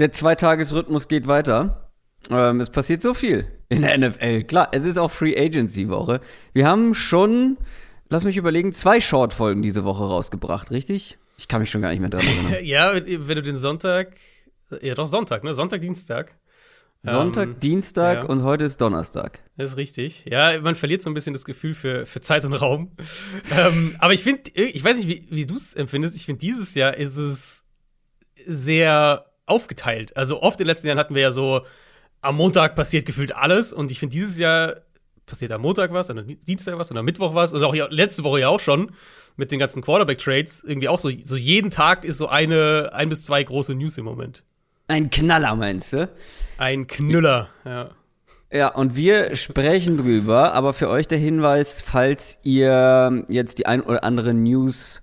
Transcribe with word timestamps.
Der 0.00 0.10
Zweitagesrhythmus 0.10 1.08
geht 1.08 1.26
weiter. 1.26 1.90
Ähm, 2.30 2.60
es 2.60 2.70
passiert 2.70 3.02
so 3.02 3.12
viel 3.12 3.46
in 3.68 3.82
der 3.82 3.98
NFL. 3.98 4.44
Klar, 4.44 4.70
es 4.72 4.86
ist 4.86 4.98
auch 4.98 5.10
Free 5.10 5.38
Agency 5.38 5.90
Woche. 5.90 6.22
Wir 6.54 6.66
haben 6.66 6.94
schon, 6.94 7.58
lass 8.08 8.24
mich 8.24 8.38
überlegen, 8.38 8.72
zwei 8.72 9.02
Short-Folgen 9.02 9.60
diese 9.60 9.84
Woche 9.84 10.04
rausgebracht, 10.04 10.70
richtig? 10.70 11.18
Ich 11.36 11.48
kann 11.48 11.60
mich 11.60 11.70
schon 11.70 11.82
gar 11.82 11.90
nicht 11.90 12.00
mehr 12.00 12.08
dran 12.08 12.22
erinnern. 12.26 12.64
ja, 12.64 12.94
wenn 12.94 13.36
du 13.36 13.42
den 13.42 13.56
Sonntag, 13.56 14.16
ja 14.80 14.94
doch 14.94 15.06
Sonntag, 15.06 15.44
ne? 15.44 15.52
Sonntag, 15.52 15.82
Dienstag. 15.82 16.34
Sonntag, 17.02 17.48
ähm, 17.48 17.60
Dienstag 17.60 18.22
ja. 18.22 18.24
und 18.24 18.42
heute 18.42 18.64
ist 18.64 18.80
Donnerstag. 18.80 19.40
Das 19.58 19.72
ist 19.72 19.76
richtig. 19.76 20.24
Ja, 20.26 20.58
man 20.62 20.76
verliert 20.76 21.02
so 21.02 21.10
ein 21.10 21.14
bisschen 21.14 21.34
das 21.34 21.44
Gefühl 21.44 21.74
für, 21.74 22.06
für 22.06 22.22
Zeit 22.22 22.46
und 22.46 22.54
Raum. 22.54 22.92
ähm, 23.54 23.96
aber 23.98 24.14
ich 24.14 24.22
finde, 24.22 24.50
ich 24.54 24.82
weiß 24.82 24.96
nicht, 24.96 25.08
wie, 25.08 25.28
wie 25.30 25.44
du 25.44 25.56
es 25.56 25.74
empfindest. 25.74 26.16
Ich 26.16 26.24
finde, 26.24 26.38
dieses 26.38 26.74
Jahr 26.74 26.96
ist 26.96 27.18
es 27.18 27.64
sehr 28.46 29.29
aufgeteilt. 29.50 30.16
Also 30.16 30.42
oft 30.42 30.60
in 30.60 30.64
den 30.64 30.68
letzten 30.68 30.86
Jahren 30.86 30.98
hatten 30.98 31.14
wir 31.14 31.22
ja 31.22 31.30
so, 31.30 31.62
am 32.20 32.36
Montag 32.36 32.76
passiert 32.76 33.06
gefühlt 33.06 33.34
alles. 33.34 33.72
Und 33.72 33.90
ich 33.90 33.98
finde, 33.98 34.14
dieses 34.16 34.38
Jahr 34.38 34.76
passiert 35.26 35.52
am 35.52 35.62
Montag 35.62 35.92
was, 35.92 36.10
am 36.10 36.26
Dienstag 36.46 36.78
was, 36.78 36.90
und 36.90 36.96
am 36.96 37.04
Mittwoch 37.04 37.34
was. 37.34 37.54
Und 37.54 37.62
auch 37.62 37.74
letzte 37.74 38.24
Woche 38.24 38.40
ja 38.40 38.48
auch 38.48 38.60
schon 38.60 38.92
mit 39.36 39.52
den 39.52 39.58
ganzen 39.58 39.82
Quarterback-Trades. 39.82 40.64
Irgendwie 40.64 40.88
auch 40.88 40.98
so, 40.98 41.10
so 41.24 41.36
jeden 41.36 41.70
Tag 41.70 42.04
ist 42.04 42.18
so 42.18 42.28
eine, 42.28 42.90
ein 42.92 43.08
bis 43.08 43.22
zwei 43.22 43.42
große 43.42 43.74
News 43.74 43.96
im 43.98 44.04
Moment. 44.04 44.44
Ein 44.88 45.10
Knaller, 45.10 45.54
meinst 45.54 45.92
du? 45.92 46.08
Ein 46.58 46.86
Knüller, 46.86 47.48
ja. 47.64 47.90
Ja, 48.52 48.74
und 48.74 48.96
wir 48.96 49.36
sprechen 49.36 49.96
drüber, 49.96 50.54
aber 50.54 50.72
für 50.72 50.88
euch 50.88 51.06
der 51.06 51.18
Hinweis, 51.18 51.82
falls 51.82 52.40
ihr 52.42 53.24
jetzt 53.28 53.58
die 53.58 53.66
ein 53.66 53.80
oder 53.80 54.02
andere 54.02 54.34
News 54.34 55.02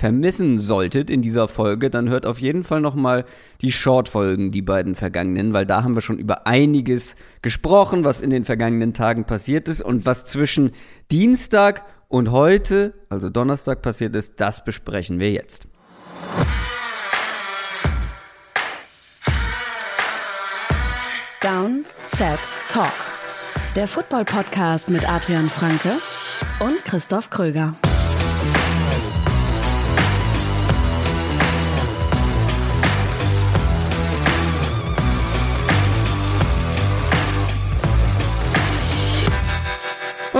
vermissen 0.00 0.58
solltet 0.58 1.10
in 1.10 1.20
dieser 1.20 1.46
Folge, 1.46 1.90
dann 1.90 2.08
hört 2.08 2.24
auf 2.24 2.40
jeden 2.40 2.64
Fall 2.64 2.80
nochmal 2.80 3.26
die 3.60 3.70
Short-Folgen, 3.70 4.50
die 4.50 4.62
beiden 4.62 4.94
vergangenen, 4.94 5.52
weil 5.52 5.66
da 5.66 5.84
haben 5.84 5.94
wir 5.94 6.00
schon 6.00 6.18
über 6.18 6.46
einiges 6.46 7.16
gesprochen, 7.42 8.02
was 8.02 8.22
in 8.22 8.30
den 8.30 8.46
vergangenen 8.46 8.94
Tagen 8.94 9.26
passiert 9.26 9.68
ist 9.68 9.82
und 9.82 10.06
was 10.06 10.24
zwischen 10.24 10.70
Dienstag 11.10 11.84
und 12.08 12.30
heute, 12.30 12.94
also 13.10 13.28
Donnerstag 13.28 13.82
passiert 13.82 14.16
ist, 14.16 14.40
das 14.40 14.64
besprechen 14.64 15.20
wir 15.20 15.32
jetzt. 15.32 15.68
Down, 21.42 21.84
Set, 22.06 22.40
Talk. 22.68 22.88
Der 23.76 23.86
Football-Podcast 23.86 24.88
mit 24.88 25.08
Adrian 25.08 25.50
Franke 25.50 25.92
und 26.60 26.84
Christoph 26.86 27.28
Kröger. 27.28 27.76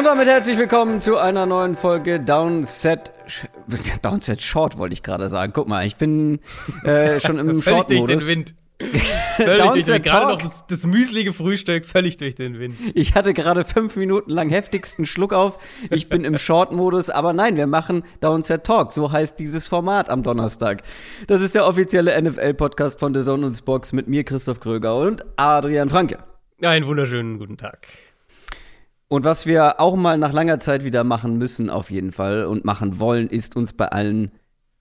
Und 0.00 0.06
damit 0.06 0.28
herzlich 0.28 0.56
willkommen 0.56 0.98
zu 0.98 1.18
einer 1.18 1.44
neuen 1.44 1.74
Folge 1.74 2.20
Downset 2.20 3.12
Downset 4.02 4.40
Short 4.40 4.78
wollte 4.78 4.94
ich 4.94 5.02
gerade 5.02 5.28
sagen. 5.28 5.52
Guck 5.54 5.68
mal, 5.68 5.84
ich 5.84 5.96
bin 5.96 6.40
äh, 6.84 7.20
schon 7.20 7.38
im 7.38 7.60
Short 7.60 7.90
Modus. 7.90 8.06
durch 8.06 8.24
den 8.24 8.26
Wind. 8.26 8.54
völlig 8.78 9.60
durch 9.60 9.84
den 9.84 9.86
Wind. 9.94 10.04
Gerade 10.04 10.32
noch 10.32 10.40
das, 10.40 10.66
das 10.66 10.86
müslige 10.86 11.34
Frühstück 11.34 11.84
völlig 11.84 12.16
durch 12.16 12.34
den 12.34 12.58
Wind. 12.58 12.76
Ich 12.94 13.14
hatte 13.14 13.34
gerade 13.34 13.62
fünf 13.62 13.94
Minuten 13.96 14.30
lang 14.30 14.48
heftigsten 14.48 15.04
Schluck 15.04 15.34
auf. 15.34 15.58
Ich 15.90 16.08
bin 16.08 16.24
im 16.24 16.38
Short-Modus, 16.38 17.10
aber 17.10 17.34
nein, 17.34 17.56
wir 17.56 17.66
machen 17.66 18.02
Downset 18.20 18.64
Talk. 18.64 18.92
So 18.92 19.12
heißt 19.12 19.38
dieses 19.38 19.68
Format 19.68 20.08
am 20.08 20.22
Donnerstag. 20.22 20.82
Das 21.26 21.42
ist 21.42 21.54
der 21.54 21.66
offizielle 21.66 22.18
NFL-Podcast 22.22 22.98
von 22.98 23.12
The 23.12 23.20
Zone 23.20 23.44
und 23.44 23.64
Box 23.66 23.92
mit 23.92 24.08
mir, 24.08 24.24
Christoph 24.24 24.60
Kröger 24.60 24.96
und 24.96 25.26
Adrian 25.36 25.90
Franke. 25.90 26.20
Einen 26.62 26.86
wunderschönen 26.86 27.38
guten 27.38 27.58
Tag. 27.58 27.86
Und 29.12 29.24
was 29.24 29.44
wir 29.44 29.80
auch 29.80 29.96
mal 29.96 30.16
nach 30.18 30.32
langer 30.32 30.60
Zeit 30.60 30.84
wieder 30.84 31.02
machen 31.02 31.36
müssen, 31.36 31.68
auf 31.68 31.90
jeden 31.90 32.12
Fall, 32.12 32.44
und 32.44 32.64
machen 32.64 33.00
wollen, 33.00 33.26
ist 33.26 33.56
uns 33.56 33.72
bei 33.72 33.88
allen 33.88 34.30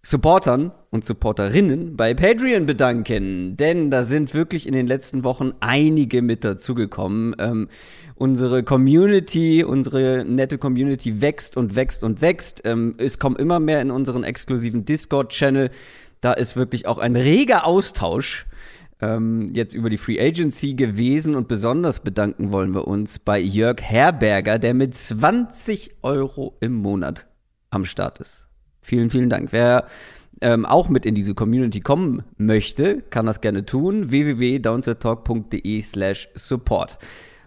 Supportern 0.03 0.71
und 0.91 1.03
Supporterinnen 1.03 1.97
bei 1.97 2.13
Patreon 2.13 2.67
bedanken. 2.67 3.57
Denn 3.57 3.89
da 3.89 4.03
sind 4.03 4.35
wirklich 4.35 4.67
in 4.67 4.73
den 4.73 4.85
letzten 4.85 5.23
Wochen 5.23 5.53
einige 5.61 6.21
mit 6.21 6.43
dazugekommen. 6.43 7.35
Ähm, 7.39 7.69
unsere 8.13 8.61
Community, 8.61 9.63
unsere 9.63 10.23
nette 10.25 10.59
Community 10.59 11.21
wächst 11.21 11.57
und 11.57 11.75
wächst 11.75 12.03
und 12.03 12.21
wächst. 12.21 12.61
Ähm, 12.65 12.93
es 12.99 13.17
kommen 13.17 13.35
immer 13.35 13.59
mehr 13.59 13.81
in 13.81 13.89
unseren 13.89 14.23
exklusiven 14.23 14.85
Discord-Channel. 14.85 15.71
Da 16.21 16.33
ist 16.33 16.55
wirklich 16.55 16.85
auch 16.85 16.99
ein 16.99 17.15
reger 17.15 17.65
Austausch 17.65 18.45
ähm, 19.01 19.51
jetzt 19.53 19.73
über 19.73 19.89
die 19.89 19.97
Free 19.97 20.19
Agency 20.19 20.73
gewesen 20.73 21.35
und 21.35 21.47
besonders 21.47 22.01
bedanken 22.01 22.51
wollen 22.51 22.73
wir 22.73 22.87
uns 22.87 23.19
bei 23.19 23.39
Jörg 23.39 23.81
Herberger, 23.81 24.59
der 24.59 24.73
mit 24.73 24.95
20 24.95 25.97
Euro 26.01 26.57
im 26.59 26.73
Monat 26.75 27.27
am 27.69 27.85
Start 27.85 28.19
ist. 28.19 28.47
Vielen, 28.81 29.09
vielen 29.09 29.29
Dank. 29.29 29.51
Wer 29.51 29.87
ähm, 30.41 30.65
auch 30.65 30.89
mit 30.89 31.05
in 31.05 31.15
diese 31.15 31.35
Community 31.35 31.79
kommen 31.79 32.23
möchte, 32.37 33.01
kann 33.09 33.25
das 33.25 33.41
gerne 33.41 33.65
tun. 33.65 34.11
www.downsettalk.de 34.11 35.81
slash 35.81 36.29
support. 36.35 36.97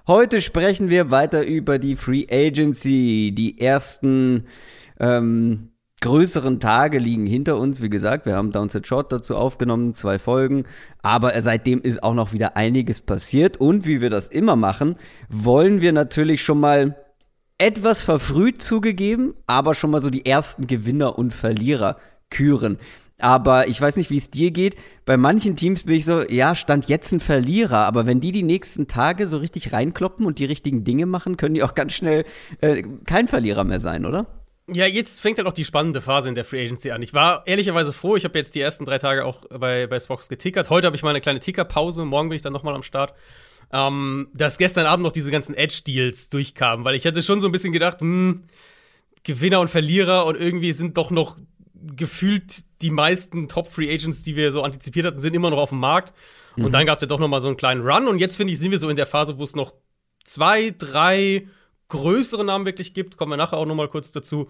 Heute 0.06 0.40
sprechen 0.40 0.90
wir 0.90 1.10
weiter 1.10 1.46
über 1.46 1.78
die 1.78 1.96
Free 1.96 2.26
Agency, 2.30 3.32
die 3.34 3.60
ersten 3.60 4.46
ähm, 4.98 5.71
größeren 6.02 6.60
Tage 6.60 6.98
liegen 6.98 7.24
hinter 7.24 7.56
uns. 7.56 7.80
Wie 7.80 7.88
gesagt, 7.88 8.26
wir 8.26 8.36
haben 8.36 8.52
Downset 8.52 8.86
Short 8.86 9.10
dazu 9.10 9.36
aufgenommen, 9.36 9.94
zwei 9.94 10.18
Folgen. 10.18 10.64
Aber 11.00 11.40
seitdem 11.40 11.80
ist 11.80 12.02
auch 12.02 12.12
noch 12.12 12.32
wieder 12.32 12.56
einiges 12.56 13.00
passiert. 13.00 13.56
Und 13.56 13.86
wie 13.86 14.02
wir 14.02 14.10
das 14.10 14.28
immer 14.28 14.56
machen, 14.56 14.96
wollen 15.30 15.80
wir 15.80 15.92
natürlich 15.92 16.42
schon 16.42 16.60
mal 16.60 16.96
etwas 17.56 18.02
verfrüht 18.02 18.60
zugegeben, 18.60 19.34
aber 19.46 19.74
schon 19.74 19.90
mal 19.90 20.02
so 20.02 20.10
die 20.10 20.26
ersten 20.26 20.66
Gewinner 20.66 21.18
und 21.18 21.32
Verlierer 21.32 21.96
küren. 22.28 22.78
Aber 23.18 23.68
ich 23.68 23.80
weiß 23.80 23.96
nicht, 23.96 24.10
wie 24.10 24.16
es 24.16 24.30
dir 24.30 24.50
geht. 24.50 24.74
Bei 25.04 25.16
manchen 25.16 25.54
Teams 25.54 25.84
bin 25.84 25.94
ich 25.94 26.04
so, 26.04 26.22
ja, 26.28 26.56
stand 26.56 26.88
jetzt 26.88 27.12
ein 27.12 27.20
Verlierer. 27.20 27.78
Aber 27.86 28.04
wenn 28.04 28.18
die 28.18 28.32
die 28.32 28.42
nächsten 28.42 28.88
Tage 28.88 29.28
so 29.28 29.38
richtig 29.38 29.72
reinkloppen 29.72 30.26
und 30.26 30.40
die 30.40 30.44
richtigen 30.44 30.82
Dinge 30.82 31.06
machen, 31.06 31.36
können 31.36 31.54
die 31.54 31.62
auch 31.62 31.76
ganz 31.76 31.92
schnell 31.92 32.24
äh, 32.60 32.82
kein 33.06 33.28
Verlierer 33.28 33.62
mehr 33.62 33.78
sein, 33.78 34.04
oder? 34.04 34.41
Ja, 34.68 34.86
jetzt 34.86 35.20
fängt 35.20 35.38
halt 35.38 35.48
auch 35.48 35.52
die 35.52 35.64
spannende 35.64 36.00
Phase 36.00 36.28
in 36.28 36.34
der 36.34 36.44
Free 36.44 36.64
Agency 36.64 36.92
an. 36.92 37.02
Ich 37.02 37.12
war 37.12 37.46
ehrlicherweise 37.46 37.92
froh, 37.92 38.16
ich 38.16 38.24
habe 38.24 38.38
jetzt 38.38 38.54
die 38.54 38.60
ersten 38.60 38.84
drei 38.84 38.98
Tage 38.98 39.24
auch 39.24 39.44
bei, 39.48 39.86
bei 39.86 39.98
Spox 39.98 40.28
getickert. 40.28 40.70
Heute 40.70 40.86
habe 40.86 40.96
ich 40.96 41.02
mal 41.02 41.10
eine 41.10 41.20
kleine 41.20 41.40
Tickerpause, 41.40 42.04
morgen 42.04 42.28
bin 42.28 42.36
ich 42.36 42.42
dann 42.42 42.52
nochmal 42.52 42.74
am 42.74 42.84
Start. 42.84 43.14
Ähm, 43.72 44.28
dass 44.34 44.58
gestern 44.58 44.86
Abend 44.86 45.02
noch 45.02 45.12
diese 45.12 45.30
ganzen 45.30 45.54
Edge-Deals 45.54 46.28
durchkamen, 46.28 46.84
weil 46.84 46.94
ich 46.94 47.06
hatte 47.06 47.22
schon 47.22 47.40
so 47.40 47.48
ein 47.48 47.52
bisschen 47.52 47.72
gedacht, 47.72 48.00
hm, 48.00 48.44
Gewinner 49.24 49.60
und 49.60 49.68
Verlierer 49.68 50.26
und 50.26 50.36
irgendwie 50.36 50.72
sind 50.72 50.96
doch 50.96 51.10
noch 51.10 51.36
gefühlt 51.74 52.64
die 52.82 52.90
meisten 52.90 53.48
Top-Free 53.48 53.92
Agents, 53.92 54.22
die 54.22 54.36
wir 54.36 54.52
so 54.52 54.62
antizipiert 54.62 55.06
hatten, 55.06 55.20
sind 55.20 55.34
immer 55.34 55.50
noch 55.50 55.58
auf 55.58 55.70
dem 55.70 55.80
Markt. 55.80 56.12
Mhm. 56.56 56.66
Und 56.66 56.72
dann 56.72 56.86
gab 56.86 56.96
es 56.96 57.00
ja 57.00 57.06
doch 57.06 57.18
noch 57.18 57.28
mal 57.28 57.40
so 57.40 57.48
einen 57.48 57.56
kleinen 57.56 57.82
Run. 57.82 58.08
Und 58.08 58.18
jetzt, 58.18 58.36
finde 58.36 58.52
ich, 58.52 58.58
sind 58.58 58.70
wir 58.70 58.78
so 58.78 58.88
in 58.88 58.96
der 58.96 59.06
Phase, 59.06 59.38
wo 59.38 59.42
es 59.42 59.56
noch 59.56 59.72
zwei, 60.24 60.74
drei 60.76 61.46
größere 61.92 62.44
Namen 62.44 62.64
wirklich 62.64 62.94
gibt. 62.94 63.16
Kommen 63.16 63.32
wir 63.32 63.36
nachher 63.36 63.58
auch 63.58 63.66
noch 63.66 63.74
mal 63.74 63.88
kurz 63.88 64.12
dazu. 64.12 64.48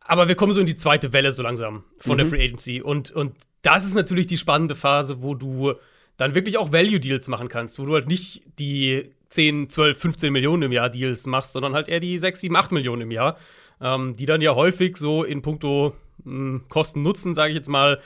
Aber 0.00 0.28
wir 0.28 0.34
kommen 0.34 0.52
so 0.52 0.60
in 0.60 0.66
die 0.66 0.76
zweite 0.76 1.12
Welle 1.12 1.30
so 1.30 1.42
langsam 1.42 1.84
von 1.98 2.14
mhm. 2.14 2.18
der 2.18 2.26
Free 2.26 2.42
Agency. 2.42 2.80
Und, 2.80 3.10
und 3.10 3.34
das 3.60 3.84
ist 3.84 3.94
natürlich 3.94 4.26
die 4.26 4.38
spannende 4.38 4.74
Phase, 4.74 5.22
wo 5.22 5.34
du 5.34 5.74
dann 6.16 6.34
wirklich 6.34 6.56
auch 6.56 6.72
Value-Deals 6.72 7.28
machen 7.28 7.48
kannst, 7.48 7.78
wo 7.78 7.84
du 7.84 7.92
halt 7.92 8.08
nicht 8.08 8.42
die 8.58 9.10
10, 9.28 9.68
12, 9.68 9.98
15 9.98 10.32
Millionen 10.32 10.62
im 10.62 10.72
Jahr 10.72 10.88
Deals 10.88 11.26
machst, 11.26 11.52
sondern 11.52 11.74
halt 11.74 11.88
eher 11.88 12.00
die 12.00 12.18
6, 12.18 12.40
7, 12.40 12.56
8 12.56 12.72
Millionen 12.72 13.02
im 13.02 13.10
Jahr, 13.10 13.36
ähm, 13.82 14.16
die 14.16 14.24
dann 14.24 14.40
ja 14.40 14.54
häufig 14.54 14.96
so 14.96 15.22
in 15.22 15.42
puncto 15.42 15.94
hm, 16.24 16.64
Kosten-Nutzen, 16.70 17.34
sage 17.34 17.50
ich 17.50 17.56
jetzt 17.56 17.68
mal, 17.68 18.00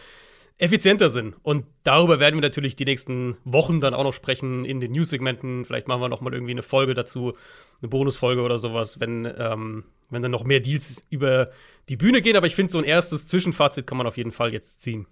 effizienter 0.63 1.09
sind. 1.09 1.35
Und 1.43 1.65
darüber 1.83 2.21
werden 2.21 2.37
wir 2.37 2.43
natürlich 2.43 2.77
die 2.77 2.85
nächsten 2.85 3.37
Wochen 3.45 3.81
dann 3.81 3.95
auch 3.95 4.05
noch 4.05 4.13
sprechen 4.13 4.65
in 4.65 4.79
den 4.79 4.93
News-Segmenten. 4.93 5.65
Vielleicht 5.65 5.89
machen 5.89 6.01
wir 6.01 6.09
noch 6.09 6.21
mal 6.21 6.33
irgendwie 6.33 6.53
eine 6.53 6.63
Folge 6.63 6.95
dazu, 6.95 7.33
eine 7.81 7.89
Bonusfolge 7.89 8.43
oder 8.43 8.59
sowas, 8.59 9.01
wenn, 9.01 9.29
ähm, 9.37 9.83
wenn 10.09 10.23
dann 10.23 10.31
noch 10.31 10.45
mehr 10.45 10.61
Deals 10.61 11.03
über 11.11 11.51
die 11.89 11.97
Bühne 11.97 12.23
gehen. 12.23 12.37
Aber 12.37 12.47
ich 12.47 12.55
finde, 12.55 12.73
so 12.73 12.79
ein 12.79 12.85
erstes 12.85 13.27
Zwischenfazit 13.27 13.89
kann 13.89 13.99
man 13.99 14.07
auf 14.07 14.17
jeden 14.17 14.31
Fall 14.31 14.53
jetzt 14.53 14.81
ziehen. 14.83 15.09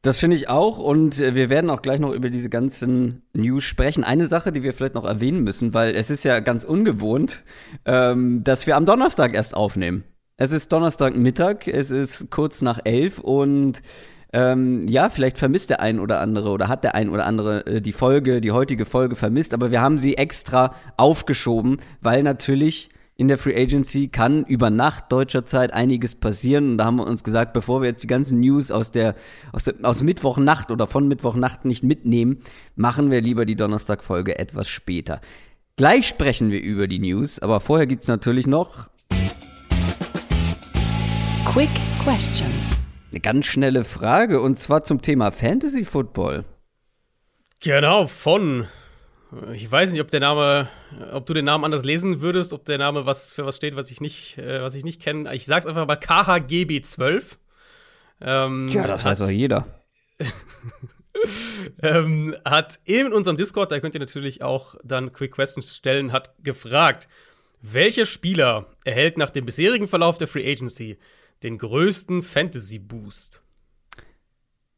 Das 0.00 0.18
finde 0.18 0.36
ich 0.36 0.48
auch 0.48 0.78
und 0.78 1.20
äh, 1.20 1.34
wir 1.34 1.50
werden 1.50 1.68
auch 1.68 1.82
gleich 1.82 2.00
noch 2.00 2.12
über 2.12 2.30
diese 2.30 2.48
ganzen 2.48 3.22
News 3.34 3.64
sprechen. 3.64 4.02
Eine 4.02 4.28
Sache, 4.28 4.50
die 4.50 4.62
wir 4.62 4.72
vielleicht 4.72 4.94
noch 4.94 5.04
erwähnen 5.04 5.44
müssen, 5.44 5.74
weil 5.74 5.94
es 5.94 6.08
ist 6.08 6.24
ja 6.24 6.40
ganz 6.40 6.64
ungewohnt, 6.64 7.44
ähm, 7.84 8.42
dass 8.44 8.66
wir 8.66 8.76
am 8.76 8.86
Donnerstag 8.86 9.34
erst 9.34 9.54
aufnehmen. 9.54 10.04
Es 10.38 10.52
ist 10.52 10.72
Donnerstagmittag, 10.72 11.68
es 11.68 11.90
ist 11.90 12.30
kurz 12.30 12.60
nach 12.62 12.80
elf 12.84 13.18
und 13.18 13.82
ähm, 14.34 14.88
ja, 14.88 15.10
vielleicht 15.10 15.38
vermisst 15.38 15.70
der 15.70 15.78
ein 15.80 16.00
oder 16.00 16.20
andere 16.20 16.50
oder 16.50 16.66
hat 16.66 16.82
der 16.82 16.96
ein 16.96 17.08
oder 17.08 17.24
andere 17.24 17.64
äh, 17.66 17.80
die 17.80 17.92
Folge, 17.92 18.40
die 18.40 18.50
heutige 18.50 18.84
Folge 18.84 19.14
vermisst, 19.14 19.54
aber 19.54 19.70
wir 19.70 19.80
haben 19.80 19.96
sie 19.96 20.16
extra 20.16 20.74
aufgeschoben, 20.96 21.76
weil 22.00 22.24
natürlich 22.24 22.90
in 23.16 23.28
der 23.28 23.38
Free 23.38 23.54
Agency 23.54 24.08
kann 24.08 24.44
über 24.44 24.70
Nacht 24.70 25.12
deutscher 25.12 25.46
Zeit 25.46 25.72
einiges 25.72 26.16
passieren. 26.16 26.72
Und 26.72 26.78
da 26.78 26.86
haben 26.86 26.98
wir 26.98 27.06
uns 27.06 27.22
gesagt, 27.22 27.52
bevor 27.52 27.80
wir 27.80 27.88
jetzt 27.88 28.02
die 28.02 28.08
ganzen 28.08 28.40
News 28.40 28.72
aus 28.72 28.90
der, 28.90 29.14
aus, 29.52 29.64
der, 29.64 29.74
aus 29.82 30.02
Mittwochnacht 30.02 30.72
oder 30.72 30.88
von 30.88 31.06
Mittwochnacht 31.06 31.64
nicht 31.64 31.84
mitnehmen, 31.84 32.38
machen 32.74 33.12
wir 33.12 33.20
lieber 33.20 33.46
die 33.46 33.54
Donnerstagfolge 33.54 34.36
etwas 34.36 34.68
später. 34.68 35.20
Gleich 35.76 36.08
sprechen 36.08 36.50
wir 36.50 36.60
über 36.60 36.88
die 36.88 36.98
News, 36.98 37.38
aber 37.38 37.60
vorher 37.60 37.86
gibt's 37.86 38.08
natürlich 38.08 38.48
noch 38.48 38.88
Quick 41.44 41.70
Question. 42.02 42.50
Eine 43.14 43.20
ganz 43.20 43.46
schnelle 43.46 43.84
Frage 43.84 44.40
und 44.40 44.58
zwar 44.58 44.82
zum 44.82 45.00
Thema 45.00 45.30
Fantasy 45.30 45.84
Football. 45.84 46.44
Genau, 47.60 48.08
von. 48.08 48.66
Ich 49.52 49.70
weiß 49.70 49.92
nicht, 49.92 50.00
ob 50.00 50.10
der 50.10 50.20
Name, 50.20 50.68
ob 51.12 51.26
du 51.26 51.34
den 51.34 51.44
Namen 51.44 51.64
anders 51.64 51.84
lesen 51.84 52.20
würdest, 52.20 52.52
ob 52.52 52.64
der 52.64 52.78
Name 52.78 53.06
was 53.06 53.32
für 53.32 53.46
was 53.46 53.56
steht, 53.56 53.76
was 53.76 53.90
ich 53.90 54.00
nicht, 54.00 54.38
äh, 54.38 54.60
was 54.62 54.74
ich 54.74 54.84
nicht 54.84 55.00
kenne. 55.00 55.32
Ich 55.34 55.46
sag's 55.46 55.66
einfach 55.66 55.86
mal 55.86 55.96
KHGB12. 55.96 57.36
Ähm, 58.20 58.68
Ja, 58.68 58.86
das 58.86 59.04
hat, 59.04 59.12
weiß 59.12 59.22
auch 59.22 59.30
jeder. 59.30 59.66
ähm, 61.82 62.36
hat 62.44 62.80
in 62.84 63.12
unserem 63.12 63.36
Discord, 63.36 63.72
da 63.72 63.80
könnt 63.80 63.94
ihr 63.94 64.00
natürlich 64.00 64.42
auch 64.42 64.74
dann 64.84 65.12
Quick 65.12 65.32
Questions 65.32 65.76
stellen, 65.76 66.12
hat 66.12 66.34
gefragt, 66.42 67.08
welcher 67.62 68.06
Spieler 68.06 68.66
erhält 68.84 69.18
nach 69.18 69.30
dem 69.30 69.46
bisherigen 69.46 69.88
Verlauf 69.88 70.18
der 70.18 70.28
Free 70.28 70.48
Agency 70.48 70.98
den 71.44 71.58
größten 71.58 72.22
Fantasy 72.22 72.78
Boost? 72.78 73.42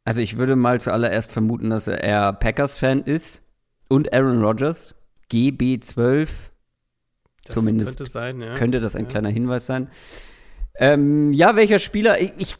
Also 0.04 0.20
ich 0.20 0.36
würde 0.36 0.56
mal 0.56 0.80
zuallererst 0.80 1.32
vermuten, 1.32 1.70
dass 1.70 1.88
er 1.88 2.32
Packers-Fan 2.32 3.02
ist 3.02 3.42
und 3.88 4.12
Aaron 4.12 4.42
Rodgers. 4.42 4.94
GB12 5.32 6.28
Das 7.44 7.54
Zumindest 7.54 7.98
könnte 7.98 8.10
sein, 8.12 8.40
ja. 8.40 8.54
könnte 8.54 8.80
das 8.80 8.94
ein 8.94 9.04
Ja. 9.04 9.08
kleiner 9.10 9.28
Hinweis 9.30 9.66
sein. 9.66 9.88
Ähm, 10.76 11.32
ja, 11.32 11.56
welcher 11.56 11.78
Spieler? 11.78 12.20
Ich, 12.20 12.32
ich 12.38 12.56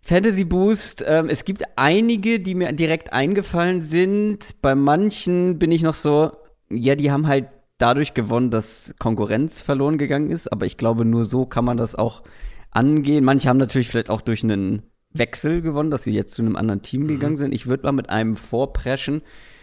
Fantasy 0.00 0.44
Boost, 0.44 1.04
ähm, 1.06 1.28
es 1.28 1.44
gibt 1.44 1.64
einige, 1.76 2.40
die 2.40 2.54
mir 2.54 2.72
direkt 2.72 3.12
eingefallen 3.12 3.82
sind. 3.82 4.62
Bei 4.62 4.74
manchen 4.74 5.58
bin 5.58 5.70
ich 5.70 5.82
noch 5.82 5.94
so, 5.94 6.32
ja, 6.70 6.94
die 6.94 7.10
haben 7.10 7.26
halt 7.26 7.48
dadurch 7.76 8.14
gewonnen, 8.14 8.50
dass 8.50 8.94
Konkurrenz 8.98 9.60
verloren 9.60 9.98
gegangen 9.98 10.30
ist, 10.30 10.50
aber 10.50 10.64
ich 10.64 10.78
glaube, 10.78 11.04
nur 11.04 11.24
so 11.26 11.44
kann 11.44 11.64
man 11.64 11.76
das 11.76 11.94
auch 11.94 12.22
angehen. 12.70 13.24
Manche 13.24 13.48
haben 13.48 13.56
natürlich 13.58 13.88
vielleicht 13.88 14.10
auch 14.10 14.20
durch 14.20 14.44
einen 14.44 14.82
Wechsel 15.12 15.62
gewonnen, 15.62 15.90
dass 15.90 16.04
sie 16.04 16.12
jetzt 16.12 16.34
zu 16.34 16.42
einem 16.42 16.56
anderen 16.56 16.82
Team 16.82 17.02
Mhm. 17.04 17.08
gegangen 17.08 17.36
sind. 17.36 17.54
Ich 17.54 17.66
würde 17.66 17.84
mal 17.84 17.92
mit 17.92 18.10
einem 18.10 18.36
vorpreschen. 18.36 19.22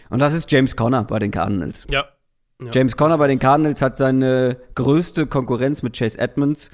Und 0.10 0.19
das 0.19 0.34
ist 0.34 0.52
James 0.52 0.75
Conner 0.75 1.04
bei 1.04 1.19
den 1.19 1.31
Cardinals. 1.31 1.86
Ja. 1.90 2.06
Ja. 2.62 2.68
James 2.74 2.96
Conner 2.96 3.18
bei 3.18 3.28
den 3.28 3.40
Cardinals 3.40 3.81
hat 3.81 3.98
seine 3.98 4.57
größte 4.75 5.28
Konkurrenz 5.28 5.84
mit 5.84 5.98
Chase 5.98 6.18
Edmonds 6.18 6.72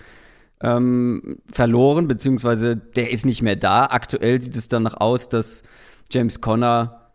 ähm, 0.61 1.37
verloren, 1.51 2.07
beziehungsweise 2.07 2.75
der 2.77 3.09
ist 3.11 3.25
nicht 3.25 3.41
mehr 3.41 3.55
da. 3.55 3.85
Aktuell 3.85 4.39
sieht 4.41 4.55
es 4.55 4.67
danach 4.67 4.93
aus, 4.99 5.27
dass 5.27 5.63
James 6.11 6.39
Conner 6.39 7.11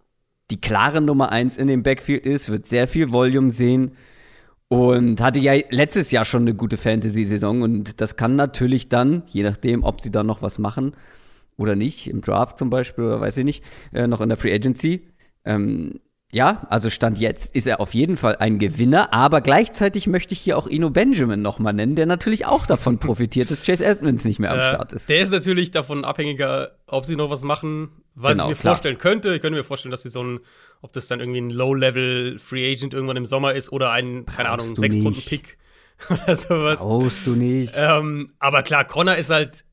die 0.50 0.60
klare 0.60 1.00
Nummer 1.00 1.30
eins 1.30 1.56
in 1.56 1.68
dem 1.68 1.82
Backfield 1.82 2.26
ist, 2.26 2.50
wird 2.50 2.66
sehr 2.66 2.88
viel 2.88 3.12
Volume 3.12 3.50
sehen 3.50 3.92
und 4.68 5.20
hatte 5.20 5.40
ja 5.40 5.54
letztes 5.70 6.10
Jahr 6.10 6.24
schon 6.24 6.42
eine 6.42 6.54
gute 6.54 6.76
Fantasy-Saison. 6.76 7.62
Und 7.62 8.00
das 8.00 8.16
kann 8.16 8.36
natürlich 8.36 8.88
dann, 8.88 9.22
je 9.26 9.42
nachdem, 9.42 9.84
ob 9.84 10.00
sie 10.00 10.10
da 10.10 10.22
noch 10.22 10.42
was 10.42 10.58
machen 10.58 10.96
oder 11.56 11.76
nicht, 11.76 12.08
im 12.08 12.20
Draft 12.20 12.58
zum 12.58 12.70
Beispiel 12.70 13.04
oder 13.04 13.20
weiß 13.20 13.36
ich 13.38 13.44
nicht, 13.44 13.64
äh, 13.92 14.06
noch 14.06 14.20
in 14.20 14.28
der 14.28 14.38
Free 14.38 14.52
Agency, 14.52 15.08
ähm, 15.44 16.00
ja, 16.36 16.66
also 16.68 16.90
Stand 16.90 17.18
jetzt 17.18 17.56
ist 17.56 17.66
er 17.66 17.80
auf 17.80 17.94
jeden 17.94 18.16
Fall 18.18 18.36
ein 18.36 18.58
Gewinner, 18.58 19.12
aber 19.14 19.40
gleichzeitig 19.40 20.06
möchte 20.06 20.34
ich 20.34 20.40
hier 20.40 20.58
auch 20.58 20.66
Ino 20.66 20.90
Benjamin 20.90 21.40
nochmal 21.40 21.72
nennen, 21.72 21.96
der 21.96 22.04
natürlich 22.04 22.44
auch 22.44 22.66
davon 22.66 22.98
profitiert, 23.00 23.50
dass 23.50 23.62
Chase 23.64 23.84
Edmonds 23.84 24.24
nicht 24.26 24.38
mehr 24.38 24.52
am 24.52 24.58
Äh, 24.58 24.62
Start 24.62 24.92
ist. 24.92 25.08
Der 25.08 25.20
ist 25.20 25.32
natürlich 25.32 25.70
davon 25.70 26.04
abhängiger, 26.04 26.72
ob 26.86 27.06
sie 27.06 27.16
noch 27.16 27.30
was 27.30 27.42
machen, 27.42 27.90
was 28.14 28.32
Genau, 28.32 28.44
ich 28.44 28.50
mir 28.50 28.56
klar. 28.56 28.74
vorstellen 28.74 28.98
könnte. 28.98 29.34
Ich 29.34 29.40
könnte 29.40 29.56
mir 29.58 29.64
vorstellen, 29.64 29.90
dass 29.90 30.02
sie 30.02 30.10
so 30.10 30.22
ein, 30.22 30.40
ob 30.82 30.92
das 30.92 31.08
dann 31.08 31.20
irgendwie 31.20 31.40
ein 31.40 31.50
Low-Level 31.50 32.38
Free 32.38 32.70
Agent 32.70 32.92
irgendwann 32.92 33.16
im 33.16 33.24
Sommer 33.26 33.54
ist 33.54 33.72
oder 33.72 33.90
ein, 33.92 34.26
keine 34.26 34.50
Ahnung, 34.50 34.66
Brauchst 34.66 34.76
du 34.76 34.80
sechs 34.82 34.96
Runden 34.96 35.08
nicht. 35.10 35.28
Pick 35.30 35.58
oder 36.10 36.36
sowas. 36.36 36.80
Brauchst 36.80 37.26
du 37.26 37.30
nicht. 37.34 37.74
Ähm, 37.78 38.32
aber 38.38 38.62
klar, 38.62 38.84
Connor 38.84 39.16
ist 39.16 39.30
halt, 39.30 39.64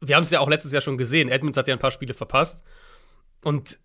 wir 0.00 0.14
haben 0.14 0.22
es 0.22 0.30
ja 0.30 0.38
auch 0.38 0.48
letztes 0.48 0.70
Jahr 0.72 0.82
schon 0.82 0.96
gesehen. 0.98 1.28
Edmonds 1.28 1.56
hat 1.58 1.66
ja 1.66 1.74
ein 1.74 1.80
paar 1.80 1.90
Spiele 1.90 2.14
verpasst. 2.14 2.62
Und 3.42 3.80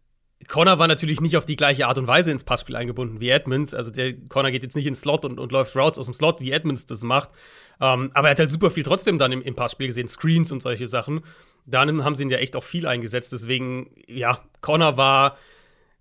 Connor 0.45 0.77
war 0.77 0.87
natürlich 0.87 1.19
nicht 1.19 1.35
auf 1.35 1.45
die 1.45 1.55
gleiche 1.55 1.87
Art 1.87 1.97
und 1.97 2.07
Weise 2.07 2.31
ins 2.31 2.43
Passspiel 2.43 2.75
eingebunden 2.75 3.19
wie 3.19 3.29
Edmonds. 3.29 3.73
Also 3.73 3.91
der 3.91 4.13
Connor 4.29 4.51
geht 4.51 4.63
jetzt 4.63 4.75
nicht 4.75 4.85
ins 4.85 5.01
Slot 5.01 5.25
und, 5.25 5.39
und 5.39 5.51
läuft 5.51 5.75
Routes 5.75 5.97
aus 5.97 6.05
dem 6.05 6.13
Slot, 6.13 6.39
wie 6.39 6.51
Edmonds 6.51 6.85
das 6.85 7.01
macht. 7.01 7.29
Ähm, 7.81 8.11
aber 8.13 8.27
er 8.27 8.31
hat 8.31 8.39
halt 8.39 8.51
super 8.51 8.69
viel 8.69 8.83
trotzdem 8.83 9.17
dann 9.17 9.31
im, 9.31 9.41
im 9.41 9.55
Passspiel 9.55 9.87
gesehen, 9.87 10.07
Screens 10.07 10.51
und 10.51 10.61
solche 10.61 10.87
Sachen. 10.87 11.21
Dann 11.65 12.03
haben 12.03 12.15
sie 12.15 12.23
ihn 12.23 12.29
ja 12.29 12.37
echt 12.37 12.55
auch 12.55 12.63
viel 12.63 12.87
eingesetzt. 12.87 13.33
Deswegen, 13.33 13.89
ja, 14.07 14.39
Connor 14.61 14.95
war 14.95 15.37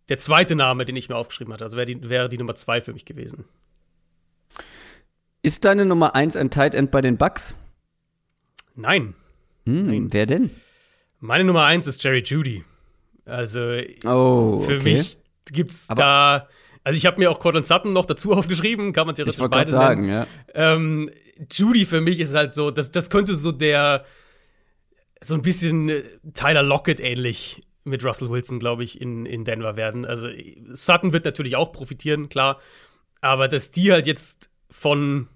der 0.09 0.19
zweite 0.19 0.55
Name, 0.55 0.85
den 0.85 0.97
ich 0.97 1.09
mir 1.09 1.17
aufgeschrieben 1.17 1.53
hatte. 1.53 1.65
Also 1.65 1.77
wäre 1.77 1.87
die, 1.87 2.09
wäre 2.09 2.29
die 2.29 2.39
Nummer 2.39 2.55
zwei 2.55 2.81
für 2.81 2.93
mich 2.93 3.05
gewesen. 3.05 3.47
Ist 5.43 5.65
deine 5.65 5.87
Nummer 5.87 6.15
eins 6.15 6.37
ein 6.37 6.51
Tight 6.51 6.75
End 6.75 6.91
bei 6.91 7.01
den 7.01 7.17
Bucks? 7.17 7.57
Nein. 8.75 9.15
Hm, 9.65 9.87
Nein. 9.87 10.13
wer 10.13 10.27
denn? 10.27 10.51
Meine 11.21 11.45
Nummer 11.45 11.65
eins 11.65 11.87
ist 11.87 12.05
Jerry 12.05 12.23
Judy. 12.25 12.65
Also 13.27 13.61
Oh, 14.05 14.63
Für 14.63 14.77
okay. 14.77 14.83
mich 14.83 15.19
gibt's 15.53 15.85
Aber- 15.89 16.01
da. 16.03 16.49
Also 16.85 16.97
ich 16.97 17.05
habe 17.07 17.19
mir 17.19 17.31
auch 17.31 17.41
Cortland 17.41 17.67
Sutton 17.67 17.93
noch 17.93 18.07
dazu 18.07 18.33
aufgeschrieben, 18.33 18.93
kann 18.93 19.07
man 19.07 19.17
theoretisch 19.17 19.45
beide 19.51 19.71
sagen, 19.73 20.07
nennen. 20.07 20.27
ja. 20.55 20.73
Ähm, 20.75 21.11
Judy 21.53 21.85
für 21.85 22.01
mich 22.01 22.21
ist 22.21 22.35
halt 22.35 22.53
so, 22.53 22.71
das, 22.71 22.93
das 22.93 23.11
könnte 23.11 23.35
so 23.35 23.51
der 23.53 24.05
so 25.21 25.35
ein 25.35 25.43
bisschen 25.43 25.89
äh, 25.89 26.03
Tyler 26.35 26.63
Lockett 26.63 27.01
ähnlich 27.01 27.67
mit 27.85 28.05
Russell 28.05 28.31
Wilson, 28.31 28.59
glaube 28.61 28.85
ich, 28.85 29.01
in, 29.01 29.27
in 29.27 29.45
Denver 29.45 29.77
werden. 29.77 30.05
Also 30.05 30.29
Sutton 30.73 31.13
wird 31.13 31.25
natürlich 31.25 31.57
auch 31.57 31.73
profitieren, 31.73 32.29
klar. 32.29 32.61
Aber 33.21 33.49
dass 33.49 33.71
die 33.71 33.91
halt 33.93 34.07
jetzt 34.07 34.51
von 34.71 35.29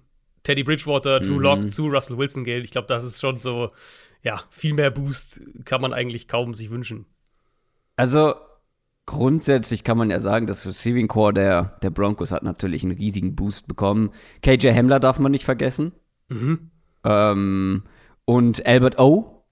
Teddy 0.43 0.63
Bridgewater, 0.63 1.19
Drew 1.19 1.35
Mhm. 1.35 1.41
Lock 1.41 1.71
zu 1.71 1.87
Russell 1.87 2.17
Wilson 2.17 2.43
gehen, 2.43 2.63
ich 2.63 2.71
glaube, 2.71 2.87
das 2.87 3.03
ist 3.03 3.19
schon 3.21 3.39
so, 3.41 3.71
ja, 4.21 4.43
viel 4.49 4.73
mehr 4.73 4.91
Boost 4.91 5.41
kann 5.65 5.81
man 5.81 5.93
eigentlich 5.93 6.27
kaum 6.27 6.53
sich 6.53 6.69
wünschen. 6.71 7.05
Also 8.01 8.33
grundsätzlich 9.05 9.83
kann 9.83 9.95
man 9.95 10.09
ja 10.09 10.19
sagen, 10.19 10.47
das 10.47 10.65
Receiving 10.65 11.07
Core 11.07 11.33
der, 11.33 11.77
der 11.83 11.91
Broncos 11.91 12.31
hat 12.31 12.41
natürlich 12.41 12.83
einen 12.83 12.93
riesigen 12.97 13.35
Boost 13.35 13.67
bekommen. 13.67 14.09
KJ 14.41 14.69
Hamler 14.73 14.99
darf 14.99 15.19
man 15.19 15.31
nicht 15.31 15.45
vergessen. 15.45 15.91
Mhm. 16.29 16.71
Ähm, 17.03 17.83
und 18.25 18.65
Albert 18.65 18.97
O 18.99 19.43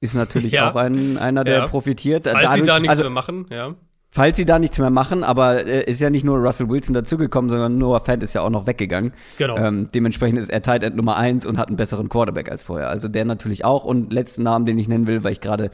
ist 0.00 0.14
natürlich 0.14 0.52
Ja. 0.52 0.70
auch 0.70 0.76
ein, 0.76 1.18
einer, 1.18 1.44
der 1.44 1.58
Ja. 1.58 1.66
profitiert. 1.66 2.26
Falls 2.26 2.38
sie 2.38 2.42
Dadurch- 2.60 2.66
da 2.66 2.78
nichts 2.78 2.90
also, 2.92 3.02
mehr 3.02 3.10
machen, 3.10 3.46
ja. 3.50 3.74
Falls 4.10 4.36
sie 4.38 4.46
da 4.46 4.58
nichts 4.58 4.78
mehr 4.78 4.88
machen, 4.88 5.22
aber 5.22 5.66
äh, 5.66 5.84
ist 5.84 6.00
ja 6.00 6.08
nicht 6.08 6.24
nur 6.24 6.38
Russell 6.38 6.70
Wilson 6.70 6.94
dazugekommen, 6.94 7.50
sondern 7.50 7.76
Noah 7.76 8.00
Fant 8.00 8.22
ist 8.22 8.32
ja 8.32 8.40
auch 8.40 8.48
noch 8.48 8.66
weggegangen. 8.66 9.12
Genau. 9.36 9.58
Ähm, 9.58 9.88
dementsprechend 9.94 10.38
ist 10.38 10.48
er 10.48 10.62
Tight 10.62 10.82
End 10.82 10.96
Nummer 10.96 11.16
eins 11.16 11.44
und 11.44 11.58
hat 11.58 11.68
einen 11.68 11.76
besseren 11.76 12.08
Quarterback 12.08 12.50
als 12.50 12.62
vorher. 12.62 12.88
Also 12.88 13.08
der 13.08 13.26
natürlich 13.26 13.66
auch. 13.66 13.84
Und 13.84 14.14
letzten 14.14 14.44
Namen, 14.44 14.64
den 14.64 14.78
ich 14.78 14.88
nennen 14.88 15.06
will, 15.06 15.24
weil 15.24 15.32
ich 15.32 15.42
gerade 15.42 15.70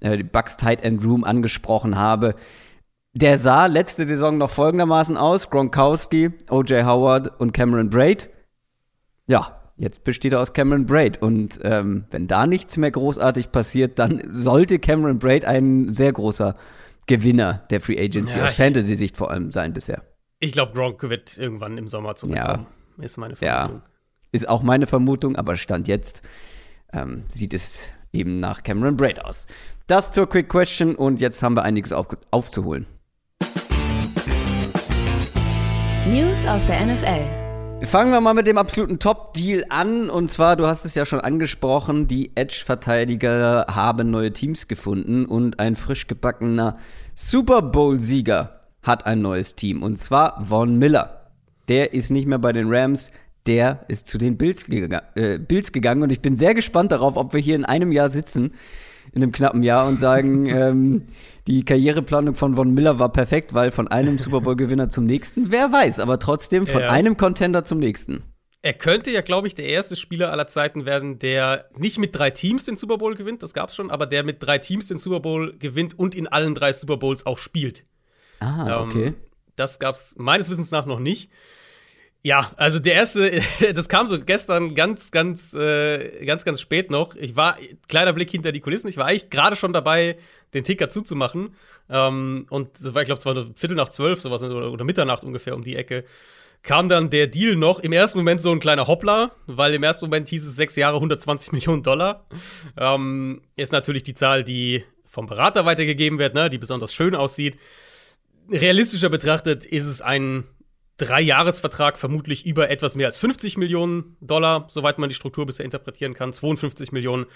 äh, 0.00 0.22
Bucks 0.22 0.56
Tight 0.56 0.82
End 0.82 1.04
Room 1.04 1.24
angesprochen 1.24 1.96
habe. 1.96 2.34
Der 3.12 3.38
sah 3.38 3.66
letzte 3.66 4.06
Saison 4.06 4.38
noch 4.38 4.50
folgendermaßen 4.50 5.16
aus: 5.16 5.50
Gronkowski, 5.50 6.30
O.J. 6.50 6.84
Howard 6.84 7.40
und 7.40 7.52
Cameron 7.52 7.90
Braid. 7.90 8.28
Ja, 9.26 9.60
jetzt 9.76 10.04
besteht 10.04 10.32
er 10.32 10.40
aus 10.40 10.52
Cameron 10.52 10.86
Braid. 10.86 11.22
Und 11.22 11.60
ähm, 11.62 12.04
wenn 12.10 12.26
da 12.26 12.46
nichts 12.46 12.76
mehr 12.76 12.90
großartig 12.90 13.52
passiert, 13.52 13.98
dann 13.98 14.22
sollte 14.30 14.78
Cameron 14.78 15.18
Braid 15.18 15.44
ein 15.44 15.92
sehr 15.94 16.12
großer 16.12 16.56
Gewinner 17.06 17.64
der 17.70 17.80
Free 17.80 17.98
Agency, 18.02 18.38
Ja, 18.38 18.44
aus 18.44 18.52
ich- 18.52 18.56
Fantasy-Sicht 18.56 19.16
vor 19.16 19.30
allem 19.30 19.52
sein 19.52 19.72
bisher. 19.72 20.02
Ich 20.40 20.52
glaube, 20.52 20.72
Gronk 20.72 21.02
wird 21.02 21.38
irgendwann 21.38 21.78
im 21.78 21.86
Sommer 21.88 22.16
zurückkommen. 22.16 22.66
Ist 22.98 23.16
meine 23.16 23.34
Ja. 23.40 23.66
Vermutung. 23.66 23.82
Ist 24.32 24.48
auch 24.48 24.62
meine 24.62 24.86
Vermutung, 24.86 25.36
aber 25.36 25.56
Stand 25.56 25.86
jetzt 25.88 26.22
ähm, 26.92 27.22
sieht 27.28 27.54
es 27.54 27.88
eben 28.12 28.40
nach 28.40 28.62
Cameron 28.62 28.96
Braid 28.96 29.24
aus. 29.24 29.46
Das 29.86 30.12
zur 30.12 30.26
Quick 30.26 30.48
Question 30.48 30.94
und 30.94 31.20
jetzt 31.20 31.42
haben 31.42 31.56
wir 31.56 31.62
einiges 31.62 31.92
auf, 31.92 32.06
aufzuholen. 32.30 32.86
News 36.08 36.46
aus 36.46 36.64
der 36.64 36.86
NFL. 36.86 37.84
Fangen 37.84 38.10
wir 38.10 38.22
mal 38.22 38.32
mit 38.32 38.46
dem 38.46 38.56
absoluten 38.56 38.98
Top-Deal 38.98 39.66
an. 39.68 40.08
Und 40.08 40.30
zwar, 40.30 40.56
du 40.56 40.66
hast 40.66 40.86
es 40.86 40.94
ja 40.94 41.04
schon 41.04 41.20
angesprochen, 41.20 42.06
die 42.06 42.34
Edge-Verteidiger 42.34 43.66
haben 43.68 44.10
neue 44.10 44.32
Teams 44.32 44.68
gefunden 44.68 45.26
und 45.26 45.60
ein 45.60 45.76
frisch 45.76 46.06
gebackener 46.06 46.78
Super 47.14 47.60
Bowl-Sieger 47.60 48.60
hat 48.82 49.04
ein 49.04 49.20
neues 49.20 49.54
Team. 49.54 49.82
Und 49.82 49.98
zwar 49.98 50.46
Von 50.46 50.78
Miller. 50.78 51.30
Der 51.68 51.92
ist 51.92 52.10
nicht 52.10 52.26
mehr 52.26 52.38
bei 52.38 52.54
den 52.54 52.72
Rams, 52.72 53.10
der 53.46 53.84
ist 53.88 54.06
zu 54.06 54.16
den 54.16 54.38
Bills, 54.38 54.64
gega 54.64 55.02
äh, 55.14 55.38
Bills 55.38 55.72
gegangen. 55.72 56.02
Und 56.02 56.10
ich 56.10 56.22
bin 56.22 56.38
sehr 56.38 56.54
gespannt 56.54 56.90
darauf, 56.90 57.16
ob 57.16 57.34
wir 57.34 57.40
hier 57.40 57.56
in 57.56 57.66
einem 57.66 57.92
Jahr 57.92 58.08
sitzen, 58.08 58.52
in 59.14 59.22
einem 59.22 59.32
knappen 59.32 59.62
Jahr, 59.62 59.86
und 59.86 60.00
sagen, 60.00 60.46
ähm, 60.46 61.02
die 61.46 61.64
Karriereplanung 61.64 62.34
von 62.34 62.54
Von 62.54 62.74
Miller 62.74 62.98
war 62.98 63.12
perfekt, 63.12 63.54
weil 63.54 63.70
von 63.70 63.88
einem 63.88 64.18
Super 64.18 64.40
Bowl-Gewinner 64.40 64.90
zum 64.90 65.04
nächsten, 65.06 65.50
wer 65.50 65.72
weiß, 65.72 66.00
aber 66.00 66.18
trotzdem 66.18 66.66
von 66.66 66.80
Ja. 66.82 66.90
einem 66.90 67.16
Contender 67.16 67.64
zum 67.64 67.78
nächsten. 67.78 68.22
er 68.62 68.72
könnte 68.72 69.10
ja, 69.10 69.20
glaube 69.20 69.46
ich, 69.46 69.54
der 69.54 69.66
erste 69.66 69.94
Spieler 69.94 70.32
aller 70.32 70.46
Zeiten 70.46 70.86
werden, 70.86 71.18
der 71.18 71.66
nicht 71.76 71.98
mit 71.98 72.16
drei 72.16 72.30
Teams 72.30 72.64
den 72.64 72.76
Super 72.76 72.96
Bowl 72.96 73.14
gewinnt, 73.14 73.42
das 73.42 73.52
gab 73.52 73.68
es 73.68 73.74
schon, 73.76 73.90
aber 73.90 74.06
der 74.06 74.24
mit 74.24 74.42
drei 74.42 74.56
Teams 74.56 74.88
den 74.88 74.96
Super 74.96 75.20
Bowl 75.20 75.54
gewinnt 75.58 75.98
und 75.98 76.14
in 76.14 76.26
allen 76.26 76.54
drei 76.54 76.72
Super 76.72 76.96
Bowls 76.96 77.26
auch 77.26 77.36
spielt. 77.36 77.84
Ah, 78.40 78.80
okay. 78.82 79.08
Ähm, 79.08 79.14
das 79.56 79.78
gab 79.78 79.94
es 79.94 80.14
meines 80.16 80.48
Wissens 80.50 80.70
nach 80.70 80.86
noch 80.86 80.98
nicht. 80.98 81.30
Ja, 82.26 82.52
also 82.56 82.78
der 82.78 82.94
erste, 82.94 83.42
das 83.74 83.88
kam 83.88 84.06
so 84.06 84.18
gestern 84.18 84.74
ganz, 84.74 85.10
ganz, 85.10 85.52
äh, 85.52 86.24
ganz, 86.24 86.46
ganz 86.46 86.58
spät 86.58 86.90
noch. 86.90 87.14
Ich 87.16 87.36
war, 87.36 87.58
kleiner 87.86 88.14
Blick 88.14 88.30
hinter 88.30 88.50
die 88.50 88.60
Kulissen, 88.60 88.88
ich 88.88 88.96
war 88.96 89.04
eigentlich 89.04 89.28
gerade 89.28 89.56
schon 89.56 89.74
dabei, 89.74 90.16
den 90.54 90.64
Ticker 90.64 90.88
zuzumachen. 90.88 91.54
Ähm, 91.90 92.46
und 92.48 92.80
das 92.80 92.94
war, 92.94 93.02
ich 93.02 93.06
glaube, 93.06 93.18
es 93.18 93.26
war 93.26 93.34
nur 93.34 93.50
Viertel 93.54 93.76
nach 93.76 93.90
zwölf, 93.90 94.22
sowas, 94.22 94.42
oder, 94.42 94.72
oder 94.72 94.84
Mitternacht 94.84 95.22
ungefähr 95.22 95.54
um 95.54 95.62
die 95.62 95.76
Ecke 95.76 96.04
kam 96.62 96.88
dann 96.88 97.10
der 97.10 97.26
Deal 97.26 97.56
noch. 97.56 97.78
Im 97.80 97.92
ersten 97.92 98.18
Moment 98.18 98.40
so 98.40 98.50
ein 98.50 98.58
kleiner 98.58 98.86
Hoppler, 98.86 99.32
weil 99.46 99.74
im 99.74 99.82
ersten 99.82 100.06
Moment 100.06 100.30
hieß 100.30 100.46
es 100.46 100.56
sechs 100.56 100.76
Jahre 100.76 100.96
120 100.96 101.52
Millionen 101.52 101.82
Dollar. 101.82 102.24
Ähm, 102.78 103.42
ist 103.54 103.70
natürlich 103.70 104.02
die 104.02 104.14
Zahl, 104.14 104.44
die 104.44 104.82
vom 105.04 105.26
Berater 105.26 105.66
weitergegeben 105.66 106.18
wird, 106.18 106.34
ne, 106.34 106.48
die 106.48 106.56
besonders 106.56 106.94
schön 106.94 107.14
aussieht. 107.14 107.58
Realistischer 108.50 109.10
betrachtet 109.10 109.66
ist 109.66 109.84
es 109.84 110.00
ein 110.00 110.44
Dreijahresvertrag, 110.96 111.98
vermutlich 111.98 112.46
über 112.46 112.70
etwas 112.70 112.94
mehr 112.94 113.06
als 113.06 113.16
50 113.16 113.56
Millionen 113.56 114.16
Dollar, 114.20 114.66
soweit 114.68 114.98
man 114.98 115.08
die 115.08 115.14
Struktur 115.14 115.44
bisher 115.46 115.64
interpretieren 115.64 116.14
kann. 116.14 116.32
52 116.32 116.92
Millionen 116.92 117.26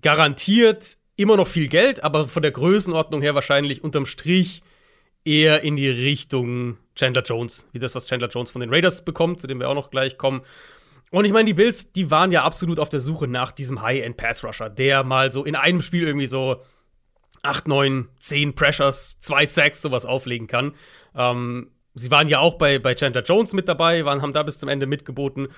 garantiert 0.00 0.96
immer 1.16 1.36
noch 1.36 1.48
viel 1.48 1.68
Geld, 1.68 2.02
aber 2.04 2.28
von 2.28 2.42
der 2.42 2.52
Größenordnung 2.52 3.22
her 3.22 3.34
wahrscheinlich 3.34 3.84
unterm 3.84 4.06
Strich 4.06 4.62
eher 5.24 5.62
in 5.62 5.76
die 5.76 5.88
Richtung 5.88 6.78
Chandler 6.94 7.22
Jones, 7.22 7.68
wie 7.72 7.78
das, 7.78 7.94
was 7.94 8.06
Chandler 8.06 8.28
Jones 8.28 8.50
von 8.50 8.60
den 8.60 8.70
Raiders 8.70 9.04
bekommt, 9.04 9.40
zu 9.40 9.46
dem 9.46 9.58
wir 9.60 9.68
auch 9.68 9.74
noch 9.74 9.90
gleich 9.90 10.16
kommen. 10.16 10.42
Und 11.10 11.24
ich 11.24 11.32
meine, 11.32 11.46
die 11.46 11.54
Bills, 11.54 11.92
die 11.92 12.10
waren 12.10 12.32
ja 12.32 12.44
absolut 12.44 12.80
auf 12.80 12.88
der 12.88 13.00
Suche 13.00 13.28
nach 13.28 13.52
diesem 13.52 13.82
High-End-Pass-Rusher, 13.82 14.70
der 14.70 15.04
mal 15.04 15.30
so 15.30 15.44
in 15.44 15.54
einem 15.54 15.82
Spiel 15.82 16.06
irgendwie 16.06 16.26
so 16.26 16.62
8, 17.42 17.68
9, 17.68 18.08
10 18.18 18.54
Pressures, 18.54 19.20
2 19.20 19.46
Sacks, 19.46 19.82
sowas 19.82 20.06
auflegen 20.06 20.46
kann. 20.46 20.74
Ähm, 21.14 21.70
sie 21.96 22.10
waren 22.10 22.28
ja 22.28 22.38
auch 22.38 22.54
bei, 22.54 22.78
bei 22.78 22.94
Chandler 22.94 23.22
Jones 23.22 23.52
mit 23.52 23.68
dabei, 23.68 24.04
waren, 24.04 24.22
haben 24.22 24.32
da 24.32 24.42
bis 24.42 24.58
zum 24.58 24.68
Ende 24.68 24.86
mitgeboten. 24.86 25.48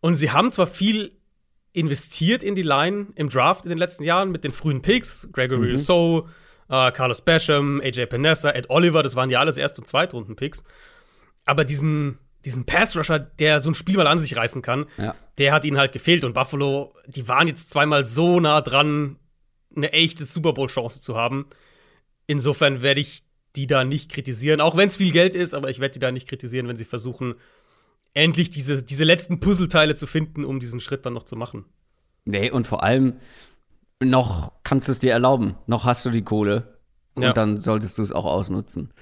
Und 0.00 0.14
sie 0.14 0.30
haben 0.30 0.50
zwar 0.50 0.66
viel 0.66 1.12
investiert 1.72 2.44
in 2.44 2.54
die 2.54 2.62
Line 2.62 3.08
im 3.14 3.28
Draft 3.28 3.64
in 3.64 3.70
den 3.70 3.78
letzten 3.78 4.04
Jahren 4.04 4.30
mit 4.30 4.44
den 4.44 4.52
frühen 4.52 4.82
Picks, 4.82 5.28
Gregory 5.32 5.72
mhm. 5.72 5.76
So, 5.76 6.28
äh, 6.68 6.90
Carlos 6.92 7.22
Basham, 7.22 7.80
AJ 7.82 8.06
Panessa, 8.06 8.50
Ed 8.50 8.70
Oliver, 8.70 9.02
das 9.02 9.16
waren 9.16 9.30
ja 9.30 9.40
alles 9.40 9.56
Erst- 9.56 9.78
und 9.78 9.86
Zweitrunden-Picks. 9.86 10.64
Aber 11.44 11.64
diesen, 11.64 12.18
diesen 12.44 12.66
Pass-Rusher, 12.66 13.18
der 13.18 13.60
so 13.60 13.70
ein 13.70 13.74
Spiel 13.74 13.96
mal 13.96 14.06
an 14.06 14.18
sich 14.18 14.36
reißen 14.36 14.62
kann, 14.62 14.86
ja. 14.98 15.14
der 15.38 15.52
hat 15.52 15.64
ihnen 15.64 15.78
halt 15.78 15.92
gefehlt. 15.92 16.24
Und 16.24 16.34
Buffalo, 16.34 16.92
die 17.06 17.26
waren 17.28 17.48
jetzt 17.48 17.70
zweimal 17.70 18.04
so 18.04 18.40
nah 18.40 18.60
dran, 18.60 19.16
eine 19.74 19.92
echte 19.92 20.26
Super 20.26 20.52
Bowl-Chance 20.52 21.00
zu 21.00 21.16
haben. 21.16 21.46
Insofern 22.26 22.82
werde 22.82 23.00
ich 23.00 23.22
die 23.56 23.66
da 23.66 23.84
nicht 23.84 24.10
kritisieren, 24.10 24.60
auch 24.60 24.76
wenn 24.76 24.86
es 24.86 24.96
viel 24.96 25.12
Geld 25.12 25.34
ist, 25.34 25.54
aber 25.54 25.70
ich 25.70 25.80
werde 25.80 25.94
die 25.94 25.98
da 25.98 26.12
nicht 26.12 26.28
kritisieren, 26.28 26.68
wenn 26.68 26.76
sie 26.76 26.84
versuchen, 26.84 27.34
endlich 28.14 28.50
diese, 28.50 28.82
diese 28.82 29.04
letzten 29.04 29.40
Puzzleteile 29.40 29.94
zu 29.94 30.06
finden, 30.06 30.44
um 30.44 30.60
diesen 30.60 30.80
Schritt 30.80 31.06
dann 31.06 31.12
noch 31.12 31.24
zu 31.24 31.36
machen. 31.36 31.64
Nee, 32.24 32.50
und 32.50 32.66
vor 32.66 32.82
allem, 32.82 33.14
noch 34.02 34.52
kannst 34.62 34.88
du 34.88 34.92
es 34.92 34.98
dir 34.98 35.12
erlauben, 35.12 35.56
noch 35.66 35.84
hast 35.84 36.04
du 36.06 36.10
die 36.10 36.22
Kohle 36.22 36.78
und 37.14 37.22
ja. 37.22 37.32
dann 37.32 37.60
solltest 37.60 37.98
du 37.98 38.02
es 38.02 38.12
auch 38.12 38.24
ausnutzen. 38.24 38.92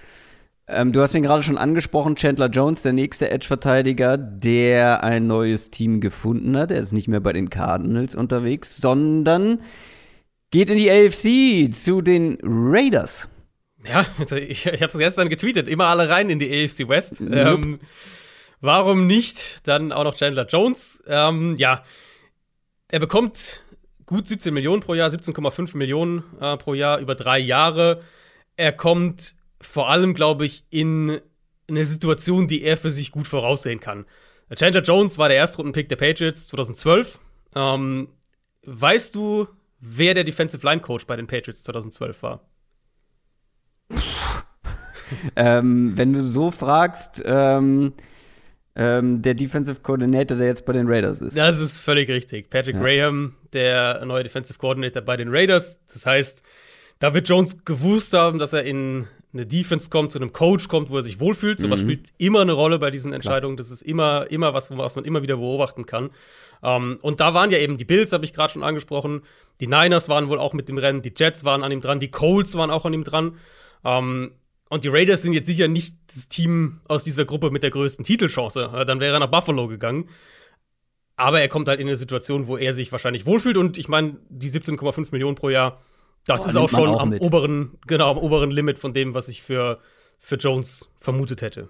Ähm, 0.67 0.93
du 0.93 1.01
hast 1.01 1.15
ihn 1.15 1.23
gerade 1.23 1.43
schon 1.43 1.57
angesprochen, 1.57 2.17
Chandler 2.17 2.49
Jones, 2.49 2.83
der 2.83 2.93
nächste 2.93 3.31
Edge-Verteidiger, 3.31 4.19
der 4.19 5.03
ein 5.03 5.27
neues 5.27 5.71
Team 5.71 6.01
gefunden 6.01 6.57
hat. 6.57 6.71
Er 6.71 6.79
ist 6.79 6.93
nicht 6.93 7.09
mehr 7.09 7.21
bei 7.21 7.33
den 7.33 7.49
Cardinals 7.49 8.15
unterwegs, 8.15 8.77
sondern 8.77 9.63
geht 10.51 10.69
in 10.69 10.77
die 10.77 10.91
AFC 10.91 11.73
zu 11.75 12.03
den 12.03 12.39
Raiders. 12.43 13.29
Ja, 13.87 14.07
ich, 14.37 14.67
ich 14.67 14.83
habe 14.83 14.87
es 14.87 14.99
gestern 14.99 15.29
getweetet. 15.29 15.69
Immer 15.69 15.87
alle 15.87 16.09
rein 16.09 16.31
in 16.31 16.39
die 16.39 16.65
AFC 16.65 16.89
West. 16.89 17.21
Nope. 17.21 17.37
Ähm, 17.37 17.81
warum 18.61 19.07
nicht? 19.07 19.67
Dann 19.67 19.93
auch 19.93 20.05
noch 20.05 20.15
Chandler 20.15 20.47
Jones. 20.47 21.03
Ähm, 21.07 21.57
ja, 21.57 21.83
er 22.89 22.99
bekommt 23.01 23.63
gut 24.07 24.27
17 24.27 24.53
Millionen 24.53 24.81
pro 24.81 24.95
Jahr, 24.95 25.11
17,5 25.11 25.77
Millionen 25.77 26.25
äh, 26.41 26.57
pro 26.57 26.75
Jahr 26.75 26.99
über 26.99 27.15
drei 27.15 27.39
Jahre. 27.39 28.03
Er 28.57 28.73
kommt 28.73 29.35
vor 29.61 29.91
allem, 29.91 30.15
glaube 30.15 30.47
ich, 30.47 30.65
in 30.71 31.21
eine 31.69 31.85
Situation, 31.85 32.49
die 32.49 32.63
er 32.63 32.77
für 32.77 32.91
sich 32.91 33.13
gut 33.13 33.29
voraussehen 33.29 33.81
kann. 33.81 34.07
Chandler 34.57 34.83
Jones 34.83 35.19
war 35.19 35.29
der 35.29 35.37
Erstrundenpick 35.37 35.89
der 35.89 35.97
Patriots 35.97 36.47
2012. 36.49 37.19
Ähm, 37.55 38.09
weißt 38.65 39.15
du, 39.15 39.47
wer 39.81 40.15
der 40.15 40.25
Defensive 40.25 40.67
Line 40.67 40.81
Coach 40.81 41.07
bei 41.07 41.17
den 41.17 41.27
Patriots 41.27 41.63
2012 41.65 42.23
war? 42.23 42.48
Ähm, 45.37 45.93
wenn 45.97 46.13
du 46.13 46.21
so 46.21 46.51
fragst, 46.51 47.23
ähm, 47.25 47.93
ähm, 48.79 49.23
der 49.23 49.35
Defensive 49.35 49.81
Coordinator, 49.83 50.37
der 50.37 50.47
jetzt 50.47 50.65
bei 50.65 50.73
den 50.73 50.87
Raiders 50.89 51.21
ist. 51.21 51.37
Das 51.37 51.59
ist 51.59 51.81
völlig 51.81 52.09
richtig. 52.09 52.49
Patrick 52.49 52.77
ja. 52.77 52.83
Graham, 52.83 53.35
der 53.53 54.05
neue 54.05 54.23
Defensive 54.23 54.59
Coordinator 54.59 55.03
bei 55.03 55.17
den 55.17 55.29
Raiders. 55.31 55.79
Das 55.93 56.07
heißt, 56.07 56.43
da 57.01 57.13
wird 57.13 57.29
Jones 57.29 57.65
gewusst 57.65 58.13
haben, 58.15 58.39
dass 58.39 58.53
er 58.53 58.65
in 58.65 59.07
eine 59.33 59.47
Defense 59.47 59.91
kommt, 59.91 60.13
zu 60.13 60.19
einem 60.19 60.33
Coach 60.33 60.69
kommt, 60.69 60.91
wo 60.91 60.97
er 60.97 61.03
sich 61.03 61.21
wohlfühlt. 61.21 61.61
Sowas 61.61 61.81
mhm. 61.81 61.87
spielt 61.87 62.13
immer 62.19 62.41
eine 62.41 62.53
Rolle 62.53 62.79
bei 62.79 62.91
diesen 62.91 63.13
Entscheidungen. 63.13 63.57
Klar. 63.57 63.65
Das 63.65 63.73
ist 63.73 63.83
immer, 63.83 64.31
immer 64.31 64.55
was, 64.55 64.71
was 64.77 64.97
man 64.97 65.05
immer 65.05 65.23
wieder 65.23 65.37
beobachten 65.37 65.85
kann. 65.85 66.11
Um, 66.61 66.69
ähm, 66.93 66.99
und 67.03 67.21
da 67.21 67.35
waren 67.35 67.51
ja 67.51 67.59
eben 67.59 67.77
die 67.77 67.85
Bills, 67.85 68.13
habe 68.13 68.25
ich 68.25 68.33
gerade 68.33 68.53
schon 68.53 68.65
angesprochen. 68.65 69.23
Die 69.61 69.67
Niners 69.67 70.09
waren 70.09 70.29
wohl 70.29 70.39
auch 70.39 70.55
mit 70.55 70.69
dem 70.69 70.79
Rennen. 70.79 71.03
Die 71.03 71.13
Jets 71.17 71.45
waren 71.45 71.63
an 71.63 71.71
ihm 71.71 71.81
dran. 71.81 72.01
Die 72.01 72.11
Colts 72.11 72.57
waren 72.57 72.71
auch 72.71 72.85
an 72.85 72.93
ihm 72.93 73.05
dran. 73.05 73.39
Um, 73.83 73.93
ähm, 73.93 74.31
und 74.69 74.85
die 74.85 74.89
Raiders 74.89 75.23
sind 75.23 75.33
jetzt 75.33 75.47
sicher 75.47 75.69
nicht 75.69 75.97
das 76.09 76.29
Team 76.29 76.81
aus 76.89 77.05
dieser 77.05 77.25
Gruppe 77.25 77.51
mit 77.51 77.63
der 77.63 77.71
größten 77.71 78.05
Titelchance. 78.05 78.71
Dann 78.87 79.01
wäre 79.01 79.15
er 79.15 79.21
nach 79.21 79.31
Buffalo 79.31 79.67
gegangen. 79.67 80.09
Aber 81.17 81.41
er 81.41 81.49
kommt 81.49 81.69
halt 81.69 81.81
in 81.81 81.89
eine 81.89 81.97
Situation, 81.97 82.47
wo 82.47 82.57
er 82.57 82.73
sich 82.73 82.93
wahrscheinlich 82.93 83.27
wohlfühlt. 83.27 83.57
Und 83.57 83.79
ich 83.79 83.89
meine, 83.89 84.17
die 84.29 84.51
17,5 84.51 85.09
Millionen 85.11 85.37
pro 85.37 85.49
Jahr, 85.49 85.81
das 86.27 86.45
oh, 86.45 86.49
ist 86.49 86.57
auch 86.57 86.69
schon 86.69 86.89
auch 86.91 87.01
am 87.01 87.13
oberen, 87.15 87.79
genau, 87.87 88.11
am 88.11 88.19
oberen 88.19 88.51
Limit 88.51 88.79
von 88.79 88.93
dem, 88.93 89.15
was 89.15 89.29
ich 89.29 89.43
für, 89.43 89.81
für 90.19 90.37
Jones 90.37 90.91
vermutet 90.99 91.43
hätte. 91.43 91.69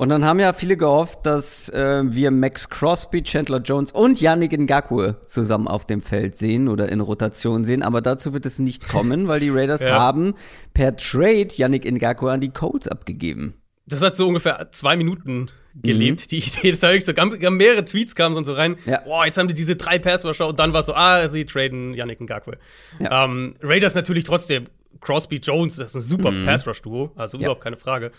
Und 0.00 0.08
dann 0.08 0.24
haben 0.24 0.40
ja 0.40 0.54
viele 0.54 0.78
gehofft, 0.78 1.26
dass 1.26 1.68
äh, 1.68 2.00
wir 2.06 2.30
Max 2.30 2.70
Crosby, 2.70 3.22
Chandler 3.22 3.58
Jones 3.58 3.92
und 3.92 4.18
Yannick 4.18 4.58
Ngakwe 4.58 5.20
zusammen 5.26 5.68
auf 5.68 5.84
dem 5.84 6.00
Feld 6.00 6.38
sehen 6.38 6.68
oder 6.68 6.88
in 6.88 7.02
Rotation 7.02 7.66
sehen. 7.66 7.82
Aber 7.82 8.00
dazu 8.00 8.32
wird 8.32 8.46
es 8.46 8.58
nicht 8.60 8.88
kommen, 8.88 9.28
weil 9.28 9.40
die 9.40 9.50
Raiders 9.54 9.84
ja. 9.84 9.98
haben 9.98 10.32
per 10.72 10.96
Trade 10.96 11.48
Yannick 11.54 11.84
Ngakwe 11.84 12.32
an 12.32 12.40
die 12.40 12.48
Colts 12.48 12.88
abgegeben. 12.88 13.60
Das 13.84 14.00
hat 14.00 14.16
so 14.16 14.26
ungefähr 14.26 14.68
zwei 14.72 14.96
Minuten 14.96 15.50
gelebt, 15.74 16.22
mhm. 16.22 16.28
die 16.30 16.38
Idee. 16.38 16.70
Das 16.70 16.82
habe 16.82 16.96
ich 16.96 17.04
so, 17.04 17.12
mehrere 17.50 17.84
Tweets 17.84 18.14
kamen 18.14 18.42
so 18.42 18.54
rein. 18.54 18.76
Ja. 18.86 19.00
Boah, 19.00 19.26
jetzt 19.26 19.36
haben 19.36 19.48
die 19.48 19.54
diese 19.54 19.76
drei 19.76 19.98
Passwasher 19.98 20.48
und 20.48 20.58
dann 20.58 20.72
war 20.72 20.82
so, 20.82 20.94
ah, 20.94 21.28
sie 21.28 21.44
traden 21.44 21.92
Yannick 21.92 22.22
Ngakwe. 22.22 22.56
Ja. 23.00 23.26
Ähm, 23.26 23.54
Raiders 23.60 23.94
natürlich 23.96 24.24
trotzdem. 24.24 24.68
Crosby 25.00 25.36
Jones, 25.36 25.76
das 25.76 25.90
ist 25.90 25.94
ein 25.96 26.00
super 26.00 26.30
mhm. 26.30 26.46
Pass-Rush-Duo, 26.46 27.12
also 27.16 27.36
überhaupt 27.36 27.60
ja. 27.60 27.64
keine 27.64 27.76
Frage. 27.76 28.12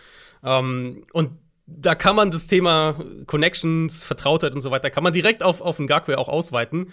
Ähm, 0.44 1.06
und 1.12 1.32
da 1.80 1.96
kann 1.96 2.16
man 2.16 2.32
das 2.32 2.48
Thema 2.48 3.04
Connections, 3.26 4.04
Vertrautheit 4.04 4.54
und 4.54 4.62
so 4.62 4.72
weiter, 4.72 4.90
kann 4.90 5.04
man 5.04 5.14
direkt 5.14 5.44
auf, 5.44 5.62
auf 5.62 5.80
Ngakwe 5.80 6.18
auch 6.18 6.30
ausweiten. 6.30 6.92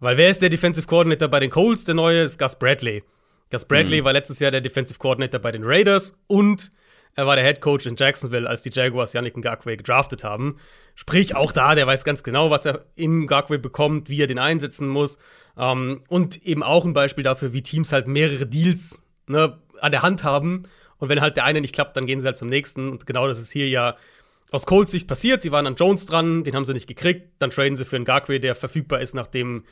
Weil 0.00 0.16
wer 0.16 0.30
ist 0.30 0.42
der 0.42 0.48
Defensive 0.48 0.86
Coordinator 0.86 1.28
bei 1.28 1.40
den 1.40 1.50
Colts? 1.50 1.84
Der 1.84 1.94
neue 1.94 2.22
ist 2.22 2.38
Gus 2.38 2.56
Bradley. 2.56 3.02
Gus 3.50 3.64
Bradley 3.64 4.00
mhm. 4.00 4.04
war 4.04 4.12
letztes 4.12 4.38
Jahr 4.38 4.50
der 4.50 4.60
Defensive 4.60 4.98
Coordinator 4.98 5.40
bei 5.40 5.50
den 5.50 5.62
Raiders 5.64 6.14
und 6.26 6.70
er 7.18 7.26
war 7.26 7.34
der 7.34 7.44
Head 7.44 7.60
Coach 7.60 7.86
in 7.86 7.96
Jacksonville, 7.96 8.48
als 8.48 8.62
die 8.62 8.70
Jaguars 8.72 9.12
Yannick 9.12 9.36
Ngakwe 9.36 9.76
gedraftet 9.76 10.22
haben. 10.22 10.56
Sprich, 10.94 11.34
auch 11.34 11.50
da, 11.50 11.74
der 11.74 11.84
weiß 11.84 12.04
ganz 12.04 12.22
genau, 12.22 12.50
was 12.50 12.64
er 12.64 12.84
in 12.94 13.22
Ngakwe 13.22 13.58
bekommt, 13.58 14.08
wie 14.08 14.22
er 14.22 14.28
den 14.28 14.38
einsetzen 14.38 14.86
muss. 14.86 15.18
Ähm, 15.56 16.04
und 16.06 16.36
eben 16.44 16.62
auch 16.62 16.84
ein 16.84 16.92
Beispiel 16.92 17.24
dafür, 17.24 17.52
wie 17.52 17.62
Teams 17.62 17.92
halt 17.92 18.06
mehrere 18.06 18.46
Deals 18.46 19.02
ne, 19.26 19.58
an 19.80 19.90
der 19.90 20.02
Hand 20.02 20.22
haben. 20.22 20.62
Und 20.98 21.08
wenn 21.08 21.20
halt 21.20 21.36
der 21.36 21.44
eine 21.44 21.60
nicht 21.60 21.74
klappt, 21.74 21.96
dann 21.96 22.06
gehen 22.06 22.20
sie 22.20 22.26
halt 22.26 22.36
zum 22.36 22.48
nächsten. 22.48 22.88
Und 22.88 23.04
genau 23.04 23.26
das 23.26 23.40
ist 23.40 23.50
hier 23.50 23.68
ja 23.68 23.96
aus 24.50 24.66
Colts 24.66 24.92
Sicht 24.92 25.06
passiert. 25.06 25.42
Sie 25.42 25.52
waren 25.52 25.66
an 25.66 25.74
Jones 25.74 26.06
dran, 26.06 26.44
den 26.44 26.54
haben 26.54 26.64
sie 26.64 26.72
nicht 26.72 26.86
gekriegt. 26.86 27.32
Dann 27.38 27.50
traden 27.50 27.76
sie 27.76 27.84
für 27.84 27.96
einen 27.96 28.04
Ngakwe, 28.04 28.40
der 28.40 28.54
verfügbar 28.54 29.00
ist, 29.00 29.14
nachdem 29.14 29.64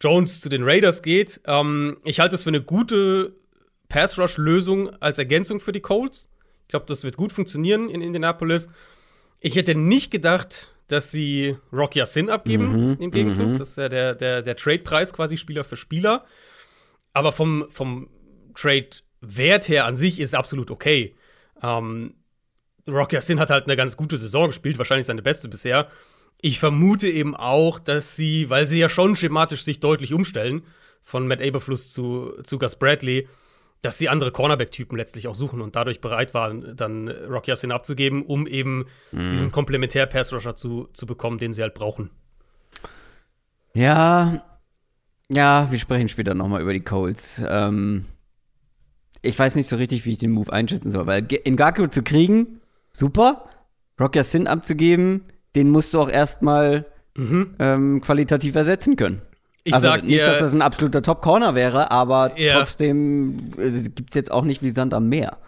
Jones 0.00 0.40
zu 0.40 0.48
den 0.48 0.62
Raiders 0.64 1.02
geht. 1.02 1.40
Ähm, 1.46 1.98
ich 2.04 2.20
halte 2.20 2.34
es 2.34 2.42
für 2.42 2.50
eine 2.50 2.62
gute 2.62 3.34
Pass-Rush-Lösung 3.88 4.90
als 5.00 5.18
Ergänzung 5.18 5.60
für 5.60 5.72
die 5.72 5.80
Colts. 5.80 6.30
Ich 6.62 6.68
glaube, 6.68 6.86
das 6.86 7.04
wird 7.04 7.16
gut 7.16 7.32
funktionieren 7.32 7.88
in 7.90 8.00
Indianapolis. 8.00 8.68
Ich 9.40 9.56
hätte 9.56 9.74
nicht 9.74 10.10
gedacht, 10.10 10.74
dass 10.88 11.10
sie 11.10 11.56
Rocky 11.72 12.04
Sin 12.06 12.30
abgeben 12.30 12.90
mhm, 12.90 12.96
im 13.00 13.10
Gegenzug. 13.10 13.48
Mhm. 13.48 13.56
Das 13.58 13.70
ist 13.70 13.78
ja 13.78 13.88
der, 13.88 14.14
der, 14.14 14.42
der 14.42 14.56
Trade-Preis 14.56 15.12
quasi 15.12 15.36
Spieler 15.36 15.64
für 15.64 15.76
Spieler. 15.76 16.24
Aber 17.12 17.30
vom, 17.30 17.66
vom 17.70 18.08
Trade-Wert 18.54 19.68
her 19.68 19.84
an 19.84 19.96
sich 19.96 20.18
ist 20.18 20.28
es 20.28 20.34
absolut 20.34 20.70
okay. 20.70 21.14
Ähm, 21.62 22.14
Rocky 22.88 23.20
Sin 23.20 23.40
hat 23.40 23.50
halt 23.50 23.64
eine 23.64 23.76
ganz 23.76 23.96
gute 23.96 24.16
Saison 24.16 24.48
gespielt, 24.48 24.78
wahrscheinlich 24.78 25.06
seine 25.06 25.22
beste 25.22 25.48
bisher. 25.48 25.88
Ich 26.40 26.58
vermute 26.58 27.08
eben 27.08 27.34
auch, 27.34 27.78
dass 27.78 28.16
sie, 28.16 28.50
weil 28.50 28.66
sie 28.66 28.78
ja 28.78 28.88
schon 28.88 29.16
schematisch 29.16 29.62
sich 29.62 29.80
deutlich 29.80 30.12
umstellen, 30.12 30.62
von 31.02 31.26
Matt 31.26 31.42
Aberfluss 31.42 31.92
zu, 31.92 32.32
zu 32.42 32.58
Gus 32.58 32.76
Bradley, 32.76 33.28
dass 33.82 33.98
sie 33.98 34.08
andere 34.08 34.32
Cornerback-Typen 34.32 34.96
letztlich 34.96 35.28
auch 35.28 35.34
suchen 35.34 35.60
und 35.60 35.76
dadurch 35.76 36.00
bereit 36.00 36.32
waren, 36.32 36.74
dann 36.74 37.08
Rocky 37.08 37.50
Yassin 37.50 37.70
abzugeben, 37.70 38.24
um 38.24 38.46
eben 38.46 38.86
mhm. 39.12 39.30
diesen 39.30 39.52
Komplementär-Pass-Rusher 39.52 40.56
zu, 40.56 40.88
zu 40.94 41.06
bekommen, 41.06 41.38
den 41.38 41.52
sie 41.52 41.62
halt 41.62 41.74
brauchen. 41.74 42.10
Ja, 43.74 44.42
ja, 45.28 45.68
wir 45.70 45.78
sprechen 45.78 46.08
später 46.08 46.34
nochmal 46.34 46.62
über 46.62 46.72
die 46.72 46.84
Colts. 46.84 47.42
Ähm, 47.46 48.06
ich 49.20 49.38
weiß 49.38 49.54
nicht 49.56 49.66
so 49.66 49.76
richtig, 49.76 50.04
wie 50.06 50.12
ich 50.12 50.18
den 50.18 50.32
Move 50.32 50.52
einschätzen 50.52 50.90
soll, 50.90 51.06
weil 51.06 51.22
Ngaku 51.22 51.86
zu 51.86 52.02
kriegen, 52.02 52.60
super. 52.94 53.50
Rocky 54.00 54.22
Sin 54.22 54.46
abzugeben, 54.46 55.24
den 55.54 55.70
musst 55.70 55.92
du 55.94 56.00
auch 56.00 56.08
erstmal 56.08 56.86
mhm. 57.14 57.54
ähm, 57.58 58.00
qualitativ 58.00 58.54
ersetzen 58.54 58.96
können. 58.96 59.22
Ich 59.64 59.72
also 59.72 59.86
sag 59.86 60.02
nicht, 60.02 60.20
dir, 60.20 60.26
dass 60.26 60.40
das 60.40 60.54
ein 60.54 60.62
absoluter 60.62 61.00
Top-Corner 61.00 61.54
wäre, 61.54 61.90
aber 61.90 62.38
ja. 62.38 62.54
trotzdem 62.54 63.36
äh, 63.56 63.70
gibt 63.88 64.10
es 64.10 64.14
jetzt 64.14 64.30
auch 64.30 64.44
nicht 64.44 64.62
wie 64.62 64.70
Sand 64.70 64.92
am 64.92 65.08
Meer. 65.08 65.38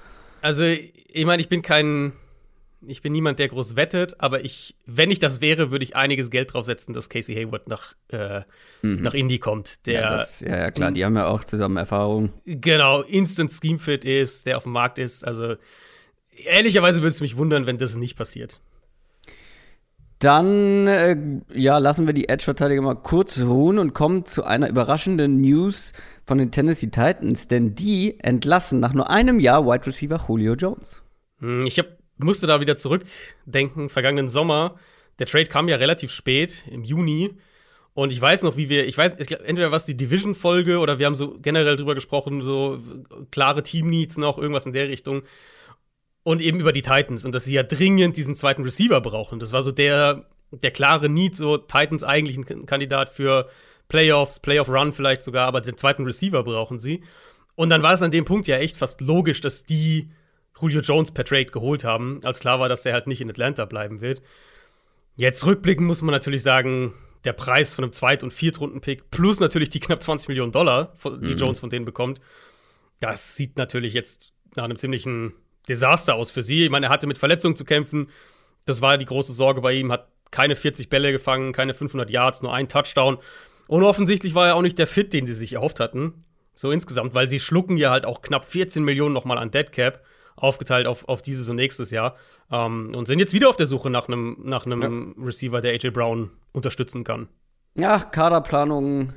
Also, 0.41 0.65
ich 0.65 1.27
meine, 1.27 1.43
ich 1.43 1.51
bin 1.51 1.61
kein, 1.61 2.15
ich 2.87 3.03
bin 3.03 3.13
niemand, 3.13 3.39
der 3.39 3.49
groß 3.49 3.77
wettet, 3.77 4.19
aber 4.19 4.43
ich, 4.43 4.75
wenn 4.87 5.11
ich 5.11 5.19
das 5.19 5.43
wäre, 5.43 5.71
würde 5.71 5.85
ich 5.85 5.97
einiges 5.97 6.31
Geld 6.31 6.55
drauf 6.55 6.65
setzen, 6.65 6.95
dass 6.95 7.11
Casey 7.11 7.35
Hayward 7.35 7.69
nach, 7.69 7.95
äh, 8.09 8.41
mhm. 8.81 9.03
nach 9.03 9.13
Indy 9.13 9.39
kommt. 9.39 9.85
Der, 9.87 10.01
ja, 10.01 10.09
das, 10.09 10.41
ja, 10.41 10.57
ja, 10.57 10.71
klar, 10.71 10.93
die 10.93 11.05
haben 11.05 11.17
ja 11.17 11.27
auch 11.27 11.45
zusammen 11.45 11.77
Erfahrung. 11.77 12.33
Genau, 12.47 13.03
Instant 13.03 13.53
Scheme 13.53 13.79
Fit 13.79 14.05
ist, 14.07 14.47
der 14.47 14.57
auf 14.57 14.63
dem 14.63 14.73
Markt 14.73 14.99
ist. 14.99 15.27
Also, 15.27 15.57
ehrlicherweise 16.45 17.01
würde 17.01 17.15
es 17.15 17.21
mich 17.21 17.37
wundern, 17.37 17.67
wenn 17.67 17.79
das 17.79 17.97
nicht 17.97 18.17
passiert. 18.17 18.61
Dann 20.19 20.87
äh, 20.87 21.17
ja, 21.53 21.77
lassen 21.77 22.07
wir 22.07 22.15
die 22.15 22.29
Edge-Verteidiger 22.29 22.81
mal 22.81 22.95
kurz 22.95 23.41
ruhen 23.43 23.79
und 23.79 23.93
kommen 23.93 24.25
zu 24.25 24.45
einer 24.45 24.69
überraschenden 24.69 25.41
News 25.43 25.93
von 26.25 26.39
den 26.39 26.51
Tennessee 26.51 26.87
Titans, 26.87 27.49
denn 27.49 27.75
die 27.75 28.19
entlassen 28.21 28.81
nach 28.81 28.95
nur 28.95 29.11
einem 29.11 29.41
Jahr 29.41 29.67
Wide 29.67 29.87
Receiver 29.87 30.19
Julio 30.27 30.55
Jones. 30.55 31.03
Hm, 31.41 31.67
ich 31.67 31.79
hab, 31.79 31.87
musste 32.17 32.47
da 32.47 32.61
wieder 32.61 32.77
zurückdenken, 32.77 33.91
vergangenen 33.91 34.29
Sommer. 34.29 34.77
Der 35.19 35.27
Trade 35.27 35.47
kam 35.47 35.69
ja 35.69 35.77
relativ 35.77 36.11
spät, 36.11 36.65
im 36.71 36.83
Juni. 36.83 37.37
Und 37.93 38.11
ich 38.11 38.21
weiß 38.21 38.43
noch, 38.43 38.57
wie 38.57 38.69
wir, 38.69 38.87
ich 38.87 38.97
weiß, 38.97 39.17
entweder 39.17 39.71
was 39.71 39.87
die 39.87 39.97
Division-Folge 39.97 40.79
oder 40.79 40.99
wir 40.99 41.07
haben 41.07 41.15
so 41.15 41.39
generell 41.41 41.77
drüber 41.77 41.95
gesprochen, 41.95 42.43
so 42.43 42.79
klare 43.31 43.63
Team-Needs 43.63 44.19
noch, 44.19 44.39
irgendwas 44.39 44.67
in 44.67 44.73
der 44.73 44.89
Richtung 44.89 45.23
und 46.27 46.43
eben 46.43 46.59
über 46.59 46.73
die 46.73 46.83
Titans 46.83 47.25
und 47.25 47.37
dass 47.37 47.45
sie 47.45 47.55
ja 47.55 47.63
dringend 47.63 48.17
diesen 48.17 48.35
zweiten 48.35 48.65
Receiver 48.65 49.01
brauchen. 49.01 49.39
Das 49.39 49.53
war 49.53 49.63
so 49.63 49.71
der, 49.71 50.27
der 50.51 50.73
klare 50.73 51.09
Need, 51.09 51.37
so 51.37 51.57
Titans 51.57 52.03
eigentlich 52.03 52.37
ein 52.37 52.67
Kandidat 52.67 53.11
für 53.11 53.49
Playoffs, 53.87 54.41
Playoff 54.41 54.69
Run 54.69 54.93
vielleicht 54.93 55.23
sogar, 55.23 55.47
aber 55.47 55.61
den 55.61 55.77
zweiten 55.77 56.03
Receiver 56.03 56.43
brauchen 56.43 56.81
sie. 56.81 57.05
Und 57.55 57.71
dann 57.71 57.85
war 57.85 57.93
es 57.93 58.03
an 58.03 58.11
dem 58.11 58.25
Punkt 58.25 58.49
ja 58.49 58.57
echt 58.57 58.77
fast 58.77 59.01
logisch, 59.01 59.41
dass 59.41 59.63
die 59.63 60.11
Julio 60.61 60.81
Jones 60.81 61.13
per 61.13 61.25
Trade 61.25 61.47
geholt 61.47 61.85
haben, 61.85 62.19
als 62.25 62.41
klar 62.41 62.59
war, 62.59 62.69
dass 62.69 62.83
der 62.83 62.95
halt 62.95 63.07
nicht 63.07 63.21
in 63.21 63.31
Atlanta 63.31 63.65
bleiben 63.65 64.01
wird. 64.01 64.21
Jetzt 65.15 65.47
rückblickend 65.47 65.87
muss 65.87 66.03
man 66.03 66.13
natürlich 66.13 66.43
sagen, 66.43 66.93
der 67.25 67.35
Preis 67.35 67.77
von 67.77 67.85
einem 67.85 67.93
Zweit- 67.93 68.25
und 68.25 68.33
Viertrunden-Pick 68.33 69.13
plus 69.13 69.39
natürlich 69.39 69.71
die 69.71 69.79
knapp 69.79 70.03
20 70.03 70.27
Millionen 70.27 70.51
Dollar, 70.51 70.93
die 71.05 71.35
mhm. 71.35 71.39
Jones 71.39 71.61
von 71.61 71.71
denen 71.71 71.85
bekommt, 71.85 72.21
das 72.99 73.37
sieht 73.37 73.59
natürlich 73.59 73.95
jetzt 73.95 74.33
nach 74.57 74.65
einem 74.65 74.77
ziemlichen 74.77 75.33
Desaster 75.69 76.15
aus 76.15 76.31
für 76.31 76.43
sie. 76.43 76.65
Ich 76.65 76.71
meine, 76.71 76.87
er 76.87 76.91
hatte 76.91 77.07
mit 77.07 77.19
Verletzungen 77.19 77.57
zu 77.57 77.65
kämpfen. 77.65 78.09
Das 78.65 78.83
war 78.83 78.99
die 78.99 79.07
große 79.07 79.33
Sorge 79.33 79.61
bei 79.61 79.73
ihm. 79.73 79.93
Hat 79.93 80.09
keine 80.31 80.57
40 80.57 80.89
Bälle 80.89 81.13
gefangen, 81.13 81.53
keine 81.53 81.75
500 81.75 82.11
Yards, 82.11 82.43
nur 82.43 82.53
ein 82.53 82.69
Touchdown. 82.69 83.19
Und 83.69 83.83
offensichtlich 83.83 84.35
war 84.35 84.49
er 84.49 84.57
auch 84.57 84.63
nicht 84.63 84.79
der 84.79 84.87
Fit, 84.87 85.13
den 85.13 85.27
sie 85.27 85.35
sich 85.35 85.55
erhofft 85.55 85.81
hatten. 85.81 86.25
So 86.55 86.71
insgesamt, 86.71 87.15
weil 87.15 87.29
sie 87.29 87.41
schlucken 87.41 87.77
ja 87.77 87.91
halt 87.91 88.07
auch 88.07 88.23
knapp 88.23 88.45
14 88.45 88.83
Millionen 88.83 89.13
nochmal 89.13 89.39
an 89.39 89.51
Dead 89.51 89.71
Cap, 89.73 90.03
aufgeteilt 90.37 90.87
auf, 90.87 91.09
auf 91.09 91.21
dieses 91.21 91.49
und 91.49 91.57
nächstes 91.57 91.91
Jahr. 91.91 92.17
Ähm, 92.51 92.95
und 92.95 93.07
sind 93.07 93.19
jetzt 93.19 93.35
wieder 93.35 93.49
auf 93.49 93.57
der 93.57 93.67
Suche 93.67 93.91
nach 93.91 94.09
einem 94.09 94.39
nach 94.45 94.67
ja. 94.67 94.91
Receiver, 95.19 95.61
der 95.61 95.73
AJ 95.73 95.91
Brown 95.91 96.31
unterstützen 96.53 97.05
kann. 97.05 97.29
Ja, 97.79 97.99
Kaderplanung 97.99 99.13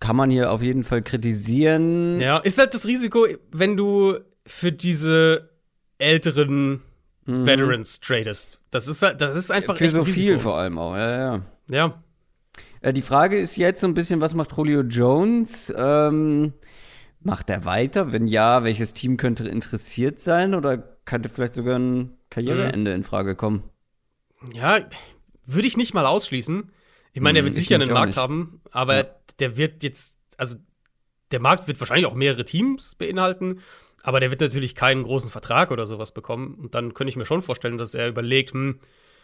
kann 0.00 0.16
man 0.16 0.30
hier 0.30 0.52
auf 0.52 0.62
jeden 0.62 0.84
Fall 0.84 1.02
kritisieren. 1.02 2.20
Ja, 2.20 2.38
ist 2.38 2.58
halt 2.58 2.74
das 2.74 2.86
Risiko, 2.86 3.26
wenn 3.50 3.76
du 3.76 4.18
für 4.46 4.72
diese 4.72 5.50
älteren 5.98 6.82
mhm. 7.26 7.46
Veterans 7.46 8.00
tradest. 8.00 8.60
Das 8.70 8.88
ist, 8.88 9.02
das 9.02 9.36
ist 9.36 9.50
einfach 9.50 9.76
Für 9.76 9.90
so 9.90 10.04
viel 10.04 10.38
vor 10.38 10.58
allem 10.58 10.78
auch, 10.78 10.96
ja, 10.96 11.16
ja. 11.16 11.42
Ja. 11.68 12.02
Äh, 12.80 12.92
die 12.92 13.02
Frage 13.02 13.38
ist 13.38 13.56
jetzt 13.56 13.80
so 13.80 13.86
ein 13.86 13.94
bisschen, 13.94 14.20
was 14.20 14.34
macht 14.34 14.52
Julio 14.56 14.82
Jones? 14.82 15.72
Ähm, 15.76 16.52
macht 17.20 17.48
er 17.50 17.64
weiter? 17.64 18.12
Wenn 18.12 18.26
ja, 18.26 18.64
welches 18.64 18.92
Team 18.92 19.16
könnte 19.16 19.48
interessiert 19.48 20.20
sein? 20.20 20.54
Oder 20.54 20.78
könnte 21.04 21.28
vielleicht 21.28 21.54
sogar 21.54 21.78
ein 21.78 22.18
Karriereende 22.30 22.90
mhm. 22.90 22.96
in 22.96 23.02
Frage 23.02 23.34
kommen? 23.34 23.64
Ja, 24.52 24.80
würde 25.46 25.66
ich 25.66 25.76
nicht 25.76 25.94
mal 25.94 26.06
ausschließen. 26.06 26.70
Ich 27.12 27.20
meine, 27.20 27.38
er 27.38 27.44
wird 27.44 27.54
hm, 27.54 27.62
sicher 27.62 27.76
einen 27.76 27.92
Markt 27.92 28.16
haben, 28.16 28.60
aber 28.70 28.96
ja. 28.96 29.04
der 29.38 29.56
wird 29.56 29.82
jetzt, 29.84 30.18
also 30.36 30.56
der 31.30 31.40
Markt 31.40 31.68
wird 31.68 31.78
wahrscheinlich 31.80 32.06
auch 32.06 32.14
mehrere 32.14 32.44
Teams 32.44 32.96
beinhalten. 32.96 33.60
Aber 34.06 34.20
der 34.20 34.30
wird 34.30 34.42
natürlich 34.42 34.74
keinen 34.74 35.02
großen 35.02 35.30
Vertrag 35.30 35.70
oder 35.70 35.86
sowas 35.86 36.12
bekommen. 36.12 36.58
Und 36.60 36.74
dann 36.74 36.92
könnte 36.92 37.08
ich 37.08 37.16
mir 37.16 37.24
schon 37.24 37.40
vorstellen, 37.40 37.78
dass 37.78 37.94
er 37.94 38.06
überlegt, 38.06 38.52
hm, 38.52 38.78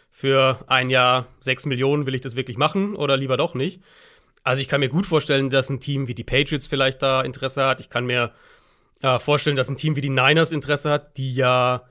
für 0.09 0.59
ein 0.65 0.89
Jahr 0.89 1.27
sechs 1.39 1.67
Millionen 1.67 2.07
will 2.07 2.15
ich 2.15 2.21
das 2.21 2.35
wirklich 2.35 2.57
machen 2.57 2.95
oder 2.95 3.15
lieber 3.15 3.37
doch 3.37 3.53
nicht. 3.53 3.79
Also 4.43 4.59
ich 4.59 4.67
kann 4.67 4.79
mir 4.79 4.89
gut 4.89 5.05
vorstellen, 5.05 5.51
dass 5.51 5.69
ein 5.69 5.79
Team 5.79 6.07
wie 6.07 6.15
die 6.15 6.23
Patriots 6.23 6.65
vielleicht 6.65 7.03
da 7.03 7.21
Interesse 7.21 7.63
hat. 7.63 7.79
Ich 7.79 7.91
kann 7.91 8.07
mir 8.07 8.31
äh, 9.03 9.19
vorstellen, 9.19 9.55
dass 9.55 9.69
ein 9.69 9.77
Team 9.77 9.95
wie 9.95 10.01
die 10.01 10.09
Niners 10.09 10.51
Interesse 10.51 10.89
hat, 10.89 11.15
die 11.15 11.35
ja 11.35 11.83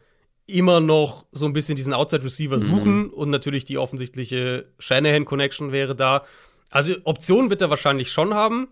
immer 0.48 0.80
noch 0.80 1.26
so 1.30 1.46
ein 1.46 1.52
bisschen 1.52 1.76
diesen 1.76 1.94
Outside-Receiver 1.94 2.56
mhm. 2.56 2.58
suchen 2.58 3.10
und 3.10 3.30
natürlich 3.30 3.66
die 3.66 3.78
offensichtliche 3.78 4.66
Shanahan-Connection 4.80 5.70
wäre 5.70 5.94
da. 5.94 6.24
Also 6.70 6.94
Optionen 7.04 7.50
wird 7.50 7.62
er 7.62 7.70
wahrscheinlich 7.70 8.10
schon 8.10 8.34
haben, 8.34 8.66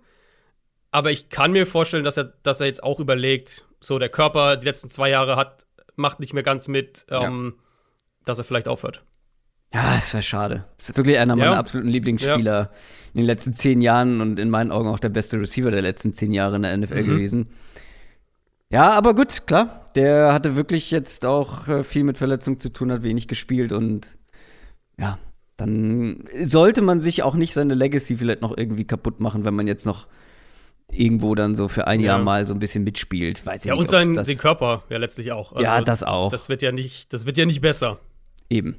aber 0.90 1.10
ich 1.10 1.28
kann 1.28 1.52
mir 1.52 1.66
vorstellen, 1.66 2.04
dass 2.04 2.16
er, 2.16 2.32
dass 2.42 2.60
er 2.60 2.66
jetzt 2.66 2.82
auch 2.82 3.00
überlegt, 3.00 3.66
so 3.80 3.98
der 3.98 4.08
Körper 4.08 4.56
die 4.56 4.64
letzten 4.64 4.90
zwei 4.90 5.10
Jahre 5.10 5.36
hat, 5.36 5.66
macht 5.96 6.20
nicht 6.20 6.32
mehr 6.32 6.42
ganz 6.42 6.68
mit, 6.68 7.06
ähm, 7.10 7.54
ja. 7.56 7.62
dass 8.24 8.38
er 8.38 8.44
vielleicht 8.44 8.68
aufhört. 8.68 9.02
Ja, 9.74 9.96
das 9.96 10.14
wäre 10.14 10.22
schade. 10.22 10.64
Das 10.78 10.88
ist 10.88 10.96
wirklich 10.96 11.18
einer 11.18 11.36
meiner 11.36 11.58
absoluten 11.58 11.90
Lieblingsspieler 11.90 12.60
ja. 12.60 12.70
in 13.12 13.18
den 13.18 13.26
letzten 13.26 13.52
zehn 13.52 13.82
Jahren 13.82 14.22
und 14.22 14.38
in 14.38 14.48
meinen 14.48 14.72
Augen 14.72 14.88
auch 14.88 14.98
der 14.98 15.10
beste 15.10 15.38
Receiver 15.38 15.70
der 15.70 15.82
letzten 15.82 16.14
zehn 16.14 16.32
Jahre 16.32 16.56
in 16.56 16.62
der 16.62 16.76
NFL 16.76 17.02
mhm. 17.02 17.06
gewesen. 17.06 17.48
Ja, 18.70 18.90
aber 18.92 19.14
gut, 19.14 19.46
klar. 19.46 19.86
Der 19.94 20.32
hatte 20.32 20.56
wirklich 20.56 20.90
jetzt 20.90 21.26
auch 21.26 21.68
äh, 21.68 21.84
viel 21.84 22.04
mit 22.04 22.16
Verletzungen 22.16 22.60
zu 22.60 22.72
tun, 22.72 22.92
hat 22.92 23.02
wenig 23.02 23.28
gespielt 23.28 23.72
und 23.72 24.18
ja, 24.98 25.18
dann 25.56 26.24
sollte 26.44 26.82
man 26.82 27.00
sich 27.00 27.22
auch 27.22 27.34
nicht 27.34 27.52
seine 27.52 27.74
Legacy 27.74 28.16
vielleicht 28.16 28.42
noch 28.42 28.56
irgendwie 28.56 28.86
kaputt 28.86 29.20
machen, 29.20 29.44
wenn 29.44 29.54
man 29.54 29.66
jetzt 29.66 29.86
noch 29.86 30.06
irgendwo 30.90 31.34
dann 31.34 31.54
so 31.54 31.68
für 31.68 31.86
ein 31.86 32.00
ja. 32.00 32.08
Jahr 32.08 32.18
mal 32.18 32.46
so 32.46 32.54
ein 32.54 32.58
bisschen 32.58 32.84
mitspielt. 32.84 33.44
Weiß 33.44 33.60
ich 33.60 33.66
ja, 33.66 33.74
nicht, 33.74 33.80
und 33.82 33.88
sein, 33.90 34.14
den 34.14 34.38
Körper 34.38 34.82
ja 34.88 34.98
letztlich 34.98 35.32
auch. 35.32 35.52
Also, 35.52 35.62
ja, 35.62 35.80
das 35.80 36.02
auch. 36.02 36.30
Das 36.30 36.48
wird 36.48 36.62
ja 36.62 36.72
nicht, 36.72 37.12
das 37.12 37.26
wird 37.26 37.38
ja 37.38 37.46
nicht 37.46 37.60
besser. 37.60 37.98
Eben. 38.50 38.76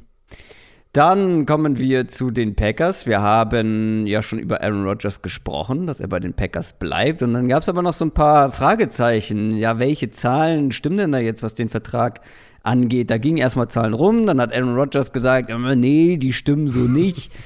Dann 0.92 1.46
kommen 1.46 1.78
wir 1.78 2.08
zu 2.08 2.32
den 2.32 2.56
Packers. 2.56 3.06
Wir 3.06 3.22
haben 3.22 4.08
ja 4.08 4.24
schon 4.24 4.40
über 4.40 4.64
Aaron 4.64 4.88
Rodgers 4.88 5.22
gesprochen, 5.22 5.86
dass 5.86 6.00
er 6.00 6.08
bei 6.08 6.20
den 6.20 6.34
Packers 6.34 6.74
bleibt. 6.74 7.22
Und 7.22 7.36
dann 7.36 7.48
gab 7.48 7.62
es 7.62 7.70
aber 7.70 7.84
noch 7.84 7.94
so 7.94 8.06
ein 8.06 8.12
paar 8.12 8.52
Fragezeichen. 8.52 9.56
Ja, 9.56 9.78
welche 9.78 10.10
Zahlen 10.10 10.72
stimmen 10.72 10.98
denn 10.98 11.12
da 11.12 11.20
jetzt, 11.20 11.44
was 11.44 11.54
den 11.54 11.70
Vertrag 11.70 12.22
angeht? 12.64 13.12
Da 13.12 13.20
gingen 13.20 13.38
erstmal 13.38 13.68
Zahlen 13.68 13.94
rum. 13.94 14.26
Dann 14.26 14.42
hat 14.42 14.52
Aaron 14.52 14.76
Rodgers 14.76 15.14
gesagt, 15.14 15.52
nee, 15.76 16.18
die 16.18 16.34
stimmen 16.34 16.68
so 16.68 16.80
nicht. 16.80 17.32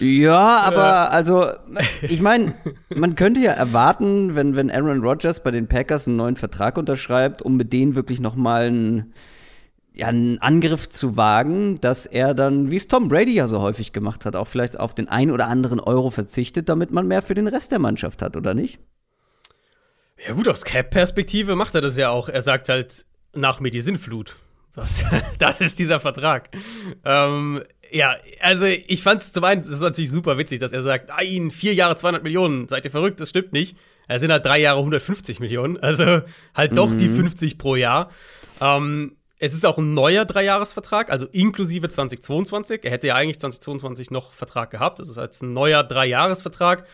Ja, 0.00 0.58
aber 0.60 1.12
also, 1.12 1.50
ich 2.02 2.20
meine, 2.20 2.54
man 2.94 3.14
könnte 3.14 3.40
ja 3.40 3.52
erwarten, 3.52 4.34
wenn, 4.34 4.56
wenn 4.56 4.70
Aaron 4.70 5.00
Rodgers 5.00 5.42
bei 5.42 5.50
den 5.50 5.68
Packers 5.68 6.08
einen 6.08 6.16
neuen 6.16 6.36
Vertrag 6.36 6.76
unterschreibt, 6.76 7.42
um 7.42 7.56
mit 7.56 7.72
denen 7.72 7.94
wirklich 7.94 8.20
noch 8.20 8.34
mal 8.34 8.64
einen, 8.64 9.14
ja, 9.94 10.08
einen 10.08 10.38
Angriff 10.38 10.88
zu 10.88 11.16
wagen, 11.16 11.80
dass 11.80 12.06
er 12.06 12.34
dann, 12.34 12.70
wie 12.70 12.76
es 12.76 12.88
Tom 12.88 13.08
Brady 13.08 13.34
ja 13.34 13.46
so 13.46 13.60
häufig 13.60 13.92
gemacht 13.92 14.24
hat, 14.24 14.34
auch 14.34 14.48
vielleicht 14.48 14.78
auf 14.78 14.94
den 14.94 15.08
ein 15.08 15.30
oder 15.30 15.46
anderen 15.46 15.78
Euro 15.78 16.10
verzichtet, 16.10 16.68
damit 16.68 16.90
man 16.90 17.06
mehr 17.06 17.22
für 17.22 17.34
den 17.34 17.46
Rest 17.46 17.70
der 17.70 17.78
Mannschaft 17.78 18.22
hat, 18.22 18.36
oder 18.36 18.54
nicht? 18.54 18.80
Ja 20.26 20.34
gut, 20.34 20.48
aus 20.48 20.64
Cap-Perspektive 20.64 21.54
macht 21.54 21.74
er 21.74 21.80
das 21.80 21.96
ja 21.96 22.10
auch. 22.10 22.28
Er 22.28 22.42
sagt 22.42 22.68
halt, 22.68 23.06
nach 23.34 23.60
mir 23.60 23.70
die 23.70 23.80
Sinnflut. 23.80 24.36
Was? 24.74 25.04
das 25.38 25.60
ist 25.60 25.78
dieser 25.78 26.00
Vertrag. 26.00 26.50
Ähm, 27.04 27.62
ja, 27.94 28.16
also 28.40 28.66
ich 28.66 29.04
fand 29.04 29.22
es 29.22 29.30
zum 29.30 29.44
einen, 29.44 29.62
das 29.62 29.70
ist 29.70 29.80
natürlich 29.80 30.10
super 30.10 30.36
witzig, 30.36 30.58
dass 30.58 30.72
er 30.72 30.80
sagt, 30.80 31.10
nein, 31.10 31.52
vier 31.52 31.74
Jahre 31.74 31.94
200 31.94 32.24
Millionen, 32.24 32.68
seid 32.68 32.84
ihr 32.84 32.90
verrückt, 32.90 33.20
das 33.20 33.30
stimmt 33.30 33.52
nicht. 33.52 33.76
Es 34.08 34.20
sind 34.20 34.32
halt 34.32 34.44
drei 34.44 34.58
Jahre 34.58 34.78
150 34.78 35.38
Millionen, 35.38 35.78
also 35.78 36.22
halt 36.56 36.76
doch 36.76 36.90
mhm. 36.90 36.98
die 36.98 37.08
50 37.08 37.56
pro 37.56 37.76
Jahr. 37.76 38.10
Ähm, 38.60 39.16
es 39.38 39.54
ist 39.54 39.64
auch 39.64 39.78
ein 39.78 39.94
neuer 39.94 40.24
Dreijahresvertrag, 40.24 41.08
also 41.08 41.26
inklusive 41.26 41.88
2022. 41.88 42.84
Er 42.84 42.90
hätte 42.90 43.06
ja 43.06 43.14
eigentlich 43.14 43.38
2022 43.38 44.10
noch 44.10 44.32
Vertrag 44.32 44.70
gehabt. 44.70 44.98
Das 44.98 45.08
ist 45.08 45.16
jetzt 45.16 45.42
ein 45.42 45.52
neuer 45.52 45.84
Dreijahresvertrag. 45.84 46.86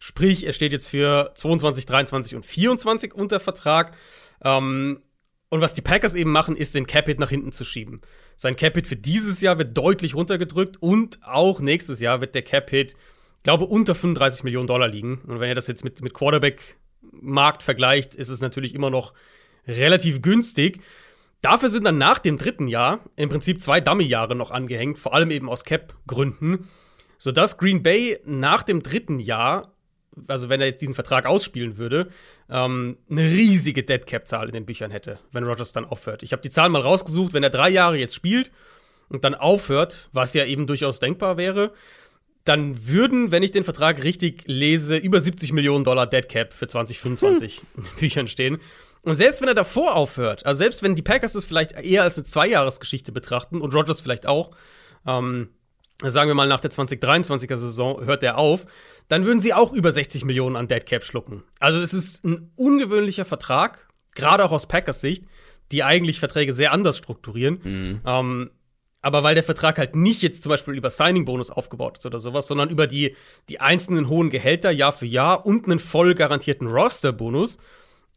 Sprich, 0.00 0.44
er 0.44 0.52
steht 0.52 0.72
jetzt 0.72 0.88
für 0.88 1.30
22, 1.34 1.86
23 1.86 2.34
und 2.34 2.44
24 2.44 3.14
unter 3.14 3.38
Vertrag. 3.38 3.92
Ähm, 4.42 5.02
und 5.50 5.60
was 5.60 5.74
die 5.74 5.82
Packers 5.82 6.14
eben 6.14 6.30
machen, 6.30 6.56
ist 6.56 6.74
den 6.74 6.86
Capit 6.86 7.20
nach 7.20 7.30
hinten 7.30 7.52
zu 7.52 7.64
schieben. 7.64 8.00
Sein 8.40 8.54
Capit 8.54 8.86
für 8.86 8.94
dieses 8.94 9.40
Jahr 9.40 9.58
wird 9.58 9.76
deutlich 9.76 10.14
runtergedrückt 10.14 10.76
und 10.80 11.18
auch 11.24 11.58
nächstes 11.58 11.98
Jahr 11.98 12.20
wird 12.20 12.36
der 12.36 12.42
Capit, 12.42 12.94
glaube 13.42 13.64
unter 13.64 13.96
35 13.96 14.44
Millionen 14.44 14.68
Dollar 14.68 14.86
liegen. 14.86 15.20
Und 15.26 15.40
wenn 15.40 15.48
ihr 15.48 15.56
das 15.56 15.66
jetzt 15.66 15.82
mit, 15.82 16.00
mit 16.02 16.14
Quarterback-Markt 16.14 17.64
vergleicht, 17.64 18.14
ist 18.14 18.28
es 18.28 18.40
natürlich 18.40 18.76
immer 18.76 18.90
noch 18.90 19.12
relativ 19.66 20.22
günstig. 20.22 20.80
Dafür 21.42 21.68
sind 21.68 21.82
dann 21.82 21.98
nach 21.98 22.20
dem 22.20 22.38
dritten 22.38 22.68
Jahr 22.68 23.00
im 23.16 23.28
Prinzip 23.28 23.60
zwei 23.60 23.80
Dummy-Jahre 23.80 24.36
noch 24.36 24.52
angehängt, 24.52 25.00
vor 25.00 25.14
allem 25.14 25.32
eben 25.32 25.48
aus 25.48 25.64
Cap-Gründen, 25.64 26.68
sodass 27.18 27.58
Green 27.58 27.82
Bay 27.82 28.20
nach 28.24 28.62
dem 28.62 28.84
dritten 28.84 29.18
Jahr 29.18 29.74
also 30.26 30.48
wenn 30.48 30.60
er 30.60 30.66
jetzt 30.66 30.82
diesen 30.82 30.94
Vertrag 30.94 31.26
ausspielen 31.26 31.78
würde, 31.78 32.08
ähm, 32.50 32.98
eine 33.10 33.22
riesige 33.22 33.82
Dead 33.82 34.06
Cap-Zahl 34.06 34.48
in 34.48 34.54
den 34.54 34.66
Büchern 34.66 34.90
hätte, 34.90 35.18
wenn 35.32 35.44
Rogers 35.44 35.72
dann 35.72 35.84
aufhört. 35.84 36.22
Ich 36.22 36.32
habe 36.32 36.42
die 36.42 36.50
Zahlen 36.50 36.72
mal 36.72 36.82
rausgesucht, 36.82 37.32
wenn 37.32 37.42
er 37.42 37.50
drei 37.50 37.68
Jahre 37.68 37.96
jetzt 37.96 38.14
spielt 38.14 38.50
und 39.08 39.24
dann 39.24 39.34
aufhört, 39.34 40.08
was 40.12 40.34
ja 40.34 40.44
eben 40.44 40.66
durchaus 40.66 41.00
denkbar 41.00 41.36
wäre, 41.36 41.72
dann 42.44 42.88
würden, 42.88 43.30
wenn 43.30 43.42
ich 43.42 43.50
den 43.50 43.64
Vertrag 43.64 44.02
richtig 44.02 44.44
lese, 44.46 44.96
über 44.96 45.20
70 45.20 45.52
Millionen 45.52 45.84
Dollar 45.84 46.06
Dead 46.06 46.26
Cap 46.28 46.54
für 46.54 46.66
2025 46.66 47.58
hm. 47.58 47.66
in 47.76 47.82
den 47.82 47.96
Büchern 47.98 48.28
stehen. 48.28 48.58
Und 49.02 49.14
selbst 49.14 49.40
wenn 49.40 49.48
er 49.48 49.54
davor 49.54 49.96
aufhört, 49.96 50.44
also 50.46 50.58
selbst 50.58 50.82
wenn 50.82 50.94
die 50.94 51.02
Packers 51.02 51.34
das 51.34 51.44
vielleicht 51.44 51.72
eher 51.72 52.02
als 52.02 52.16
eine 52.16 52.24
Zweijahresgeschichte 52.24 53.12
betrachten 53.12 53.60
und 53.60 53.74
Rogers 53.74 54.00
vielleicht 54.00 54.26
auch, 54.26 54.50
ähm, 55.06 55.50
sagen 56.04 56.28
wir 56.28 56.34
mal 56.34 56.48
nach 56.48 56.60
der 56.60 56.70
2023er 56.70 57.56
Saison 57.56 58.04
hört 58.04 58.22
er 58.22 58.38
auf, 58.38 58.66
dann 59.08 59.24
würden 59.24 59.40
sie 59.40 59.52
auch 59.52 59.72
über 59.72 59.90
60 59.90 60.24
Millionen 60.24 60.56
an 60.56 60.68
Dead 60.68 60.84
Cap 60.84 61.04
schlucken. 61.04 61.42
Also 61.58 61.80
es 61.80 61.92
ist 61.92 62.24
ein 62.24 62.52
ungewöhnlicher 62.56 63.24
Vertrag, 63.24 63.88
gerade 64.14 64.44
auch 64.44 64.52
aus 64.52 64.66
Packers 64.66 65.00
Sicht, 65.00 65.24
die 65.72 65.82
eigentlich 65.82 66.18
Verträge 66.18 66.52
sehr 66.52 66.72
anders 66.72 66.96
strukturieren. 66.96 67.60
Mhm. 67.62 68.00
Ähm, 68.06 68.50
aber 69.00 69.22
weil 69.22 69.34
der 69.34 69.44
Vertrag 69.44 69.78
halt 69.78 69.94
nicht 69.94 70.22
jetzt 70.22 70.42
zum 70.42 70.50
Beispiel 70.50 70.74
über 70.74 70.90
Signing-Bonus 70.90 71.50
aufgebaut 71.50 71.98
ist 71.98 72.06
oder 72.06 72.18
sowas, 72.18 72.48
sondern 72.48 72.68
über 72.68 72.86
die, 72.86 73.14
die 73.48 73.60
einzelnen 73.60 74.08
hohen 74.08 74.30
Gehälter 74.30 74.70
Jahr 74.70 74.92
für 74.92 75.06
Jahr 75.06 75.46
und 75.46 75.66
einen 75.66 75.78
voll 75.78 76.14
garantierten 76.14 76.66
Roster-Bonus, 76.66 77.58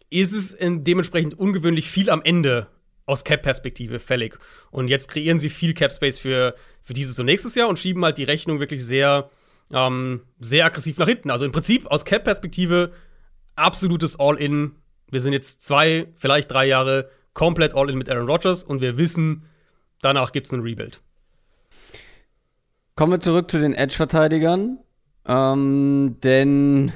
ist 0.09 0.33
es 0.33 0.57
dementsprechend 0.59 1.37
ungewöhnlich 1.37 1.89
viel 1.89 2.09
am 2.09 2.21
Ende 2.23 2.67
aus 3.05 3.23
Cap-Perspektive 3.23 3.99
fällig. 3.99 4.37
Und 4.69 4.89
jetzt 4.89 5.07
kreieren 5.09 5.37
sie 5.37 5.49
viel 5.49 5.73
Cap-Space 5.73 6.17
für, 6.17 6.55
für 6.81 6.93
dieses 6.93 7.19
und 7.19 7.25
nächstes 7.25 7.55
Jahr 7.55 7.67
und 7.67 7.79
schieben 7.79 8.03
halt 8.03 8.17
die 8.17 8.23
Rechnung 8.23 8.59
wirklich 8.59 8.83
sehr 8.85 9.29
ähm, 9.73 10.21
sehr 10.39 10.65
aggressiv 10.65 10.97
nach 10.97 11.07
hinten. 11.07 11.31
Also 11.31 11.45
im 11.45 11.51
Prinzip 11.51 11.87
aus 11.87 12.05
Cap-Perspektive 12.05 12.91
absolutes 13.55 14.19
All-In. 14.19 14.75
Wir 15.09 15.21
sind 15.21 15.33
jetzt 15.33 15.63
zwei, 15.63 16.07
vielleicht 16.15 16.51
drei 16.51 16.65
Jahre 16.65 17.09
komplett 17.33 17.75
All-In 17.75 17.97
mit 17.97 18.09
Aaron 18.09 18.29
Rodgers 18.29 18.63
und 18.63 18.81
wir 18.81 18.97
wissen, 18.97 19.45
danach 20.01 20.31
gibt 20.31 20.47
es 20.47 20.53
einen 20.53 20.63
Rebuild. 20.63 21.01
Kommen 22.95 23.13
wir 23.13 23.19
zurück 23.19 23.49
zu 23.49 23.59
den 23.59 23.73
Edge-Verteidigern. 23.73 24.79
Ähm, 25.25 26.17
denn 26.23 26.91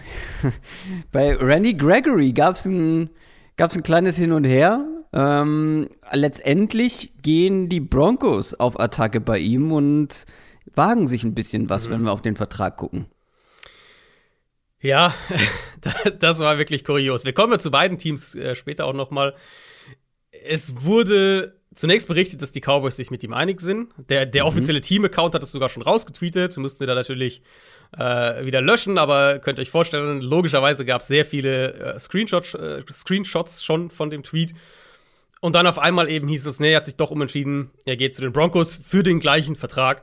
bei 1.11 1.35
Randy 1.35 1.75
Gregory 1.75 2.33
gab 2.33 2.55
es 2.55 2.65
ein, 2.65 3.09
gab's 3.55 3.75
ein 3.75 3.83
kleines 3.83 4.17
Hin 4.17 4.31
und 4.31 4.43
Her. 4.43 4.85
Ähm, 5.15 5.89
letztendlich 6.11 7.13
gehen 7.21 7.69
die 7.69 7.79
Broncos 7.79 8.53
auf 8.53 8.77
Attacke 8.79 9.21
bei 9.21 9.39
ihm 9.39 9.71
und 9.71 10.25
wagen 10.73 11.07
sich 11.07 11.23
ein 11.23 11.33
bisschen 11.33 11.69
was, 11.69 11.87
mhm. 11.87 11.93
wenn 11.93 12.01
wir 12.01 12.11
auf 12.11 12.21
den 12.21 12.35
Vertrag 12.35 12.75
gucken. 12.75 13.05
Ja, 14.81 15.15
das 16.19 16.39
war 16.39 16.57
wirklich 16.57 16.83
kurios. 16.83 17.23
Wir 17.23 17.33
kommen 17.33 17.53
ja 17.53 17.59
zu 17.59 17.71
beiden 17.71 17.97
Teams 17.97 18.35
äh, 18.35 18.55
später 18.55 18.85
auch 18.85 18.93
noch 18.93 19.09
mal. 19.09 19.33
Es 20.43 20.83
wurde 20.83 21.55
zunächst 21.73 22.07
berichtet, 22.07 22.41
dass 22.41 22.51
die 22.51 22.61
Cowboys 22.61 22.97
sich 22.97 23.09
mit 23.09 23.23
ihm 23.23 23.33
einig 23.33 23.61
sind. 23.61 23.93
Der, 24.09 24.25
der 24.25 24.43
mhm. 24.43 24.49
offizielle 24.49 24.81
Team-Account 24.81 25.33
hat 25.33 25.43
es 25.43 25.51
sogar 25.51 25.69
schon 25.69 25.81
rausgetweetet. 25.81 26.57
Mussten 26.57 26.79
sie 26.79 26.85
da 26.85 26.93
natürlich 26.93 27.41
äh, 27.97 28.45
wieder 28.45 28.61
löschen, 28.61 28.97
aber 28.97 29.39
könnt 29.39 29.59
ihr 29.59 29.61
euch 29.61 29.71
vorstellen, 29.71 30.19
logischerweise 30.19 30.83
gab 30.83 31.01
es 31.01 31.07
sehr 31.07 31.25
viele 31.25 31.73
äh, 31.73 31.99
Screenshots, 31.99 32.53
äh, 32.53 32.83
Screenshots 32.91 33.63
schon 33.63 33.89
von 33.91 34.09
dem 34.09 34.23
Tweet. 34.23 34.53
Und 35.45 35.53
dann 35.53 35.67
auf 35.67 35.77
einmal 35.77 36.09
eben 36.09 36.27
hieß 36.27 36.47
es, 36.47 36.59
nee, 36.59 36.71
er 36.71 36.77
hat 36.77 36.87
sich 36.87 36.95
doch 36.95 37.11
umentschieden, 37.11 37.69
er 37.85 37.97
geht 37.97 38.15
zu 38.15 38.23
den 38.23 38.31
Broncos 38.31 38.77
für 38.77 39.03
den 39.03 39.19
gleichen 39.19 39.55
Vertrag. 39.55 40.01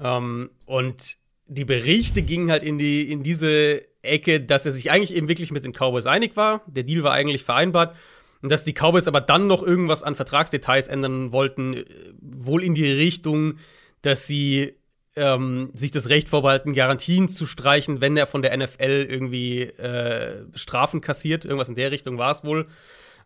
Ähm, 0.00 0.50
und 0.66 1.16
die 1.48 1.64
Berichte 1.64 2.22
gingen 2.22 2.48
halt 2.48 2.62
in, 2.62 2.78
die, 2.78 3.10
in 3.10 3.24
diese 3.24 3.82
Ecke, 4.02 4.40
dass 4.40 4.66
er 4.66 4.70
sich 4.70 4.92
eigentlich 4.92 5.12
eben 5.12 5.26
wirklich 5.26 5.50
mit 5.50 5.64
den 5.64 5.72
Cowboys 5.72 6.06
einig 6.06 6.36
war. 6.36 6.62
Der 6.68 6.84
Deal 6.84 7.02
war 7.02 7.10
eigentlich 7.10 7.42
vereinbart. 7.42 7.96
Und 8.40 8.52
dass 8.52 8.62
die 8.62 8.72
Cowboys 8.72 9.08
aber 9.08 9.20
dann 9.20 9.48
noch 9.48 9.64
irgendwas 9.64 10.04
an 10.04 10.14
Vertragsdetails 10.14 10.86
ändern 10.86 11.32
wollten, 11.32 11.74
äh, 11.74 11.84
wohl 12.20 12.62
in 12.62 12.74
die 12.74 12.92
Richtung, 12.92 13.54
dass 14.02 14.28
sie 14.28 14.76
ähm, 15.16 15.70
sich 15.74 15.90
das 15.90 16.08
Recht 16.08 16.28
vorbehalten, 16.28 16.72
Garantien 16.72 17.28
zu 17.28 17.46
streichen, 17.46 18.00
wenn 18.00 18.16
er 18.16 18.28
von 18.28 18.42
der 18.42 18.56
NFL 18.56 19.08
irgendwie 19.10 19.62
äh, 19.62 20.44
Strafen 20.54 21.00
kassiert. 21.00 21.44
Irgendwas 21.44 21.68
in 21.68 21.74
der 21.74 21.90
Richtung 21.90 22.16
war 22.16 22.30
es 22.30 22.44
wohl. 22.44 22.68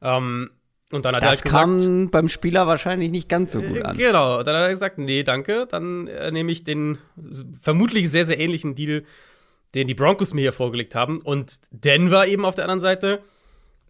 Ähm, 0.01 0.49
und 0.93 1.05
dann 1.05 1.15
hat 1.15 1.23
das 1.23 1.27
er 1.27 1.31
halt 1.31 1.43
gesagt, 1.43 1.61
kam 1.61 2.11
beim 2.11 2.29
Spieler 2.29 2.67
wahrscheinlich 2.67 3.11
nicht 3.11 3.29
ganz 3.29 3.53
so 3.53 3.61
gut 3.61 3.83
an. 3.83 3.97
Genau, 3.97 4.43
dann 4.43 4.57
hat 4.57 4.63
er 4.63 4.69
gesagt, 4.71 4.99
nee, 4.99 5.23
danke, 5.23 5.67
dann 5.71 6.07
äh, 6.07 6.31
nehme 6.31 6.51
ich 6.51 6.65
den 6.65 6.99
vermutlich 7.61 8.11
sehr, 8.11 8.25
sehr 8.25 8.41
ähnlichen 8.41 8.75
Deal, 8.75 9.05
den 9.75 9.87
die 9.87 9.95
Broncos 9.95 10.33
mir 10.33 10.41
hier 10.41 10.53
vorgelegt 10.53 10.95
haben. 10.95 11.21
Und 11.21 11.61
Denver 11.71 12.27
eben 12.27 12.45
auf 12.47 12.55
der 12.55 12.65
anderen 12.65 12.81
Seite 12.81 13.21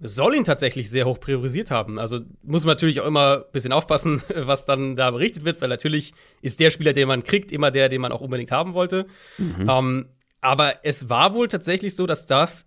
soll 0.00 0.34
ihn 0.34 0.44
tatsächlich 0.44 0.90
sehr 0.90 1.06
hoch 1.06 1.20
priorisiert 1.20 1.70
haben. 1.70 1.98
Also 1.98 2.20
muss 2.42 2.64
man 2.64 2.72
natürlich 2.72 3.00
auch 3.00 3.06
immer 3.06 3.44
ein 3.46 3.52
bisschen 3.52 3.72
aufpassen, 3.72 4.22
was 4.34 4.64
dann 4.64 4.96
da 4.96 5.10
berichtet 5.10 5.44
wird, 5.44 5.60
weil 5.60 5.68
natürlich 5.68 6.14
ist 6.42 6.58
der 6.60 6.70
Spieler, 6.70 6.92
den 6.92 7.08
man 7.08 7.22
kriegt, 7.22 7.52
immer 7.52 7.70
der, 7.70 7.88
den 7.88 8.00
man 8.00 8.12
auch 8.12 8.20
unbedingt 8.20 8.50
haben 8.50 8.74
wollte. 8.74 9.06
Mhm. 9.38 9.68
Ähm, 9.68 10.06
aber 10.40 10.84
es 10.84 11.08
war 11.08 11.34
wohl 11.34 11.48
tatsächlich 11.48 11.96
so, 11.96 12.06
dass 12.06 12.26
das 12.26 12.66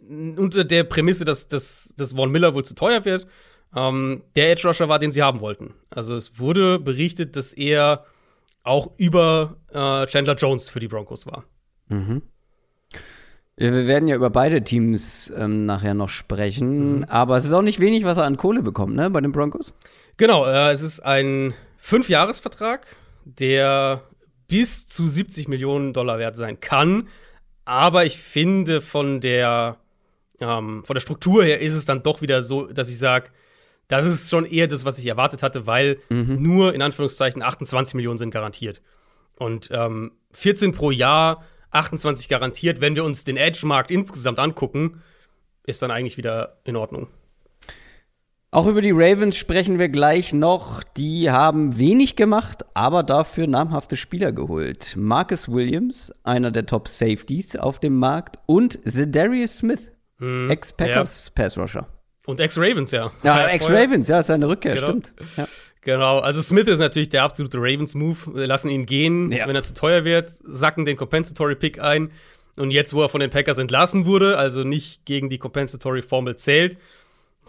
unter 0.00 0.64
der 0.64 0.84
Prämisse, 0.84 1.24
dass, 1.24 1.48
dass, 1.48 1.94
dass 1.96 2.12
Von 2.12 2.30
Miller 2.30 2.54
wohl 2.54 2.64
zu 2.64 2.74
teuer 2.74 3.04
wird, 3.04 3.26
ähm, 3.74 4.22
der 4.36 4.52
Edge 4.52 4.68
Rusher 4.68 4.88
war, 4.88 4.98
den 4.98 5.10
sie 5.10 5.22
haben 5.22 5.40
wollten. 5.40 5.74
Also 5.90 6.14
es 6.14 6.38
wurde 6.38 6.78
berichtet, 6.78 7.36
dass 7.36 7.52
er 7.52 8.04
auch 8.62 8.92
über 8.96 9.56
äh, 9.70 10.06
Chandler 10.06 10.34
Jones 10.34 10.68
für 10.68 10.80
die 10.80 10.88
Broncos 10.88 11.26
war. 11.26 11.44
Mhm. 11.88 12.22
Wir 13.56 13.86
werden 13.86 14.08
ja 14.08 14.16
über 14.16 14.30
beide 14.30 14.64
Teams 14.64 15.32
ähm, 15.36 15.64
nachher 15.64 15.94
noch 15.94 16.08
sprechen, 16.08 16.98
mhm. 16.98 17.04
aber 17.04 17.36
es 17.36 17.44
ist 17.44 17.52
auch 17.52 17.62
nicht 17.62 17.78
wenig, 17.78 18.04
was 18.04 18.16
er 18.16 18.24
an 18.24 18.36
Kohle 18.36 18.62
bekommt, 18.62 18.96
ne, 18.96 19.10
bei 19.10 19.20
den 19.20 19.30
Broncos? 19.30 19.74
Genau, 20.16 20.44
äh, 20.44 20.72
es 20.72 20.82
ist 20.82 21.00
ein 21.00 21.54
Fünfjahresvertrag, 21.76 22.86
der 23.24 24.02
bis 24.48 24.88
zu 24.88 25.06
70 25.06 25.48
Millionen 25.48 25.92
Dollar 25.92 26.18
wert 26.18 26.36
sein 26.36 26.60
kann. 26.60 27.08
Aber 27.64 28.04
ich 28.04 28.18
finde, 28.18 28.80
von 28.80 29.20
der 29.20 29.78
ähm, 30.40 30.84
von 30.84 30.94
der 30.94 31.00
Struktur 31.00 31.44
her 31.44 31.60
ist 31.60 31.74
es 31.74 31.84
dann 31.84 32.02
doch 32.02 32.22
wieder 32.22 32.42
so, 32.42 32.66
dass 32.66 32.90
ich 32.90 32.98
sage, 32.98 33.30
das 33.88 34.06
ist 34.06 34.30
schon 34.30 34.46
eher 34.46 34.66
das, 34.66 34.84
was 34.84 34.98
ich 34.98 35.06
erwartet 35.06 35.42
hatte, 35.42 35.66
weil 35.66 35.98
mhm. 36.08 36.42
nur 36.42 36.74
in 36.74 36.82
Anführungszeichen 36.82 37.42
28 37.42 37.94
Millionen 37.94 38.18
sind 38.18 38.30
garantiert. 38.30 38.82
Und 39.36 39.68
ähm, 39.72 40.12
14 40.32 40.72
pro 40.72 40.90
Jahr, 40.90 41.44
28 41.70 42.28
garantiert, 42.28 42.80
wenn 42.80 42.94
wir 42.94 43.04
uns 43.04 43.24
den 43.24 43.36
Edge-Markt 43.36 43.90
insgesamt 43.90 44.38
angucken, 44.38 45.02
ist 45.66 45.82
dann 45.82 45.90
eigentlich 45.90 46.16
wieder 46.16 46.60
in 46.64 46.76
Ordnung. 46.76 47.08
Auch 48.54 48.68
über 48.68 48.82
die 48.82 48.92
Ravens 48.92 49.36
sprechen 49.36 49.80
wir 49.80 49.88
gleich 49.88 50.32
noch. 50.32 50.84
Die 50.96 51.28
haben 51.28 51.76
wenig 51.76 52.14
gemacht, 52.14 52.64
aber 52.74 53.02
dafür 53.02 53.48
namhafte 53.48 53.96
Spieler 53.96 54.30
geholt. 54.30 54.94
Marcus 54.96 55.48
Williams, 55.48 56.14
einer 56.22 56.52
der 56.52 56.64
Top 56.64 56.86
Safeties 56.86 57.56
auf 57.56 57.80
dem 57.80 57.98
Markt, 57.98 58.38
und 58.46 58.78
Zedarius 58.88 59.58
Smith, 59.58 59.90
Mhm. 60.18 60.50
Ex-Packers 60.50 61.26
ja. 61.26 61.42
Pass 61.42 61.58
Rusher. 61.58 61.86
Und 62.26 62.40
Ex-Ravens, 62.40 62.90
ja. 62.90 63.12
Ja, 63.22 63.46
Ex-Ravens, 63.48 64.08
ja, 64.08 64.20
ist 64.20 64.28
seine 64.28 64.48
Rückkehr, 64.48 64.74
genau. 64.74 64.86
stimmt. 64.86 65.12
Ja. 65.36 65.46
Genau, 65.82 66.18
also 66.20 66.40
Smith 66.40 66.66
ist 66.66 66.78
natürlich 66.78 67.10
der 67.10 67.22
absolute 67.22 67.58
Ravens-Move. 67.58 68.34
Wir 68.34 68.46
lassen 68.46 68.70
ihn 68.70 68.86
gehen, 68.86 69.30
ja. 69.30 69.46
wenn 69.46 69.54
er 69.54 69.62
zu 69.62 69.74
teuer 69.74 70.04
wird, 70.04 70.30
sacken 70.42 70.86
den 70.86 70.96
Compensatory-Pick 70.96 71.78
ein. 71.78 72.10
Und 72.56 72.70
jetzt, 72.70 72.94
wo 72.94 73.02
er 73.02 73.08
von 73.10 73.20
den 73.20 73.30
Packers 73.30 73.58
entlassen 73.58 74.06
wurde, 74.06 74.38
also 74.38 74.64
nicht 74.64 75.04
gegen 75.04 75.28
die 75.28 75.38
Compensatory-Formel 75.38 76.36
zählt, 76.36 76.78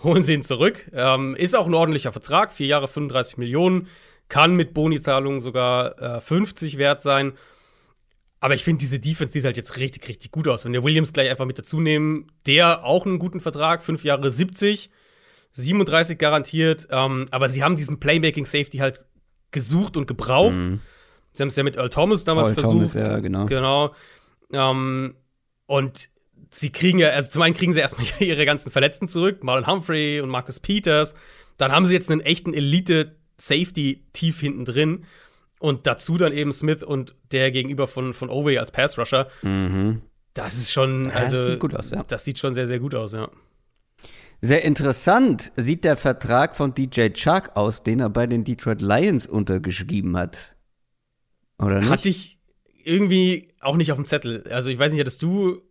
holen 0.04 0.24
sie 0.24 0.34
ihn 0.34 0.44
zurück. 0.44 0.90
Ähm, 0.94 1.36
ist 1.36 1.56
auch 1.56 1.68
ein 1.68 1.74
ordentlicher 1.74 2.12
Vertrag, 2.12 2.52
vier 2.52 2.68
Jahre 2.68 2.88
35 2.88 3.38
Millionen, 3.38 3.88
kann 4.28 4.56
mit 4.56 4.74
Bonizahlungen 4.74 5.40
sogar 5.40 6.18
äh, 6.18 6.20
50 6.20 6.78
wert 6.78 7.02
sein. 7.02 7.34
Aber 8.46 8.54
ich 8.54 8.64
finde, 8.64 8.78
diese 8.78 9.00
Defense 9.00 9.34
sieht 9.34 9.44
halt 9.44 9.58
jetzt 9.58 9.78
richtig, 9.78 10.08
richtig 10.08 10.30
gut 10.30 10.48
aus. 10.48 10.66
Wenn 10.66 10.72
wir 10.72 10.84
Williams 10.84 11.14
gleich 11.14 11.32
einfach 11.32 11.48
mit 11.48 11.58
dazu 11.58 11.82
nehmen, 11.82 12.28
der 12.46 12.84
auch 12.84 13.08
einen 13.08 13.18
guten 13.18 13.40
Vertrag, 13.40 13.84
fünf 13.84 14.04
Jahre 14.04 14.30
70, 14.30 14.92
37 15.50 16.20
garantiert, 16.20 16.88
ähm, 16.92 17.26
aber 17.32 17.50
sie 17.50 17.64
haben 17.64 17.76
diesen 17.76 18.00
Playmaking-Safety 18.00 18.78
halt 18.78 19.04
gesucht 19.50 19.98
und 19.98 20.06
gebraucht. 20.06 20.54
Mhm. 20.54 20.80
Sie 21.34 21.42
haben 21.42 21.48
es 21.48 21.56
ja 21.56 21.64
mit 21.64 21.76
Earl 21.76 21.90
Thomas 21.90 22.24
damals 22.24 22.50
Earl 22.50 22.60
versucht. 22.60 22.94
Thomas, 22.94 22.94
ja, 22.94 23.18
genau. 23.18 23.48
Genau. 23.48 23.96
Ähm, 24.54 25.16
und 25.66 26.10
sie 26.52 26.70
kriegen 26.70 27.00
ja, 27.00 27.10
also 27.10 27.32
zum 27.32 27.42
einen 27.42 27.56
kriegen 27.56 27.74
sie 27.74 27.80
erstmal 27.80 28.06
ihre 28.20 28.46
ganzen 28.46 28.72
Verletzten 28.72 29.08
zurück, 29.08 29.44
Marlon 29.44 29.66
Humphrey 29.66 30.22
und 30.22 30.30
Marcus 30.30 30.60
Peters. 30.60 31.16
Dann 31.58 31.72
haben 31.72 31.88
sie 31.88 31.96
jetzt 31.96 32.12
einen 32.12 32.22
echten 32.22 32.54
Elite-Safety 32.54 34.06
tief 34.14 34.40
hinten 34.40 34.66
drin. 34.66 35.06
Und 35.66 35.88
dazu 35.88 36.16
dann 36.20 36.32
eben 36.32 36.52
Smith 36.52 36.84
und 36.84 37.16
der 37.32 37.50
gegenüber 37.50 37.88
von, 37.88 38.14
von 38.14 38.30
Oway 38.30 38.60
als 38.60 38.70
Pass-Rusher. 38.70 39.30
Mhm. 39.42 40.04
Das 40.36 40.54
ist 40.54 40.72
schon, 40.72 41.06
Das 41.06 41.16
also. 41.16 41.46
sieht 41.50 41.60
gut 41.60 41.74
aus, 41.74 41.90
ja. 41.90 42.04
Das 42.08 42.24
sieht 42.24 42.38
schon 42.38 42.54
sehr, 42.54 42.68
sehr 42.68 42.78
gut 42.78 42.94
aus, 42.94 43.14
ja. 43.14 43.32
Sehr 44.42 44.64
interessant 44.64 45.52
sieht 45.56 45.84
der 45.84 45.96
Vertrag 45.96 46.56
von 46.56 46.76
DJ 46.76 47.10
Chuck 47.14 47.56
aus, 47.56 47.82
den 47.82 48.00
er 48.00 48.12
bei 48.12 48.28
den 48.28 48.44
Detroit 48.44 48.80
Lions 48.80 49.26
untergeschrieben 49.26 50.16
hat. 50.16 50.56
Oder 51.58 51.80
nicht? 51.80 51.90
Hatte 51.90 52.10
ich 52.10 52.38
irgendwie 52.84 53.48
auch 53.60 53.76
nicht 53.76 53.92
auf 53.92 53.98
dem 53.98 54.06
Zettel. 54.06 54.44
Also 54.52 54.70
ich 54.70 54.78
weiß 54.78 54.92
nicht, 54.92 55.02
hattest 55.02 55.24
du 55.24 55.64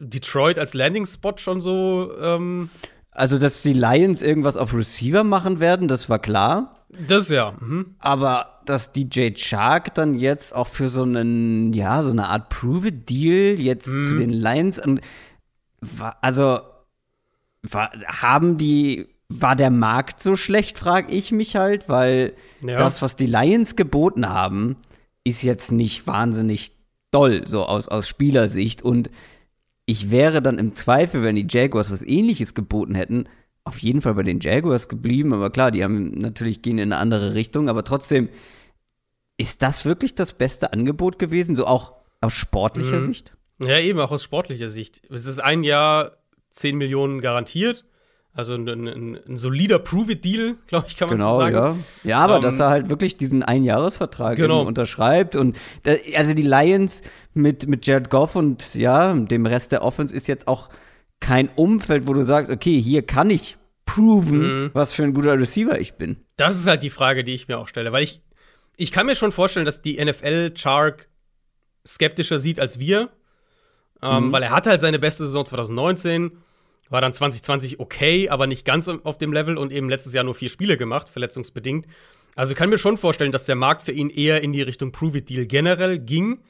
Detroit 0.00 0.58
als 0.58 0.74
Landing-Spot 0.74 1.38
schon 1.38 1.62
so? 1.62 2.12
Ähm, 2.20 2.68
also, 3.10 3.38
dass 3.38 3.62
die 3.62 3.72
Lions 3.72 4.20
irgendwas 4.20 4.58
auf 4.58 4.74
Receiver 4.74 5.24
machen 5.24 5.60
werden, 5.60 5.88
das 5.88 6.10
war 6.10 6.18
klar. 6.18 6.79
Das 7.08 7.28
ja. 7.28 7.54
Mhm. 7.60 7.94
Aber 7.98 8.60
dass 8.66 8.92
DJ 8.92 9.30
Chark 9.34 9.94
dann 9.94 10.14
jetzt 10.14 10.54
auch 10.54 10.66
für 10.66 10.88
so 10.88 11.02
einen, 11.02 11.72
ja, 11.72 12.02
so 12.02 12.10
eine 12.10 12.28
Art 12.28 12.48
Prove-It-Deal 12.50 13.58
jetzt 13.60 13.88
Mhm. 13.88 14.02
zu 14.04 14.14
den 14.16 14.30
Lions 14.30 14.78
und 14.84 15.00
also 16.20 16.60
war, 17.62 17.90
haben 18.06 18.58
die, 18.58 19.06
war 19.28 19.56
der 19.56 19.70
Markt 19.70 20.22
so 20.22 20.36
schlecht, 20.36 20.78
frage 20.78 21.12
ich 21.12 21.30
mich 21.32 21.56
halt, 21.56 21.88
weil 21.88 22.34
Ja. 22.62 22.76
das, 22.76 23.02
was 23.02 23.16
die 23.16 23.26
Lions 23.26 23.76
geboten 23.76 24.28
haben, 24.28 24.76
ist 25.24 25.42
jetzt 25.42 25.70
nicht 25.72 26.06
wahnsinnig 26.06 26.72
doll, 27.10 27.46
so 27.46 27.64
aus, 27.64 27.88
aus 27.88 28.08
Spielersicht. 28.08 28.82
Und 28.82 29.10
ich 29.86 30.10
wäre 30.10 30.40
dann 30.42 30.58
im 30.58 30.74
Zweifel, 30.74 31.22
wenn 31.22 31.36
die 31.36 31.46
Jaguars 31.48 31.90
was 31.92 32.02
ähnliches 32.02 32.54
geboten 32.54 32.94
hätten, 32.94 33.26
auf 33.64 33.78
jeden 33.78 34.00
Fall 34.00 34.14
bei 34.14 34.22
den 34.22 34.40
Jaguars 34.40 34.88
geblieben. 34.88 35.32
Aber 35.32 35.50
klar, 35.50 35.70
die 35.70 35.84
haben 35.84 36.12
natürlich 36.12 36.62
gehen 36.62 36.78
in 36.78 36.92
eine 36.92 37.00
andere 37.00 37.34
Richtung, 37.34 37.68
aber 37.68 37.84
trotzdem, 37.84 38.28
ist 39.38 39.62
das 39.62 39.84
wirklich 39.84 40.14
das 40.14 40.32
beste 40.34 40.72
Angebot 40.72 41.18
gewesen, 41.18 41.56
so 41.56 41.66
auch 41.66 41.94
aus 42.20 42.32
sportlicher 42.34 42.96
Mhm. 42.96 43.00
Sicht? 43.00 43.32
Ja, 43.62 43.78
eben 43.78 43.98
auch 44.00 44.10
aus 44.10 44.22
sportlicher 44.22 44.68
Sicht. 44.68 45.02
Es 45.10 45.24
ist 45.26 45.38
ein 45.40 45.62
Jahr 45.62 46.12
10 46.50 46.76
Millionen 46.76 47.20
garantiert. 47.20 47.84
Also 48.32 48.54
ein, 48.54 48.68
ein, 48.68 48.86
ein 49.26 49.36
solider 49.36 49.78
Prove-It-Deal, 49.80 50.56
glaube 50.66 50.86
ich, 50.88 50.96
kann 50.96 51.08
man 51.08 51.18
so 51.18 51.24
Genau, 51.24 51.38
sagen. 51.40 51.54
ja. 52.04 52.10
Ja, 52.10 52.18
aber 52.20 52.36
Ähm, 52.36 52.42
dass 52.42 52.60
er 52.60 52.68
halt 52.70 52.88
wirklich 52.88 53.16
diesen 53.16 53.42
Einjahresvertrag 53.42 54.36
Genau. 54.36 54.62
unterschreibt 54.62 55.34
und 55.36 55.58
da, 55.82 55.92
also 56.14 56.32
die 56.34 56.42
Lions 56.42 57.02
mit, 57.34 57.66
mit 57.66 57.86
Jared 57.86 58.08
Goff 58.08 58.36
und 58.36 58.74
ja, 58.74 59.12
dem 59.14 59.46
Rest 59.46 59.72
der 59.72 59.82
Offense 59.82 60.14
ist 60.14 60.28
jetzt 60.28 60.46
auch 60.48 60.68
kein 61.20 61.48
Umfeld, 61.50 62.06
wo 62.06 62.12
du 62.12 62.24
sagst, 62.24 62.50
okay, 62.50 62.80
hier 62.80 63.02
kann 63.02 63.30
ich 63.30 63.56
proven, 63.86 64.64
Mhm. 64.64 64.70
was 64.72 64.94
für 64.94 65.02
ein 65.04 65.14
guter 65.14 65.38
Receiver 65.38 65.78
ich 65.78 65.94
bin. 65.94 66.16
Das 66.36 66.56
ist 66.56 66.66
halt 66.66 66.82
die 66.82 66.90
Frage, 66.90 67.24
die 67.24 67.34
ich 67.34 67.48
mir 67.48 67.58
auch 67.58 67.68
stelle. 67.68 67.92
Weil 67.92 68.02
ich, 68.04 68.20
ich 68.76 68.92
kann 68.92 69.06
mir 69.06 69.16
schon 69.16 69.32
vorstellen, 69.32 69.66
dass 69.66 69.82
die 69.82 70.02
NFL 70.02 70.52
Chark 70.54 71.08
skeptischer 71.86 72.38
sieht 72.38 72.60
als 72.60 72.78
wir. 72.78 73.10
Ähm, 74.02 74.26
Mhm. 74.28 74.32
Weil 74.32 74.42
er 74.44 74.50
hatte 74.50 74.70
halt 74.70 74.80
seine 74.80 74.98
beste 74.98 75.24
Saison 75.26 75.44
2019, 75.44 76.32
war 76.88 77.00
dann 77.00 77.12
2020 77.12 77.80
okay, 77.80 78.28
aber 78.30 78.46
nicht 78.46 78.64
ganz 78.64 78.88
auf 78.88 79.18
dem 79.18 79.32
Level 79.32 79.56
und 79.58 79.72
eben 79.72 79.88
letztes 79.88 80.12
Jahr 80.14 80.24
nur 80.24 80.34
vier 80.34 80.48
Spiele 80.48 80.76
gemacht, 80.76 81.08
verletzungsbedingt. 81.08 81.86
Also 82.34 82.52
ich 82.52 82.58
kann 82.58 82.70
mir 82.70 82.78
schon 82.78 82.96
vorstellen, 82.96 83.32
dass 83.32 83.44
der 83.44 83.56
Markt 83.56 83.82
für 83.82 83.92
ihn 83.92 84.08
eher 84.08 84.42
in 84.42 84.52
die 84.52 84.62
Richtung 84.62 84.90
Prove-It-Deal 84.92 85.46
generell 85.46 85.98
ging. 85.98 86.40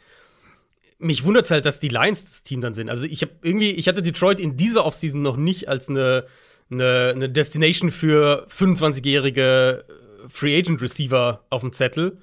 Mich 1.00 1.24
wundert 1.24 1.46
es 1.46 1.50
halt, 1.50 1.66
dass 1.66 1.80
die 1.80 1.88
Lions 1.88 2.24
das 2.24 2.42
Team 2.42 2.60
dann 2.60 2.74
sind. 2.74 2.90
Also 2.90 3.06
ich 3.06 3.22
habe 3.22 3.32
irgendwie, 3.42 3.70
ich 3.70 3.88
hatte 3.88 4.02
Detroit 4.02 4.38
in 4.38 4.56
dieser 4.56 4.84
Offseason 4.84 5.22
noch 5.22 5.36
nicht 5.36 5.68
als 5.68 5.88
eine, 5.88 6.26
eine, 6.70 7.12
eine 7.14 7.30
Destination 7.30 7.90
für 7.90 8.46
25-jährige 8.48 9.84
Free 10.28 10.56
Agent 10.56 10.82
Receiver 10.82 11.44
auf 11.50 11.62
dem 11.62 11.72
Zettel. 11.72 12.18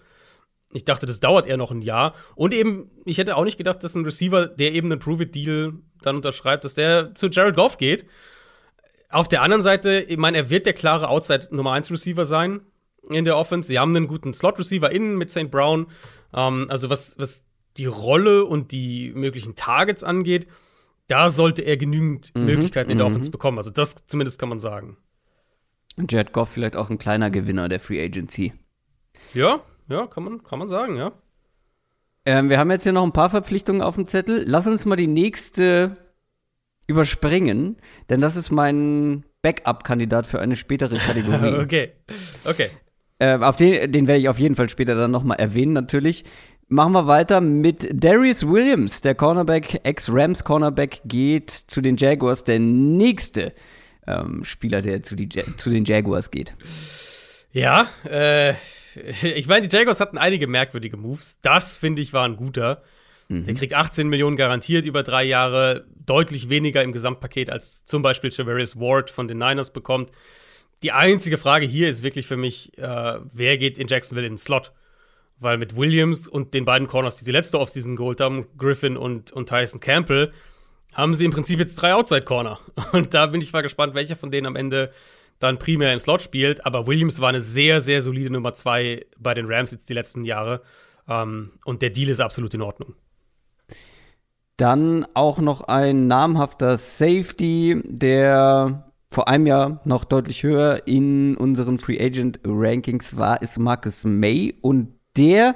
Ich 0.73 0.85
dachte, 0.85 1.05
das 1.05 1.19
dauert 1.19 1.47
eher 1.47 1.57
noch 1.57 1.71
ein 1.71 1.81
Jahr. 1.81 2.13
Und 2.35 2.53
eben, 2.53 2.91
ich 3.05 3.17
hätte 3.17 3.35
auch 3.35 3.45
nicht 3.45 3.57
gedacht, 3.57 3.83
dass 3.83 3.95
ein 3.95 4.05
Receiver, 4.05 4.47
der 4.47 4.73
eben 4.73 4.91
einen 4.91 4.99
Prove-It-Deal 4.99 5.73
dann 6.01 6.17
unterschreibt, 6.17 6.65
dass 6.65 6.73
der 6.73 7.15
zu 7.15 7.27
Jared 7.27 7.55
Goff 7.55 7.77
geht. 7.77 8.05
Auf 9.09 9.27
der 9.27 9.41
anderen 9.41 9.63
Seite, 9.63 9.99
ich 10.01 10.17
meine, 10.17 10.37
er 10.37 10.49
wird 10.49 10.65
der 10.65 10.73
klare 10.73 11.07
Outside 11.07 11.47
Nummer 11.51 11.71
1 11.71 11.89
Receiver 11.89 12.25
sein 12.25 12.61
in 13.09 13.23
der 13.23 13.37
Offense. 13.37 13.67
Sie 13.67 13.79
haben 13.79 13.95
einen 13.95 14.07
guten 14.07 14.33
Slot-Receiver 14.33 14.91
innen 14.91 15.17
mit 15.17 15.31
St. 15.31 15.49
Brown. 15.49 15.87
Ähm, 16.33 16.67
also, 16.69 16.89
was, 16.89 17.17
was 17.17 17.43
die 17.77 17.85
Rolle 17.85 18.45
und 18.45 18.71
die 18.71 19.11
möglichen 19.13 19.55
Targets 19.55 20.03
angeht, 20.03 20.47
da 21.07 21.29
sollte 21.29 21.61
er 21.61 21.77
genügend 21.77 22.35
Möglichkeiten 22.35 22.89
in 22.89 22.97
der 22.97 23.07
mhm. 23.07 23.13
Offense 23.13 23.31
bekommen. 23.31 23.57
Also, 23.57 23.69
das 23.69 23.95
zumindest 24.07 24.39
kann 24.39 24.49
man 24.49 24.59
sagen. 24.59 24.97
Und 25.97 26.11
Jared 26.11 26.33
Goff 26.33 26.49
vielleicht 26.49 26.75
auch 26.75 26.89
ein 26.89 26.97
kleiner 26.97 27.31
Gewinner 27.31 27.69
der 27.69 27.79
Free 27.79 28.03
Agency. 28.03 28.53
Ja, 29.33 29.61
ja, 29.89 30.05
kann 30.07 30.23
man, 30.23 30.43
kann 30.43 30.59
man 30.59 30.69
sagen, 30.69 30.95
ja. 30.95 31.13
Ähm, 32.25 32.49
wir 32.49 32.59
haben 32.59 32.69
jetzt 32.71 32.83
hier 32.83 32.91
noch 32.91 33.03
ein 33.03 33.13
paar 33.13 33.29
Verpflichtungen 33.29 33.81
auf 33.81 33.95
dem 33.95 34.05
Zettel. 34.05 34.43
Lass 34.45 34.67
uns 34.67 34.85
mal 34.85 34.97
die 34.97 35.07
nächste 35.07 35.97
überspringen, 36.85 37.77
denn 38.09 38.21
das 38.21 38.35
ist 38.35 38.51
mein 38.51 39.25
Backup-Kandidat 39.41 40.27
für 40.27 40.39
eine 40.39 40.55
spätere 40.55 40.97
Kategorie. 41.05 41.61
okay. 41.61 41.93
Okay. 42.45 42.69
Äh, 43.19 43.37
auf 43.37 43.55
den, 43.55 43.91
den 43.91 44.07
werde 44.07 44.19
ich 44.19 44.29
auf 44.29 44.39
jeden 44.39 44.55
Fall 44.55 44.69
später 44.69 44.95
dann 44.95 45.11
nochmal 45.11 45.39
erwähnen, 45.39 45.73
natürlich. 45.73 46.25
Machen 46.69 46.93
wir 46.93 47.07
weiter 47.07 47.39
mit 47.39 47.87
Darius 47.93 48.45
Williams, 48.45 49.01
der 49.01 49.15
Cornerback, 49.15 49.79
Ex-Rams 49.83 50.43
Cornerback, 50.43 51.01
geht 51.05 51.49
zu 51.49 51.79
den 51.79 51.95
Jaguars, 51.95 52.43
der 52.43 52.59
nächste 52.59 53.53
ähm, 54.05 54.43
Spieler, 54.43 54.81
der 54.81 55.01
zu, 55.01 55.15
die, 55.15 55.29
zu 55.29 55.69
den 55.69 55.85
Jaguars 55.85 56.29
geht. 56.29 56.53
Ja, 57.53 57.87
äh, 58.03 58.51
ich 59.21 59.47
meine, 59.47 59.67
die 59.67 59.75
Jaguars 59.75 59.99
hatten 59.99 60.17
einige 60.17 60.47
merkwürdige 60.47 60.97
Moves. 60.97 61.39
Das, 61.41 61.77
finde 61.77 62.01
ich, 62.01 62.11
war 62.13 62.25
ein 62.25 62.35
guter. 62.35 62.83
Der 63.29 63.55
kriegt 63.55 63.73
18 63.73 64.07
Millionen 64.07 64.37
garantiert 64.37 64.85
über 64.85 65.03
drei 65.03 65.25
Jahre, 65.25 65.85
deutlich 66.05 66.47
weniger 66.47 66.81
im 66.81 66.93
Gesamtpaket 66.93 67.49
als 67.49 67.83
zum 67.83 68.01
Beispiel 68.01 68.29
Javarius 68.31 68.79
Ward 68.79 69.09
von 69.09 69.27
den 69.27 69.37
Niners 69.37 69.73
bekommt. 69.73 70.11
Die 70.81 70.93
einzige 70.93 71.37
Frage 71.37 71.65
hier 71.65 71.89
ist 71.89 72.03
wirklich 72.03 72.25
für 72.25 72.37
mich, 72.37 72.77
äh, 72.77 73.19
wer 73.33 73.57
geht 73.57 73.79
in 73.79 73.87
Jacksonville 73.87 74.27
in 74.27 74.33
den 74.33 74.37
Slot? 74.37 74.71
Weil 75.39 75.57
mit 75.57 75.75
Williams 75.75 76.27
und 76.27 76.53
den 76.53 76.65
beiden 76.65 76.87
Corners, 76.87 77.17
die 77.17 77.25
sie 77.25 77.31
letzte 77.31 77.59
Offseason 77.59 77.95
geholt 77.95 78.19
haben, 78.21 78.47
Griffin 78.57 78.97
und, 78.97 79.31
und 79.31 79.49
Tyson 79.49 79.79
Campbell, 79.79 80.31
haben 80.93 81.13
sie 81.13 81.25
im 81.25 81.31
Prinzip 81.31 81.59
jetzt 81.59 81.75
drei 81.75 81.93
Outside-Corner. 81.93 82.59
Und 82.91 83.13
da 83.13 83.27
bin 83.27 83.39
ich 83.39 83.53
mal 83.53 83.61
gespannt, 83.61 83.93
welcher 83.93 84.15
von 84.15 84.31
denen 84.31 84.47
am 84.47 84.55
Ende 84.55 84.91
dann 85.37 85.59
primär 85.59 85.93
im 85.93 85.99
Slot 85.99 86.23
spielt. 86.23 86.65
Aber 86.65 86.87
Williams 86.87 87.21
war 87.21 87.29
eine 87.29 87.39
sehr, 87.39 87.81
sehr 87.81 88.01
solide 88.01 88.31
Nummer 88.31 88.53
zwei 88.53 89.05
bei 89.19 89.35
den 89.35 89.45
Rams 89.47 89.71
jetzt 89.71 89.89
die 89.89 89.93
letzten 89.93 90.23
Jahre. 90.23 90.61
Ähm, 91.07 91.51
und 91.65 91.83
der 91.83 91.91
Deal 91.91 92.09
ist 92.09 92.19
absolut 92.19 92.53
in 92.55 92.63
Ordnung. 92.63 92.95
Dann 94.57 95.05
auch 95.13 95.37
noch 95.37 95.61
ein 95.61 96.07
namhafter 96.07 96.79
Safety, 96.79 97.79
der 97.85 98.91
vor 99.11 99.27
einem 99.27 99.45
Jahr 99.45 99.81
noch 99.85 100.03
deutlich 100.03 100.41
höher 100.41 100.87
in 100.87 101.37
unseren 101.37 101.77
Free 101.77 102.03
Agent 102.03 102.39
Rankings 102.43 103.17
war, 103.17 103.41
ist 103.41 103.59
Marcus 103.59 104.03
May. 104.03 104.55
Und 104.61 104.96
der 105.17 105.55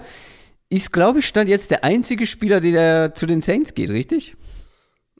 ist, 0.69 0.91
glaube 0.91 1.19
ich, 1.19 1.28
stand 1.28 1.50
jetzt 1.50 1.71
der 1.71 1.84
einzige 1.84 2.26
Spieler, 2.26 2.62
der 2.62 3.13
zu 3.13 3.26
den 3.26 3.41
Saints 3.41 3.74
geht, 3.74 3.89
richtig? 3.89 4.36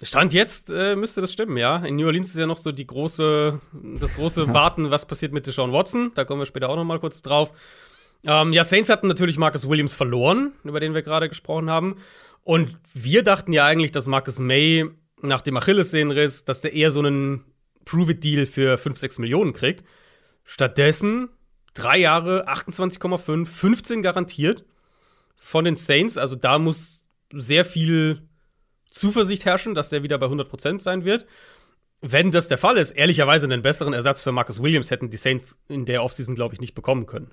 Stand 0.02 0.34
jetzt 0.34 0.72
äh, 0.72 0.96
müsste 0.96 1.22
das 1.22 1.32
stimmen, 1.32 1.58
ja. 1.58 1.78
In 1.78 1.98
New 1.98 2.08
Orleans 2.08 2.30
ist 2.30 2.38
ja 2.38 2.48
noch 2.48 2.58
so 2.58 2.72
die 2.72 2.88
große, 2.88 3.60
das 4.00 4.16
große 4.16 4.52
Warten, 4.54 4.90
was 4.90 5.06
passiert 5.06 5.32
mit 5.32 5.46
Deshaun 5.46 5.72
Watson. 5.72 6.12
Da 6.16 6.24
kommen 6.24 6.42
wir 6.42 6.46
später 6.48 6.70
auch 6.70 6.76
noch 6.76 6.86
mal 6.86 7.00
kurz 7.00 7.22
drauf. 7.22 7.54
Ähm, 8.26 8.54
ja, 8.54 8.64
Saints 8.64 8.90
hatten 8.90 9.08
natürlich 9.08 9.38
Marcus 9.38 9.68
Williams 9.68 9.94
verloren, 9.94 10.54
über 10.64 10.80
den 10.80 10.94
wir 10.94 11.04
gerade 11.04 11.30
gesprochen 11.30 11.70
haben. 11.70 11.98
Und 12.44 12.78
wir 12.94 13.24
dachten 13.24 13.54
ja 13.54 13.66
eigentlich, 13.66 13.92
dass 13.92 14.08
Marcus 14.08 14.40
May 14.40 14.90
nach 15.22 15.42
dem 15.42 15.58
Achillessehnenriss, 15.58 16.46
dass 16.46 16.62
der 16.62 16.74
eher 16.74 16.90
so 16.90 17.02
einen 17.02 17.46
Prove-It-Deal 17.86 18.46
für 18.46 18.78
5, 18.78 18.98
6 18.98 19.20
Millionen 19.20 19.54
kriegt. 19.54 19.86
Stattdessen 20.44 21.30
drei 21.74 21.98
Jahre, 21.98 22.48
28,5, 22.48 23.46
15 23.46 24.02
garantiert 24.02 24.66
von 25.36 25.66
den 25.66 25.76
Saints. 25.76 26.18
Also 26.18 26.36
da 26.36 26.60
muss 26.60 27.08
sehr 27.34 27.66
viel 27.66 28.24
Zuversicht 28.90 29.46
herrschen, 29.46 29.74
dass 29.74 29.90
der 29.90 30.04
wieder 30.04 30.18
bei 30.18 30.28
100% 30.28 30.80
sein 30.80 31.06
wird. 31.06 31.26
Wenn 32.02 32.32
das 32.32 32.48
der 32.48 32.58
Fall 32.58 32.78
ist, 32.78 32.92
ehrlicherweise 32.92 33.46
einen 33.46 33.62
besseren 33.62 33.94
Ersatz 33.94 34.24
für 34.24 34.32
Marcus 34.32 34.62
Williams 34.62 34.90
hätten 34.92 35.10
die 35.10 35.18
Saints 35.18 35.58
in 35.68 35.86
der 35.86 36.04
Offseason, 36.04 36.36
glaube 36.36 36.56
ich, 36.56 36.62
nicht 36.62 36.74
bekommen 36.74 37.06
können. 37.06 37.32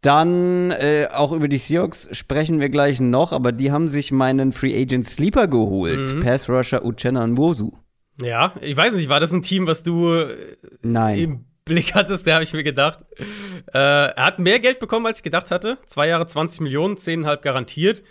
Dann 0.00 0.70
äh, 0.72 1.08
auch 1.10 1.32
über 1.32 1.48
die 1.48 1.56
Seahawks 1.56 2.08
sprechen 2.12 2.60
wir 2.60 2.68
gleich 2.68 3.00
noch, 3.00 3.32
aber 3.32 3.52
die 3.52 3.72
haben 3.72 3.88
sich 3.88 4.12
meinen 4.12 4.52
Free 4.52 4.78
Agent 4.78 5.06
Sleeper 5.06 5.48
geholt. 5.48 6.12
Mhm. 6.12 6.20
Pass 6.20 6.48
Rusher 6.48 6.84
Uchenna 6.84 7.26
Nwosu. 7.26 7.72
Ja, 8.20 8.54
ich 8.60 8.76
weiß 8.76 8.94
nicht, 8.94 9.08
war 9.08 9.20
das 9.20 9.32
ein 9.32 9.42
Team, 9.42 9.66
was 9.66 9.82
du 9.82 10.12
äh, 10.12 10.56
Nein. 10.82 11.18
im 11.18 11.44
Blick 11.64 11.94
hattest? 11.94 12.26
Da 12.26 12.34
habe 12.34 12.44
ich 12.44 12.52
mir 12.52 12.64
gedacht. 12.64 13.04
Äh, 13.72 13.78
er 13.78 14.24
hat 14.24 14.38
mehr 14.38 14.60
Geld 14.60 14.78
bekommen, 14.78 15.06
als 15.06 15.18
ich 15.18 15.24
gedacht 15.24 15.50
hatte. 15.50 15.78
Zwei 15.86 16.08
Jahre 16.08 16.26
20 16.26 16.60
Millionen, 16.60 16.96
10,5 16.96 17.40
garantiert. 17.40 18.02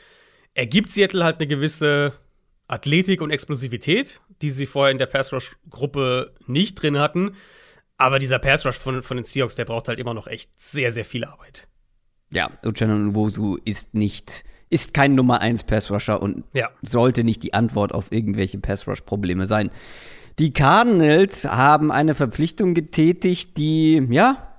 Er 0.53 0.67
gibt 0.67 0.89
Seattle 0.89 1.23
halt 1.23 1.37
eine 1.37 1.47
gewisse 1.47 2.13
Athletik 2.67 3.21
und 3.21 3.31
Explosivität, 3.31 4.21
die 4.41 4.49
sie 4.49 4.65
vorher 4.65 4.91
in 4.91 4.97
der 4.97 5.05
Pass-Rush-Gruppe 5.05 6.33
nicht 6.47 6.75
drin 6.75 6.99
hatten. 6.99 7.35
Aber 7.97 8.19
dieser 8.19 8.39
Pass-Rush 8.39 8.77
von, 8.77 9.01
von 9.03 9.17
den 9.17 9.23
Seahawks, 9.23 9.55
der 9.55 9.65
braucht 9.65 9.87
halt 9.87 9.99
immer 9.99 10.13
noch 10.13 10.27
echt 10.27 10.51
sehr, 10.59 10.91
sehr 10.91 11.05
viel 11.05 11.23
Arbeit. 11.25 11.67
Ja, 12.31 12.51
Uchenna 12.65 12.95
Nwosu 12.95 13.57
ist 13.63 13.93
nicht, 13.93 14.43
ist 14.73 14.93
kein 14.93 15.15
Nummer 15.15 15.39
1 15.41 15.63
Pass-Rusher 15.63 16.21
und 16.21 16.43
Ja. 16.53 16.69
sollte 16.81 17.23
nicht 17.23 17.43
die 17.43 17.53
Antwort 17.53 17.93
auf 17.93 18.11
irgendwelche 18.11 18.57
Pass-Rush-Probleme 18.57 19.45
sein. 19.45 19.69
Die 20.39 20.51
Cardinals 20.51 21.45
haben 21.45 21.91
eine 21.91 22.15
Verpflichtung 22.15 22.73
getätigt, 22.73 23.55
die, 23.57 24.05
ja, 24.09 24.55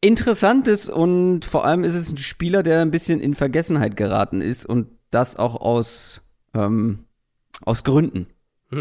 interessant 0.00 0.68
ist 0.68 0.88
und 0.90 1.44
vor 1.44 1.64
allem 1.64 1.84
ist 1.84 1.94
es 1.94 2.12
ein 2.12 2.18
Spieler, 2.18 2.62
der 2.62 2.80
ein 2.82 2.90
bisschen 2.90 3.20
in 3.20 3.34
Vergessenheit 3.34 3.96
geraten 3.96 4.40
ist 4.40 4.66
und 4.66 4.88
das 5.10 5.36
auch 5.36 5.56
aus, 5.60 6.22
ähm, 6.54 7.04
aus 7.62 7.84
Gründen. 7.84 8.26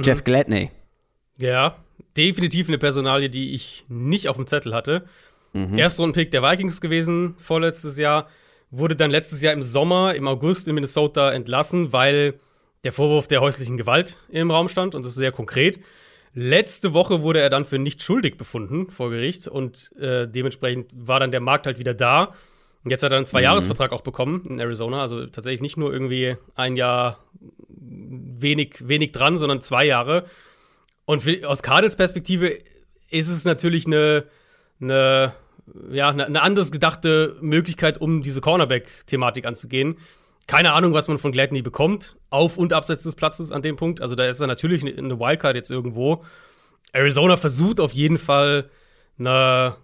Jeff 0.03 0.23
Gladney. 0.23 0.71
Ja, 1.37 1.75
definitiv 2.17 2.67
eine 2.67 2.77
Personalie, 2.79 3.29
die 3.29 3.53
ich 3.53 3.85
nicht 3.87 4.27
auf 4.27 4.35
dem 4.37 4.47
Zettel 4.47 4.73
hatte. 4.73 5.05
Erstrundenpick 5.53 6.31
der 6.31 6.43
Vikings 6.43 6.81
gewesen, 6.81 7.35
vorletztes 7.37 7.97
Jahr. 7.97 8.27
Wurde 8.77 8.95
dann 8.95 9.11
letztes 9.11 9.41
Jahr 9.41 9.53
im 9.53 9.61
Sommer, 9.61 10.15
im 10.15 10.27
August 10.27 10.67
in 10.67 10.75
Minnesota 10.75 11.31
entlassen, 11.31 11.93
weil 11.93 12.39
der 12.83 12.93
Vorwurf 12.93 13.27
der 13.27 13.41
häuslichen 13.41 13.77
Gewalt 13.77 14.17
im 14.29 14.51
Raum 14.51 14.69
stand 14.69 14.95
und 14.95 15.03
das 15.03 15.11
ist 15.11 15.17
sehr 15.17 15.31
konkret. 15.31 15.79
Letzte 16.33 16.93
Woche 16.93 17.21
wurde 17.21 17.39
er 17.39 17.49
dann 17.49 17.63
für 17.63 17.79
nicht 17.79 18.03
schuldig 18.03 18.37
befunden 18.37 18.89
vor 18.89 19.09
Gericht 19.09 19.47
und 19.47 19.91
äh, 19.97 20.27
dementsprechend 20.27 20.91
war 20.93 21.19
dann 21.19 21.31
der 21.31 21.39
Markt 21.39 21.65
halt 21.65 21.79
wieder 21.79 21.93
da. 21.93 22.33
Und 22.83 22.91
jetzt 22.91 23.01
hat 23.01 23.13
er 23.13 23.17
einen 23.17 23.25
Zwei-Jahres-Vertrag 23.25 23.91
auch 23.91 24.01
bekommen 24.01 24.43
in 24.47 24.59
Arizona, 24.59 25.01
also 25.01 25.25
tatsächlich 25.25 25.61
nicht 25.61 25.77
nur 25.77 25.91
irgendwie 25.91 26.35
ein 26.53 26.75
Jahr 26.75 27.19
wenig, 27.67 28.87
wenig 28.87 29.11
dran, 29.11 29.37
sondern 29.37 29.61
zwei 29.61 29.85
Jahre. 29.85 30.25
Und 31.05 31.23
für, 31.23 31.47
aus 31.47 31.63
Cardinals 31.63 31.95
Perspektive 31.95 32.59
ist 33.09 33.29
es 33.29 33.45
natürlich 33.45 33.85
eine, 33.85 34.25
eine, 34.81 35.33
ja, 35.89 36.09
eine, 36.09 36.25
eine 36.25 36.41
anders 36.41 36.71
gedachte 36.71 37.37
Möglichkeit, 37.41 37.99
um 37.99 38.21
diese 38.21 38.41
Cornerback-Thematik 38.41 39.45
anzugehen. 39.45 39.97
Keine 40.47 40.73
Ahnung, 40.73 40.93
was 40.93 41.07
man 41.07 41.17
von 41.17 41.31
Gladney 41.31 41.61
bekommt, 41.61 42.17
auf 42.29 42.57
und 42.57 42.71
abseits 42.71 43.03
des 43.03 43.15
Platzes 43.15 43.51
an 43.51 43.61
dem 43.61 43.75
Punkt. 43.75 44.01
Also 44.01 44.15
da 44.15 44.25
ist 44.25 44.39
er 44.39 44.47
natürlich 44.47 44.83
eine 44.83 45.19
Wildcard 45.19 45.55
jetzt 45.55 45.71
irgendwo. 45.71 46.23
Arizona 46.93 47.35
versucht 47.35 47.79
auf 47.79 47.91
jeden 47.93 48.19
Fall 48.19 48.69
eine, 49.17 49.75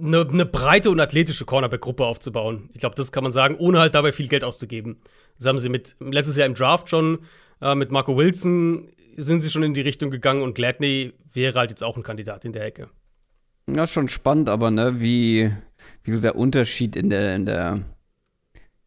eine, 0.00 0.28
eine 0.28 0.46
breite 0.46 0.90
und 0.90 1.00
athletische 1.00 1.44
Cornerback-Gruppe 1.44 2.04
aufzubauen. 2.04 2.70
Ich 2.74 2.80
glaube, 2.80 2.94
das 2.94 3.10
kann 3.10 3.24
man 3.24 3.32
sagen, 3.32 3.56
ohne 3.58 3.80
halt 3.80 3.94
dabei 3.94 4.12
viel 4.12 4.28
Geld 4.28 4.44
auszugeben. 4.44 4.98
Das 5.36 5.48
haben 5.48 5.58
sie 5.58 5.68
mit 5.68 5.96
letztes 5.98 6.36
Jahr 6.36 6.46
im 6.46 6.54
Draft 6.54 6.88
schon 6.88 7.18
äh, 7.60 7.74
mit 7.74 7.90
Marco 7.90 8.16
Wilson 8.16 8.90
sind 9.16 9.42
sie 9.42 9.50
schon 9.50 9.62
in 9.62 9.74
die 9.74 9.80
Richtung 9.80 10.10
gegangen 10.10 10.42
und 10.42 10.54
Gladney 10.54 11.12
wäre 11.32 11.58
halt 11.58 11.70
jetzt 11.70 11.84
auch 11.84 11.96
ein 11.96 12.02
Kandidat 12.02 12.44
in 12.44 12.52
der 12.52 12.64
Ecke. 12.64 12.88
Ja, 13.68 13.86
schon 13.86 14.08
spannend, 14.08 14.48
aber 14.48 14.70
ne, 14.70 15.00
wie, 15.00 15.50
wie 16.02 16.12
so 16.12 16.20
der 16.20 16.36
Unterschied 16.36 16.96
in 16.96 17.10
der, 17.10 17.34
in 17.34 17.46
der, 17.46 17.80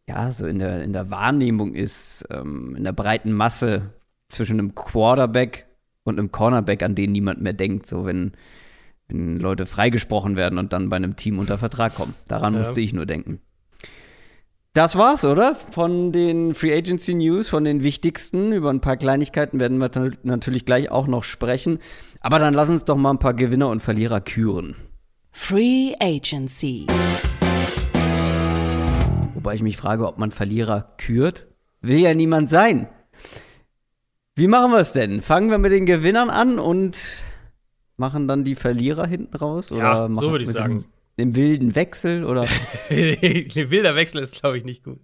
ja, 0.08 0.32
so 0.32 0.46
in 0.46 0.60
der, 0.60 0.84
in 0.84 0.94
der 0.94 1.10
Wahrnehmung 1.10 1.74
ist, 1.74 2.26
ähm, 2.30 2.76
in 2.76 2.84
der 2.84 2.94
breiten 2.94 3.32
Masse 3.32 3.94
zwischen 4.30 4.60
einem 4.60 4.76
Quarterback 4.76 5.66
und 6.04 6.20
einem 6.20 6.32
Cornerback, 6.32 6.84
an 6.84 6.96
den 6.96 7.12
niemand 7.12 7.42
mehr 7.42 7.54
denkt, 7.54 7.86
so 7.88 8.06
wenn, 8.06 8.34
wenn 9.08 9.40
Leute 9.40 9.66
freigesprochen 9.66 10.36
werden 10.36 10.60
und 10.60 10.74
dann 10.74 10.90
bei 10.90 10.96
einem 10.96 11.16
Team 11.16 11.40
unter 11.40 11.58
Vertrag 11.58 11.96
kommen. 11.96 12.14
Daran 12.28 12.54
Ja. 12.54 12.60
musste 12.60 12.82
ich 12.82 12.94
nur 12.94 13.06
denken. 13.06 13.40
Das 14.74 14.96
war's, 14.96 15.26
oder? 15.26 15.56
Von 15.56 16.12
den 16.12 16.54
Free 16.54 16.72
Agency 16.72 17.16
News, 17.16 17.50
von 17.50 17.64
den 17.64 17.82
wichtigsten. 17.82 18.52
Über 18.54 18.70
ein 18.70 18.80
paar 18.80 18.96
Kleinigkeiten 18.96 19.60
werden 19.60 19.80
wir 19.80 19.90
dann 19.90 20.18
natürlich 20.22 20.66
gleich 20.66 20.92
auch 20.92 21.08
noch 21.08 21.24
sprechen. 21.24 21.80
Aber 22.28 22.40
dann 22.40 22.54
lass 22.54 22.68
uns 22.68 22.84
doch 22.84 22.98
mal 22.98 23.12
ein 23.12 23.20
paar 23.20 23.34
Gewinner 23.34 23.70
und 23.70 23.80
Verlierer 23.80 24.20
küren. 24.20 24.76
Free 25.32 25.94
Agency. 25.98 26.86
Wobei 29.34 29.54
ich 29.54 29.64
mich 29.64 29.78
frage, 29.78 30.06
ob 30.06 30.18
man 30.18 30.32
Verlierer 30.32 30.94
kürt. 30.98 31.48
Will 31.80 32.00
ja 32.00 32.14
niemand 32.14 32.50
sein. 32.50 32.90
Wie 34.36 34.48
machen 34.50 34.74
wir 34.74 34.80
es 34.80 34.92
denn? 34.92 35.22
Fangen 35.22 35.50
wir 35.50 35.58
mit 35.58 35.72
den 35.72 35.86
Gewinnern 35.86 36.30
an 36.30 36.60
und 36.60 37.24
machen 37.96 38.28
dann 38.28 38.44
die 38.44 38.56
Verlierer 38.56 39.08
hinten 39.08 39.38
raus? 39.38 39.70
Ja, 39.70 39.78
oder 39.78 40.04
so 40.04 40.10
machen 40.10 40.32
würde 40.32 40.44
ich 40.44 40.50
wir 40.50 40.54
sagen. 40.54 40.86
Im 41.16 41.34
wilden 41.34 41.76
Wechsel? 41.76 42.26
Oder? 42.26 42.42
Ein 42.90 43.72
wilder 43.72 43.96
Wechsel 43.96 44.22
ist, 44.22 44.42
glaube 44.42 44.58
ich, 44.58 44.66
nicht 44.66 44.84
gut. 44.84 45.00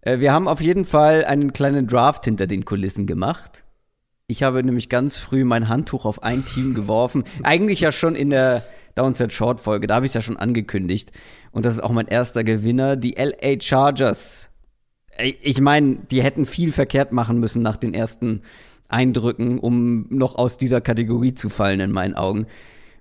Äh, 0.00 0.20
wir 0.20 0.32
haben 0.32 0.48
auf 0.48 0.62
jeden 0.62 0.86
Fall 0.86 1.26
einen 1.26 1.52
kleinen 1.52 1.86
Draft 1.86 2.24
hinter 2.24 2.46
den 2.46 2.64
Kulissen 2.64 3.06
gemacht. 3.06 3.62
Ich 4.28 4.42
habe 4.42 4.62
nämlich 4.64 4.88
ganz 4.88 5.16
früh 5.18 5.44
mein 5.44 5.68
Handtuch 5.68 6.04
auf 6.04 6.24
ein 6.24 6.44
Team 6.44 6.74
geworfen. 6.74 7.22
Eigentlich 7.44 7.80
ja 7.80 7.92
schon 7.92 8.16
in 8.16 8.30
der 8.30 8.64
Downset 8.96 9.32
Short 9.32 9.60
Folge, 9.60 9.86
da 9.86 9.96
habe 9.96 10.06
ich 10.06 10.10
es 10.10 10.14
ja 10.14 10.20
schon 10.20 10.36
angekündigt. 10.36 11.12
Und 11.52 11.64
das 11.64 11.74
ist 11.74 11.80
auch 11.80 11.92
mein 11.92 12.08
erster 12.08 12.42
Gewinner, 12.42 12.96
die 12.96 13.12
LA 13.12 13.60
Chargers. 13.60 14.50
Ich 15.42 15.60
meine, 15.60 15.96
die 16.10 16.24
hätten 16.24 16.44
viel 16.44 16.72
verkehrt 16.72 17.12
machen 17.12 17.38
müssen 17.38 17.62
nach 17.62 17.76
den 17.76 17.94
ersten 17.94 18.42
Eindrücken, 18.88 19.60
um 19.60 20.06
noch 20.10 20.34
aus 20.34 20.56
dieser 20.56 20.80
Kategorie 20.80 21.34
zu 21.34 21.48
fallen, 21.48 21.78
in 21.78 21.92
meinen 21.92 22.14
Augen. 22.14 22.46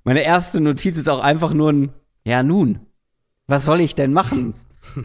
Meine 0.03 0.21
erste 0.21 0.61
Notiz 0.61 0.95
ist 0.97 1.09
auch 1.09 1.23
einfach 1.23 1.53
nur 1.53 1.71
ein, 1.71 1.89
ja 2.23 2.43
nun, 2.43 2.79
was 3.47 3.65
soll 3.65 3.81
ich 3.81 3.95
denn 3.95 4.13
machen? 4.13 4.53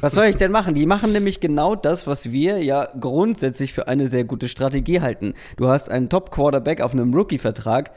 Was 0.01 0.13
soll 0.13 0.27
ich 0.27 0.37
denn 0.37 0.53
machen? 0.53 0.75
Die 0.75 0.87
machen 0.87 1.13
nämlich 1.13 1.41
genau 1.41 1.75
das, 1.75 2.07
was 2.07 2.31
wir 2.31 2.63
ja 2.63 2.89
grundsätzlich 2.99 3.73
für 3.73 3.89
eine 3.89 4.07
sehr 4.07 4.25
gute 4.25 4.49
Strategie 4.49 5.01
halten. 5.01 5.35
Du 5.57 5.69
hast 5.69 5.91
einen 5.91 6.09
Top-Quarterback 6.09 6.81
auf 6.81 6.93
einem 6.93 7.13
Rookie-Vertrag 7.15 7.91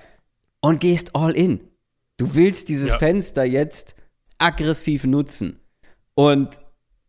und 0.61 0.79
gehst 0.79 1.15
all 1.15 1.31
in. 1.31 1.59
Du 2.17 2.35
willst 2.35 2.69
dieses 2.69 2.89
Ja. 2.89 2.97
Fenster 2.97 3.43
jetzt 3.43 3.95
aggressiv 4.37 5.05
nutzen. 5.05 5.59
Und 6.15 6.59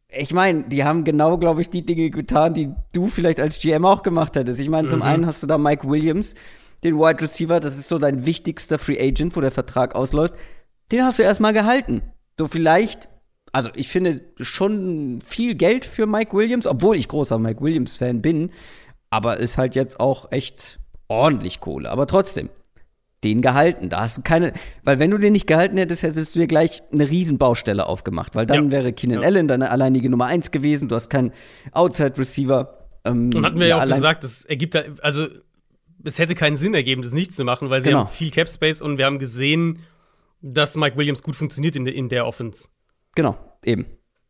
ich 0.09 0.33
meine, 0.33 0.65
die 0.65 0.85
haben 0.85 1.05
genau, 1.05 1.39
glaube 1.39 1.61
ich, 1.61 1.71
die 1.71 1.85
Dinge 1.85 2.11
getan, 2.11 2.55
die 2.55 2.73
du 2.93 3.09
vielleicht 3.09 3.41
als 3.41 3.59
GM 3.59 3.85
auch 3.85 4.03
gemacht 4.03 4.37
hättest. 4.37 4.61
Ich 4.61 4.69
meine, 4.69 4.89
zum 4.89 5.03
einen 5.03 5.27
hast 5.27 5.43
du 5.43 5.47
da 5.47 5.59
Mike 5.59 5.89
Williams, 5.89 6.35
den 6.85 6.99
Wide 6.99 7.21
Receiver, 7.21 7.61
das 7.61 7.77
ist 7.79 7.89
so 7.89 7.99
dein 7.99 8.27
wichtigster 8.27 8.79
Free 8.79 9.01
Agent, 9.01 9.35
wo 9.37 9.41
der 9.41 9.51
Vertrag 9.51 9.95
ausläuft. 9.95 10.35
Den 10.93 11.03
hast 11.03 11.19
du 11.19 11.23
erstmal 11.23 11.53
gehalten. 11.53 12.03
So 12.39 12.47
vielleicht, 12.47 13.09
also 13.55 13.71
ich 13.75 13.89
finde 13.89 14.21
schon 14.41 15.21
viel 15.25 15.55
Geld 15.55 15.85
für 15.85 16.07
Mike 16.07 16.37
Williams, 16.37 16.67
obwohl 16.67 16.97
ich 16.97 17.07
großer 17.09 17.39
Mike 17.39 17.61
Williams-Fan 17.63 18.21
bin, 18.21 18.51
aber 19.11 19.37
ist 19.39 19.59
halt 19.59 19.75
jetzt 19.77 20.01
auch 20.01 20.33
echt 20.33 20.79
ordentlich 21.09 21.61
Kohle. 21.61 21.91
Aber 21.91 22.07
trotzdem, 22.09 22.51
den 23.23 23.43
gehalten. 23.43 23.89
Da 23.89 24.01
hast 24.03 24.17
du 24.19 24.23
keine, 24.23 24.53
weil 24.83 24.99
wenn 24.99 25.11
du 25.11 25.19
den 25.19 25.33
nicht 25.33 25.47
gehalten 25.47 25.77
hättest, 25.79 26.03
hättest 26.03 26.35
du 26.35 26.41
dir 26.41 26.47
gleich 26.47 26.83
eine 26.93 27.09
Riesenbaustelle 27.09 27.87
aufgemacht, 27.87 28.35
weil 28.35 28.45
dann 28.45 28.67
Ja. 28.67 28.71
wäre 28.73 28.93
Keenan 28.93 29.23
Ja. 29.23 29.27
Allen 29.29 29.49
deine 29.49 29.71
alleinige 29.71 30.11
Nummer 30.11 30.27
eins 30.27 30.51
gewesen. 30.51 30.89
Du 30.89 30.95
hast 30.97 31.09
keinen 31.09 31.33
Outside-Receiver. 31.73 32.89
Ähm, 33.05 33.31
Und 33.35 33.45
hatten 33.47 33.61
wir 33.61 33.67
ja, 33.67 33.83
auch 33.83 33.87
gesagt, 33.87 34.25
das 34.25 34.45
ergibt 34.45 34.75
da, 34.75 34.83
also 35.03 35.27
es 36.03 36.19
hätte 36.19 36.35
keinen 36.35 36.57
Sinn 36.57 36.75
ergeben, 36.75 37.03
das 37.03 37.13
nicht 37.13 37.33
zu 37.33 37.45
machen, 37.45 37.71
weil 37.71 37.81
sie 37.83 37.89
Genau. 37.91 38.01
haben 38.01 38.09
viel 38.09 38.31
Cap 38.31 38.49
Space 38.49 38.83
und 38.83 38.99
wir 38.99 39.07
haben 39.07 39.19
gesehen, 39.19 39.79
dass 40.43 40.77
Mike 40.77 40.97
Williams 40.97 41.23
gut 41.23 41.37
funktioniert 41.37 41.77
in 41.77 41.85
der, 41.85 41.95
in 41.95 42.09
der 42.09 42.27
Offense. 42.27 42.69
Genau, 43.15 43.37
eben. 43.65 43.87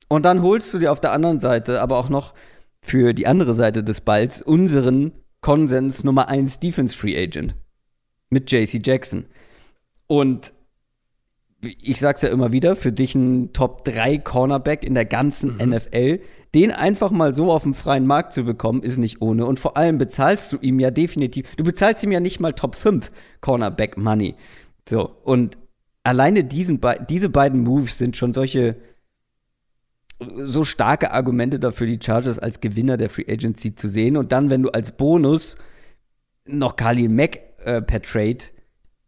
Und 0.09 0.25
dann 0.25 0.43
holst 0.43 0.73
du 0.75 0.79
dir 0.79 0.93
auf 0.93 1.01
der 1.01 1.13
anderen 1.13 1.39
Seite 1.39 1.81
aber 1.81 1.99
auch 1.99 2.09
noch 2.09 2.35
für 2.81 3.15
die 3.15 3.27
andere 3.27 3.55
Seite 3.55 3.83
des 3.83 4.01
Balls 4.01 4.43
unseren 4.43 5.13
Konsens 5.41 6.05
Nummer 6.05 6.29
1 6.29 6.61
Defense 6.61 6.97
Free 6.97 7.17
Agent 7.17 7.55
mit 8.31 8.51
JC 8.51 8.81
Jackson. 8.85 9.27
Und 10.07 10.53
ich 11.63 11.99
sag's 11.99 12.23
ja 12.23 12.29
immer 12.29 12.53
wieder, 12.53 12.77
für 12.77 12.93
dich 12.93 13.15
ein 13.15 13.53
Top 13.53 13.85
3 13.85 14.19
Cornerback 14.19 14.85
in 14.85 14.95
der 14.95 15.07
ganzen 15.07 15.57
NFL, 15.57 16.21
den 16.55 16.71
einfach 16.71 17.11
mal 17.11 17.35
so 17.35 17.51
auf 17.51 17.63
dem 17.63 17.75
freien 17.75 18.07
Markt 18.07 18.33
zu 18.33 18.45
bekommen, 18.45 18.83
ist 18.83 18.99
nicht 18.99 19.23
ohne. 19.23 19.47
Und 19.47 19.59
vor 19.59 19.77
allem 19.77 19.99
bezahlst 19.99 20.53
du 20.53 20.59
ihm 20.59 20.79
ja 20.79 20.91
definitiv, 20.91 21.57
du 21.57 21.65
bezahlst 21.65 22.03
ihm 22.05 22.13
ja 22.13 22.21
nicht 22.21 22.39
mal 22.39 22.53
Top 22.53 22.75
5 22.75 23.11
Cornerback 23.41 23.97
Money. 23.97 24.35
So, 24.89 25.11
und 25.25 25.57
alleine 26.05 26.45
diesen, 26.45 26.79
be- 26.79 27.05
diese 27.09 27.29
beiden 27.29 27.61
Moves 27.61 27.99
sind 27.99 28.17
schon 28.17 28.33
solche 28.33 28.77
so 30.37 30.63
starke 30.63 31.11
Argumente 31.11 31.59
dafür, 31.59 31.89
die 31.89 31.99
Chargers 32.01 32.39
als 32.39 32.61
Gewinner 32.61 32.97
der 32.97 33.11
Free 33.11 33.27
Agency 33.29 33.75
zu 33.75 33.89
sehen. 33.89 34.17
Und 34.17 34.31
dann, 34.31 34.49
wenn 34.49 34.63
du 34.63 34.71
als 34.71 34.93
Bonus 34.93 35.57
noch 36.47 36.77
Khalil 36.77 37.09
Mack 37.09 37.41
äh, 37.65 37.83
per 37.83 38.01
Trade 38.01 38.39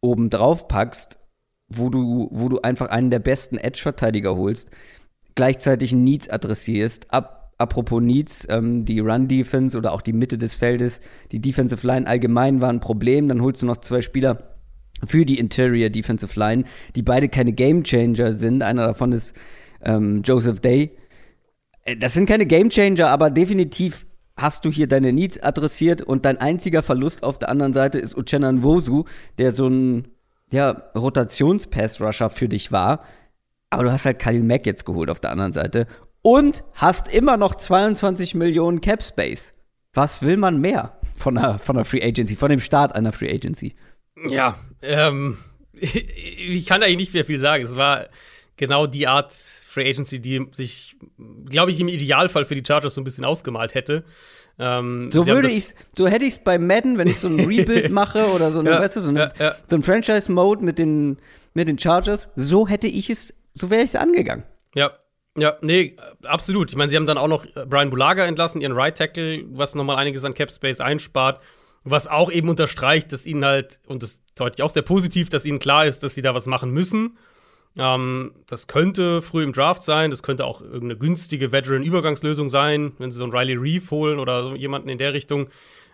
oben 0.01 0.31
drauf 0.31 0.67
packst, 0.67 1.19
wo 1.69 1.91
du, 1.91 2.29
wo 2.33 2.49
du 2.49 2.61
einfach 2.61 2.89
einen 2.89 3.11
der 3.11 3.21
besten 3.21 3.57
Edge-Verteidiger 3.57 4.37
holst, 4.37 4.71
gleichzeitig 5.35 5.95
Needs 5.95 6.29
adressierst, 6.29 7.13
ab, 7.13 7.55
apropos 7.59 8.03
Needs, 8.03 8.47
ähm, 8.49 8.85
die 8.85 9.01
Run-Defense 9.01 9.79
oder 9.79 9.93
auch 9.93 10.03
die 10.03 10.13
Mitte 10.13 10.39
des 10.39 10.55
Feldes, 10.55 11.01
die 11.31 11.41
Defensive 11.41 11.87
Line 11.87 12.07
allgemein 12.07 12.61
war 12.61 12.71
ein 12.71 12.81
Problem. 12.81 13.29
Dann 13.29 13.43
holst 13.43 13.63
du 13.63 13.67
noch 13.67 13.79
zwei 13.79 14.01
Spieler 14.01 14.56
für 15.05 15.25
die 15.27 15.39
Interior 15.39 15.91
Defensive 15.91 16.39
Line, 16.39 16.65
die 16.95 17.03
beide 17.03 17.29
keine 17.29 17.53
Game 17.53 17.85
Changer 17.85 18.33
sind. 18.33 18.63
Einer 18.63 18.87
davon 18.87 19.13
ist 19.13 19.35
ähm, 19.83 20.23
Joseph 20.23 20.61
Day. 20.61 20.93
Äh, 21.83 21.97
das 21.97 22.15
sind 22.15 22.27
keine 22.27 22.47
Game 22.47 22.71
Changer, 22.71 23.11
aber 23.11 23.31
definitiv 23.31 24.07
hast 24.37 24.65
du 24.65 24.71
hier 24.71 24.87
deine 24.87 25.13
Needs 25.13 25.43
adressiert 25.43 26.03
und 26.03 26.25
dein 26.25 26.39
einziger 26.39 26.83
Verlust 26.83 27.23
auf 27.23 27.39
der 27.39 27.49
anderen 27.49 27.73
Seite 27.73 27.99
ist 27.99 28.17
Uchenna 28.17 28.53
Nwosu, 28.53 29.05
der 29.39 29.53
so 29.53 29.69
ein 29.69 30.09
ja, 30.51 30.71
Rotations-Pass-Rusher 30.95 32.31
für 32.31 32.49
dich 32.49 32.71
war. 32.71 33.05
Aber 33.71 33.85
du 33.85 33.93
hast 33.93 34.05
halt 34.05 34.19
Khalil 34.19 34.45
Mack 34.45 34.67
jetzt 34.67 34.85
geholt 34.85 35.11
auf 35.11 35.21
der 35.21 35.31
anderen 35.31 35.53
Seite 35.53 35.87
und 36.23 36.65
hast 36.75 37.13
immer 37.13 37.37
noch 37.37 37.55
22 37.55 38.35
Millionen 38.35 38.81
Cap 38.81 39.03
Space. 39.03 39.55
Was 39.93 40.23
will 40.23 40.37
man 40.37 40.61
mehr 40.61 40.99
von 41.17 41.39
einer, 41.39 41.59
von 41.59 41.77
einer 41.77 41.85
Free 41.85 42.03
Agency, 42.03 42.37
von 42.37 42.51
dem 42.51 42.61
Start 42.61 42.95
einer 42.95 43.13
Free 43.13 43.33
Agency? 43.33 43.75
Ja, 44.29 44.59
ähm, 44.83 45.39
ich 45.73 46.67
kann 46.67 46.83
eigentlich 46.83 46.97
nicht 46.97 47.15
mehr 47.15 47.25
viel 47.25 47.39
sagen. 47.39 47.65
Es 47.65 47.77
war 47.77 48.07
genau 48.57 48.87
die 48.87 49.07
Art 49.07 49.33
Free 49.33 49.89
Agency, 49.89 50.21
die 50.21 50.47
sich, 50.53 50.97
glaube 51.49 51.71
ich, 51.71 51.81
im 51.81 51.89
Idealfall 51.89 52.45
für 52.45 52.55
die 52.55 52.63
Chargers 52.67 52.95
so 52.95 53.01
ein 53.01 53.05
bisschen 53.05 53.25
ausgemalt 53.25 53.75
hätte. 53.75 54.05
Ähm, 54.59 55.11
so 55.13 55.27
würde 55.27 55.51
ich's, 55.51 55.75
so 55.95 56.07
hätte 56.07 56.25
ich's 56.25 56.39
bei 56.39 56.59
Madden, 56.59 56.97
wenn 56.97 57.09
ich 57.09 57.21
so 57.21 57.29
ein 57.29 57.41
Rebuild 57.47 57.91
mache 57.91 58.27
oder 58.29 58.51
so, 58.51 58.61
eine, 58.61 58.71
ja, 58.71 58.81
weißt 58.81 58.97
du, 58.97 59.01
so, 59.01 59.11
eine, 59.11 59.33
ja, 59.39 59.47
ja. 59.47 59.55
so 59.67 59.77
ein 59.77 59.83
Franchise-Mode 59.83 60.65
mit 60.65 60.79
den, 60.79 61.19
mit 61.53 61.69
den 61.69 61.79
Chargers, 61.79 62.31
so 62.37 62.67
hätte 62.67 62.87
ich 62.87 63.11
es, 63.11 63.35
so 63.53 63.69
wäre 63.69 63.83
ich 63.83 63.91
es 63.91 63.97
angegangen. 63.97 64.45
Ja, 64.75 64.93
ja, 65.37 65.59
nee, 65.61 65.97
absolut. 66.25 66.71
Ich 66.71 66.77
meine, 66.77 66.89
sie 66.89 66.97
haben 66.97 67.05
dann 67.05 67.19
auch 67.19 67.29
noch 67.29 67.45
Brian 67.67 67.91
Bulaga 67.91 68.25
entlassen, 68.25 68.63
ihren 68.63 68.73
Right 68.73 68.97
Tackle, 68.97 69.45
was 69.51 69.75
nochmal 69.75 69.97
einiges 69.97 70.25
an 70.25 70.33
Cap 70.33 70.51
Space 70.51 70.81
einspart. 70.81 71.43
Was 71.89 72.09
auch 72.09 72.33
eben 72.33 72.49
unterstreicht, 72.49 73.13
dass 73.13 73.27
ihnen 73.27 73.45
halt, 73.45 73.79
und 73.87 74.03
das 74.03 74.25
deutet 74.35 74.61
auch 74.61 74.71
sehr 74.71 74.83
positiv, 74.83 75.29
dass 75.29 75.47
ihnen 75.47 75.61
klar 75.61 75.87
ist, 75.87 76.03
dass 76.03 76.17
sie 76.17 76.23
da 76.23 76.35
was 76.35 76.47
machen 76.47 76.73
müssen. 76.73 77.17
Ähm, 77.79 78.35
das 78.49 78.67
könnte 78.67 79.23
früh 79.23 79.45
im 79.45 79.53
Draft 79.53 79.85
sein, 79.85 80.11
das 80.11 80.25
könnte 80.25 80.47
auch 80.47 80.61
irgendeine 80.61 80.97
günstige 80.97 81.53
Veteran-Übergangslösung 81.53 82.49
sein, 82.49 82.93
wenn 82.99 83.13
sie 83.13 83.19
so 83.19 83.23
einen 83.23 83.33
Riley 83.33 83.55
Reeve 83.55 83.89
holen 83.93 84.19
oder 84.19 84.43
so 84.43 84.55
jemanden 84.57 84.89
in 84.89 84.99
der 84.99 85.13
Richtung. 85.13 85.49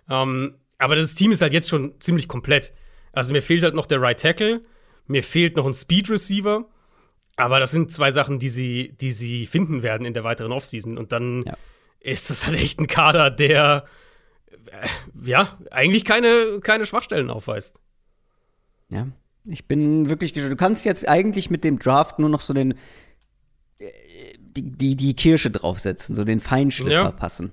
Ähm, 0.09 0.55
aber 0.79 0.97
das 0.97 1.15
Team 1.15 1.31
ist 1.31 1.43
halt 1.43 1.53
jetzt 1.53 1.69
schon 1.69 2.01
ziemlich 2.01 2.27
komplett. 2.27 2.73
Also 3.13 3.35
mir 3.35 3.43
fehlt 3.43 3.63
halt 3.63 3.75
noch 3.75 3.87
der 3.87 4.01
Right 4.01 4.19
Tackle, 4.19 4.63
mir 5.07 5.23
fehlt 5.23 5.57
noch 5.57 5.67
ein 5.67 5.75
Speed 5.75 6.09
Receiver. 6.09 6.65
Aber 7.37 7.61
das 7.61 7.71
sind 7.71 7.93
zwei 7.93 8.11
Sachen, 8.11 8.39
die 8.39 8.49
sie, 8.49 8.95
die 9.01 9.13
sie 9.13 9.45
finden 9.45 9.83
werden 9.83 10.07
in 10.07 10.15
der 10.15 10.25
weiteren 10.25 10.53
Offseason. 10.53 10.97
Und 10.97 11.13
dann 11.13 11.45
ja. 11.45 11.57
ist 12.01 12.31
das 12.31 12.47
halt 12.47 12.59
echt 12.59 12.81
ein 12.81 12.87
Kader, 12.87 13.31
der 13.31 13.85
ja 15.25 15.59
eigentlich 15.71 16.05
keine, 16.05 16.61
keine 16.61 16.87
Schwachstellen 16.87 17.31
aufweist. 17.31 17.81
Ja, 18.89 19.07
ich 19.47 19.67
bin 19.67 20.09
wirklich 20.09 20.35
gespannt. 20.35 20.53
Du 20.53 20.57
kannst 20.57 20.85
jetzt 20.85 21.09
eigentlich 21.09 21.51
mit 21.51 21.65
dem 21.65 21.79
Draft 21.79 22.19
nur 22.19 22.29
noch 22.29 22.41
so 22.41 22.55
den 22.55 22.73
äh, 23.79 23.87
die, 24.39 24.71
die, 24.71 24.97
die 24.97 25.15
Kirsche 25.15 25.51
draufsetzen, 25.51 26.15
so 26.15 26.25
den 26.25 26.41
Feinschliff 26.41 26.93
ja. 26.93 27.03
verpassen. 27.03 27.53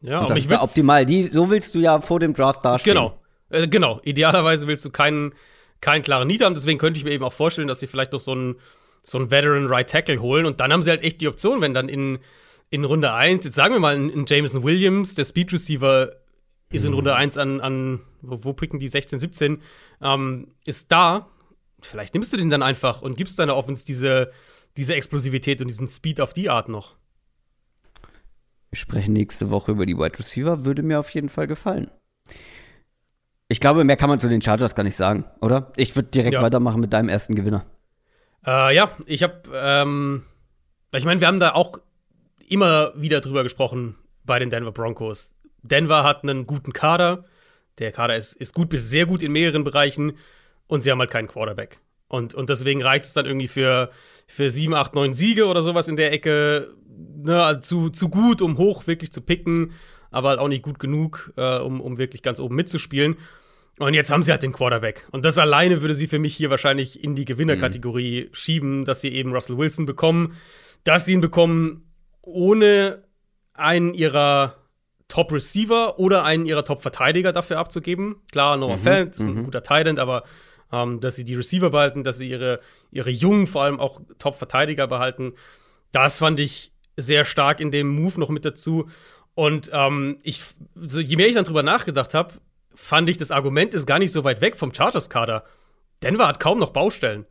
Ja, 0.00 0.20
und 0.20 0.30
das 0.30 0.38
ist 0.38 0.50
ja 0.50 0.62
optimal. 0.62 1.04
Die, 1.04 1.24
so 1.24 1.50
willst 1.50 1.74
du 1.74 1.80
ja 1.80 2.00
vor 2.00 2.20
dem 2.20 2.34
Draft 2.34 2.64
dastehen. 2.64 2.94
Genau, 2.94 3.20
äh, 3.50 3.66
genau. 3.68 4.00
Idealerweise 4.04 4.66
willst 4.66 4.84
du 4.84 4.90
keinen, 4.90 5.34
keinen 5.80 6.02
klaren 6.02 6.28
Need 6.28 6.42
haben. 6.42 6.54
Deswegen 6.54 6.78
könnte 6.78 6.98
ich 6.98 7.04
mir 7.04 7.10
eben 7.10 7.24
auch 7.24 7.32
vorstellen, 7.32 7.68
dass 7.68 7.80
sie 7.80 7.86
vielleicht 7.86 8.12
noch 8.12 8.20
so 8.20 8.32
einen, 8.32 8.56
so 9.02 9.18
einen 9.18 9.30
Veteran 9.30 9.66
Right 9.66 9.90
Tackle 9.90 10.20
holen. 10.20 10.46
Und 10.46 10.60
dann 10.60 10.72
haben 10.72 10.82
sie 10.82 10.90
halt 10.90 11.02
echt 11.02 11.20
die 11.20 11.28
Option, 11.28 11.60
wenn 11.60 11.74
dann 11.74 11.88
in, 11.88 12.18
in 12.70 12.84
Runde 12.84 13.12
1, 13.12 13.44
jetzt 13.44 13.54
sagen 13.54 13.74
wir 13.74 13.80
mal, 13.80 13.96
in, 13.96 14.08
in 14.08 14.24
Jameson 14.26 14.62
Williams, 14.62 15.14
der 15.14 15.24
Speed 15.24 15.52
Receiver, 15.52 16.12
ist 16.70 16.84
in 16.84 16.94
Runde 16.94 17.14
1 17.14 17.38
an, 17.38 17.60
an 17.60 18.00
wo, 18.20 18.44
wo 18.44 18.52
picken 18.52 18.78
die 18.78 18.88
16, 18.88 19.18
17, 19.18 19.62
ähm, 20.02 20.48
ist 20.66 20.92
da. 20.92 21.28
Vielleicht 21.80 22.14
nimmst 22.14 22.32
du 22.32 22.36
den 22.36 22.50
dann 22.50 22.62
einfach 22.62 23.02
und 23.02 23.16
gibst 23.16 23.38
deiner 23.38 23.56
Offense 23.56 23.86
diese, 23.86 24.32
diese 24.76 24.94
Explosivität 24.94 25.60
und 25.60 25.68
diesen 25.68 25.88
Speed 25.88 26.20
auf 26.20 26.34
die 26.34 26.50
Art 26.50 26.68
noch. 26.68 26.96
Wir 28.70 28.78
sprechen 28.78 29.14
nächste 29.14 29.50
Woche 29.50 29.72
über 29.72 29.86
die 29.86 29.96
Wide 29.96 30.18
Receiver, 30.18 30.64
würde 30.64 30.82
mir 30.82 31.00
auf 31.00 31.10
jeden 31.10 31.28
Fall 31.28 31.46
gefallen. 31.46 31.90
Ich 33.48 33.60
glaube, 33.60 33.82
mehr 33.84 33.96
kann 33.96 34.10
man 34.10 34.18
zu 34.18 34.28
den 34.28 34.42
Chargers 34.42 34.74
gar 34.74 34.84
nicht 34.84 34.96
sagen, 34.96 35.24
oder? 35.40 35.72
Ich 35.76 35.96
würde 35.96 36.10
direkt 36.10 36.34
ja. 36.34 36.42
weitermachen 36.42 36.80
mit 36.80 36.92
deinem 36.92 37.08
ersten 37.08 37.34
Gewinner. 37.34 37.64
Äh, 38.46 38.74
ja, 38.74 38.90
ich 39.06 39.22
habe, 39.22 39.42
ähm, 39.54 40.24
ich 40.94 41.06
meine, 41.06 41.20
wir 41.20 41.28
haben 41.28 41.40
da 41.40 41.54
auch 41.54 41.80
immer 42.46 42.92
wieder 42.94 43.20
drüber 43.22 43.42
gesprochen 43.42 43.96
bei 44.24 44.38
den 44.38 44.50
Denver 44.50 44.72
Broncos. 44.72 45.34
Denver 45.68 46.04
hat 46.04 46.22
einen 46.22 46.46
guten 46.46 46.72
Kader. 46.72 47.24
Der 47.78 47.92
Kader 47.92 48.16
ist, 48.16 48.34
ist 48.34 48.54
gut 48.54 48.68
bis 48.68 48.90
sehr 48.90 49.06
gut 49.06 49.22
in 49.22 49.32
mehreren 49.32 49.64
Bereichen 49.64 50.18
und 50.66 50.80
sie 50.80 50.90
haben 50.90 50.98
halt 50.98 51.10
keinen 51.10 51.28
Quarterback. 51.28 51.80
Und, 52.08 52.34
und 52.34 52.50
deswegen 52.50 52.82
reicht 52.82 53.04
es 53.04 53.12
dann 53.12 53.26
irgendwie 53.26 53.48
für, 53.48 53.90
für 54.26 54.50
7, 54.50 54.74
8, 54.74 54.94
9 54.94 55.12
Siege 55.12 55.46
oder 55.46 55.62
sowas 55.62 55.88
in 55.88 55.96
der 55.96 56.12
Ecke. 56.12 56.74
Ne, 56.96 57.42
also 57.42 57.60
zu, 57.60 57.90
zu 57.90 58.08
gut, 58.08 58.42
um 58.42 58.56
hoch 58.58 58.86
wirklich 58.86 59.12
zu 59.12 59.20
picken, 59.20 59.72
aber 60.10 60.30
halt 60.30 60.40
auch 60.40 60.48
nicht 60.48 60.62
gut 60.62 60.78
genug, 60.78 61.32
äh, 61.36 61.58
um, 61.58 61.80
um 61.80 61.98
wirklich 61.98 62.22
ganz 62.22 62.40
oben 62.40 62.56
mitzuspielen. 62.56 63.16
Und 63.78 63.94
jetzt 63.94 64.10
haben 64.10 64.22
sie 64.22 64.32
halt 64.32 64.42
den 64.42 64.52
Quarterback. 64.52 65.06
Und 65.12 65.24
das 65.24 65.38
alleine 65.38 65.82
würde 65.82 65.94
sie 65.94 66.08
für 66.08 66.18
mich 66.18 66.34
hier 66.34 66.50
wahrscheinlich 66.50 67.02
in 67.02 67.14
die 67.14 67.24
Gewinnerkategorie 67.24 68.24
mhm. 68.24 68.34
schieben, 68.34 68.84
dass 68.84 69.00
sie 69.00 69.10
eben 69.10 69.32
Russell 69.32 69.58
Wilson 69.58 69.86
bekommen, 69.86 70.34
dass 70.84 71.04
sie 71.04 71.12
ihn 71.12 71.20
bekommen, 71.20 71.92
ohne 72.22 73.02
einen 73.54 73.94
ihrer 73.94 74.57
Top-Receiver 75.08 75.98
oder 75.98 76.24
einen 76.24 76.46
ihrer 76.46 76.64
Top-Verteidiger 76.64 77.32
dafür 77.32 77.58
abzugeben. 77.58 78.16
Klar, 78.30 78.56
Noah 78.56 78.76
mhm, 78.76 78.82
Fant 78.82 79.16
ist 79.16 79.26
ein 79.26 79.34
mhm. 79.34 79.44
guter 79.44 79.62
Tight 79.62 79.98
aber 79.98 80.24
ähm, 80.72 81.00
dass 81.00 81.16
sie 81.16 81.24
die 81.24 81.34
Receiver 81.34 81.70
behalten, 81.70 82.04
dass 82.04 82.18
sie 82.18 82.28
ihre, 82.28 82.60
ihre 82.90 83.10
jungen, 83.10 83.46
vor 83.46 83.62
allem 83.62 83.80
auch 83.80 84.00
Top-Verteidiger 84.18 84.86
behalten, 84.86 85.34
das 85.92 86.18
fand 86.18 86.40
ich 86.40 86.72
sehr 86.96 87.24
stark 87.24 87.60
in 87.60 87.70
dem 87.70 87.88
Move 87.88 88.20
noch 88.20 88.28
mit 88.28 88.44
dazu. 88.44 88.88
Und 89.34 89.70
ähm, 89.72 90.18
ich, 90.22 90.44
so, 90.74 91.00
je 91.00 91.16
mehr 91.16 91.28
ich 91.28 91.34
dann 91.34 91.44
drüber 91.44 91.62
nachgedacht 91.62 92.12
habe, 92.12 92.34
fand 92.74 93.08
ich, 93.08 93.16
das 93.16 93.30
Argument 93.30 93.72
ist 93.72 93.86
gar 93.86 93.98
nicht 93.98 94.12
so 94.12 94.24
weit 94.24 94.40
weg 94.40 94.56
vom 94.56 94.74
Chargers-Kader. 94.74 95.44
Denver 96.02 96.26
hat 96.26 96.40
kaum 96.40 96.58
noch 96.58 96.70
Baustellen. 96.70 97.24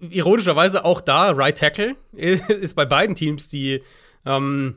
Ironischerweise 0.00 0.84
auch 0.84 1.00
da, 1.00 1.30
Right 1.30 1.56
Tackle 1.56 1.96
ist 2.12 2.74
bei 2.74 2.84
beiden 2.84 3.14
Teams 3.14 3.48
die, 3.48 3.82
ähm, 4.26 4.76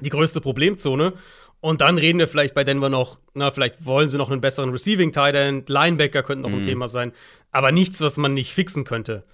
die 0.00 0.10
größte 0.10 0.40
Problemzone. 0.40 1.14
Und 1.64 1.80
dann 1.80 1.96
reden 1.96 2.18
wir 2.18 2.28
vielleicht 2.28 2.52
bei 2.52 2.62
Denver 2.62 2.90
noch, 2.90 3.18
na, 3.32 3.50
vielleicht 3.50 3.86
wollen 3.86 4.10
sie 4.10 4.18
noch 4.18 4.30
einen 4.30 4.42
besseren 4.42 4.68
Receiving 4.68 5.12
Tight 5.12 5.34
End, 5.34 5.70
Linebacker 5.70 6.22
könnten 6.22 6.42
noch 6.42 6.50
mhm. 6.50 6.56
ein 6.56 6.62
Thema 6.66 6.88
sein, 6.88 7.12
aber 7.52 7.72
nichts, 7.72 8.02
was 8.02 8.18
man 8.18 8.34
nicht 8.34 8.52
fixen 8.52 8.84
könnte. 8.84 9.24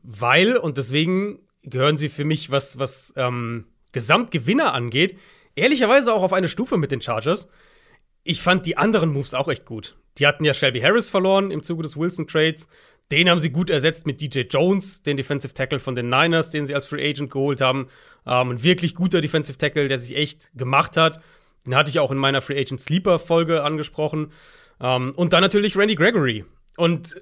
Weil, 0.00 0.56
und 0.56 0.78
deswegen 0.78 1.40
gehören 1.64 1.96
sie 1.96 2.08
für 2.08 2.24
mich, 2.24 2.52
was, 2.52 2.78
was 2.78 3.12
ähm, 3.16 3.64
Gesamtgewinner 3.90 4.74
angeht, 4.74 5.18
ehrlicherweise 5.56 6.14
auch 6.14 6.22
auf 6.22 6.32
eine 6.32 6.46
Stufe 6.46 6.76
mit 6.76 6.92
den 6.92 7.02
Chargers. 7.02 7.48
Ich 8.22 8.42
fand 8.42 8.64
die 8.64 8.76
anderen 8.76 9.12
Moves 9.12 9.34
auch 9.34 9.48
echt 9.48 9.66
gut. 9.66 9.96
Die 10.18 10.28
hatten 10.28 10.44
ja 10.44 10.54
Shelby 10.54 10.82
Harris 10.82 11.10
verloren 11.10 11.50
im 11.50 11.64
Zuge 11.64 11.82
des 11.82 11.96
Wilson 11.96 12.28
Trades. 12.28 12.68
Den 13.10 13.28
haben 13.28 13.40
sie 13.40 13.50
gut 13.50 13.70
ersetzt 13.70 14.06
mit 14.06 14.20
DJ 14.20 14.42
Jones, 14.42 15.02
den 15.02 15.16
Defensive 15.16 15.52
Tackle 15.52 15.80
von 15.80 15.96
den 15.96 16.10
Niners, 16.10 16.50
den 16.50 16.64
sie 16.64 16.76
als 16.76 16.86
Free 16.86 17.10
Agent 17.10 17.32
geholt 17.32 17.60
haben. 17.60 17.88
Ähm, 18.24 18.50
ein 18.50 18.62
wirklich 18.62 18.94
guter 18.94 19.20
Defensive 19.20 19.58
Tackle, 19.58 19.88
der 19.88 19.98
sich 19.98 20.16
echt 20.16 20.52
gemacht 20.54 20.96
hat. 20.96 21.20
Den 21.66 21.74
hatte 21.76 21.90
ich 21.90 22.00
auch 22.00 22.10
in 22.10 22.18
meiner 22.18 22.42
Free 22.42 22.58
Agent 22.58 22.80
Sleeper 22.80 23.18
Folge 23.18 23.62
angesprochen. 23.62 24.32
Ähm, 24.80 25.12
und 25.16 25.32
dann 25.32 25.42
natürlich 25.42 25.76
Randy 25.76 25.94
Gregory. 25.94 26.44
Und 26.76 27.16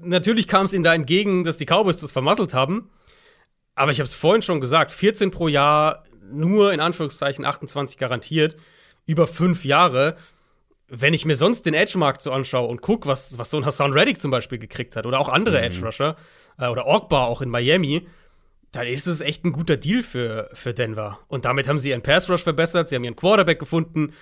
natürlich 0.00 0.48
kam 0.48 0.66
es 0.66 0.72
ihnen 0.72 0.84
da 0.84 0.94
entgegen, 0.94 1.44
dass 1.44 1.56
die 1.56 1.66
Cowboys 1.66 1.96
das 1.96 2.12
vermasselt 2.12 2.54
haben. 2.54 2.90
Aber 3.74 3.90
ich 3.90 3.98
habe 3.98 4.06
es 4.06 4.14
vorhin 4.14 4.42
schon 4.42 4.60
gesagt: 4.60 4.90
14 4.92 5.30
pro 5.30 5.48
Jahr, 5.48 6.04
nur 6.30 6.72
in 6.72 6.80
Anführungszeichen 6.80 7.44
28 7.44 7.98
garantiert, 7.98 8.56
über 9.06 9.26
fünf 9.26 9.64
Jahre. 9.64 10.16
Wenn 10.88 11.14
ich 11.14 11.24
mir 11.24 11.34
sonst 11.34 11.64
den 11.66 11.74
Edge-Markt 11.74 12.20
so 12.20 12.30
anschaue 12.30 12.68
und 12.68 12.82
gucke, 12.82 13.08
was, 13.08 13.38
was 13.38 13.50
so 13.50 13.56
ein 13.56 13.64
Hassan 13.64 13.92
Reddick 13.92 14.18
zum 14.18 14.30
Beispiel 14.30 14.58
gekriegt 14.58 14.96
hat 14.96 15.06
oder 15.06 15.18
auch 15.18 15.28
andere 15.28 15.58
mhm. 15.58 15.64
Edge-Rusher 15.64 16.16
äh, 16.58 16.66
oder 16.68 16.86
Ogbar 16.86 17.26
auch 17.26 17.40
in 17.40 17.48
Miami, 17.48 18.06
dann 18.74 18.86
ist 18.86 19.06
es 19.06 19.20
echt 19.20 19.44
ein 19.44 19.52
guter 19.52 19.76
Deal 19.76 20.02
für, 20.02 20.50
für 20.52 20.74
Denver. 20.74 21.20
Und 21.28 21.44
damit 21.44 21.68
haben 21.68 21.78
sie 21.78 21.90
ihren 21.90 22.02
Pass 22.02 22.28
Rush 22.28 22.42
verbessert, 22.42 22.88
sie 22.88 22.96
haben 22.96 23.04
ihren 23.04 23.16
Quarterback 23.16 23.58
gefunden 23.58 24.12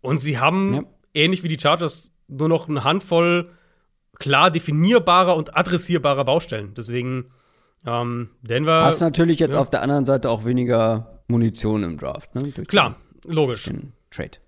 und 0.00 0.18
sie 0.18 0.38
haben, 0.38 0.74
ja. 0.74 0.82
ähnlich 1.14 1.42
wie 1.44 1.48
die 1.48 1.58
Chargers, 1.58 2.12
nur 2.26 2.48
noch 2.48 2.68
eine 2.68 2.84
Handvoll 2.84 3.50
klar 4.18 4.50
definierbarer 4.50 5.36
und 5.36 5.56
adressierbarer 5.56 6.24
Baustellen. 6.24 6.74
Deswegen, 6.76 7.30
ähm, 7.86 8.30
Denver. 8.42 8.84
Hast 8.84 9.00
natürlich 9.00 9.38
jetzt 9.38 9.54
ja. 9.54 9.60
auf 9.60 9.70
der 9.70 9.82
anderen 9.82 10.04
Seite 10.04 10.28
auch 10.28 10.44
weniger 10.44 11.22
Munition 11.28 11.82
im 11.84 11.96
Draft, 11.96 12.34
ne? 12.34 12.42
Durch 12.54 12.68
klar, 12.68 12.96
den, 13.24 13.32
logisch. 13.32 13.64
Den 13.64 13.92
Trade. 14.10 14.38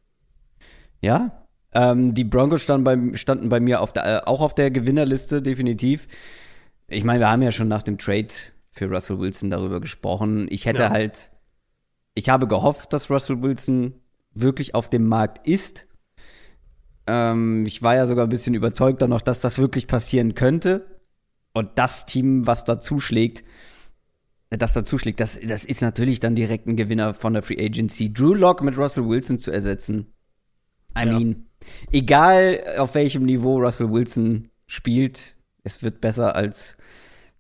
Ja, 1.01 1.47
ähm, 1.73 2.15
die 2.15 2.25
Broncos 2.25 2.63
standen 2.63 2.85
bei, 2.85 3.17
standen 3.17 3.49
bei 3.49 3.61
mir 3.61 3.81
auf 3.81 3.93
der, 3.93 4.05
äh, 4.05 4.21
auch 4.27 4.41
auf 4.41 4.55
der 4.55 4.71
Gewinnerliste, 4.71 5.41
definitiv. 5.41 6.07
Ich 6.89 7.05
meine, 7.05 7.21
wir 7.21 7.31
haben 7.31 7.43
ja 7.43 7.53
schon 7.53 7.69
nach 7.69 7.83
dem 7.83 7.97
Trade 7.97 8.29
für 8.73 8.91
Russell 8.91 9.21
Wilson 9.21 9.51
darüber 9.51 9.81
gesprochen. 9.81 10.49
Ich 10.51 10.67
hätte 10.67 10.83
ja. 10.83 10.91
halt 10.91 11.31
ich 12.15 12.29
habe 12.29 12.47
gehofft, 12.47 12.93
dass 12.93 13.11
Russell 13.11 13.43
Wilson 13.43 13.95
wirklich 14.35 14.75
auf 14.75 14.89
dem 14.91 15.07
Markt 15.07 15.47
ist. 15.47 15.87
Ähm, 17.07 17.65
ich 17.67 17.83
war 17.83 17.95
ja 17.95 18.07
sogar 18.07 18.27
ein 18.27 18.31
bisschen 18.31 18.55
überzeugt 18.55 19.03
dann 19.03 19.11
noch, 19.11 19.23
dass 19.23 19.41
das 19.41 19.59
wirklich 19.59 19.87
passieren 19.87 20.35
könnte. 20.35 21.01
Und 21.55 21.71
das 21.77 22.07
Team, 22.07 22.47
was 22.47 22.65
da 22.65 22.81
zuschlägt, 22.81 23.45
äh, 24.51 24.59
das 24.59 24.73
da 24.75 24.85
zuschlägt, 24.85 25.21
das, 25.21 25.41
das 25.41 25.65
ist 25.65 25.83
natürlich 25.83 26.21
dann 26.21 26.35
direkt 26.35 26.67
ein 26.67 26.77
Gewinner 26.77 27.15
von 27.15 27.33
der 27.33 27.43
Free 27.43 27.63
Agency. 27.63 28.13
Drew 28.13 28.35
Lock 28.35 28.63
mit 28.63 28.77
Russell 28.77 29.09
Wilson 29.09 29.39
zu 29.39 29.51
ersetzen. 29.51 30.13
I 30.97 31.07
ja. 31.07 31.19
mean, 31.19 31.47
egal 31.91 32.63
auf 32.79 32.95
welchem 32.95 33.25
Niveau 33.25 33.59
Russell 33.59 33.91
Wilson 33.91 34.51
spielt, 34.67 35.37
es 35.65 35.83
wird 35.83 36.01
besser 36.01 36.37
als 36.37 36.77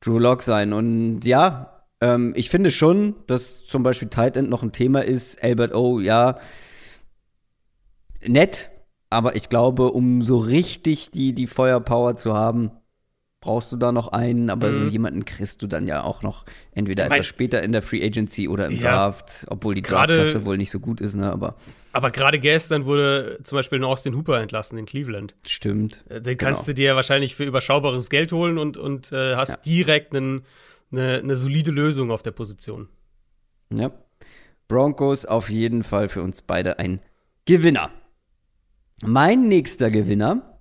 Drew 0.03 0.19
Lock 0.19 0.43
sein. 0.43 0.73
Und 0.73 1.25
ja, 1.25 1.85
ähm, 2.01 2.35
ich 2.37 2.51
finde 2.51 2.71
schon, 2.71 3.15
dass 3.27 3.65
zum 3.65 3.83
Beispiel 3.83 4.09
Tight 4.09 4.37
End 4.37 4.51
noch 4.51 4.63
ein 4.63 4.73
Thema 4.73 5.05
ist. 5.05 5.43
Albert 5.43 5.75
O, 5.75 6.01
ja, 6.01 6.39
nett, 8.27 8.71
aber 9.09 9.37
ich 9.37 9.49
glaube, 9.49 9.93
um 9.93 10.21
so 10.23 10.39
richtig 10.39 11.11
die, 11.11 11.35
die 11.35 11.47
Feuerpower 11.47 12.17
zu 12.17 12.35
haben, 12.35 12.73
brauchst 13.43 13.71
du 13.73 13.77
da 13.77 13.93
noch 13.93 14.09
einen, 14.09 14.49
aber 14.49 14.69
mhm. 14.69 14.73
so 14.73 14.83
jemanden 14.85 15.27
kriegst 15.27 15.61
du 15.61 15.67
dann 15.67 15.87
ja 15.87 16.03
auch 16.03 16.23
noch 16.23 16.47
entweder 16.75 17.05
mein, 17.05 17.19
etwas 17.19 17.27
später 17.27 17.63
in 17.63 17.73
der 17.73 17.83
Free 17.83 18.03
Agency 18.03 18.49
oder 18.49 18.67
im 18.67 18.77
ja, 18.77 18.93
Draft, 18.93 19.45
obwohl 19.51 19.75
die 19.75 19.83
Draftklasse 19.83 20.47
wohl 20.47 20.57
nicht 20.57 20.71
so 20.71 20.81
gut 20.81 21.03
ist, 21.03 21.15
ne, 21.15 21.31
aber 21.31 21.57
aber 21.95 22.11
gerade 22.11 22.39
gestern 22.39 22.87
wurde 22.87 23.41
zum 23.43 23.57
Beispiel 23.57 23.79
ein 23.79 23.85
Austin 23.85 24.17
Hooper 24.17 24.41
entlassen 24.41 24.79
in 24.79 24.87
Cleveland. 24.87 25.35
Stimmt. 25.47 26.03
Äh, 26.09 26.23
den 26.23 26.39
kannst 26.39 26.63
genau. 26.63 26.67
du 26.69 26.75
dir 26.75 26.97
wahrscheinlich 26.97 27.35
für 27.35 27.45
überschaubares 27.45 28.09
Geld 28.09 28.33
holen 28.33 28.57
und, 28.57 28.79
und 28.79 29.13
äh, 29.13 29.37
hast 29.37 29.51
ja. 29.51 29.57
direkt 29.67 30.17
einen, 30.17 30.47
eine, 30.91 31.19
eine 31.19 31.37
solide 31.37 31.71
Lösung 31.71 32.11
auf 32.11 32.23
der 32.23 32.31
Position. 32.31 32.89
Ja. 33.71 33.91
Broncos 34.69 35.27
auf 35.27 35.51
jeden 35.51 35.83
Fall 35.83 36.09
für 36.09 36.23
uns 36.23 36.41
beide 36.41 36.79
ein 36.79 37.01
Gewinner. 37.45 37.91
Mein 39.05 39.49
nächster 39.49 39.91
Gewinner 39.91 40.52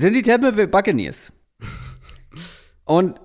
sind 0.00 0.14
die 0.14 0.22
Tampa 0.22 0.50
Bay 0.50 0.66
Buccaneers. 0.66 1.32
Und 2.84 3.20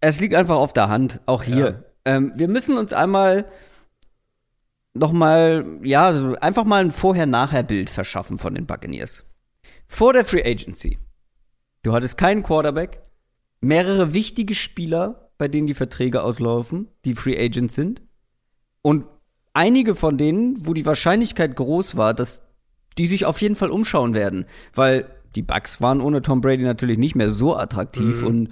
es 0.00 0.20
liegt 0.20 0.34
einfach 0.34 0.56
auf 0.56 0.72
der 0.72 0.88
Hand, 0.88 1.20
auch 1.26 1.42
hier. 1.42 1.84
Ja. 2.06 2.16
Ähm, 2.16 2.32
wir 2.36 2.48
müssen 2.48 2.78
uns 2.78 2.92
einmal 2.92 3.50
noch 4.94 5.12
mal, 5.12 5.64
ja, 5.82 6.12
so 6.14 6.34
einfach 6.36 6.64
mal 6.64 6.80
ein 6.80 6.90
Vorher-Nachher-Bild 6.90 7.90
verschaffen 7.90 8.38
von 8.38 8.54
den 8.54 8.66
Buccaneers. 8.66 9.24
Vor 9.86 10.12
der 10.12 10.24
Free 10.24 10.42
Agency. 10.42 10.98
Du 11.82 11.92
hattest 11.92 12.16
keinen 12.16 12.42
Quarterback, 12.42 13.02
mehrere 13.60 14.12
wichtige 14.14 14.54
Spieler, 14.54 15.30
bei 15.38 15.48
denen 15.48 15.66
die 15.66 15.74
Verträge 15.74 16.22
auslaufen, 16.22 16.88
die 17.04 17.14
Free 17.14 17.38
Agents 17.38 17.74
sind. 17.74 18.02
Und 18.82 19.04
einige 19.52 19.94
von 19.94 20.16
denen, 20.16 20.66
wo 20.66 20.74
die 20.74 20.86
Wahrscheinlichkeit 20.86 21.56
groß 21.56 21.96
war, 21.96 22.14
dass 22.14 22.42
die 22.98 23.06
sich 23.06 23.24
auf 23.24 23.40
jeden 23.40 23.56
Fall 23.56 23.70
umschauen 23.70 24.14
werden, 24.14 24.46
weil 24.74 25.06
die 25.34 25.42
Bucks 25.42 25.80
waren 25.80 26.00
ohne 26.00 26.22
Tom 26.22 26.40
Brady 26.40 26.64
natürlich 26.64 26.98
nicht 26.98 27.14
mehr 27.14 27.30
so 27.30 27.56
attraktiv 27.56 28.22
mhm. 28.22 28.26
und 28.26 28.48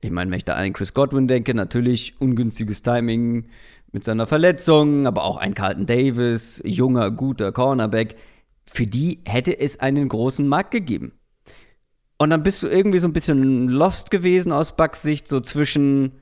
ich 0.00 0.10
meine, 0.10 0.30
wenn 0.30 0.38
ich 0.38 0.44
da 0.44 0.54
an 0.54 0.72
Chris 0.72 0.94
Godwin 0.94 1.28
denke, 1.28 1.54
natürlich 1.54 2.16
ungünstiges 2.18 2.82
Timing 2.82 3.46
mit 3.92 4.04
seiner 4.04 4.26
Verletzung, 4.26 5.06
aber 5.06 5.22
auch 5.22 5.36
ein 5.36 5.54
Carlton 5.54 5.86
Davis, 5.86 6.60
junger, 6.64 7.10
guter 7.12 7.52
Cornerback. 7.52 8.16
Für 8.64 8.86
die 8.86 9.20
hätte 9.24 9.58
es 9.58 9.78
einen 9.78 10.08
großen 10.08 10.46
Markt 10.46 10.72
gegeben. 10.72 11.12
Und 12.18 12.30
dann 12.30 12.42
bist 12.42 12.62
du 12.62 12.68
irgendwie 12.68 12.98
so 12.98 13.06
ein 13.06 13.12
bisschen 13.12 13.68
lost 13.68 14.10
gewesen 14.10 14.50
aus 14.50 14.76
Bucks 14.76 15.02
Sicht, 15.02 15.28
so 15.28 15.40
zwischen, 15.40 16.20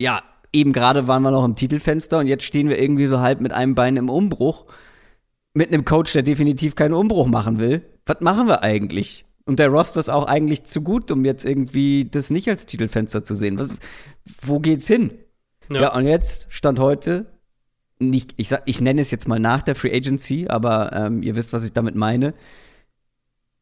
ja, 0.00 0.22
eben 0.52 0.72
gerade 0.72 1.06
waren 1.06 1.22
wir 1.22 1.30
noch 1.30 1.44
im 1.44 1.54
Titelfenster 1.54 2.18
und 2.18 2.26
jetzt 2.26 2.44
stehen 2.44 2.68
wir 2.68 2.80
irgendwie 2.80 3.06
so 3.06 3.20
halb 3.20 3.40
mit 3.40 3.52
einem 3.52 3.74
Bein 3.74 3.96
im 3.96 4.08
Umbruch 4.08 4.66
mit 5.54 5.68
einem 5.68 5.84
Coach, 5.84 6.12
der 6.12 6.22
definitiv 6.22 6.74
keinen 6.74 6.94
Umbruch 6.94 7.26
machen 7.26 7.58
will. 7.58 7.82
Was 8.06 8.20
machen 8.20 8.46
wir 8.46 8.62
eigentlich? 8.62 9.24
Und 9.44 9.58
der 9.58 9.68
Roster 9.68 10.00
ist 10.00 10.08
auch 10.08 10.26
eigentlich 10.26 10.64
zu 10.64 10.82
gut, 10.82 11.10
um 11.10 11.24
jetzt 11.24 11.44
irgendwie 11.44 12.04
das 12.04 12.30
nicht 12.30 12.48
als 12.48 12.66
Titelfenster 12.66 13.24
zu 13.24 13.34
sehen. 13.34 13.58
Was, 13.58 13.68
wo 14.42 14.60
geht's 14.60 14.86
hin? 14.86 15.10
Ja. 15.68 15.82
ja, 15.82 15.94
und 15.94 16.06
jetzt 16.06 16.46
stand 16.50 16.78
heute, 16.78 17.26
nicht, 17.98 18.34
ich, 18.36 18.48
sag, 18.48 18.62
ich 18.66 18.80
nenne 18.80 19.00
es 19.00 19.10
jetzt 19.10 19.28
mal 19.28 19.38
nach 19.38 19.62
der 19.62 19.74
Free 19.74 19.94
Agency, 19.94 20.46
aber 20.48 20.92
ähm, 20.92 21.22
ihr 21.22 21.36
wisst, 21.36 21.52
was 21.52 21.64
ich 21.64 21.72
damit 21.72 21.94
meine. 21.94 22.34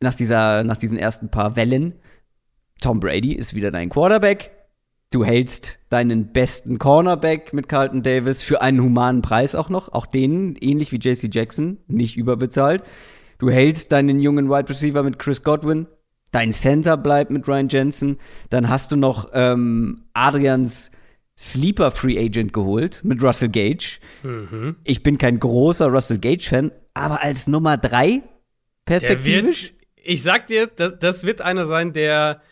Nach, 0.00 0.14
dieser, 0.14 0.64
nach 0.64 0.78
diesen 0.78 0.96
ersten 0.96 1.30
paar 1.30 1.56
Wellen, 1.56 1.94
Tom 2.80 3.00
Brady 3.00 3.32
ist 3.32 3.54
wieder 3.54 3.70
dein 3.70 3.90
Quarterback. 3.90 4.50
Du 5.12 5.24
hältst 5.24 5.80
deinen 5.88 6.32
besten 6.32 6.78
Cornerback 6.78 7.52
mit 7.52 7.68
Carlton 7.68 8.02
Davis 8.02 8.42
für 8.42 8.62
einen 8.62 8.80
humanen 8.80 9.22
Preis 9.22 9.54
auch 9.54 9.68
noch. 9.68 9.92
Auch 9.92 10.06
den, 10.06 10.56
ähnlich 10.56 10.92
wie 10.92 10.98
JC 10.98 11.28
Jackson, 11.34 11.78
nicht 11.88 12.16
überbezahlt. 12.16 12.84
Du 13.40 13.50
hältst 13.50 13.90
deinen 13.90 14.20
jungen 14.20 14.50
Wide 14.50 14.68
Receiver 14.68 15.02
mit 15.02 15.18
Chris 15.18 15.42
Godwin. 15.42 15.86
Dein 16.30 16.52
Center 16.52 16.96
bleibt 16.96 17.30
mit 17.30 17.48
Ryan 17.48 17.68
Jensen. 17.68 18.18
Dann 18.50 18.68
hast 18.68 18.92
du 18.92 18.96
noch 18.96 19.30
ähm, 19.32 20.04
Adrians 20.12 20.90
Sleeper 21.38 21.90
Free 21.90 22.18
Agent 22.18 22.52
geholt 22.52 23.00
mit 23.02 23.22
Russell 23.22 23.48
Gage. 23.48 23.98
Mhm. 24.22 24.76
Ich 24.84 25.02
bin 25.02 25.16
kein 25.16 25.38
großer 25.38 25.86
Russell 25.86 26.18
Gage-Fan, 26.18 26.70
aber 26.92 27.22
als 27.22 27.46
Nummer 27.46 27.78
drei 27.78 28.22
perspektivisch. 28.84 29.72
Wird, 29.72 29.74
ich 29.96 30.22
sag 30.22 30.46
dir, 30.48 30.66
das, 30.66 30.98
das 30.98 31.24
wird 31.24 31.40
einer 31.40 31.64
sein, 31.64 31.94
der 31.94 32.42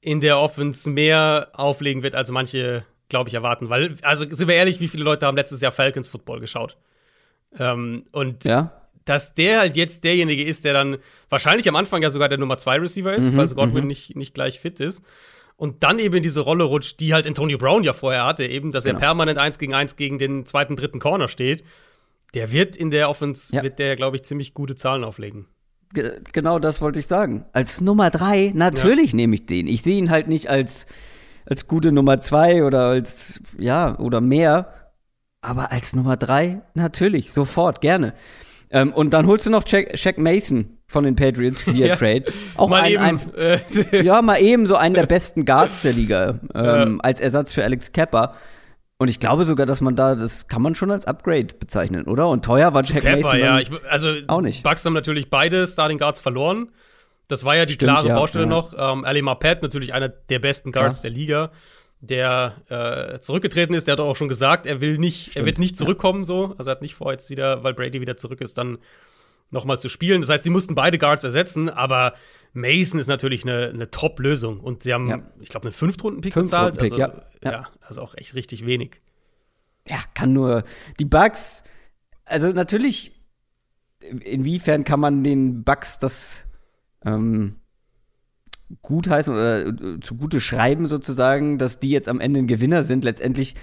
in 0.00 0.20
der 0.20 0.38
Offense 0.38 0.90
mehr 0.90 1.50
auflegen 1.52 2.02
wird, 2.02 2.14
als 2.14 2.30
manche, 2.30 2.84
glaube 3.10 3.28
ich, 3.28 3.34
erwarten. 3.34 3.68
Weil, 3.68 3.96
also 4.00 4.24
sind 4.28 4.48
wir 4.48 4.54
ehrlich, 4.54 4.80
wie 4.80 4.88
viele 4.88 5.04
Leute 5.04 5.26
haben 5.26 5.36
letztes 5.36 5.60
Jahr 5.60 5.72
Falcons 5.72 6.08
Football 6.08 6.40
geschaut? 6.40 6.78
Ähm, 7.58 8.06
und 8.12 8.44
ja. 8.44 8.81
Dass 9.04 9.34
der 9.34 9.60
halt 9.60 9.76
jetzt 9.76 10.04
derjenige 10.04 10.44
ist, 10.44 10.64
der 10.64 10.72
dann 10.72 10.98
wahrscheinlich 11.28 11.68
am 11.68 11.76
Anfang 11.76 12.02
ja 12.02 12.10
sogar 12.10 12.28
der 12.28 12.38
Nummer 12.38 12.58
zwei 12.58 12.78
Receiver 12.78 13.14
ist, 13.14 13.32
mhm, 13.32 13.36
falls 13.36 13.54
Godwin 13.54 13.82
mhm. 13.82 13.88
nicht, 13.88 14.16
nicht 14.16 14.34
gleich 14.34 14.60
fit 14.60 14.80
ist. 14.80 15.02
Und 15.56 15.82
dann 15.82 15.98
eben 15.98 16.16
in 16.16 16.22
diese 16.22 16.40
Rolle 16.40 16.64
rutscht, 16.64 16.98
die 17.00 17.14
halt 17.14 17.26
Antonio 17.26 17.58
Brown 17.58 17.84
ja 17.84 17.92
vorher 17.92 18.24
hatte, 18.24 18.44
eben, 18.46 18.72
dass 18.72 18.84
genau. 18.84 18.96
er 18.96 19.00
permanent 19.00 19.38
eins 19.38 19.58
gegen 19.58 19.74
eins 19.74 19.96
gegen 19.96 20.18
den 20.18 20.46
zweiten, 20.46 20.76
dritten 20.76 20.98
Corner 20.98 21.28
steht. 21.28 21.62
Der 22.34 22.50
wird 22.50 22.76
in 22.76 22.90
der 22.90 23.08
Offense, 23.08 23.54
ja. 23.54 23.62
wird 23.62 23.78
der, 23.78 23.94
glaube 23.94 24.16
ich, 24.16 24.24
ziemlich 24.24 24.54
gute 24.54 24.74
Zahlen 24.74 25.04
auflegen 25.04 25.46
genau 26.32 26.58
das 26.58 26.80
wollte 26.80 26.98
ich 26.98 27.06
sagen. 27.06 27.44
Als 27.52 27.80
Nummer 27.80 28.10
drei, 28.10 28.52
natürlich 28.54 29.12
ja. 29.12 29.16
nehme 29.16 29.34
ich 29.34 29.46
den. 29.46 29.66
Ich 29.66 29.82
sehe 29.82 29.98
ihn 29.98 30.10
halt 30.10 30.28
nicht 30.28 30.48
als, 30.48 30.86
als 31.46 31.66
gute 31.66 31.92
Nummer 31.92 32.20
zwei 32.20 32.64
oder 32.64 32.88
als, 32.88 33.40
ja, 33.58 33.98
oder 33.98 34.20
mehr. 34.20 34.92
Aber 35.40 35.72
als 35.72 35.94
Nummer 35.94 36.16
drei, 36.16 36.62
natürlich, 36.74 37.32
sofort, 37.32 37.80
gerne. 37.80 38.14
Ähm, 38.72 38.92
und 38.92 39.10
dann 39.10 39.26
holst 39.26 39.46
du 39.46 39.50
noch 39.50 39.64
Jack, 39.66 39.98
Shaq 39.98 40.18
Mason 40.18 40.78
von 40.86 41.04
den 41.04 41.14
Patriots 41.14 41.66
via 41.66 41.86
ja. 41.88 41.94
Trade. 41.94 42.24
Auch 42.56 42.70
mal 42.70 42.80
ein, 42.80 42.92
eben, 42.92 43.02
ein, 43.02 43.60
ja, 44.04 44.22
mal 44.22 44.40
eben 44.40 44.66
so 44.66 44.76
einen 44.76 44.94
der 44.94 45.06
besten 45.06 45.44
Guards 45.44 45.82
der 45.82 45.92
Liga 45.92 46.40
ähm, 46.54 46.94
ja. 46.94 46.96
als 47.02 47.20
Ersatz 47.20 47.52
für 47.52 47.62
Alex 47.62 47.92
Kepper. 47.92 48.34
Und 48.96 49.08
ich 49.08 49.20
glaube 49.20 49.44
sogar, 49.44 49.66
dass 49.66 49.80
man 49.80 49.96
da, 49.96 50.14
das 50.14 50.46
kann 50.46 50.62
man 50.62 50.74
schon 50.74 50.90
als 50.90 51.06
Upgrade 51.06 51.48
bezeichnen, 51.58 52.04
oder? 52.04 52.28
Und 52.28 52.44
teuer 52.44 52.72
war 52.72 52.82
Jack 52.84 53.04
Mason 53.04 53.38
ja. 53.38 53.58
Ich, 53.58 53.70
also 53.90 54.14
auch 54.28 54.40
nicht. 54.40 54.62
Bucks 54.62 54.84
haben 54.84 54.92
natürlich 54.92 55.28
beide 55.28 55.66
Starting 55.66 55.98
Guards 55.98 56.20
verloren. 56.20 56.68
Das 57.28 57.44
war 57.44 57.56
ja 57.56 57.64
die 57.64 57.74
Stimmt, 57.74 57.92
klare 57.92 58.08
ja, 58.08 58.14
Baustelle 58.14 58.46
noch. 58.46 58.74
Ähm, 58.76 59.04
Ali 59.04 59.22
Marpet, 59.22 59.62
natürlich 59.62 59.92
einer 59.92 60.08
der 60.08 60.38
besten 60.38 60.70
Guards 60.70 61.02
der 61.02 61.10
Liga, 61.10 61.50
der 62.02 62.56
äh, 62.68 63.20
zurückgetreten 63.20 63.74
ist. 63.74 63.86
Der 63.86 63.92
hat 63.92 64.00
auch 64.00 64.16
schon 64.16 64.28
gesagt, 64.28 64.66
er 64.66 64.80
will 64.80 64.98
nicht, 64.98 65.22
Stimmt. 65.22 65.36
er 65.36 65.46
wird 65.46 65.58
nicht 65.58 65.76
zurückkommen 65.78 66.24
so. 66.24 66.54
Also 66.58 66.68
er 66.70 66.72
hat 66.72 66.82
nicht 66.82 66.96
vor, 66.96 67.12
jetzt 67.12 67.30
wieder, 67.30 67.62
weil 67.62 67.74
Brady 67.74 68.00
wieder 68.00 68.16
zurück 68.16 68.40
ist, 68.40 68.58
dann 68.58 68.78
nochmal 69.50 69.78
zu 69.78 69.88
spielen. 69.88 70.20
Das 70.20 70.28
heißt, 70.28 70.44
sie 70.44 70.50
mussten 70.50 70.74
beide 70.74 70.98
Guards 70.98 71.22
ersetzen, 71.22 71.70
aber 71.70 72.14
Mason 72.54 72.98
ist 72.98 73.06
natürlich 73.06 73.44
eine, 73.44 73.68
eine 73.68 73.90
Top-Lösung. 73.90 74.58
Und 74.58 74.82
sie 74.82 74.92
haben, 74.92 75.08
ja. 75.08 75.20
ich 75.40 75.48
glaube, 75.48 75.66
einen 75.66 75.74
Fünftrunden-Pick 75.74 76.34
bezahlt. 76.34 76.80
Also, 76.80 76.96
ja. 76.96 77.22
Ja. 77.42 77.52
ja. 77.52 77.68
also 77.80 78.02
auch 78.02 78.16
echt 78.16 78.34
richtig 78.34 78.66
wenig. 78.66 79.00
Ja, 79.88 79.98
kann 80.14 80.32
nur. 80.32 80.64
Die 80.98 81.04
Bugs, 81.04 81.62
also 82.24 82.48
natürlich, 82.48 83.12
inwiefern 84.00 84.82
kann 84.82 84.98
man 84.98 85.22
den 85.22 85.62
Bugs 85.62 85.98
das 85.98 86.46
ähm, 87.04 87.56
gutheißen 88.80 89.34
oder 89.34 89.66
äh, 89.66 90.00
zugute 90.00 90.40
schreiben, 90.40 90.86
sozusagen, 90.86 91.58
dass 91.58 91.78
die 91.78 91.90
jetzt 91.90 92.08
am 92.08 92.20
Ende 92.20 92.40
ein 92.40 92.46
Gewinner 92.46 92.82
sind? 92.82 93.04
Letztendlich 93.04 93.54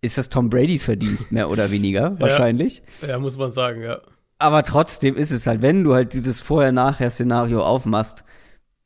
ist 0.00 0.18
das 0.18 0.28
Tom 0.28 0.50
Bradys 0.50 0.84
Verdienst, 0.84 1.32
mehr 1.32 1.48
oder 1.48 1.70
weniger, 1.70 2.18
wahrscheinlich. 2.20 2.82
Ja, 3.06 3.18
muss 3.18 3.38
man 3.38 3.52
sagen, 3.52 3.82
ja. 3.82 4.00
Aber 4.38 4.62
trotzdem 4.62 5.16
ist 5.16 5.30
es 5.30 5.46
halt, 5.46 5.62
wenn 5.62 5.84
du 5.84 5.94
halt 5.94 6.12
dieses 6.12 6.40
Vorher-Nachher-Szenario 6.40 7.64
aufmachst, 7.64 8.24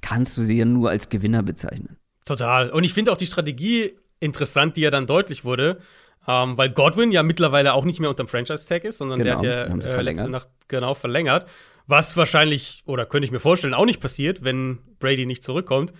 kannst 0.01 0.39
du 0.39 0.43
sie 0.43 0.59
ja 0.59 0.65
nur 0.65 0.91
als 0.91 1.09
Gewinner 1.09 1.43
bezeichnen. 1.43 1.97
Total. 2.25 2.71
Und 2.71 2.85
ich 2.85 2.93
finde 2.93 3.11
auch 3.11 3.17
die 3.17 3.27
Strategie 3.27 3.99
interessant, 4.21 4.77
die 4.77 4.83
ja 4.83 4.91
dann 4.91 5.07
deutlich 5.07 5.45
wurde, 5.45 5.79
ähm, 6.27 6.59
weil 6.59 6.71
Godwin 6.71 7.11
ja 7.11 7.23
mittlerweile 7.23 7.73
auch 7.73 7.85
nicht 7.85 8.01
mehr 8.01 8.11
unter 8.11 8.25
dem 8.25 8.29
Franchise-Tag 8.29 8.85
ist, 8.85 8.99
sondern 8.99 9.19
genau, 9.19 9.41
der 9.41 9.71
hat 9.71 9.85
ja 9.85 9.97
äh, 9.97 10.03
letzte 10.03 10.29
Nacht 10.29 10.49
genau 10.69 10.95
verlängert. 10.95 11.49
Was 11.89 12.17
wahrscheinlich, 12.19 12.83
oder 12.85 13.07
könnte 13.07 13.25
ich 13.25 13.33
mir 13.33 13.41
vorstellen, 13.41 13.75
auch 13.75 13.87
nicht 13.87 14.01
passiert, 14.01 14.45
wenn 14.45 14.79
Brady 14.99 15.25
nicht 15.25 15.43
zurückkommt. 15.43 15.95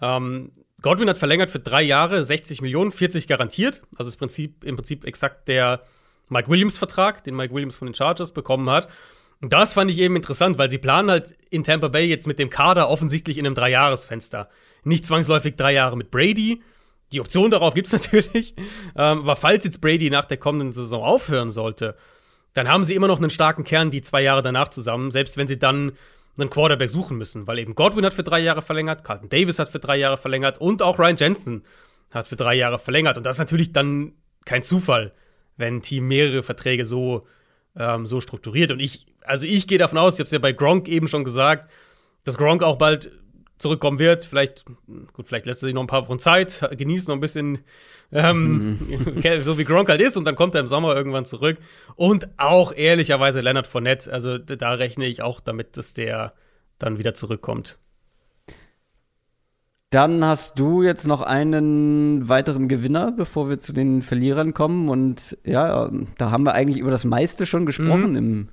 Ähm, 0.00 0.50
Godwin 0.80 1.08
hat 1.08 1.18
verlängert 1.18 1.50
für 1.50 1.60
drei 1.60 1.82
Jahre, 1.82 2.24
60 2.24 2.62
Millionen, 2.62 2.90
40 2.90 3.28
garantiert. 3.28 3.82
Also 3.96 4.08
ist 4.08 4.16
Prinzip, 4.16 4.64
im 4.64 4.76
Prinzip 4.76 5.04
exakt 5.04 5.46
der 5.46 5.82
Mike 6.30 6.48
Williams-Vertrag, 6.48 7.24
den 7.24 7.36
Mike 7.36 7.54
Williams 7.54 7.76
von 7.76 7.86
den 7.86 7.94
Chargers 7.94 8.32
bekommen 8.32 8.68
hat. 8.70 8.88
Und 9.42 9.52
das 9.52 9.74
fand 9.74 9.90
ich 9.90 9.98
eben 9.98 10.16
interessant, 10.16 10.56
weil 10.56 10.70
sie 10.70 10.78
planen 10.78 11.10
halt 11.10 11.34
in 11.50 11.62
Tampa 11.62 11.88
Bay 11.88 12.06
jetzt 12.06 12.26
mit 12.26 12.38
dem 12.38 12.48
Kader 12.48 12.88
offensichtlich 12.88 13.36
in 13.36 13.44
einem 13.44 13.54
Dreijahresfenster. 13.54 14.48
Nicht 14.82 15.04
zwangsläufig 15.04 15.56
drei 15.56 15.74
Jahre 15.74 15.98
mit 15.98 16.10
Brady. 16.10 16.62
Die 17.12 17.20
Option 17.20 17.50
darauf 17.50 17.74
gibt 17.74 17.88
es 17.88 17.92
natürlich. 18.04 18.54
Ähm, 18.96 19.20
aber 19.20 19.36
falls 19.36 19.64
jetzt 19.66 19.82
Brady 19.82 20.08
nach 20.08 20.24
der 20.24 20.38
kommenden 20.38 20.72
Saison 20.72 21.02
aufhören 21.02 21.50
sollte, 21.50 21.96
dann 22.54 22.68
haben 22.68 22.84
sie 22.84 22.94
immer 22.94 23.08
noch 23.08 23.18
einen 23.18 23.30
starken 23.30 23.64
Kern, 23.64 23.90
die 23.90 24.02
zwei 24.02 24.22
Jahre 24.22 24.42
danach 24.42 24.68
zusammen, 24.68 25.10
selbst 25.10 25.36
wenn 25.36 25.48
sie 25.48 25.58
dann 25.58 25.92
einen 26.36 26.50
Quarterback 26.50 26.90
suchen 26.90 27.16
müssen, 27.16 27.46
weil 27.46 27.58
eben 27.58 27.74
Godwin 27.74 28.04
hat 28.04 28.14
für 28.14 28.24
drei 28.24 28.40
Jahre 28.40 28.62
verlängert, 28.62 29.04
Carlton 29.04 29.28
Davis 29.28 29.58
hat 29.58 29.68
für 29.68 29.78
drei 29.78 29.96
Jahre 29.96 30.16
verlängert 30.16 30.58
und 30.58 30.82
auch 30.82 30.98
Ryan 30.98 31.16
Jensen 31.16 31.62
hat 32.12 32.26
für 32.26 32.36
drei 32.36 32.54
Jahre 32.54 32.78
verlängert. 32.78 33.16
Und 33.16 33.24
das 33.24 33.36
ist 33.36 33.40
natürlich 33.40 33.72
dann 33.72 34.12
kein 34.44 34.62
Zufall, 34.62 35.12
wenn 35.56 35.76
ein 35.76 35.82
Team 35.82 36.08
mehrere 36.08 36.42
Verträge 36.42 36.84
so, 36.84 37.26
ähm, 37.76 38.06
so 38.06 38.20
strukturiert. 38.20 38.72
Und 38.72 38.80
ich, 38.80 39.06
also 39.22 39.46
ich 39.46 39.66
gehe 39.66 39.78
davon 39.78 39.98
aus, 39.98 40.14
ich 40.14 40.20
habe 40.20 40.26
es 40.26 40.32
ja 40.32 40.38
bei 40.38 40.52
Gronk 40.52 40.88
eben 40.88 41.08
schon 41.08 41.24
gesagt, 41.24 41.70
dass 42.24 42.38
Gronk 42.38 42.62
auch 42.62 42.76
bald 42.76 43.10
zurückkommen 43.58 43.98
wird. 43.98 44.24
Vielleicht, 44.24 44.64
gut, 45.12 45.26
vielleicht 45.26 45.46
lässt 45.46 45.62
er 45.62 45.66
sich 45.66 45.74
noch 45.74 45.82
ein 45.82 45.86
paar 45.86 46.06
Wochen 46.06 46.18
Zeit, 46.18 46.68
genießt 46.76 47.08
noch 47.08 47.14
ein 47.14 47.20
bisschen, 47.20 47.60
ähm, 48.12 48.78
so 49.44 49.58
wie 49.58 49.64
Gronk 49.64 49.88
halt 49.88 50.00
ist, 50.00 50.16
und 50.16 50.24
dann 50.24 50.36
kommt 50.36 50.54
er 50.54 50.60
im 50.60 50.66
Sommer 50.66 50.94
irgendwann 50.94 51.24
zurück. 51.24 51.58
Und 51.96 52.28
auch 52.36 52.72
ehrlicherweise 52.74 53.40
Leonard 53.40 53.66
Fournette, 53.66 54.12
also 54.12 54.38
da 54.38 54.72
rechne 54.72 55.06
ich 55.06 55.22
auch 55.22 55.40
damit, 55.40 55.76
dass 55.76 55.94
der 55.94 56.34
dann 56.78 56.98
wieder 56.98 57.14
zurückkommt. 57.14 57.78
Dann 59.90 60.24
hast 60.24 60.58
du 60.58 60.82
jetzt 60.82 61.06
noch 61.06 61.20
einen 61.20 62.28
weiteren 62.28 62.66
Gewinner, 62.66 63.12
bevor 63.12 63.48
wir 63.48 63.60
zu 63.60 63.72
den 63.72 64.02
Verlierern 64.02 64.52
kommen. 64.52 64.88
Und 64.88 65.38
ja, 65.44 65.88
da 66.18 66.32
haben 66.32 66.42
wir 66.42 66.54
eigentlich 66.54 66.78
über 66.78 66.90
das 66.90 67.04
meiste 67.04 67.46
schon 67.46 67.64
gesprochen 67.64 68.10
mhm. 68.10 68.16
im, 68.16 68.48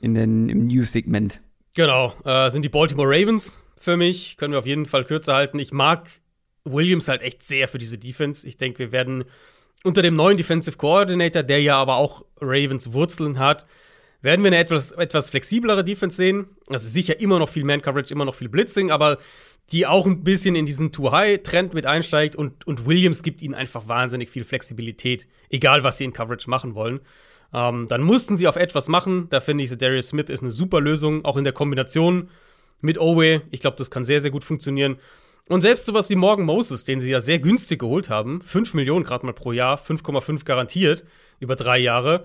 in 0.00 0.14
den, 0.14 0.48
im 0.48 0.66
News-Segment. 0.66 1.42
Genau, 1.74 2.14
äh, 2.24 2.48
sind 2.48 2.64
die 2.64 2.70
Baltimore 2.70 3.06
Ravens 3.06 3.60
für 3.84 3.96
mich. 3.96 4.36
Können 4.36 4.52
wir 4.52 4.58
auf 4.58 4.66
jeden 4.66 4.86
Fall 4.86 5.04
kürzer 5.04 5.34
halten. 5.34 5.58
Ich 5.58 5.72
mag 5.72 6.08
Williams 6.64 7.08
halt 7.08 7.22
echt 7.22 7.42
sehr 7.42 7.68
für 7.68 7.78
diese 7.78 7.98
Defense. 7.98 8.46
Ich 8.46 8.56
denke, 8.56 8.78
wir 8.78 8.92
werden 8.92 9.24
unter 9.84 10.02
dem 10.02 10.16
neuen 10.16 10.36
Defensive 10.36 10.76
Coordinator, 10.76 11.42
der 11.42 11.62
ja 11.62 11.76
aber 11.76 11.96
auch 11.96 12.24
Ravens 12.40 12.92
Wurzeln 12.92 13.38
hat, 13.38 13.66
werden 14.20 14.42
wir 14.42 14.48
eine 14.48 14.58
etwas, 14.58 14.92
etwas 14.92 15.30
flexiblere 15.30 15.84
Defense 15.84 16.16
sehen. 16.16 16.48
Also 16.68 16.88
sicher 16.88 17.20
immer 17.20 17.38
noch 17.38 17.48
viel 17.48 17.64
Man-Coverage, 17.64 18.12
immer 18.12 18.24
noch 18.24 18.34
viel 18.34 18.48
Blitzing, 18.48 18.90
aber 18.90 19.18
die 19.70 19.86
auch 19.86 20.06
ein 20.06 20.24
bisschen 20.24 20.56
in 20.56 20.66
diesen 20.66 20.92
Too-High-Trend 20.92 21.74
mit 21.74 21.86
einsteigt 21.86 22.34
und, 22.34 22.66
und 22.66 22.86
Williams 22.86 23.22
gibt 23.22 23.42
ihnen 23.42 23.54
einfach 23.54 23.86
wahnsinnig 23.86 24.30
viel 24.30 24.44
Flexibilität, 24.44 25.28
egal 25.50 25.84
was 25.84 25.98
sie 25.98 26.04
in 26.04 26.12
Coverage 26.12 26.50
machen 26.50 26.74
wollen. 26.74 27.00
Ähm, 27.52 27.86
dann 27.88 28.02
mussten 28.02 28.34
sie 28.34 28.48
auf 28.48 28.56
etwas 28.56 28.88
machen. 28.88 29.28
Da 29.30 29.40
finde 29.40 29.64
ich, 29.64 29.76
Darius 29.76 30.08
Smith 30.08 30.28
ist 30.28 30.42
eine 30.42 30.50
super 30.50 30.80
Lösung, 30.80 31.24
auch 31.24 31.36
in 31.36 31.44
der 31.44 31.52
Kombination 31.52 32.28
mit 32.80 32.98
Owe. 32.98 33.42
Ich 33.50 33.60
glaube, 33.60 33.76
das 33.76 33.90
kann 33.90 34.04
sehr, 34.04 34.20
sehr 34.20 34.30
gut 34.30 34.44
funktionieren. 34.44 34.98
Und 35.48 35.62
selbst 35.62 35.86
sowas 35.86 36.10
wie 36.10 36.16
Morgan 36.16 36.44
Moses, 36.44 36.84
den 36.84 37.00
sie 37.00 37.10
ja 37.10 37.20
sehr 37.20 37.38
günstig 37.38 37.80
geholt 37.80 38.10
haben, 38.10 38.42
5 38.42 38.74
Millionen 38.74 39.04
gerade 39.04 39.24
mal 39.24 39.32
pro 39.32 39.52
Jahr, 39.52 39.78
5,5 39.78 40.44
garantiert 40.44 41.04
über 41.40 41.56
drei 41.56 41.78
Jahre. 41.78 42.24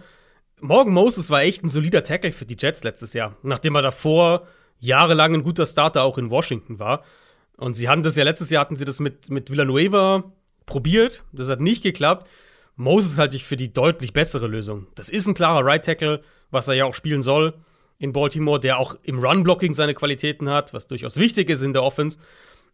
Morgan 0.60 0.94
Moses 0.94 1.30
war 1.30 1.42
echt 1.42 1.64
ein 1.64 1.70
solider 1.70 2.04
Tackle 2.04 2.34
für 2.34 2.46
die 2.46 2.58
Jets 2.60 2.84
letztes 2.84 3.14
Jahr, 3.14 3.38
nachdem 3.42 3.76
er 3.76 3.82
davor 3.82 4.48
jahrelang 4.80 5.34
ein 5.36 5.44
guter 5.44 5.66
Starter 5.66 6.04
auch 6.04 6.18
in 6.18 6.30
Washington 6.30 6.80
war. 6.80 7.04
Und 7.56 7.74
sie 7.74 7.88
hatten 7.88 8.04
das 8.04 8.18
ja 8.18 8.26
letztes 8.26 8.50
Jahr, 8.50 8.62
hatten 8.62 8.76
sie 8.76 8.86
das 8.86 9.00
mit, 9.00 9.30
mit 9.30 9.50
Villanueva 9.50 10.32
probiert. 10.66 11.24
Das 11.32 11.48
hat 11.48 11.62
nicht 11.62 11.84
geklappt. 11.84 12.30
Moses 12.76 13.18
halte 13.18 13.38
ich 13.38 13.46
für 13.46 13.56
die 13.56 13.72
deutlich 13.72 14.12
bessere 14.12 14.48
Lösung. 14.48 14.88
Das 14.96 15.08
ist 15.10 15.28
ein 15.28 15.34
klarer 15.34 15.66
Right 15.66 15.86
Tackle, 15.86 16.24
was 16.52 16.68
er 16.68 16.74
ja 16.74 16.86
auch 16.86 16.96
spielen 16.96 17.22
soll 17.22 17.54
in 18.04 18.12
Baltimore, 18.12 18.60
der 18.60 18.80
auch 18.80 18.96
im 19.04 19.18
Run-Blocking 19.18 19.74
seine 19.74 19.94
Qualitäten 19.94 20.50
hat, 20.50 20.74
was 20.74 20.88
durchaus 20.88 21.16
wichtig 21.16 21.50
ist 21.50 21.62
in 21.62 21.72
der 21.72 21.84
Offense. 21.84 22.20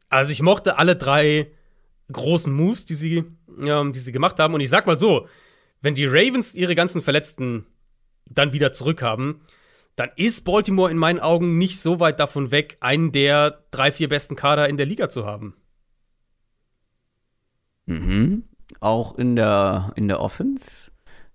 Also 0.10 0.32
ich 0.32 0.42
mochte 0.42 0.80
alle 0.80 0.96
drei 0.96 1.52
großen 2.12 2.52
Moves, 2.52 2.86
die 2.86 2.96
sie, 2.96 3.24
ähm, 3.62 3.94
die 3.94 4.00
sie 4.00 4.12
gemacht 4.12 4.40
haben. 4.40 4.56
Und 4.56 4.62
ich 4.62 4.72
sag 4.72 4.88
mal 4.88 4.98
so, 4.98 5.28
wenn 5.82 5.94
die 5.94 6.08
Ravens 6.08 6.56
ihre 6.56 6.74
ganzen 6.74 7.04
Verletzten 7.04 7.68
dann 8.26 8.54
wieder 8.54 8.72
zurückhaben, 8.72 9.42
dann 9.96 10.10
ist 10.16 10.46
Baltimore 10.46 10.90
in 10.90 10.98
meinen 10.98 11.20
Augen 11.20 11.60
nicht 11.60 11.80
so 11.80 12.00
weit 12.00 12.20
davon 12.20 12.50
weg, 12.50 12.78
einen 12.80 13.12
der 13.12 13.66
drei, 13.70 13.92
vier 13.92 14.10
besten 14.10 14.36
Kader 14.36 14.68
in 14.68 14.78
der 14.78 14.88
Liga 14.88 15.10
zu 15.10 15.28
haben. 15.28 15.56
Mhm. 17.86 18.46
Auch 18.80 19.16
in 19.16 19.36
der, 19.36 19.94
in 19.96 20.08
der 20.08 20.22
Offense? 20.22 20.90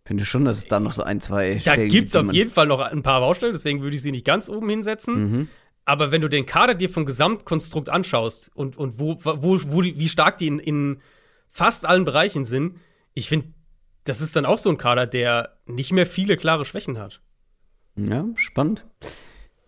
Finde 0.06 0.26
schon, 0.26 0.44
dass 0.44 0.58
es 0.58 0.66
da 0.66 0.80
noch 0.80 0.92
so 0.92 1.02
ein, 1.02 1.20
zwei 1.20 1.60
Da 1.64 1.76
gibt 1.76 2.10
es 2.10 2.16
auf 2.16 2.30
jeden 2.32 2.50
Fall 2.50 2.66
noch 2.66 2.80
ein 2.80 3.02
paar 3.02 3.20
Baustellen, 3.20 3.54
deswegen 3.54 3.80
würde 3.80 3.96
ich 3.96 4.02
sie 4.02 4.12
nicht 4.12 4.26
ganz 4.26 4.50
oben 4.50 4.68
hinsetzen. 4.68 5.14
Mhm. 5.14 5.48
Aber 5.86 6.12
wenn 6.12 6.20
du 6.20 6.28
den 6.28 6.46
Kader 6.46 6.74
dir 6.74 6.90
vom 6.90 7.06
Gesamtkonstrukt 7.06 7.88
anschaust 7.88 8.50
und, 8.54 8.76
und 8.76 8.98
wo, 8.98 9.18
wo, 9.22 9.60
wo 9.66 9.82
wie 9.82 10.08
stark 10.08 10.38
die 10.38 10.46
in, 10.46 10.58
in 10.58 11.00
fast 11.48 11.86
allen 11.86 12.04
Bereichen 12.04 12.44
sind, 12.44 12.78
ich 13.14 13.28
finde, 13.28 13.48
das 14.04 14.20
ist 14.20 14.36
dann 14.36 14.44
auch 14.44 14.58
so 14.58 14.70
ein 14.70 14.76
Kader, 14.76 15.06
der 15.06 15.56
nicht 15.66 15.92
mehr 15.92 16.06
viele 16.06 16.36
klare 16.36 16.64
Schwächen 16.64 16.98
hat. 16.98 17.22
Ja, 17.96 18.26
spannend. 18.34 18.84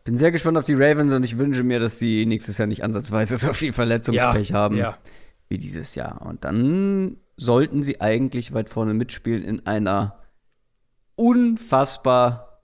Bin 0.05 0.16
sehr 0.16 0.32
gespannt 0.32 0.59
auf 0.59 0.64
die 0.64 0.74
Ravens 0.74 1.12
und 1.12 1.24
ich 1.24 1.39
wünsche 1.39 1.62
mir, 1.62 1.80
dass 1.80 1.99
sie 1.99 2.26
nächstes 2.26 2.59
Jahr 2.59 2.66
nicht 2.66 2.84
ansatzweise 2.84 3.37
so 3.39 3.53
viel 3.53 3.72
Verletzungspech 3.72 4.51
ja, 4.51 4.55
haben 4.55 4.76
ja. 4.76 4.99
wie 5.49 5.59
dieses 5.59 5.95
Jahr. 5.95 6.22
Und 6.22 6.45
dann 6.45 7.16
sollten 7.37 7.82
sie 7.82 8.01
eigentlich 8.01 8.53
weit 8.53 8.68
vorne 8.68 8.95
mitspielen 8.95 9.43
in 9.43 9.66
einer 9.66 10.26
unfassbar 11.17 12.62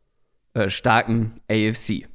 äh, 0.54 0.70
starken 0.70 1.40
AFC. 1.50 2.06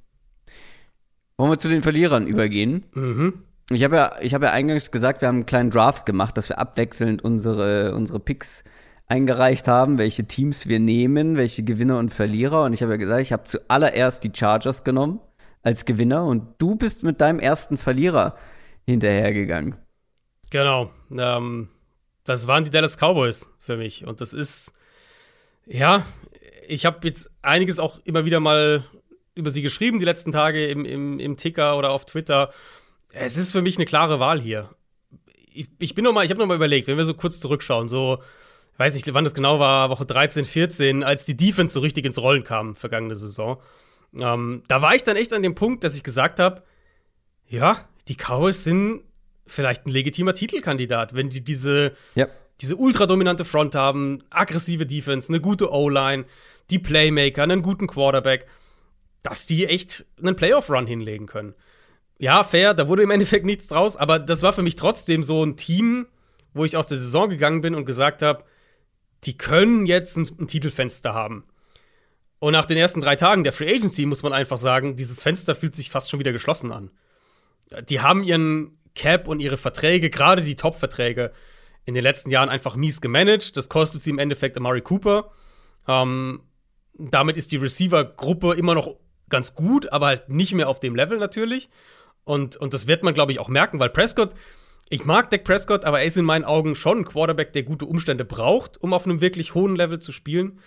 Wollen 1.37 1.51
wir 1.51 1.57
zu 1.57 1.69
den 1.69 1.83
Verlierern 1.83 2.25
übergehen? 2.25 2.85
Mhm. 2.93 3.43
Ich 3.69 3.83
habe 3.83 3.95
ja, 3.97 4.15
hab 4.15 4.43
ja 4.43 4.51
eingangs 4.51 4.91
gesagt, 4.91 5.21
wir 5.21 5.27
haben 5.27 5.37
einen 5.37 5.45
kleinen 5.45 5.71
Draft 5.71 6.05
gemacht, 6.05 6.37
dass 6.37 6.49
wir 6.49 6.57
abwechselnd 6.57 7.23
unsere, 7.23 7.93
unsere 7.95 8.19
Picks 8.19 8.63
eingereicht 9.07 9.67
haben, 9.67 9.97
welche 9.97 10.25
Teams 10.25 10.67
wir 10.67 10.79
nehmen, 10.79 11.37
welche 11.37 11.63
Gewinner 11.63 11.97
und 11.97 12.09
Verlierer. 12.09 12.63
Und 12.63 12.73
ich 12.73 12.81
habe 12.81 12.93
ja 12.93 12.97
gesagt, 12.97 13.21
ich 13.21 13.33
habe 13.33 13.43
zuallererst 13.43 14.23
die 14.23 14.31
Chargers 14.33 14.83
genommen 14.83 15.19
als 15.63 15.85
Gewinner 15.85 16.25
und 16.25 16.55
du 16.59 16.75
bist 16.75 17.03
mit 17.03 17.19
deinem 17.19 17.39
ersten 17.39 17.77
Verlierer 17.77 18.37
hinterhergegangen. 18.85 19.75
Genau. 20.49 20.91
Ähm, 21.11 21.69
das 22.23 22.47
waren 22.47 22.63
die 22.63 22.69
Dallas 22.69 22.97
Cowboys 22.97 23.49
für 23.59 23.77
mich. 23.77 24.05
Und 24.05 24.21
das 24.21 24.33
ist, 24.33 24.73
ja, 25.65 26.05
ich 26.67 26.85
habe 26.85 27.07
jetzt 27.07 27.29
einiges 27.41 27.79
auch 27.79 27.99
immer 28.03 28.25
wieder 28.25 28.39
mal 28.39 28.83
über 29.35 29.49
sie 29.49 29.61
geschrieben, 29.61 29.99
die 29.99 30.05
letzten 30.05 30.31
Tage 30.31 30.67
im, 30.67 30.85
im, 30.85 31.19
im 31.19 31.37
Ticker 31.37 31.77
oder 31.77 31.91
auf 31.91 32.05
Twitter. 32.05 32.51
Es 33.11 33.37
ist 33.37 33.51
für 33.51 33.61
mich 33.61 33.77
eine 33.77 33.85
klare 33.85 34.19
Wahl 34.19 34.39
hier. 34.39 34.69
Ich, 35.53 35.67
ich 35.79 35.95
bin 35.95 36.03
noch 36.03 36.13
mal, 36.13 36.25
ich 36.25 36.31
habe 36.31 36.39
noch 36.39 36.47
mal 36.47 36.55
überlegt, 36.55 36.87
wenn 36.87 36.97
wir 36.97 37.05
so 37.05 37.13
kurz 37.13 37.39
zurückschauen, 37.39 37.87
so 37.87 38.19
weiß 38.77 38.93
nicht, 38.93 39.11
wann 39.13 39.23
das 39.23 39.33
genau 39.33 39.59
war, 39.59 39.89
Woche 39.89 40.05
13, 40.05 40.45
14, 40.45 41.03
als 41.03 41.25
die 41.25 41.35
Defense 41.35 41.73
so 41.73 41.79
richtig 41.79 42.05
ins 42.05 42.19
Rollen 42.19 42.43
kam, 42.43 42.75
vergangene 42.75 43.15
Saison. 43.15 43.59
Ähm, 44.15 44.63
da 44.67 44.81
war 44.81 44.95
ich 44.95 45.03
dann 45.03 45.17
echt 45.17 45.33
an 45.33 45.41
dem 45.41 45.55
Punkt, 45.55 45.83
dass 45.83 45.95
ich 45.95 46.03
gesagt 46.03 46.39
habe, 46.39 46.63
ja, 47.47 47.87
die 48.07 48.15
Cowboys 48.15 48.63
sind 48.63 49.03
vielleicht 49.47 49.85
ein 49.85 49.91
legitimer 49.91 50.33
Titelkandidat, 50.33 51.15
wenn 51.15 51.29
die 51.29 51.43
diese, 51.43 51.93
ja. 52.15 52.27
Diese 52.61 52.75
ultradominante 52.75 53.45
Front 53.45 53.75
haben, 53.75 54.19
aggressive 54.29 54.85
Defense, 54.85 55.29
eine 55.29 55.41
gute 55.41 55.71
O-Line, 55.71 56.25
die 56.69 56.79
Playmaker, 56.79 57.43
einen 57.43 57.61
guten 57.61 57.87
Quarterback, 57.87 58.47
dass 59.23 59.45
die 59.45 59.65
echt 59.65 60.05
einen 60.21 60.35
Playoff-Run 60.35 60.87
hinlegen 60.87 61.27
können. 61.27 61.53
Ja, 62.19 62.43
fair, 62.43 62.73
da 62.73 62.87
wurde 62.87 63.03
im 63.03 63.11
Endeffekt 63.11 63.45
nichts 63.45 63.67
draus, 63.67 63.95
aber 63.95 64.17
das 64.17 64.41
war 64.41 64.53
für 64.53 64.63
mich 64.63 64.75
trotzdem 64.75 65.21
so 65.21 65.43
ein 65.43 65.55
Team, 65.55 66.07
wo 66.53 66.65
ich 66.65 66.75
aus 66.75 66.87
der 66.87 66.97
Saison 66.97 67.29
gegangen 67.29 67.61
bin 67.61 67.75
und 67.75 67.85
gesagt 67.85 68.21
habe, 68.21 68.43
die 69.23 69.37
können 69.37 69.85
jetzt 69.85 70.17
ein, 70.17 70.27
ein 70.39 70.47
Titelfenster 70.47 71.13
haben. 71.13 71.43
Und 72.39 72.53
nach 72.53 72.65
den 72.65 72.77
ersten 72.77 73.01
drei 73.01 73.15
Tagen 73.15 73.43
der 73.43 73.53
Free 73.53 73.73
Agency 73.73 74.05
muss 74.05 74.23
man 74.23 74.33
einfach 74.33 74.57
sagen, 74.57 74.95
dieses 74.95 75.23
Fenster 75.23 75.55
fühlt 75.55 75.75
sich 75.75 75.89
fast 75.89 76.09
schon 76.09 76.19
wieder 76.19 76.31
geschlossen 76.31 76.71
an. 76.71 76.91
Die 77.89 78.01
haben 78.01 78.23
ihren 78.23 78.77
Cap 78.95 79.27
und 79.27 79.39
ihre 79.39 79.57
Verträge, 79.57 80.09
gerade 80.09 80.41
die 80.41 80.55
Top-Verträge, 80.55 81.31
in 81.87 81.95
den 81.95 82.03
letzten 82.03 82.29
Jahren 82.29 82.49
einfach 82.49 82.75
mies 82.75 83.01
gemanagt. 83.01 83.57
Das 83.57 83.69
kostet 83.69 84.03
sie 84.03 84.11
im 84.11 84.19
Endeffekt 84.19 84.55
Amari 84.57 84.81
Cooper. 84.81 85.31
Ähm, 85.87 86.41
damit 86.93 87.37
ist 87.37 87.51
die 87.51 87.57
Receiver-Gruppe 87.57 88.53
immer 88.53 88.75
noch 88.75 88.97
ganz 89.29 89.55
gut, 89.55 89.91
aber 89.91 90.07
halt 90.07 90.29
nicht 90.29 90.53
mehr 90.53 90.69
auf 90.69 90.79
dem 90.79 90.95
Level 90.95 91.17
natürlich. 91.17 91.69
Und, 92.23 92.57
und 92.57 92.75
das 92.75 92.85
wird 92.87 93.01
man, 93.01 93.15
glaube 93.15 93.31
ich, 93.31 93.39
auch 93.39 93.49
merken, 93.49 93.79
weil 93.79 93.89
Prescott 93.89 94.35
ich 94.89 95.05
mag 95.05 95.29
Dak 95.29 95.43
Prescott, 95.43 95.85
aber 95.85 95.99
er 95.99 96.05
ist 96.05 96.17
in 96.17 96.25
meinen 96.25 96.45
Augen 96.45 96.75
schon 96.75 96.99
ein 96.99 97.05
Quarterback, 97.05 97.51
der 97.53 97.63
gute 97.63 97.85
Umstände 97.85 98.23
braucht, 98.23 98.81
um 98.81 98.93
auf 98.93 99.05
einem 99.05 99.21
wirklich 99.21 99.53
hohen 99.53 99.75
Level 99.75 99.99
zu 99.99 100.11
spielen. 100.11 100.59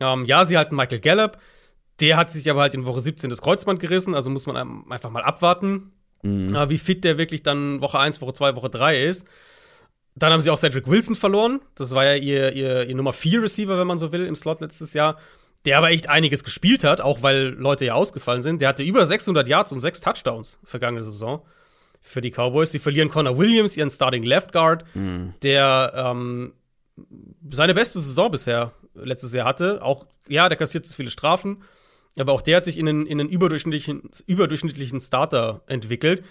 Ähm, 0.00 0.24
ja, 0.24 0.44
sie 0.44 0.56
halten 0.56 0.76
Michael 0.76 1.00
Gallup. 1.00 1.38
Der 2.00 2.16
hat 2.16 2.30
sich 2.30 2.48
aber 2.50 2.60
halt 2.60 2.74
in 2.74 2.84
Woche 2.84 3.00
17 3.00 3.30
das 3.30 3.42
Kreuzband 3.42 3.80
gerissen, 3.80 4.14
also 4.14 4.30
muss 4.30 4.46
man 4.46 4.84
einfach 4.90 5.10
mal 5.10 5.22
abwarten, 5.22 5.92
mhm. 6.22 6.54
äh, 6.54 6.68
wie 6.68 6.78
fit 6.78 7.04
der 7.04 7.18
wirklich 7.18 7.42
dann 7.42 7.80
Woche 7.80 7.98
1, 7.98 8.20
Woche 8.20 8.34
2, 8.34 8.54
Woche 8.54 8.70
3 8.70 9.02
ist. 9.02 9.26
Dann 10.16 10.32
haben 10.32 10.40
sie 10.40 10.50
auch 10.50 10.58
Cedric 10.58 10.88
Wilson 10.88 11.14
verloren. 11.14 11.60
Das 11.74 11.94
war 11.94 12.04
ja 12.04 12.14
ihr, 12.14 12.52
ihr, 12.52 12.88
ihr 12.88 12.94
Nummer 12.96 13.12
4 13.12 13.42
Receiver, 13.42 13.78
wenn 13.78 13.86
man 13.86 13.98
so 13.98 14.12
will, 14.12 14.26
im 14.26 14.34
Slot 14.34 14.60
letztes 14.60 14.94
Jahr. 14.94 15.18
Der 15.66 15.78
aber 15.78 15.90
echt 15.90 16.08
einiges 16.08 16.42
gespielt 16.42 16.84
hat, 16.84 17.00
auch 17.00 17.22
weil 17.22 17.48
Leute 17.48 17.84
ja 17.84 17.94
ausgefallen 17.94 18.40
sind. 18.40 18.62
Der 18.62 18.68
hatte 18.68 18.82
über 18.82 19.04
600 19.04 19.46
Yards 19.46 19.72
und 19.72 19.80
6 19.80 20.00
Touchdowns 20.00 20.58
vergangene 20.64 21.04
Saison 21.04 21.42
für 22.00 22.20
die 22.20 22.30
Cowboys. 22.30 22.72
Sie 22.72 22.78
verlieren 22.78 23.10
Connor 23.10 23.36
Williams, 23.36 23.76
ihren 23.76 23.90
Starting 23.90 24.22
Left 24.22 24.52
Guard, 24.52 24.84
mhm. 24.94 25.34
der 25.42 25.92
ähm, 25.94 26.52
seine 27.50 27.74
beste 27.74 28.00
Saison 28.00 28.30
bisher 28.30 28.72
letztes 28.94 29.32
Jahr 29.32 29.46
hatte. 29.46 29.82
Auch, 29.82 30.06
ja, 30.28 30.48
der 30.48 30.56
kassiert 30.56 30.86
zu 30.86 30.94
viele 30.94 31.10
Strafen, 31.10 31.62
aber 32.16 32.32
auch 32.32 32.42
der 32.42 32.58
hat 32.58 32.64
sich 32.64 32.78
in 32.78 32.88
einen, 32.88 33.06
in 33.06 33.20
einen 33.20 33.28
überdurchschnittlichen, 33.28 34.08
überdurchschnittlichen 34.26 35.00
Starter 35.00 35.62
entwickelt. 35.66 36.22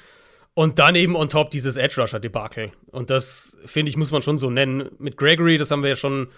Und 0.56 0.80
dann 0.80 0.96
eben 0.96 1.18
on 1.18 1.28
top 1.28 1.52
dieses 1.52 1.76
Edge 1.76 2.02
Rusher 2.02 2.20
Debakel. 2.20 2.72
Und 2.88 3.10
das, 3.10 3.58
finde 3.66 3.90
ich, 3.90 3.98
muss 3.98 4.12
man 4.12 4.22
schon 4.22 4.38
so 4.38 4.50
nennen. 4.50 4.90
Mit 5.00 5.18
Gregory, 5.18 5.58
das 5.58 5.70
haben 5.70 5.84
wir 5.84 5.90
ja 5.90 5.96
schon, 5.98 6.30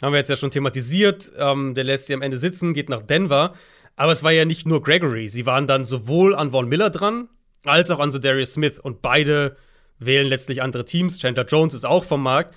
haben 0.00 0.12
wir 0.12 0.18
jetzt 0.18 0.30
ja 0.30 0.36
schon 0.36 0.52
thematisiert. 0.52 1.32
Ähm, 1.36 1.74
der 1.74 1.82
lässt 1.82 2.06
sie 2.06 2.14
am 2.14 2.22
Ende 2.22 2.38
sitzen, 2.38 2.74
geht 2.74 2.88
nach 2.88 3.02
Denver. 3.02 3.54
Aber 3.96 4.12
es 4.12 4.22
war 4.22 4.30
ja 4.30 4.44
nicht 4.44 4.68
nur 4.68 4.82
Gregory. 4.82 5.28
Sie 5.28 5.46
waren 5.46 5.66
dann 5.66 5.82
sowohl 5.82 6.36
an 6.36 6.52
Von 6.52 6.68
Miller 6.68 6.90
dran, 6.90 7.28
als 7.64 7.90
auch 7.90 7.98
an 7.98 8.10
Darius 8.10 8.52
Smith. 8.52 8.78
Und 8.78 9.02
beide 9.02 9.56
wählen 9.98 10.28
letztlich 10.28 10.62
andere 10.62 10.84
Teams. 10.84 11.18
Chandler 11.18 11.46
Jones 11.46 11.74
ist 11.74 11.84
auch 11.84 12.04
vom 12.04 12.22
Markt. 12.22 12.54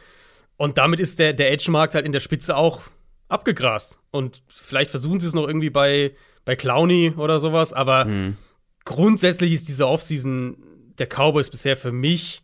Und 0.57 0.77
damit 0.77 0.99
ist 0.99 1.17
der, 1.17 1.33
der 1.33 1.51
Edge-Markt 1.51 1.95
halt 1.95 2.05
in 2.05 2.11
der 2.11 2.19
Spitze 2.19 2.55
auch 2.55 2.83
abgegrast. 3.29 3.97
Und 4.11 4.43
vielleicht 4.47 4.91
versuchen 4.91 5.19
sie 5.19 5.27
es 5.27 5.33
noch 5.33 5.47
irgendwie 5.47 5.71
bei, 5.71 6.13
bei 6.45 6.55
Clowny 6.55 7.13
oder 7.17 7.39
sowas. 7.39 7.73
Aber 7.73 8.05
mhm. 8.05 8.37
grundsätzlich 8.85 9.53
ist 9.53 9.69
diese 9.69 9.87
Offseason 9.87 10.57
der 10.99 11.07
Cowboys 11.07 11.49
bisher 11.49 11.77
für 11.77 11.91
mich 11.91 12.43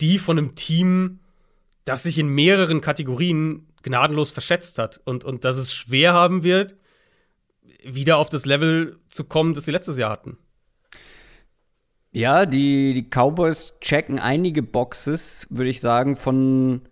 die 0.00 0.18
von 0.18 0.38
einem 0.38 0.54
Team, 0.54 1.20
das 1.84 2.04
sich 2.04 2.18
in 2.18 2.28
mehreren 2.28 2.80
Kategorien 2.80 3.66
gnadenlos 3.82 4.30
verschätzt 4.30 4.78
hat. 4.78 5.00
Und, 5.04 5.24
und 5.24 5.44
dass 5.44 5.56
es 5.56 5.74
schwer 5.74 6.12
haben 6.12 6.42
wird, 6.42 6.76
wieder 7.84 8.18
auf 8.18 8.28
das 8.28 8.44
Level 8.44 8.98
zu 9.08 9.24
kommen, 9.24 9.54
das 9.54 9.64
sie 9.64 9.72
letztes 9.72 9.98
Jahr 9.98 10.10
hatten. 10.10 10.36
Ja, 12.10 12.46
die, 12.46 12.94
die 12.94 13.08
Cowboys 13.08 13.74
checken 13.80 14.18
einige 14.18 14.62
Boxes, 14.62 15.46
würde 15.50 15.70
ich 15.70 15.80
sagen, 15.80 16.16
von 16.16 16.82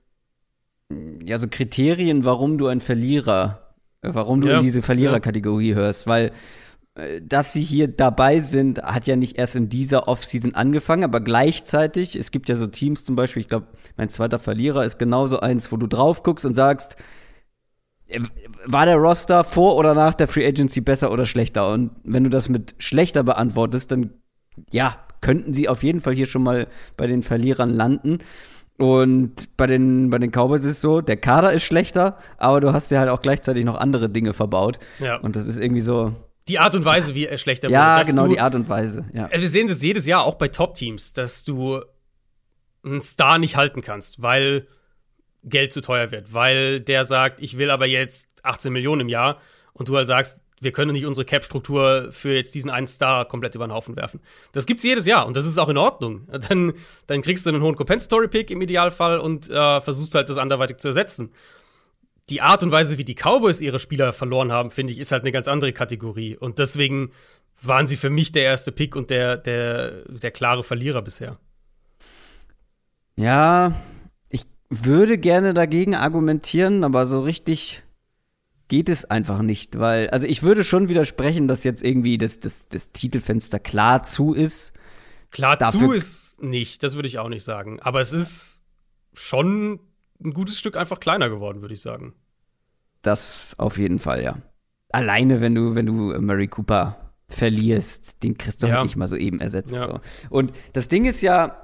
ja, 1.22 1.38
so 1.38 1.48
Kriterien, 1.48 2.24
warum 2.24 2.58
du 2.58 2.66
ein 2.66 2.80
Verlierer, 2.80 3.74
warum 4.02 4.40
du 4.40 4.50
ja, 4.50 4.58
in 4.58 4.64
diese 4.64 4.82
Verliererkategorie 4.82 5.74
hörst, 5.74 6.06
weil 6.06 6.32
dass 7.22 7.52
sie 7.52 7.62
hier 7.62 7.88
dabei 7.88 8.40
sind, 8.40 8.82
hat 8.82 9.06
ja 9.06 9.16
nicht 9.16 9.38
erst 9.38 9.56
in 9.56 9.68
dieser 9.68 10.08
Offseason 10.08 10.54
angefangen, 10.54 11.04
aber 11.04 11.20
gleichzeitig, 11.20 12.16
es 12.16 12.30
gibt 12.30 12.48
ja 12.48 12.56
so 12.56 12.66
Teams 12.66 13.04
zum 13.04 13.16
Beispiel, 13.16 13.42
ich 13.42 13.48
glaube, 13.48 13.66
mein 13.96 14.08
zweiter 14.08 14.38
Verlierer 14.38 14.84
ist 14.84 14.98
genauso 14.98 15.40
eins, 15.40 15.70
wo 15.70 15.76
du 15.76 15.86
drauf 15.86 16.22
guckst 16.22 16.46
und 16.46 16.54
sagst, 16.54 16.96
äh, 18.08 18.20
war 18.64 18.86
der 18.86 18.96
Roster 18.96 19.44
vor 19.44 19.76
oder 19.76 19.94
nach 19.94 20.14
der 20.14 20.28
Free 20.28 20.46
Agency 20.46 20.80
besser 20.80 21.12
oder 21.12 21.26
schlechter? 21.26 21.70
Und 21.70 21.90
wenn 22.02 22.24
du 22.24 22.30
das 22.30 22.48
mit 22.48 22.74
schlechter 22.78 23.22
beantwortest, 23.22 23.92
dann 23.92 24.10
ja, 24.70 24.96
könnten 25.20 25.52
sie 25.52 25.68
auf 25.68 25.82
jeden 25.82 26.00
Fall 26.00 26.14
hier 26.14 26.26
schon 26.26 26.42
mal 26.42 26.66
bei 26.96 27.06
den 27.06 27.22
Verlierern 27.22 27.70
landen. 27.70 28.18
Und 28.78 29.56
bei 29.56 29.66
den, 29.66 30.10
bei 30.10 30.18
den 30.18 30.30
Cowboys 30.30 30.62
ist 30.62 30.70
es 30.70 30.80
so, 30.80 31.00
der 31.00 31.16
Kader 31.16 31.52
ist 31.52 31.62
schlechter, 31.62 32.18
aber 32.36 32.60
du 32.60 32.72
hast 32.72 32.90
ja 32.90 33.00
halt 33.00 33.08
auch 33.08 33.22
gleichzeitig 33.22 33.64
noch 33.64 33.76
andere 33.76 34.10
Dinge 34.10 34.32
verbaut. 34.32 34.78
Ja. 34.98 35.16
Und 35.16 35.36
das 35.36 35.46
ist 35.46 35.58
irgendwie 35.58 35.80
so. 35.80 36.14
Die 36.48 36.58
Art 36.58 36.74
und 36.74 36.84
Weise, 36.84 37.14
wie 37.14 37.26
er 37.26 37.38
schlechter 37.38 37.68
ja, 37.68 37.96
wurde. 37.96 38.06
Ja, 38.06 38.10
genau, 38.10 38.26
du, 38.26 38.34
die 38.34 38.40
Art 38.40 38.54
und 38.54 38.68
Weise. 38.68 39.04
Ja. 39.12 39.28
Wir 39.32 39.48
sehen 39.48 39.66
das 39.66 39.82
jedes 39.82 40.06
Jahr 40.06 40.24
auch 40.24 40.36
bei 40.36 40.48
Top-Teams, 40.48 41.12
dass 41.12 41.44
du 41.44 41.82
einen 42.84 43.00
Star 43.00 43.38
nicht 43.38 43.56
halten 43.56 43.82
kannst, 43.82 44.22
weil 44.22 44.68
Geld 45.42 45.72
zu 45.72 45.80
teuer 45.80 46.10
wird, 46.10 46.32
weil 46.32 46.80
der 46.80 47.04
sagt, 47.04 47.40
ich 47.40 47.58
will 47.58 47.70
aber 47.70 47.86
jetzt 47.86 48.28
18 48.42 48.72
Millionen 48.72 49.02
im 49.02 49.08
Jahr 49.08 49.40
und 49.72 49.88
du 49.88 49.96
halt 49.96 50.06
sagst, 50.06 50.42
wir 50.60 50.72
können 50.72 50.92
nicht 50.92 51.04
unsere 51.04 51.24
Cap-Struktur 51.24 52.08
für 52.10 52.32
jetzt 52.32 52.54
diesen 52.54 52.70
einen 52.70 52.86
Star 52.86 53.26
komplett 53.26 53.54
über 53.54 53.66
den 53.66 53.72
Haufen 53.72 53.94
werfen. 53.96 54.20
Das 54.52 54.64
gibt's 54.66 54.82
jedes 54.82 55.04
Jahr 55.04 55.26
und 55.26 55.36
das 55.36 55.44
ist 55.44 55.58
auch 55.58 55.68
in 55.68 55.76
Ordnung. 55.76 56.26
Dann, 56.48 56.72
dann 57.06 57.22
kriegst 57.22 57.44
du 57.44 57.50
einen 57.50 57.62
hohen 57.62 57.76
Compensatory-Pick 57.76 58.50
im 58.50 58.62
Idealfall 58.62 59.18
und 59.18 59.50
äh, 59.50 59.80
versuchst 59.80 60.14
halt 60.14 60.28
das 60.28 60.38
anderweitig 60.38 60.78
zu 60.78 60.88
ersetzen. 60.88 61.30
Die 62.28 62.40
Art 62.40 62.62
und 62.62 62.72
Weise, 62.72 62.98
wie 62.98 63.04
die 63.04 63.14
Cowboys 63.14 63.60
ihre 63.60 63.78
Spieler 63.78 64.12
verloren 64.12 64.50
haben, 64.50 64.70
finde 64.70 64.92
ich, 64.92 64.98
ist 64.98 65.12
halt 65.12 65.22
eine 65.22 65.32
ganz 65.32 65.46
andere 65.46 65.72
Kategorie. 65.72 66.36
Und 66.36 66.58
deswegen 66.58 67.12
waren 67.62 67.86
sie 67.86 67.96
für 67.96 68.10
mich 68.10 68.32
der 68.32 68.44
erste 68.44 68.72
Pick 68.72 68.96
und 68.96 69.10
der, 69.10 69.36
der, 69.36 70.02
der 70.08 70.30
klare 70.30 70.64
Verlierer 70.64 71.02
bisher. 71.02 71.38
Ja, 73.14 73.80
ich 74.28 74.42
würde 74.68 75.18
gerne 75.18 75.54
dagegen 75.54 75.94
argumentieren, 75.94 76.84
aber 76.84 77.06
so 77.06 77.20
richtig 77.20 77.82
geht 78.68 78.88
es 78.88 79.04
einfach 79.04 79.42
nicht, 79.42 79.78
weil, 79.78 80.10
also 80.10 80.26
ich 80.26 80.42
würde 80.42 80.64
schon 80.64 80.88
widersprechen, 80.88 81.46
dass 81.46 81.64
jetzt 81.64 81.82
irgendwie 81.82 82.18
das, 82.18 82.40
das, 82.40 82.68
das 82.68 82.90
Titelfenster 82.90 83.60
klar 83.60 84.02
zu 84.02 84.34
ist. 84.34 84.72
Klar 85.30 85.56
Dafür 85.56 85.80
zu 85.80 85.92
ist 85.92 86.42
nicht, 86.42 86.82
das 86.82 86.96
würde 86.96 87.08
ich 87.08 87.18
auch 87.18 87.28
nicht 87.28 87.44
sagen. 87.44 87.80
Aber 87.80 88.00
es 88.00 88.12
ist 88.12 88.62
schon 89.14 89.80
ein 90.22 90.32
gutes 90.32 90.58
Stück 90.58 90.76
einfach 90.76 91.00
kleiner 91.00 91.28
geworden, 91.28 91.60
würde 91.60 91.74
ich 91.74 91.82
sagen. 91.82 92.14
Das 93.02 93.54
auf 93.58 93.78
jeden 93.78 93.98
Fall, 93.98 94.22
ja. 94.22 94.38
Alleine, 94.90 95.40
wenn 95.40 95.54
du, 95.54 95.74
wenn 95.74 95.86
du 95.86 96.18
Murray 96.20 96.48
Cooper 96.48 97.12
verlierst, 97.28 98.22
den 98.22 98.38
kriegst 98.38 98.62
du 98.62 98.66
halt 98.66 98.72
ja. 98.72 98.78
halt 98.78 98.86
nicht 98.86 98.96
mal 98.96 99.08
so 99.08 99.16
eben 99.16 99.40
ersetzt. 99.40 99.74
Ja. 99.74 99.88
So. 99.88 100.00
Und 100.30 100.52
das 100.72 100.88
Ding 100.88 101.04
ist 101.04 101.20
ja, 101.22 101.56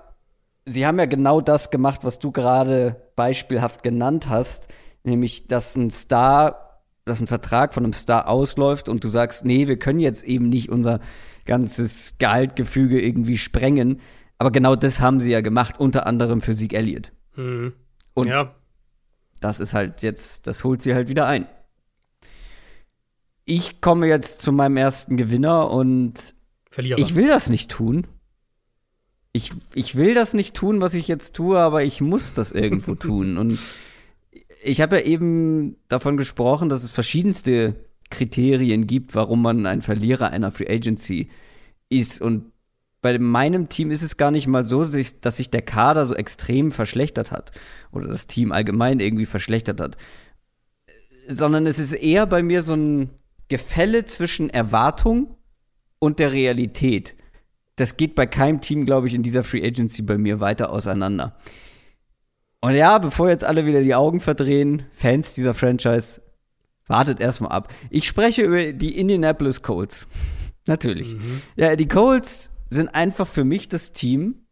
sie 0.65 0.87
haben 0.87 0.99
ja 0.99 1.07
genau 1.07 1.41
das 1.41 1.71
gemacht, 1.71 2.05
was 2.05 2.19
du 2.19 2.33
gerade 2.33 3.11
beispielhaft 3.17 3.83
genannt 3.83 4.29
hast, 4.29 4.69
nämlich, 5.05 5.47
dass 5.47 5.77
ein 5.77 5.91
Star 5.91 6.63
dass 7.05 7.21
ein 7.21 7.27
Vertrag 7.27 7.75
von 7.75 7.85
einem 7.85 7.93
Star 7.93 8.29
ausläuft 8.29 8.89
und 8.89 9.03
du 9.03 9.09
sagst, 9.09 9.45
nee, 9.45 9.67
wir 9.67 9.79
können 9.79 10.01
jetzt 10.01 10.25
eben 10.25 10.49
nicht 10.49 10.71
unser 10.71 11.01
ganzes 11.45 12.19
Gehaltgefüge 12.19 13.01
irgendwie 13.01 13.39
sprengen. 13.39 14.01
Aber 14.39 14.51
genau 14.51 14.77
das 14.77 15.01
haben 15.01 15.21
sie 15.21 15.33
ja 15.33 15.41
gemacht, 15.41 15.81
unter 15.81 16.07
anderem 16.07 16.41
für 16.41 16.55
Sieg 16.55 16.73
Elliott. 16.73 17.13
Mhm. 17.37 17.73
Und 18.15 18.29
ja. 18.29 18.55
das 19.41 19.61
ist 19.61 19.75
halt 19.75 20.03
jetzt, 20.03 20.47
das 20.47 20.65
holt 20.65 20.83
sie 20.83 20.95
halt 20.95 21.09
wieder 21.09 21.27
ein. 21.27 21.47
Ich 23.45 23.81
komme 23.81 24.07
jetzt 24.07 24.43
zu 24.43 24.53
meinem 24.53 24.77
ersten 24.77 25.17
Gewinner 25.17 25.71
und 25.71 26.35
Verlierer. 26.71 26.99
ich 26.99 27.15
will 27.15 27.27
das 27.27 27.51
nicht 27.51 27.71
tun. 27.71 28.07
Ich, 29.33 29.53
ich 29.75 29.97
will 29.97 30.15
das 30.15 30.35
nicht 30.35 30.55
tun, 30.55 30.81
was 30.81 30.95
ich 30.95 31.09
jetzt 31.09 31.35
tue, 31.35 31.59
aber 31.59 31.83
ich 31.83 32.01
muss 32.01 32.35
das 32.35 32.53
irgendwo 32.53 32.95
tun. 32.97 33.39
Und 33.39 33.59
ich 34.63 34.81
habe 34.81 34.99
ja 34.99 35.05
eben 35.05 35.77
davon 35.89 36.17
gesprochen, 36.17 36.69
dass 36.69 36.85
es 36.85 36.93
verschiedenste 36.93 37.75
Kriterien 38.11 38.87
gibt, 38.87 39.15
warum 39.15 39.43
man 39.43 39.67
ein 39.67 39.81
Verlierer 39.81 40.31
einer 40.31 40.53
Free 40.53 40.69
Agency 40.69 41.31
ist. 41.89 42.21
Und 42.21 42.52
bei 43.03 43.19
meinem 43.19 43.69
Team 43.69 43.91
ist 43.91 44.03
es 44.03 44.17
gar 44.17 44.31
nicht 44.31 44.47
mal 44.47 44.65
so, 44.65 44.85
dass 44.85 45.37
sich 45.37 45.51
der 45.51 45.63
Kader 45.63 46.07
so 46.07 46.15
extrem 46.15 46.71
verschlechtert 46.71 47.33
hat 47.33 47.51
oder 47.91 48.07
das 48.07 48.29
Team 48.29 48.53
allgemein 48.53 49.01
irgendwie 49.01 49.27
verschlechtert 49.27 49.81
hat, 49.81 49.97
sondern 51.27 51.67
es 51.67 51.79
ist 51.79 51.93
eher 51.93 52.27
bei 52.27 52.43
mir 52.43 52.63
so 52.63 52.75
ein 52.75 53.11
Gefälle 53.49 54.05
zwischen 54.05 54.49
Erwartung 54.49 55.37
und 55.99 56.21
der 56.21 56.33
Realität. 56.33 57.17
Das 57.77 57.97
geht 57.97 58.15
bei 58.15 58.27
keinem 58.27 58.61
Team, 58.61 58.87
glaube 58.87 59.09
ich, 59.09 59.15
in 59.15 59.23
dieser 59.23 59.43
Free 59.43 59.67
Agency 59.67 60.03
bei 60.03 60.17
mir 60.17 60.39
weiter 60.39 60.71
auseinander. 60.71 61.37
Und 62.61 62.75
ja, 62.75 62.99
bevor 62.99 63.29
jetzt 63.29 63.45
alle 63.45 63.67
wieder 63.67 63.83
die 63.83 63.97
Augen 63.97 64.21
verdrehen, 64.21 64.85
Fans 64.93 65.35
dieser 65.35 65.55
Franchise, 65.55 66.23
wartet 66.87 67.21
erstmal 67.21 67.51
ab. 67.51 67.73
Ich 67.91 68.07
spreche 68.07 68.43
über 68.43 68.73
die 68.73 68.97
Indianapolis 68.97 69.63
Colts. 69.63 70.07
Natürlich. 70.67 71.15
Mhm. 71.15 71.43
Ja, 71.57 71.75
die 71.75 71.89
Colts 71.89 72.53
sind 72.73 72.95
einfach 72.95 73.27
für 73.27 73.45
mich 73.45 73.69
das 73.69 73.93
Team, 73.93 74.47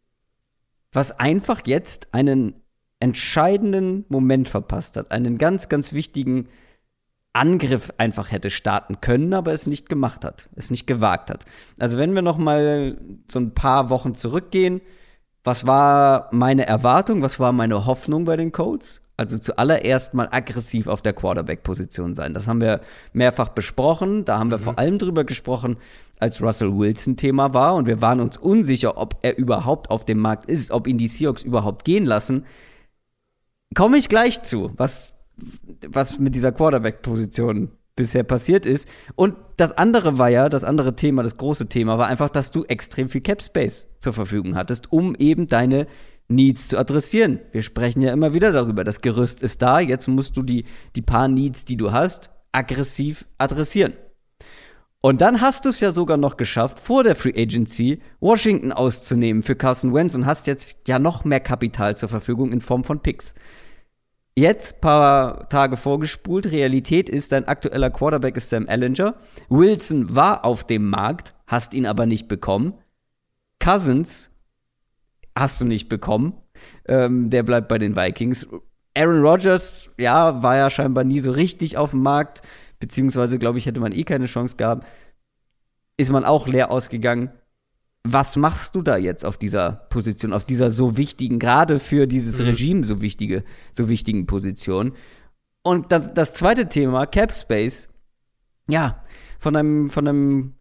was 0.91 1.19
einfach 1.19 1.61
jetzt 1.65 2.13
einen 2.13 2.55
entscheidenden 2.99 4.05
Moment 4.09 4.47
verpasst 4.47 4.97
hat. 4.97 5.11
Einen 5.11 5.37
ganz, 5.37 5.69
ganz 5.69 5.93
wichtigen 5.93 6.47
Angriff 7.33 7.93
einfach 7.97 8.31
hätte 8.31 8.49
starten 8.49 8.99
können, 9.01 9.33
aber 9.33 9.53
es 9.53 9.67
nicht 9.67 9.87
gemacht 9.87 10.25
hat. 10.25 10.49
Es 10.55 10.69
nicht 10.69 10.85
gewagt 10.85 11.29
hat. 11.29 11.45
Also 11.79 11.97
wenn 11.97 12.13
wir 12.13 12.21
noch 12.21 12.37
mal 12.37 12.97
so 13.31 13.39
ein 13.39 13.53
paar 13.53 13.89
Wochen 13.89 14.15
zurückgehen, 14.15 14.81
was 15.43 15.65
war 15.65 16.29
meine 16.31 16.67
Erwartung, 16.67 17.21
was 17.21 17.39
war 17.39 17.51
meine 17.51 17.85
Hoffnung 17.85 18.25
bei 18.25 18.37
den 18.37 18.51
Colts? 18.51 19.01
Also 19.21 19.37
zuallererst 19.37 20.15
mal 20.15 20.27
aggressiv 20.31 20.87
auf 20.87 21.03
der 21.03 21.13
Quarterback-Position 21.13 22.15
sein. 22.15 22.33
Das 22.33 22.47
haben 22.47 22.59
wir 22.59 22.81
mehrfach 23.13 23.49
besprochen. 23.49 24.25
Da 24.25 24.39
haben 24.39 24.49
wir 24.49 24.57
mhm. 24.57 24.63
vor 24.63 24.79
allem 24.79 24.97
drüber 24.97 25.25
gesprochen, 25.25 25.77
als 26.19 26.41
Russell 26.41 26.75
Wilson 26.75 27.17
Thema 27.17 27.53
war. 27.53 27.75
Und 27.75 27.85
wir 27.85 28.01
waren 28.01 28.19
uns 28.19 28.37
unsicher, 28.37 28.97
ob 28.97 29.19
er 29.21 29.37
überhaupt 29.37 29.91
auf 29.91 30.05
dem 30.05 30.17
Markt 30.17 30.47
ist, 30.47 30.71
ob 30.71 30.87
ihn 30.87 30.97
die 30.97 31.07
Seahawks 31.07 31.43
überhaupt 31.43 31.85
gehen 31.85 32.05
lassen. 32.05 32.45
Komme 33.75 33.97
ich 33.99 34.09
gleich 34.09 34.41
zu, 34.41 34.71
was, 34.75 35.13
was 35.87 36.17
mit 36.17 36.33
dieser 36.33 36.51
Quarterback-Position 36.51 37.69
bisher 37.95 38.23
passiert 38.23 38.65
ist. 38.65 38.87
Und 39.13 39.35
das 39.57 39.77
andere 39.77 40.17
war 40.17 40.29
ja, 40.29 40.49
das 40.49 40.63
andere 40.63 40.95
Thema, 40.95 41.21
das 41.21 41.37
große 41.37 41.67
Thema 41.67 41.99
war 41.99 42.07
einfach, 42.07 42.29
dass 42.29 42.49
du 42.49 42.63
extrem 42.63 43.07
viel 43.07 43.21
Cap 43.21 43.43
Space 43.43 43.87
zur 43.99 44.13
Verfügung 44.13 44.55
hattest, 44.55 44.91
um 44.91 45.13
eben 45.13 45.47
deine 45.47 45.85
Needs 46.31 46.69
zu 46.69 46.77
adressieren. 46.77 47.39
Wir 47.51 47.61
sprechen 47.61 48.01
ja 48.01 48.11
immer 48.11 48.33
wieder 48.33 48.51
darüber. 48.51 48.83
Das 48.83 49.01
Gerüst 49.01 49.41
ist 49.41 49.61
da, 49.61 49.79
jetzt 49.79 50.07
musst 50.07 50.35
du 50.37 50.41
die, 50.41 50.65
die 50.95 51.01
paar 51.01 51.27
Needs, 51.27 51.65
die 51.65 51.77
du 51.77 51.91
hast, 51.91 52.31
aggressiv 52.51 53.27
adressieren. 53.37 53.93
Und 55.03 55.21
dann 55.21 55.41
hast 55.41 55.65
du 55.65 55.69
es 55.69 55.79
ja 55.79 55.91
sogar 55.91 56.17
noch 56.17 56.37
geschafft, 56.37 56.79
vor 56.79 57.03
der 57.03 57.15
Free 57.15 57.33
Agency 57.35 58.01
Washington 58.19 58.71
auszunehmen 58.71 59.41
für 59.41 59.55
Carson 59.55 59.93
Wentz 59.93 60.13
und 60.13 60.27
hast 60.27 60.45
jetzt 60.45 60.77
ja 60.87 60.99
noch 60.99 61.25
mehr 61.25 61.39
Kapital 61.39 61.95
zur 61.95 62.07
Verfügung 62.07 62.51
in 62.51 62.61
Form 62.61 62.83
von 62.83 63.01
Picks. 63.01 63.33
Jetzt, 64.35 64.79
paar 64.79 65.49
Tage 65.49 65.75
vorgespult, 65.75 66.51
Realität 66.51 67.09
ist, 67.09 67.31
dein 67.31 67.47
aktueller 67.47 67.89
Quarterback 67.89 68.37
ist 68.37 68.49
Sam 68.49 68.67
Ellinger. 68.67 69.15
Wilson 69.49 70.15
war 70.15 70.45
auf 70.45 70.65
dem 70.65 70.89
Markt, 70.89 71.33
hast 71.47 71.73
ihn 71.73 71.85
aber 71.85 72.05
nicht 72.05 72.27
bekommen. 72.27 72.75
Cousins 73.59 74.30
hast 75.37 75.61
du 75.61 75.65
nicht 75.65 75.89
bekommen. 75.89 76.33
Ähm, 76.85 77.29
der 77.29 77.43
bleibt 77.43 77.67
bei 77.67 77.77
den 77.77 77.95
Vikings. 77.95 78.47
Aaron 78.95 79.21
Rodgers, 79.25 79.89
ja, 79.97 80.43
war 80.43 80.57
ja 80.57 80.69
scheinbar 80.69 81.03
nie 81.03 81.19
so 81.19 81.31
richtig 81.31 81.77
auf 81.77 81.91
dem 81.91 82.01
Markt 82.01 82.41
beziehungsweise 82.81 83.39
glaube 83.39 83.57
ich, 83.57 83.65
hätte 83.65 83.79
man 83.79 83.93
eh 83.93 84.03
keine 84.03 84.25
Chance 84.25 84.57
gehabt, 84.57 84.85
ist 85.95 86.11
man 86.11 86.25
auch 86.25 86.47
leer 86.47 86.69
ausgegangen. 86.69 87.31
Was 88.03 88.35
machst 88.35 88.75
du 88.75 88.81
da 88.81 88.97
jetzt 88.97 89.23
auf 89.23 89.37
dieser 89.37 89.71
Position, 89.89 90.33
auf 90.33 90.43
dieser 90.43 90.71
so 90.71 90.97
wichtigen, 90.97 91.39
gerade 91.39 91.79
für 91.79 92.07
dieses 92.07 92.39
mhm. 92.39 92.47
Regime 92.47 92.83
so 92.83 92.99
wichtige, 92.99 93.43
so 93.71 93.87
wichtigen 93.87 94.25
Position? 94.25 94.93
Und 95.61 95.91
das, 95.91 96.13
das 96.13 96.33
zweite 96.33 96.67
Thema, 96.67 97.05
Cap 97.05 97.31
Space, 97.33 97.87
ja, 98.67 99.03
von 99.37 99.55
einem, 99.55 99.87
von 99.87 100.07
einem, 100.07 100.53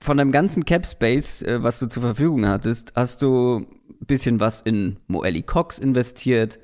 von 0.00 0.20
einem 0.20 0.32
ganzen 0.32 0.64
Cap 0.64 0.86
Space, 0.86 1.42
äh, 1.42 1.62
was 1.62 1.78
du 1.78 1.86
zur 1.86 2.02
Verfügung 2.02 2.46
hattest, 2.46 2.92
hast 2.94 3.22
du 3.22 3.66
ein 4.00 4.06
bisschen 4.06 4.40
was 4.40 4.60
in 4.60 4.98
Moeli 5.06 5.42
Cox 5.42 5.78
investiert, 5.78 6.58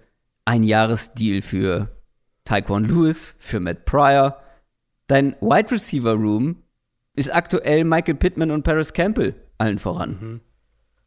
ein 0.44 0.62
Jahresdeal 0.62 1.42
für 1.42 1.88
Taekwon 2.44 2.84
Lewis, 2.84 3.34
für 3.38 3.60
Matt 3.60 3.84
Pryor. 3.84 4.36
Dein 5.06 5.36
Wide 5.40 5.70
Receiver 5.70 6.14
Room 6.14 6.56
ist 7.14 7.34
aktuell 7.34 7.84
Michael 7.84 8.14
Pittman 8.14 8.50
und 8.50 8.62
Paris 8.62 8.92
Campbell 8.92 9.34
allen 9.58 9.78
voran. 9.78 10.18
Mhm. 10.20 10.40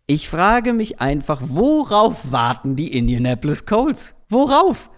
Ich 0.08 0.30
frage 0.30 0.74
mich 0.74 1.02
einfach, 1.02 1.42
worauf 1.44 2.32
warten 2.32 2.76
die 2.76 2.96
Indianapolis 2.96 3.66
Colts? 3.66 4.16
Worauf? 4.30 4.92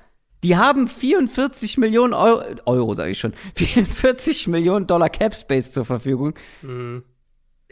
Die 0.43 0.57
haben 0.57 0.87
44 0.87 1.77
Millionen 1.77 2.13
Euro, 2.13 2.43
Euro 2.65 2.93
sage 2.93 3.11
ich 3.11 3.19
schon, 3.19 3.33
44 3.55 4.47
Millionen 4.47 4.85
Dollar 4.85 5.09
Cap 5.09 5.33
Space 5.33 5.71
zur 5.71 5.85
Verfügung. 5.85 6.35
Mhm. 6.61 7.03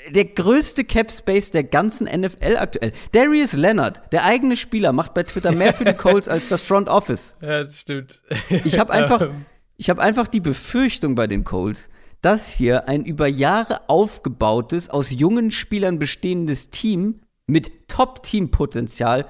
Der 0.10 0.26
größte 0.26 0.84
Cap 0.84 1.10
Space 1.10 1.52
der 1.52 1.64
ganzen 1.64 2.06
NFL 2.06 2.58
aktuell. 2.58 2.92
Darius 3.14 3.54
Leonard, 3.54 4.12
der 4.12 4.26
eigene 4.26 4.58
Spieler, 4.58 4.92
macht 4.92 5.14
bei 5.14 5.24
Twitter 5.24 5.52
mehr 5.52 5.74
für 5.74 5.86
die 5.86 5.94
Colts 5.98 6.28
als 6.28 6.50
das 6.50 6.62
Front 6.64 6.90
Office. 6.90 7.36
Ja, 7.42 7.64
das 7.64 7.80
stimmt. 7.80 8.22
Ich 8.50 8.78
habe 8.78 8.92
einfach, 8.92 9.30
ich 9.78 9.90
habe 9.90 10.02
einfach 10.02 10.28
die 10.28 10.42
Befürchtung 10.42 11.16
bei 11.16 11.28
den 11.28 11.46
Colts, 11.46 11.90
dass 12.22 12.50
hier 12.50 12.88
ein 12.88 13.06
über 13.06 13.28
Jahre 13.28 13.88
aufgebautes, 13.88 14.90
aus 14.90 15.12
jungen 15.12 15.52
Spielern 15.52 15.98
bestehendes 15.98 16.72
Team 16.72 17.22
mit 17.48 17.88
Top-Team-Potenzial 17.88 19.26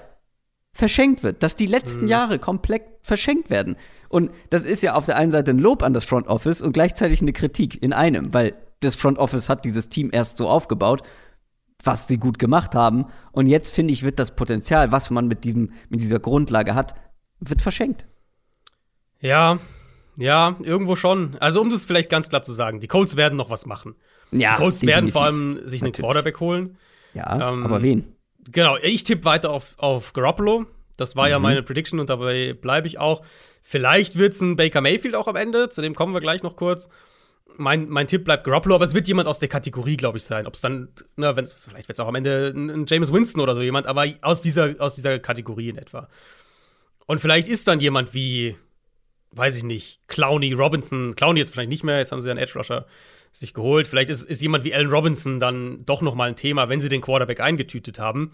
verschenkt 0.72 1.24
wird, 1.24 1.44
dass 1.44 1.56
die 1.56 1.68
letzten 1.68 2.04
mhm. 2.04 2.10
Jahre 2.10 2.40
komplett 2.40 2.84
verschenkt 3.02 3.50
werden. 3.50 3.76
Und 4.10 4.32
das 4.50 4.66
ist 4.66 4.84
ja 4.84 4.96
auf 4.96 5.06
der 5.06 5.18
einen 5.18 5.32
Seite 5.32 5.52
ein 5.52 5.60
Lob 5.60 5.84
an 5.84 5.94
das 5.94 6.06
Front 6.06 6.28
Office 6.28 6.62
und 6.62 6.74
gleichzeitig 6.74 7.22
eine 7.22 7.34
Kritik 7.34 7.82
in 7.82 7.94
einem, 7.94 8.34
weil 8.34 8.54
das 8.86 8.96
Front 8.96 9.18
Office 9.18 9.50
hat 9.50 9.66
dieses 9.66 9.90
Team 9.90 10.10
erst 10.12 10.38
so 10.38 10.48
aufgebaut, 10.48 11.04
was 11.84 12.08
sie 12.08 12.18
gut 12.18 12.40
gemacht 12.40 12.76
haben. 12.76 13.06
Und 13.32 13.48
jetzt 13.48 13.74
finde 13.74 13.94
ich, 13.94 14.04
wird 14.04 14.20
das 14.20 14.36
Potenzial, 14.36 14.92
was 14.92 15.10
man 15.10 15.28
mit 15.28 15.44
diesem, 15.44 15.72
mit 15.90 16.02
dieser 16.02 16.20
Grundlage 16.20 16.76
hat, 16.76 16.96
wird 17.40 17.62
verschenkt. 17.62 18.06
Ja, 19.20 19.60
ja, 20.18 20.56
irgendwo 20.62 20.96
schon. 20.96 21.36
Also, 21.40 21.62
um 21.62 21.70
das 21.70 21.84
vielleicht 21.84 22.10
ganz 22.10 22.30
klar 22.30 22.42
zu 22.42 22.54
sagen, 22.54 22.80
die 22.80 22.88
Colts 22.88 23.16
werden 23.16 23.38
noch 23.38 23.50
was 23.50 23.66
machen. 23.66 23.96
Ja, 24.32 24.54
die 24.54 24.62
Colts 24.62 24.80
definitiv. 24.80 24.96
werden 24.96 25.12
vor 25.12 25.24
allem 25.24 25.68
sich 25.68 25.82
einen 25.82 25.90
Natürlich. 25.90 26.06
Quarterback 26.06 26.40
holen. 26.40 26.78
Ja, 27.14 27.50
ähm, 27.52 27.66
aber 27.66 27.82
wen? 27.82 28.16
Genau, 28.52 28.78
ich 28.82 29.04
tippe 29.04 29.26
weiter 29.26 29.50
auf, 29.50 29.76
auf 29.78 30.14
Garoppolo. 30.14 30.66
Das 30.98 31.16
war 31.16 31.26
mhm. 31.26 31.32
ja 31.32 31.40
meine 31.40 31.64
Prediction 31.64 32.00
und 32.00 32.10
dabei 32.10 32.54
bleibe 32.54 32.88
ich 32.88 33.00
auch. 33.00 33.24
Vielleicht 33.62 34.18
wird 34.18 34.34
es 34.34 34.42
ein 34.42 34.56
Baker 34.56 34.82
Mayfield 34.82 35.16
auch 35.16 35.28
am 35.28 35.36
Ende, 35.36 35.70
zu 35.70 35.82
dem 35.82 35.96
kommen 35.96 36.14
wir 36.14 36.22
gleich 36.22 36.44
noch 36.44 36.56
kurz. 36.56 36.90
Mein, 37.58 37.90
mein 37.90 38.08
Tipp 38.08 38.24
bleibt 38.26 38.44
Garoppolo, 38.44 38.76
aber 38.76 38.86
es 38.86 38.94
wird 38.94 39.08
jemand 39.08 39.28
aus 39.28 39.40
der 39.40 39.50
Kategorie, 39.50 39.98
glaube 39.98 40.18
ich, 40.18 40.24
sein. 40.24 40.48
Ob 40.48 40.56
es 40.56 40.62
dann, 40.62 40.90
na, 41.16 41.36
wenn's, 41.36 41.54
vielleicht 41.54 41.88
wird 41.88 41.96
es 41.96 42.00
auch 42.00 42.08
am 42.08 42.16
Ende 42.16 42.54
ein, 42.56 42.86
James 42.88 43.12
Winston 43.12 43.42
oder 43.42 43.56
so 43.56 43.62
jemand, 43.62 43.88
aber 43.88 44.06
aus 44.22 44.42
dieser, 44.42 44.76
aus 44.80 44.96
dieser 44.96 45.20
Kategorie 45.20 45.70
in 45.70 45.78
etwa. 45.78 46.08
Und 47.06 47.22
vielleicht 47.22 47.48
ist 47.48 47.68
dann 47.68 47.80
jemand 47.80 48.14
wie, 48.14 48.56
weiß 49.32 49.58
ich 49.58 49.64
nicht, 49.64 50.00
Clowney, 50.08 50.54
Robinson, 50.54 51.16
Clowney 51.16 51.40
jetzt 51.40 51.52
vielleicht 51.52 51.70
nicht 51.70 51.84
mehr, 51.84 52.00
jetzt 52.00 52.12
haben 52.12 52.22
sie 52.22 52.30
einen 52.30 52.40
Edge 52.40 52.58
Rusher 52.58 52.86
sich 53.32 53.54
geholt. 53.54 53.88
Vielleicht 53.88 54.10
ist, 54.10 54.24
ist 54.24 54.42
jemand 54.42 54.64
wie 54.64 54.74
Allen 54.74 54.90
Robinson 54.90 55.40
dann 55.40 55.86
doch 55.86 56.02
noch 56.02 56.16
mal 56.16 56.30
ein 56.30 56.36
Thema, 56.36 56.70
wenn 56.70 56.82
sie 56.82 56.90
den 56.90 57.02
Quarterback 57.02 57.42
eingetütet 57.42 58.00
haben. 58.00 58.32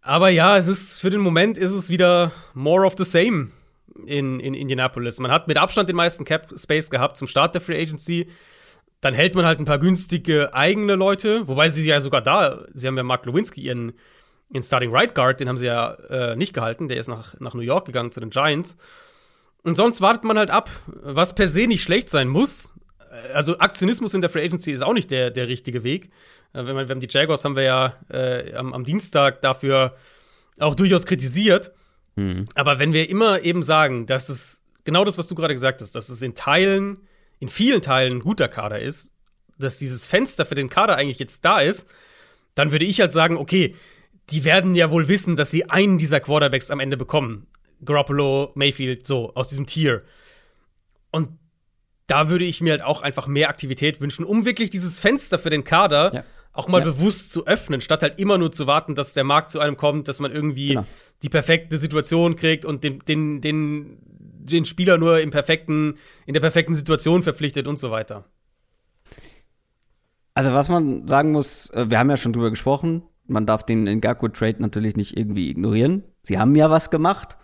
Aber 0.00 0.28
ja, 0.28 0.56
es 0.56 0.68
ist 0.68 1.00
für 1.00 1.10
den 1.10 1.20
Moment 1.20 1.58
ist 1.58 1.70
es 1.70 1.90
wieder 1.90 2.32
more 2.54 2.84
of 2.84 2.94
the 2.96 3.04
same 3.04 3.48
in, 4.06 4.40
in 4.40 4.54
Indianapolis. 4.54 5.18
Man 5.18 5.30
hat 5.30 5.48
mit 5.48 5.56
Abstand 5.56 5.88
den 5.88 5.96
meisten 5.96 6.24
Cap 6.24 6.52
Space 6.56 6.90
gehabt 6.90 7.16
zum 7.16 7.28
Start 7.28 7.54
der 7.54 7.60
Free 7.60 7.80
Agency. 7.80 8.28
Dann 9.00 9.14
hält 9.14 9.34
man 9.34 9.44
halt 9.44 9.60
ein 9.60 9.64
paar 9.64 9.78
günstige 9.78 10.54
eigene 10.54 10.94
Leute, 10.96 11.46
wobei 11.46 11.68
sie 11.68 11.86
ja 11.86 12.00
sogar 12.00 12.20
da, 12.20 12.64
sie 12.74 12.86
haben 12.86 12.96
ja 12.96 13.04
Mark 13.04 13.26
Lewinsky, 13.26 13.60
ihren, 13.60 13.92
ihren 14.50 14.62
Starting 14.62 14.92
Right 14.92 15.14
Guard, 15.14 15.40
den 15.40 15.48
haben 15.48 15.56
sie 15.56 15.66
ja 15.66 15.92
äh, 16.10 16.36
nicht 16.36 16.52
gehalten, 16.52 16.88
der 16.88 16.96
ist 16.96 17.08
nach, 17.08 17.38
nach 17.38 17.54
New 17.54 17.60
York 17.60 17.86
gegangen 17.86 18.10
zu 18.10 18.18
den 18.20 18.30
Giants. 18.30 18.76
Und 19.62 19.76
sonst 19.76 20.00
wartet 20.00 20.24
man 20.24 20.38
halt 20.38 20.50
ab, 20.50 20.70
was 20.86 21.34
per 21.34 21.48
se 21.48 21.66
nicht 21.66 21.82
schlecht 21.82 22.08
sein 22.08 22.28
muss. 22.28 22.72
Also 23.32 23.58
Aktionismus 23.58 24.14
in 24.14 24.20
der 24.20 24.30
Free 24.30 24.44
Agency 24.44 24.72
ist 24.72 24.82
auch 24.82 24.92
nicht 24.92 25.10
der, 25.10 25.30
der 25.30 25.48
richtige 25.48 25.84
Weg. 25.84 26.10
Äh, 26.52 26.66
wenn 26.66 26.74
man, 26.74 26.88
wenn 26.88 27.00
die 27.00 27.08
Jaguars 27.08 27.44
haben 27.44 27.56
wir 27.56 27.62
ja 27.62 27.94
äh, 28.10 28.54
am, 28.54 28.72
am, 28.74 28.84
Dienstag 28.84 29.40
dafür 29.42 29.94
auch 30.58 30.74
durchaus 30.74 31.06
kritisiert. 31.06 31.72
Mhm. 32.18 32.44
Aber 32.54 32.78
wenn 32.78 32.92
wir 32.92 33.08
immer 33.08 33.42
eben 33.42 33.62
sagen, 33.62 34.06
dass 34.06 34.28
es 34.28 34.64
genau 34.84 35.04
das, 35.04 35.18
was 35.18 35.28
du 35.28 35.34
gerade 35.34 35.54
gesagt 35.54 35.80
hast, 35.80 35.94
dass 35.94 36.08
es 36.08 36.20
in 36.20 36.34
Teilen, 36.34 36.98
in 37.38 37.48
vielen 37.48 37.80
Teilen 37.80 38.18
ein 38.18 38.20
guter 38.20 38.48
Kader 38.48 38.80
ist, 38.80 39.12
dass 39.58 39.78
dieses 39.78 40.04
Fenster 40.04 40.44
für 40.44 40.54
den 40.54 40.68
Kader 40.68 40.96
eigentlich 40.96 41.18
jetzt 41.18 41.44
da 41.44 41.60
ist, 41.60 41.86
dann 42.54 42.72
würde 42.72 42.84
ich 42.84 43.00
halt 43.00 43.12
sagen, 43.12 43.36
okay, 43.36 43.76
die 44.30 44.44
werden 44.44 44.74
ja 44.74 44.90
wohl 44.90 45.08
wissen, 45.08 45.36
dass 45.36 45.50
sie 45.50 45.70
einen 45.70 45.96
dieser 45.96 46.20
Quarterbacks 46.20 46.70
am 46.70 46.80
Ende 46.80 46.96
bekommen. 46.96 47.46
Garoppolo, 47.84 48.50
Mayfield, 48.56 49.06
so, 49.06 49.32
aus 49.34 49.48
diesem 49.48 49.66
Tier. 49.66 50.02
Und 51.12 51.38
da 52.08 52.28
würde 52.28 52.44
ich 52.44 52.60
mir 52.60 52.72
halt 52.72 52.82
auch 52.82 53.02
einfach 53.02 53.28
mehr 53.28 53.48
Aktivität 53.48 54.00
wünschen, 54.00 54.24
um 54.24 54.44
wirklich 54.44 54.70
dieses 54.70 54.98
Fenster 54.98 55.38
für 55.38 55.50
den 55.50 55.62
Kader 55.62 56.14
ja. 56.14 56.24
Auch 56.52 56.68
mal 56.68 56.78
ja. 56.78 56.84
bewusst 56.84 57.30
zu 57.32 57.46
öffnen, 57.46 57.80
statt 57.80 58.02
halt 58.02 58.18
immer 58.18 58.38
nur 58.38 58.50
zu 58.50 58.66
warten, 58.66 58.94
dass 58.94 59.14
der 59.14 59.24
Markt 59.24 59.50
zu 59.50 59.60
einem 59.60 59.76
kommt, 59.76 60.08
dass 60.08 60.20
man 60.20 60.32
irgendwie 60.32 60.68
genau. 60.68 60.86
die 61.22 61.28
perfekte 61.28 61.76
Situation 61.78 62.36
kriegt 62.36 62.64
und 62.64 62.82
den, 62.84 63.00
den, 63.06 63.40
den, 63.40 63.98
den 64.02 64.64
Spieler 64.64 64.98
nur 64.98 65.20
im 65.20 65.30
perfekten, 65.30 65.94
in 66.26 66.34
der 66.34 66.40
perfekten 66.40 66.74
Situation 66.74 67.22
verpflichtet 67.22 67.68
und 67.68 67.78
so 67.78 67.90
weiter. 67.90 68.24
Also, 70.34 70.52
was 70.52 70.68
man 70.68 71.06
sagen 71.08 71.32
muss, 71.32 71.70
äh, 71.70 71.90
wir 71.90 71.98
haben 71.98 72.10
ja 72.10 72.16
schon 72.16 72.32
drüber 72.32 72.50
gesprochen, 72.50 73.02
man 73.26 73.46
darf 73.46 73.64
den 73.64 73.84
Ngaku-Trade 73.84 74.56
natürlich 74.60 74.96
nicht 74.96 75.16
irgendwie 75.16 75.50
ignorieren. 75.50 76.04
Sie 76.22 76.38
haben 76.38 76.56
ja 76.56 76.70
was 76.70 76.90
gemacht. 76.90 77.36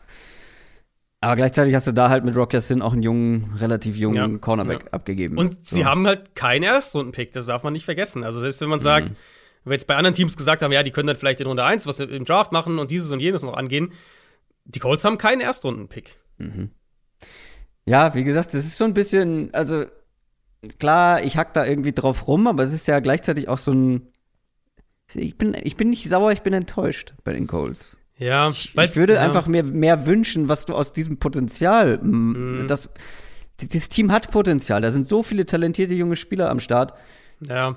Aber 1.24 1.36
gleichzeitig 1.36 1.74
hast 1.74 1.86
du 1.86 1.92
da 1.92 2.10
halt 2.10 2.22
mit 2.24 2.36
Rock 2.36 2.52
Sin 2.52 2.82
auch 2.82 2.92
einen 2.92 3.02
jungen, 3.02 3.54
relativ 3.56 3.96
jungen 3.96 4.32
ja, 4.32 4.38
Cornerback 4.38 4.84
ja. 4.84 4.90
abgegeben. 4.92 5.38
Und 5.38 5.66
so. 5.66 5.76
sie 5.76 5.86
haben 5.86 6.06
halt 6.06 6.34
keinen 6.34 6.64
Erstrunden-Pick, 6.64 7.32
das 7.32 7.46
darf 7.46 7.62
man 7.62 7.72
nicht 7.72 7.86
vergessen. 7.86 8.24
Also 8.24 8.40
selbst 8.40 8.60
wenn 8.60 8.68
man 8.68 8.80
sagt, 8.80 9.08
mhm. 9.08 9.16
wenn 9.64 9.70
wir 9.70 9.74
jetzt 9.74 9.86
bei 9.86 9.96
anderen 9.96 10.14
Teams 10.14 10.36
gesagt 10.36 10.62
haben, 10.62 10.70
ja, 10.70 10.82
die 10.82 10.90
können 10.90 11.06
dann 11.06 11.16
vielleicht 11.16 11.40
in 11.40 11.46
Runde 11.46 11.64
1 11.64 11.86
was 11.86 11.98
im 11.98 12.26
Draft 12.26 12.52
machen 12.52 12.78
und 12.78 12.90
dieses 12.90 13.10
und 13.10 13.20
jenes 13.20 13.42
noch 13.42 13.54
angehen, 13.54 13.92
die 14.66 14.80
Colts 14.80 15.02
haben 15.04 15.16
keinen 15.16 15.40
Erstrunden-Pick. 15.40 16.18
Mhm. 16.36 16.70
Ja, 17.86 18.14
wie 18.14 18.24
gesagt, 18.24 18.48
das 18.48 18.66
ist 18.66 18.76
so 18.76 18.84
ein 18.84 18.92
bisschen, 18.92 19.48
also 19.54 19.86
klar, 20.78 21.22
ich 21.22 21.38
hack 21.38 21.54
da 21.54 21.64
irgendwie 21.64 21.92
drauf 21.92 22.28
rum, 22.28 22.46
aber 22.46 22.62
es 22.64 22.74
ist 22.74 22.86
ja 22.86 23.00
gleichzeitig 23.00 23.48
auch 23.48 23.58
so 23.58 23.72
ein 23.72 24.08
ich 25.14 25.36
bin, 25.36 25.54
ich 25.62 25.76
bin 25.76 25.90
nicht 25.90 26.08
sauer, 26.08 26.32
ich 26.32 26.42
bin 26.42 26.54
enttäuscht 26.54 27.14
bei 27.24 27.32
den 27.32 27.46
Colts. 27.46 27.96
Ja, 28.16 28.48
ich, 28.48 28.74
ich 28.76 28.96
würde 28.96 29.14
ja. 29.14 29.20
einfach 29.20 29.46
mir 29.46 29.64
mehr 29.64 30.06
wünschen, 30.06 30.48
was 30.48 30.66
du 30.66 30.74
aus 30.74 30.92
diesem 30.92 31.18
Potenzial. 31.18 31.98
Mhm. 31.98 32.66
Das, 32.68 32.88
das 33.58 33.88
Team 33.88 34.12
hat 34.12 34.30
Potenzial. 34.30 34.80
Da 34.82 34.90
sind 34.90 35.08
so 35.08 35.22
viele 35.22 35.46
talentierte 35.46 35.94
junge 35.94 36.16
Spieler 36.16 36.50
am 36.50 36.60
Start. 36.60 36.94
Ja. 37.40 37.76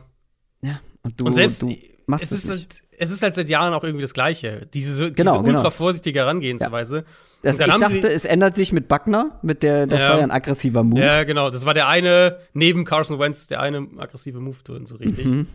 Ja. 0.62 0.80
Und 1.02 1.20
du, 1.20 1.26
und 1.26 1.34
selbst, 1.34 1.62
du 1.62 1.76
machst 2.06 2.32
es, 2.32 2.44
es 2.44 2.50
nicht. 2.50 2.74
Halt, 2.74 2.82
es 3.00 3.12
ist 3.12 3.22
halt 3.22 3.36
seit 3.36 3.50
Jahren 3.50 3.74
auch 3.74 3.84
irgendwie 3.84 4.02
das 4.02 4.14
Gleiche. 4.14 4.68
Diese, 4.74 5.12
genau, 5.12 5.34
diese 5.34 5.46
ultra 5.46 5.62
genau. 5.62 5.70
vorsichtige 5.72 6.20
Herangehensweise. 6.20 6.98
Ja. 6.98 7.04
Das, 7.44 7.60
ich 7.60 7.66
dachte, 7.66 8.10
es 8.10 8.26
ändert 8.26 8.56
sich 8.56 8.74
mit 8.74 8.88
Buckner, 8.88 9.40
mit 9.44 9.62
der, 9.62 9.86
das 9.86 10.02
ja. 10.02 10.10
war 10.10 10.18
ja 10.18 10.24
ein 10.24 10.32
aggressiver 10.32 10.84
Move. 10.84 11.00
Ja, 11.00 11.24
genau. 11.24 11.50
Das 11.52 11.66
war 11.66 11.76
der 11.76 11.88
eine, 11.88 12.40
neben 12.54 12.84
Carson 12.84 13.20
Wentz, 13.20 13.48
der 13.48 13.62
eine 13.62 13.88
aggressive 13.98 14.40
Move 14.40 14.58
drin, 14.64 14.86
so 14.86 14.96
richtig. 14.96 15.26
Mhm. 15.26 15.48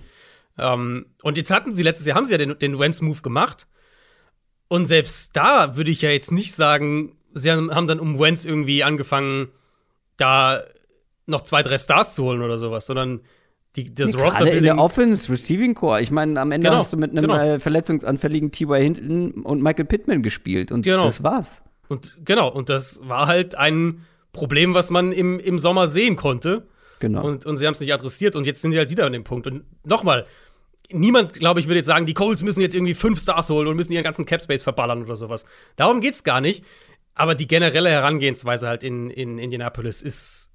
Um, 0.58 0.64
ähm, 0.64 1.06
und 1.22 1.38
jetzt 1.38 1.50
hatten 1.50 1.72
sie 1.72 1.82
letztes 1.82 2.06
Jahr, 2.06 2.14
haben 2.16 2.26
sie 2.26 2.32
ja 2.32 2.38
den, 2.38 2.58
den 2.58 2.78
Wentz-Move 2.78 3.22
gemacht. 3.22 3.66
Und 4.72 4.86
selbst 4.86 5.36
da 5.36 5.76
würde 5.76 5.90
ich 5.90 6.00
ja 6.00 6.08
jetzt 6.08 6.32
nicht 6.32 6.54
sagen, 6.54 7.14
sie 7.34 7.52
haben 7.52 7.86
dann 7.86 8.00
um 8.00 8.18
Wentz 8.18 8.46
irgendwie 8.46 8.82
angefangen, 8.82 9.48
da 10.16 10.62
noch 11.26 11.42
zwei, 11.42 11.62
drei 11.62 11.76
Stars 11.76 12.14
zu 12.14 12.24
holen 12.24 12.40
oder 12.40 12.56
sowas, 12.56 12.86
sondern 12.86 13.20
die, 13.76 13.94
das 13.94 14.14
nee, 14.14 14.22
Roster 14.22 14.50
in 14.50 14.62
der 14.62 14.78
Offense, 14.78 15.30
Receiving 15.30 15.74
Core. 15.74 16.00
Ich 16.00 16.10
meine, 16.10 16.40
am 16.40 16.52
Ende 16.52 16.68
Genau, 16.68 16.78
hast 16.78 16.90
du 16.90 16.96
mit 16.96 17.10
einem 17.10 17.20
genau. 17.20 17.36
äh, 17.36 17.60
verletzungsanfälligen 17.60 18.50
T.Y. 18.50 18.80
Hinton 18.80 19.44
und 19.44 19.62
Michael 19.62 19.84
Pittman 19.84 20.22
gespielt 20.22 20.72
und 20.72 20.86
Genau. 20.86 21.04
das 21.04 21.22
war's. 21.22 21.62
Und 21.90 22.24
genau, 22.24 22.50
und 22.50 22.70
das 22.70 23.02
war 23.04 23.26
halt 23.26 23.54
ein 23.54 24.06
Problem, 24.32 24.72
was 24.72 24.88
man 24.88 25.12
im, 25.12 25.38
im 25.38 25.58
Sommer 25.58 25.86
sehen 25.86 26.16
konnte. 26.16 26.66
Genau. 26.98 27.22
Und, 27.26 27.44
und 27.44 27.58
sie 27.58 27.66
haben 27.66 27.74
es 27.74 27.80
nicht 27.80 27.92
adressiert 27.92 28.36
und 28.36 28.46
jetzt 28.46 28.62
sind 28.62 28.72
sie 28.72 28.78
halt 28.78 28.88
wieder 28.88 29.04
an 29.04 29.12
dem 29.12 29.24
Punkt. 29.24 29.46
Und 29.46 29.64
nochmal, 29.84 30.24
niemand, 30.92 31.34
glaube 31.34 31.60
ich, 31.60 31.66
würde 31.66 31.78
jetzt 31.78 31.86
sagen, 31.86 32.06
die 32.06 32.14
Colts 32.14 32.42
müssen 32.42 32.60
jetzt 32.60 32.74
irgendwie 32.74 32.94
fünf 32.94 33.20
Stars 33.20 33.50
holen 33.50 33.68
und 33.68 33.76
müssen 33.76 33.92
ihren 33.92 34.04
ganzen 34.04 34.24
Capspace 34.26 34.62
verballern 34.62 35.02
oder 35.02 35.16
sowas. 35.16 35.44
Darum 35.76 36.00
geht's 36.00 36.24
gar 36.24 36.40
nicht. 36.40 36.64
Aber 37.14 37.34
die 37.34 37.46
generelle 37.46 37.90
Herangehensweise 37.90 38.66
halt 38.68 38.84
in, 38.84 39.10
in 39.10 39.38
Indianapolis 39.38 40.00
ist 40.00 40.50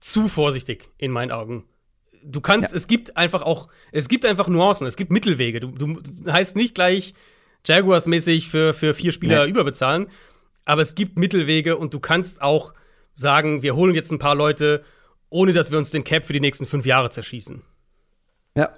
zu 0.00 0.26
vorsichtig 0.28 0.88
in 0.96 1.10
meinen 1.12 1.30
Augen. 1.32 1.64
Du 2.24 2.40
kannst, 2.40 2.72
Ja. 2.72 2.76
es 2.76 2.88
gibt 2.88 3.16
einfach 3.18 3.42
auch, 3.42 3.68
es 3.92 4.08
gibt 4.08 4.24
einfach 4.24 4.48
Nuancen, 4.48 4.86
es 4.86 4.96
gibt 4.96 5.10
Mittelwege. 5.10 5.60
Du, 5.60 5.68
du 5.72 6.00
heißt 6.32 6.56
nicht 6.56 6.74
gleich 6.74 7.12
Jaguars-mäßig 7.66 8.48
für, 8.48 8.72
für 8.72 8.94
vier 8.94 9.12
Spieler 9.12 9.44
Nee. 9.44 9.50
überbezahlen, 9.50 10.06
aber 10.64 10.80
es 10.80 10.94
gibt 10.94 11.18
Mittelwege 11.18 11.76
und 11.76 11.92
du 11.92 12.00
kannst 12.00 12.40
auch 12.40 12.72
sagen, 13.14 13.62
wir 13.62 13.76
holen 13.76 13.94
jetzt 13.94 14.10
ein 14.12 14.18
paar 14.18 14.34
Leute, 14.34 14.82
ohne 15.28 15.52
dass 15.52 15.70
wir 15.70 15.76
uns 15.78 15.90
den 15.90 16.04
Cap 16.04 16.24
für 16.24 16.32
die 16.32 16.40
nächsten 16.40 16.64
fünf 16.64 16.86
Jahre 16.86 17.10
zerschießen. 17.10 17.62
Ja. 18.56 18.72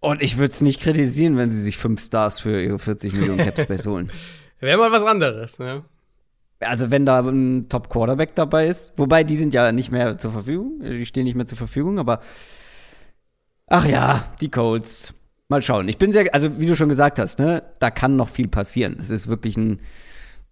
Und 0.00 0.22
ich 0.22 0.38
würde 0.38 0.50
es 0.52 0.62
nicht 0.62 0.80
kritisieren, 0.80 1.36
wenn 1.36 1.50
sie 1.50 1.60
sich 1.60 1.76
fünf 1.76 2.00
Stars 2.02 2.40
für 2.40 2.60
ihre 2.62 2.78
40 2.78 3.12
Millionen 3.12 3.38
Capspace 3.44 3.86
holen. 3.86 4.10
Wäre 4.60 4.78
mal 4.78 4.90
was 4.92 5.04
anderes, 5.04 5.58
ne? 5.58 5.84
Also 6.60 6.90
wenn 6.90 7.06
da 7.06 7.20
ein 7.20 7.68
Top 7.70 7.88
Quarterback 7.88 8.34
dabei 8.34 8.66
ist, 8.66 8.92
wobei 8.98 9.24
die 9.24 9.36
sind 9.36 9.54
ja 9.54 9.72
nicht 9.72 9.90
mehr 9.90 10.18
zur 10.18 10.30
Verfügung, 10.30 10.80
die 10.82 11.06
stehen 11.06 11.24
nicht 11.24 11.34
mehr 11.34 11.46
zur 11.46 11.56
Verfügung, 11.56 11.98
aber 11.98 12.20
ach 13.66 13.86
ja, 13.86 14.30
die 14.40 14.50
Colts. 14.50 15.14
Mal 15.48 15.62
schauen. 15.62 15.88
Ich 15.88 15.98
bin 15.98 16.12
sehr, 16.12 16.32
also 16.32 16.60
wie 16.60 16.66
du 16.66 16.76
schon 16.76 16.88
gesagt 16.90 17.18
hast, 17.18 17.38
ne, 17.40 17.62
da 17.80 17.90
kann 17.90 18.14
noch 18.16 18.28
viel 18.28 18.46
passieren. 18.46 18.96
Es 19.00 19.10
ist 19.10 19.26
wirklich 19.26 19.56
ein, 19.56 19.80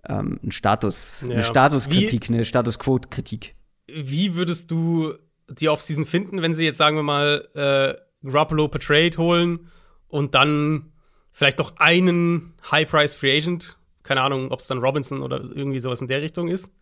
ähm, 0.08 0.40
ein 0.42 0.50
Status, 0.50 1.24
Ja. 1.28 1.34
eine 1.34 1.42
Statuskritik, 1.44 2.28
eine 2.30 2.44
Status 2.44 2.78
Quo-Kritik. 2.80 3.54
Wie 3.86 4.34
würdest 4.34 4.70
du 4.72 5.14
die 5.48 5.68
Offseason 5.68 6.04
finden, 6.04 6.42
wenn 6.42 6.52
sie 6.54 6.64
jetzt, 6.64 6.78
sagen 6.78 6.96
wir 6.96 7.02
mal, 7.04 7.48
äh, 7.54 8.07
Garoppolo 8.24 8.68
per 8.68 8.80
Trade 8.80 9.16
holen 9.16 9.68
und 10.08 10.34
dann 10.34 10.92
vielleicht 11.32 11.58
noch 11.58 11.76
einen 11.76 12.54
High-Price 12.70 13.14
Free 13.14 13.36
Agent? 13.36 13.76
Keine 14.02 14.22
Ahnung, 14.22 14.50
ob 14.50 14.60
es 14.60 14.66
dann 14.66 14.78
Robinson 14.78 15.22
oder 15.22 15.38
irgendwie 15.40 15.80
sowas 15.80 16.00
in 16.00 16.08
der 16.08 16.22
Richtung 16.22 16.48
ist. 16.48 16.72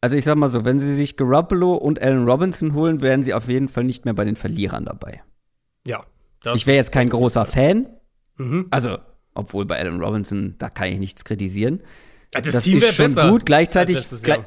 Also 0.00 0.16
ich 0.16 0.24
sag 0.24 0.36
mal 0.36 0.48
so, 0.48 0.64
wenn 0.64 0.78
sie 0.80 0.94
sich 0.94 1.16
Garoppolo 1.16 1.74
und 1.74 2.00
Allen 2.00 2.28
Robinson 2.28 2.74
holen, 2.74 3.00
wären 3.00 3.22
sie 3.22 3.32
auf 3.34 3.48
jeden 3.48 3.68
Fall 3.68 3.84
nicht 3.84 4.04
mehr 4.04 4.14
bei 4.14 4.24
den 4.24 4.36
Verlierern 4.36 4.84
dabei. 4.84 5.22
Ja. 5.86 6.04
Ich 6.54 6.66
wäre 6.66 6.76
jetzt 6.76 6.92
kein 6.92 7.08
großer 7.08 7.46
Fan, 7.46 7.88
Mhm. 8.36 8.66
also 8.70 8.98
obwohl 9.34 9.64
bei 9.64 9.78
Allen 9.78 10.02
Robinson, 10.02 10.56
da 10.58 10.68
kann 10.68 10.88
ich 10.88 10.98
nichts 10.98 11.24
kritisieren. 11.24 11.80
Ja, 12.34 12.40
Das, 12.42 12.52
das 12.52 12.64
Team 12.64 12.78
ist 12.78 12.94
schon 12.94 13.06
besser. 13.06 13.30
gut, 13.30 13.46
gleichzeitig 13.46 13.96
letztes 13.96 14.22
glei- 14.22 14.36
Jahr. 14.36 14.46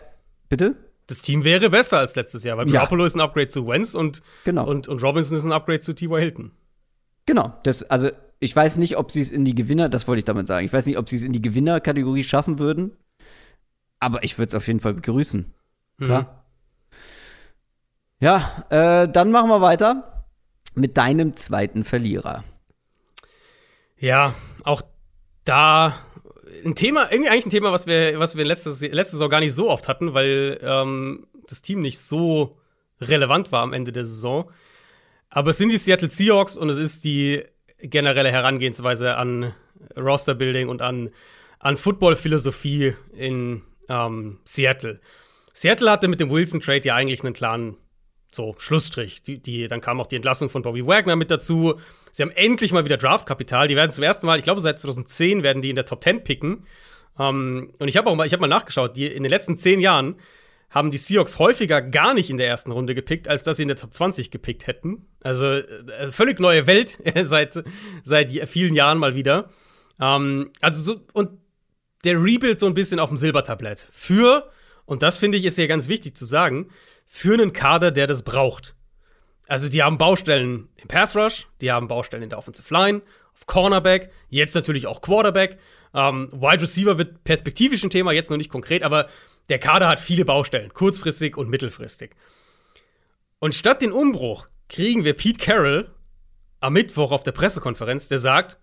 Bitte? 0.49 0.75
Das 1.07 1.21
Team 1.21 1.43
wäre 1.43 1.69
besser 1.69 1.99
als 1.99 2.15
letztes 2.15 2.43
Jahr, 2.43 2.57
weil 2.57 2.67
Ja. 2.67 2.73
Garoppolo 2.81 3.05
ist 3.05 3.15
ein 3.15 3.21
Upgrade 3.21 3.47
zu 3.47 3.65
Wentz 3.67 3.93
und, 3.95 4.21
Genau. 4.43 4.67
und, 4.67 4.87
und 4.87 5.01
Robinson 5.01 5.37
ist 5.37 5.43
ein 5.45 5.51
Upgrade 5.53 5.79
zu 5.79 5.93
T.Y. 5.93 6.19
Hilton. 6.19 6.51
Genau, 7.25 7.53
das, 7.63 7.83
also 7.83 8.09
ich 8.39 8.55
weiß 8.55 8.77
nicht, 8.77 8.97
ob 8.97 9.11
sie 9.11 9.21
es 9.21 9.31
in 9.31 9.45
die 9.45 9.55
Gewinner, 9.55 9.89
das 9.89 10.07
wollte 10.07 10.19
ich 10.19 10.25
damit 10.25 10.47
sagen, 10.47 10.65
ich 10.65 10.71
weiß 10.73 10.85
nicht, 10.85 10.97
ob 10.97 11.09
sie 11.09 11.15
es 11.15 11.23
in 11.23 11.33
die 11.33 11.41
Gewinnerkategorie 11.41 12.23
schaffen 12.23 12.59
würden, 12.59 12.95
aber 13.99 14.23
ich 14.23 14.37
würde 14.37 14.49
es 14.49 14.55
auf 14.55 14.67
jeden 14.67 14.79
Fall 14.79 14.93
begrüßen. 14.93 15.53
Klar. 15.99 16.43
Ja, 18.19 18.65
äh, 18.69 19.07
dann 19.09 19.31
machen 19.31 19.49
wir 19.49 19.61
weiter 19.61 20.25
mit 20.75 20.97
deinem 20.97 21.35
zweiten 21.35 21.83
Verlierer. 21.83 22.43
Ja, 23.97 24.33
auch 24.63 24.81
da 25.45 25.95
ein 26.65 26.75
Thema, 26.75 27.11
irgendwie 27.11 27.29
eigentlich 27.29 27.47
ein 27.47 27.51
Thema, 27.51 27.71
was 27.71 27.87
wir, 27.87 28.19
was 28.19 28.37
wir 28.37 28.45
letztes, 28.45 28.81
letzte 28.81 29.17
Saison 29.17 29.29
gar 29.29 29.39
nicht 29.39 29.53
so 29.53 29.69
oft 29.69 29.87
hatten, 29.87 30.13
weil 30.13 30.59
ähm, 30.61 31.27
das 31.47 31.61
Team 31.61 31.81
nicht 31.81 31.99
so 31.99 32.57
relevant 33.01 33.51
war 33.51 33.61
am 33.63 33.73
Ende 33.73 33.91
der 33.91 34.05
Saison. 34.05 34.51
Aber 35.29 35.51
es 35.51 35.57
sind 35.57 35.69
die 35.69 35.77
Seattle 35.77 36.09
Seahawks 36.09 36.57
und 36.57 36.69
es 36.69 36.77
ist 36.77 37.03
die 37.03 37.43
generelle 37.79 38.31
Herangehensweise 38.31 39.15
an 39.15 39.53
Roster-Building 39.95 40.69
und 40.69 40.81
an, 40.81 41.09
an 41.59 41.77
Football-Philosophie 41.77 42.95
in 43.13 43.61
ähm, 43.89 44.39
Seattle. 44.45 44.99
Seattle 45.53 45.91
hatte 45.91 46.07
mit 46.07 46.19
dem 46.19 46.29
Wilson-Trade 46.29 46.87
ja 46.87 46.95
eigentlich 46.95 47.23
einen 47.23 47.33
klaren 47.33 47.77
so, 48.37 48.55
Schlussstrich. 48.57 49.21
Die, 49.23 49.39
die, 49.39 49.67
dann 49.67 49.81
kam 49.81 49.99
auch 49.99 50.07
die 50.07 50.15
Entlassung 50.15 50.49
von 50.49 50.61
Bobby 50.61 50.87
Wagner 50.87 51.17
mit 51.17 51.29
dazu. 51.29 51.75
Sie 52.13 52.23
haben 52.23 52.31
endlich 52.31 52.71
mal 52.71 52.85
wieder 52.85 52.95
Draftkapital. 52.95 53.67
Die 53.67 53.75
werden 53.75 53.91
zum 53.91 54.05
ersten 54.05 54.25
Mal, 54.25 54.37
ich 54.37 54.45
glaube, 54.45 54.61
seit 54.61 54.79
2010 54.79 55.43
werden 55.43 55.61
die 55.61 55.69
in 55.69 55.75
der 55.75 55.85
Top 55.85 56.01
10 56.01 56.23
picken. 56.23 56.65
Ähm, 57.19 57.73
und 57.79 57.87
ich 57.87 57.97
habe 57.97 58.09
auch 58.09 58.15
mal, 58.15 58.25
ich 58.25 58.33
habe 58.33 58.41
mal 58.41 58.47
nachgeschaut, 58.47 58.95
die, 58.95 59.07
in 59.07 59.23
den 59.23 59.29
letzten 59.29 59.57
zehn 59.57 59.81
Jahren 59.81 60.15
haben 60.69 60.91
die 60.91 60.97
Seahawks 60.97 61.39
häufiger 61.39 61.81
gar 61.81 62.13
nicht 62.13 62.29
in 62.29 62.37
der 62.37 62.47
ersten 62.47 62.71
Runde 62.71 62.93
gepickt, 62.93 63.27
als 63.27 63.43
dass 63.43 63.57
sie 63.57 63.63
in 63.63 63.69
der 63.69 63.77
Top 63.77 63.93
20 63.93 64.31
gepickt 64.31 64.67
hätten. 64.67 65.07
Also 65.21 65.45
äh, 65.45 66.11
völlig 66.11 66.39
neue 66.39 66.67
Welt 66.67 66.99
seit, 67.23 67.63
seit 68.03 68.31
vielen 68.49 68.75
Jahren 68.75 68.97
mal 68.97 69.15
wieder. 69.15 69.49
Ähm, 69.99 70.51
also 70.61 70.81
so, 70.81 71.01
und 71.13 71.39
der 72.03 72.21
Rebuild 72.21 72.59
so 72.59 72.67
ein 72.67 72.73
bisschen 72.73 72.99
auf 72.99 73.09
dem 73.09 73.17
Silbertablett. 73.17 73.87
Für, 73.91 74.51
und 74.85 75.03
das 75.03 75.19
finde 75.19 75.37
ich 75.37 75.45
ist 75.45 75.57
ja 75.57 75.67
ganz 75.67 75.87
wichtig 75.87 76.15
zu 76.15 76.25
sagen, 76.25 76.69
für 77.07 77.33
einen 77.33 77.53
Kader, 77.53 77.91
der 77.91 78.05
das 78.05 78.21
braucht. 78.21 78.75
Also 79.47 79.69
die 79.69 79.81
haben 79.81 79.97
Baustellen 79.97 80.69
im 80.75 80.87
Pass 80.87 81.15
Rush, 81.15 81.47
die 81.61 81.71
haben 81.71 81.87
Baustellen 81.87 82.21
in 82.21 82.29
der 82.29 82.37
Offensive 82.37 82.71
Line, 82.73 83.01
auf 83.33 83.45
Cornerback, 83.47 84.11
jetzt 84.29 84.55
natürlich 84.55 84.87
auch 84.87 85.01
Quarterback. 85.01 85.57
Ähm, 85.93 86.29
Wide 86.33 86.61
Receiver 86.61 86.97
wird 86.97 87.23
perspektivisch 87.23 87.83
ein 87.83 87.89
Thema, 87.89 88.11
jetzt 88.11 88.29
noch 88.29 88.37
nicht 88.37 88.51
konkret, 88.51 88.83
aber 88.83 89.07
der 89.49 89.59
Kader 89.59 89.87
hat 89.87 89.99
viele 89.99 90.25
Baustellen, 90.25 90.73
kurzfristig 90.73 91.37
und 91.37 91.49
mittelfristig. 91.49 92.11
Und 93.39 93.55
statt 93.55 93.81
den 93.81 93.93
Umbruch 93.93 94.49
kriegen 94.67 95.05
wir 95.05 95.13
Pete 95.13 95.39
Carroll 95.39 95.89
am 96.59 96.73
Mittwoch 96.73 97.11
auf 97.11 97.23
der 97.23 97.31
Pressekonferenz, 97.31 98.09
der 98.09 98.17
sagt, 98.17 98.57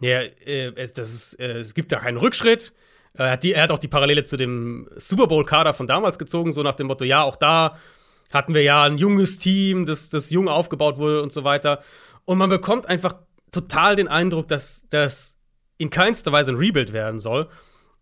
ja, 0.00 0.20
äh, 0.20 0.72
es, 0.76 0.92
ist, 0.92 1.40
äh, 1.40 1.58
es 1.58 1.74
gibt 1.74 1.92
da 1.92 2.00
keinen 2.00 2.16
Rückschritt. 2.16 2.72
Er 3.18 3.32
hat, 3.32 3.44
die, 3.44 3.52
er 3.52 3.64
hat 3.64 3.70
auch 3.70 3.78
die 3.78 3.88
Parallele 3.88 4.24
zu 4.24 4.36
dem 4.36 4.88
Super 4.96 5.26
Bowl-Kader 5.26 5.74
von 5.74 5.86
damals 5.86 6.18
gezogen, 6.18 6.52
so 6.52 6.62
nach 6.62 6.76
dem 6.76 6.86
Motto, 6.86 7.04
ja, 7.04 7.22
auch 7.22 7.36
da 7.36 7.76
hatten 8.30 8.54
wir 8.54 8.62
ja 8.62 8.84
ein 8.84 8.98
junges 8.98 9.38
Team, 9.38 9.86
das, 9.86 10.10
das 10.10 10.30
jung 10.30 10.48
aufgebaut 10.48 10.98
wurde 10.98 11.22
und 11.22 11.32
so 11.32 11.44
weiter. 11.44 11.82
Und 12.24 12.38
man 12.38 12.50
bekommt 12.50 12.86
einfach 12.86 13.16
total 13.50 13.96
den 13.96 14.08
Eindruck, 14.08 14.48
dass 14.48 14.84
das 14.90 15.36
in 15.78 15.90
keinster 15.90 16.30
Weise 16.32 16.52
ein 16.52 16.56
Rebuild 16.56 16.92
werden 16.92 17.18
soll, 17.18 17.48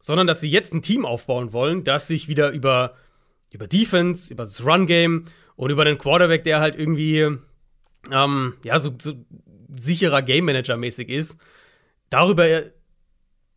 sondern 0.01 0.27
dass 0.27 0.41
sie 0.41 0.51
jetzt 0.51 0.75
ein 0.75 0.83
Team 0.83 1.07
aufbauen 1.07 1.53
wollen, 1.53 1.85
das 1.85 2.09
sich 2.09 2.29
wieder 2.29 2.51
über, 2.51 2.95
über 3.51 3.67
Defense, 3.67 4.33
über 4.33 4.45
das 4.45 4.65
Run-Game 4.65 5.27
und 5.55 5.71
über 5.71 5.85
den 5.85 5.99
Quarterback, 5.99 6.45
der 6.45 6.61
halt 6.61 6.77
irgendwie 6.77 7.39
ähm, 8.11 8.55
ja, 8.65 8.79
so, 8.79 8.95
so 9.01 9.15
sicherer 9.69 10.23
Game-Manager-mäßig 10.23 11.09
ist, 11.09 11.39
darüber 12.11 12.47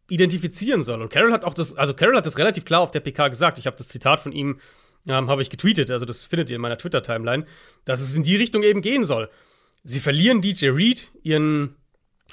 identifizieren 0.10 0.82
soll. 0.82 1.01
Und 1.01 1.10
Carroll 1.10 1.32
hat 1.32 1.45
auch 1.45 1.53
das, 1.53 1.76
also 1.76 1.93
Carroll 1.93 2.18
hat 2.18 2.26
das 2.26 2.38
relativ 2.38 2.66
klar 2.66 2.82
auf 2.82 2.91
der 2.91 2.99
PK 2.99 3.28
gesagt. 3.28 3.57
Ich 3.57 3.66
habe 3.66 3.78
das 3.78 3.88
Zitat 3.88 4.20
von 4.20 4.32
ihm, 4.32 4.60
ähm, 5.07 5.30
habe 5.30 5.41
ich 5.41 5.49
getweetet, 5.49 5.91
also 5.91 6.05
das 6.05 6.24
findet 6.24 6.49
ihr 6.49 6.55
in 6.55 6.62
meiner 6.62 6.78
Twitter-Timeline, 6.78 7.45
dass 7.86 8.01
es 8.01 8.16
in 8.16 8.24
die 8.24 8.36
Richtung 8.36 8.64
eben 8.64 8.82
gehen 8.82 9.03
soll. 9.03 9.30
Sie 9.84 9.99
verlieren 9.99 10.41
DJ 10.41 10.70
Reed, 10.70 11.10
ihren 11.24 11.76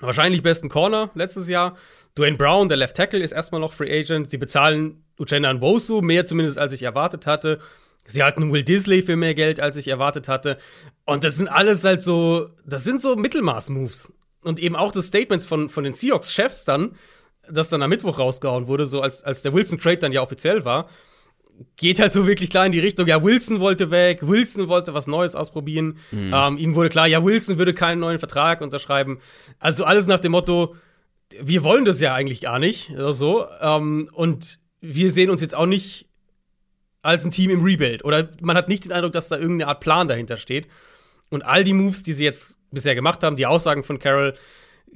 wahrscheinlich 0.01 0.43
besten 0.43 0.69
Corner 0.69 1.11
letztes 1.15 1.49
Jahr. 1.49 1.77
Dwayne 2.17 2.37
Brown, 2.37 2.69
der 2.69 2.77
Left 2.77 2.97
Tackle, 2.97 3.23
ist 3.23 3.33
erstmal 3.33 3.61
noch 3.61 3.73
Free 3.73 3.91
Agent. 3.91 4.31
Sie 4.31 4.39
bezahlen 4.39 5.05
Uchenna 5.19 5.53
Nwosu 5.53 6.03
mehr 6.03 6.25
zumindest, 6.25 6.59
als 6.59 6.73
ich 6.73 6.83
erwartet 6.83 7.27
hatte. 7.27 7.61
Sie 8.07 8.23
halten 8.23 8.53
Will 8.53 8.63
Disley 8.63 9.03
für 9.03 9.17
mehr 9.17 9.35
Geld, 9.35 9.61
als 9.61 9.77
ich 9.77 9.89
erwartet 9.89 10.29
hatte. 10.29 10.59
Und 11.05 11.25
das 11.25 11.37
sind 11.37 11.49
alles 11.49 11.85
halt 11.85 12.03
so, 12.03 12.49
das 12.65 12.85
sind 12.85 13.01
so 13.01 13.17
Mittelmaß-Moves. 13.17 14.13
Und 14.43 14.61
eben 14.61 14.77
auch 14.77 14.93
das 14.93 15.07
Statements 15.07 15.45
von, 15.45 15.69
von 15.69 15.83
den 15.83 15.93
Seahawks-Chefs 15.93 16.65
dann, 16.65 16.95
das 17.51 17.69
dann 17.69 17.83
am 17.83 17.91
Mittwoch 17.91 18.19
rausgehauen 18.19 18.67
wurde, 18.67 18.87
so 18.87 19.01
als, 19.01 19.23
als 19.23 19.43
der 19.43 19.53
Wilson-Trade 19.53 19.99
dann 19.99 20.13
ja 20.13 20.23
offiziell 20.23 20.65
war, 20.65 20.89
geht 21.77 22.01
halt 22.01 22.13
so 22.13 22.27
wirklich 22.27 22.51
klar 22.51 22.67
in 22.67 22.73
die 22.73 22.81
Richtung, 22.81 23.07
ja, 23.07 23.23
Wilson 23.23 23.61
wollte 23.61 23.91
weg, 23.91 24.21
Wilson 24.23 24.69
wollte 24.69 24.95
was 24.95 25.07
Neues 25.07 25.35
ausprobieren. 25.35 25.99
Ähm, 26.13 26.59
ihnen 26.59 26.75
wurde 26.75 26.91
klar, 26.91 27.07
ja, 27.07 27.25
Wilson 27.25 27.59
würde 27.59 27.75
keinen 27.75 27.99
neuen 28.01 28.19
Vertrag 28.19 28.61
unterschreiben. 28.61 29.21
Also 29.59 29.85
alles 29.85 30.07
nach 30.07 30.21
dem 30.21 30.33
Motto, 30.33 30.77
wir 31.41 31.65
wollen 31.65 31.85
das 31.85 32.01
ja 32.01 32.15
eigentlich 32.15 32.41
gar 32.41 32.59
nicht, 32.59 32.91
oder 32.91 33.13
so. 33.13 33.47
Ähm, 33.61 34.11
und 34.13 34.59
wir 34.81 35.11
sehen 35.11 35.31
uns 35.31 35.41
jetzt 35.41 35.55
auch 35.55 35.67
nicht 35.67 36.09
als 37.03 37.25
ein 37.25 37.31
Team 37.31 37.51
im 37.51 37.63
Rebuild. 37.63 38.05
Oder 38.05 38.29
man 38.41 38.57
hat 38.57 38.69
nicht 38.69 38.85
den 38.85 38.93
Eindruck, 38.93 39.13
dass 39.13 39.29
da 39.29 39.37
irgendeine 39.37 39.69
Art 39.69 39.81
Plan 39.81 40.09
dahinter 40.09 40.37
steht. 40.37 40.69
Und 41.31 41.43
all 41.43 41.65
die 41.65 41.73
Moves, 41.73 42.03
die 42.03 42.13
sie 42.13 42.25
jetzt 42.25 42.59
bisher 42.71 42.95
gemacht 42.95 43.23
haben, 43.23 43.37
die 43.37 43.47
Aussagen 43.47 43.85
von 43.85 43.99
Carroll, 43.99 44.35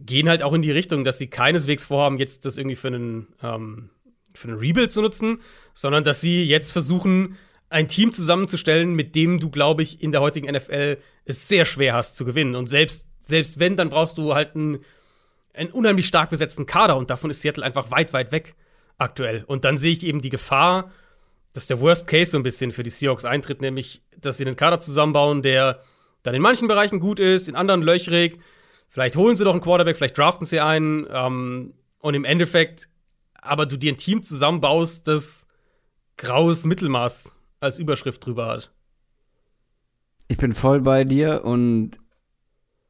gehen 0.04 0.28
halt 0.28 0.42
auch 0.42 0.52
in 0.52 0.62
die 0.62 0.70
Richtung, 0.70 1.04
dass 1.04 1.18
sie 1.18 1.28
keineswegs 1.28 1.84
vorhaben, 1.84 2.18
jetzt 2.18 2.44
das 2.44 2.56
irgendwie 2.56 2.76
für 2.76 2.88
einen, 2.88 3.28
ähm, 3.42 3.90
für 4.34 4.48
einen 4.48 4.58
Rebuild 4.58 4.90
zu 4.90 5.02
nutzen, 5.02 5.38
sondern 5.74 6.04
dass 6.04 6.20
sie 6.20 6.44
jetzt 6.44 6.72
versuchen, 6.72 7.36
ein 7.68 7.88
Team 7.88 8.12
zusammenzustellen, 8.12 8.94
mit 8.94 9.14
dem 9.14 9.38
du, 9.38 9.50
glaube 9.50 9.82
ich, 9.82 10.02
in 10.02 10.12
der 10.12 10.20
heutigen 10.20 10.50
NFL 10.50 10.98
es 11.24 11.46
sehr 11.46 11.64
schwer 11.64 11.94
hast 11.94 12.16
zu 12.16 12.24
gewinnen. 12.24 12.56
Und 12.56 12.66
selbst, 12.66 13.06
selbst 13.20 13.60
wenn, 13.60 13.76
dann 13.76 13.90
brauchst 13.90 14.18
du 14.18 14.34
halt 14.34 14.56
einen, 14.56 14.80
einen 15.54 15.70
unheimlich 15.70 16.06
stark 16.06 16.30
besetzten 16.30 16.66
Kader 16.66 16.96
und 16.96 17.10
davon 17.10 17.30
ist 17.30 17.42
Seattle 17.42 17.64
einfach 17.64 17.90
weit, 17.90 18.12
weit 18.12 18.32
weg 18.32 18.56
aktuell. 18.98 19.44
Und 19.46 19.64
dann 19.64 19.76
sehe 19.76 19.92
ich 19.92 20.04
eben 20.04 20.20
die 20.20 20.30
Gefahr, 20.30 20.90
dass 21.52 21.68
der 21.68 21.80
Worst 21.80 22.06
Case 22.06 22.32
so 22.32 22.38
ein 22.38 22.42
bisschen 22.42 22.72
für 22.72 22.82
die 22.82 22.90
Seahawks 22.90 23.24
eintritt, 23.24 23.60
nämlich, 23.60 24.02
dass 24.20 24.36
sie 24.36 24.46
einen 24.46 24.56
Kader 24.56 24.80
zusammenbauen, 24.80 25.42
der 25.42 25.82
dann 26.22 26.34
in 26.34 26.42
manchen 26.42 26.68
Bereichen 26.68 27.00
gut 27.00 27.18
ist, 27.18 27.48
in 27.48 27.56
anderen 27.56 27.82
löchrig. 27.82 28.38
Vielleicht 28.90 29.16
holen 29.16 29.36
sie 29.36 29.44
doch 29.44 29.52
einen 29.52 29.60
Quarterback, 29.60 29.96
vielleicht 29.96 30.18
draften 30.18 30.44
sie 30.44 30.60
einen. 30.60 31.06
Ähm, 31.10 31.74
und 32.00 32.14
im 32.14 32.24
Endeffekt, 32.24 32.88
aber 33.40 33.64
du 33.64 33.76
dir 33.76 33.92
ein 33.92 33.98
Team 33.98 34.22
zusammenbaust, 34.22 35.06
das 35.06 35.46
graues 36.16 36.66
Mittelmaß 36.66 37.36
als 37.60 37.78
Überschrift 37.78 38.24
drüber 38.26 38.46
hat. 38.46 38.72
Ich 40.28 40.38
bin 40.38 40.52
voll 40.52 40.80
bei 40.80 41.04
dir 41.04 41.44
und 41.44 41.98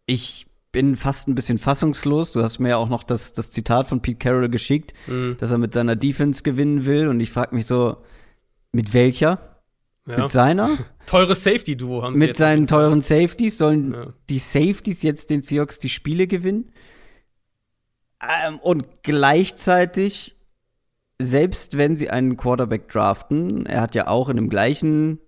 ich 0.06 0.46
bin 0.72 0.96
fast 0.96 1.28
ein 1.28 1.34
bisschen 1.34 1.58
fassungslos. 1.58 2.32
Du 2.32 2.42
hast 2.42 2.60
mir 2.60 2.70
ja 2.70 2.76
auch 2.76 2.88
noch 2.88 3.02
das, 3.02 3.32
das 3.32 3.50
Zitat 3.50 3.86
von 3.88 4.00
Pete 4.00 4.18
Carroll 4.18 4.48
geschickt, 4.48 4.94
mhm. 5.06 5.36
dass 5.38 5.50
er 5.50 5.58
mit 5.58 5.74
seiner 5.74 5.96
Defense 5.96 6.42
gewinnen 6.42 6.86
will. 6.86 7.08
Und 7.08 7.20
ich 7.20 7.30
frage 7.30 7.54
mich 7.54 7.66
so, 7.66 7.98
mit 8.72 8.94
welcher? 8.94 9.49
Ja. 10.10 10.22
Mit 10.22 10.30
seiner? 10.30 10.70
Teures 11.06 11.44
Safety-Duo 11.44 12.02
haben 12.02 12.14
sie 12.14 12.20
Mit 12.20 12.36
seinen 12.36 12.66
teuren 12.66 13.02
Safeties 13.02 13.58
sollen 13.58 13.92
ja. 13.92 14.12
die 14.28 14.38
Safeties 14.38 15.02
jetzt 15.02 15.30
den 15.30 15.42
Seahawks 15.42 15.78
die 15.78 15.88
Spiele 15.88 16.26
gewinnen. 16.26 16.72
Ähm, 18.20 18.58
und 18.58 19.02
gleichzeitig 19.02 20.36
selbst 21.20 21.76
wenn 21.76 21.96
sie 21.96 22.10
einen 22.10 22.36
Quarterback 22.36 22.88
draften, 22.88 23.66
er 23.66 23.82
hat 23.82 23.94
ja 23.94 24.06
auch 24.06 24.28
in 24.28 24.36
dem 24.36 24.48
gleichen, 24.48 25.20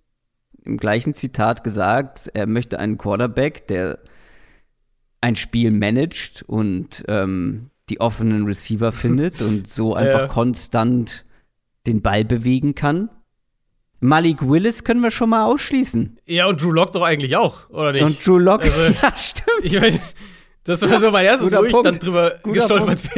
im 0.64 0.78
gleichen 0.78 1.14
Zitat 1.14 1.64
gesagt, 1.64 2.30
er 2.32 2.46
möchte 2.46 2.78
einen 2.78 2.98
Quarterback, 2.98 3.68
der 3.68 3.98
ein 5.20 5.36
Spiel 5.36 5.70
managt 5.70 6.42
und 6.46 7.04
ähm, 7.08 7.70
die 7.90 8.00
offenen 8.00 8.46
Receiver 8.46 8.90
findet 8.90 9.42
und 9.42 9.68
so 9.68 9.94
einfach 9.94 10.22
ja. 10.22 10.28
konstant 10.28 11.26
den 11.86 12.00
Ball 12.00 12.24
bewegen 12.24 12.74
kann. 12.74 13.10
Malik 14.02 14.42
Willis 14.42 14.82
können 14.82 15.00
wir 15.00 15.12
schon 15.12 15.30
mal 15.30 15.44
ausschließen. 15.44 16.18
Ja, 16.26 16.46
und 16.46 16.60
Drew 16.60 16.72
Lock 16.72 16.92
doch 16.92 17.02
eigentlich 17.02 17.36
auch, 17.36 17.70
oder 17.70 17.92
nicht? 17.92 18.02
Und 18.02 18.26
Drew 18.26 18.38
Lock, 18.38 18.64
also, 18.64 18.80
ja, 19.02 19.16
stimmt. 19.16 19.60
Ich 19.62 19.80
mein, 19.80 19.96
das 20.64 20.82
war 20.82 20.98
so 20.98 21.12
mein 21.12 21.24
erstes, 21.24 21.50
Guter 21.50 21.62
wo 21.62 21.70
Punkt. 21.70 21.86
ich 21.86 21.92
dann 21.92 22.00
drüber 22.00 22.34
Guter 22.42 22.54
gestolpert 22.54 23.12
Punkt. 23.12 23.14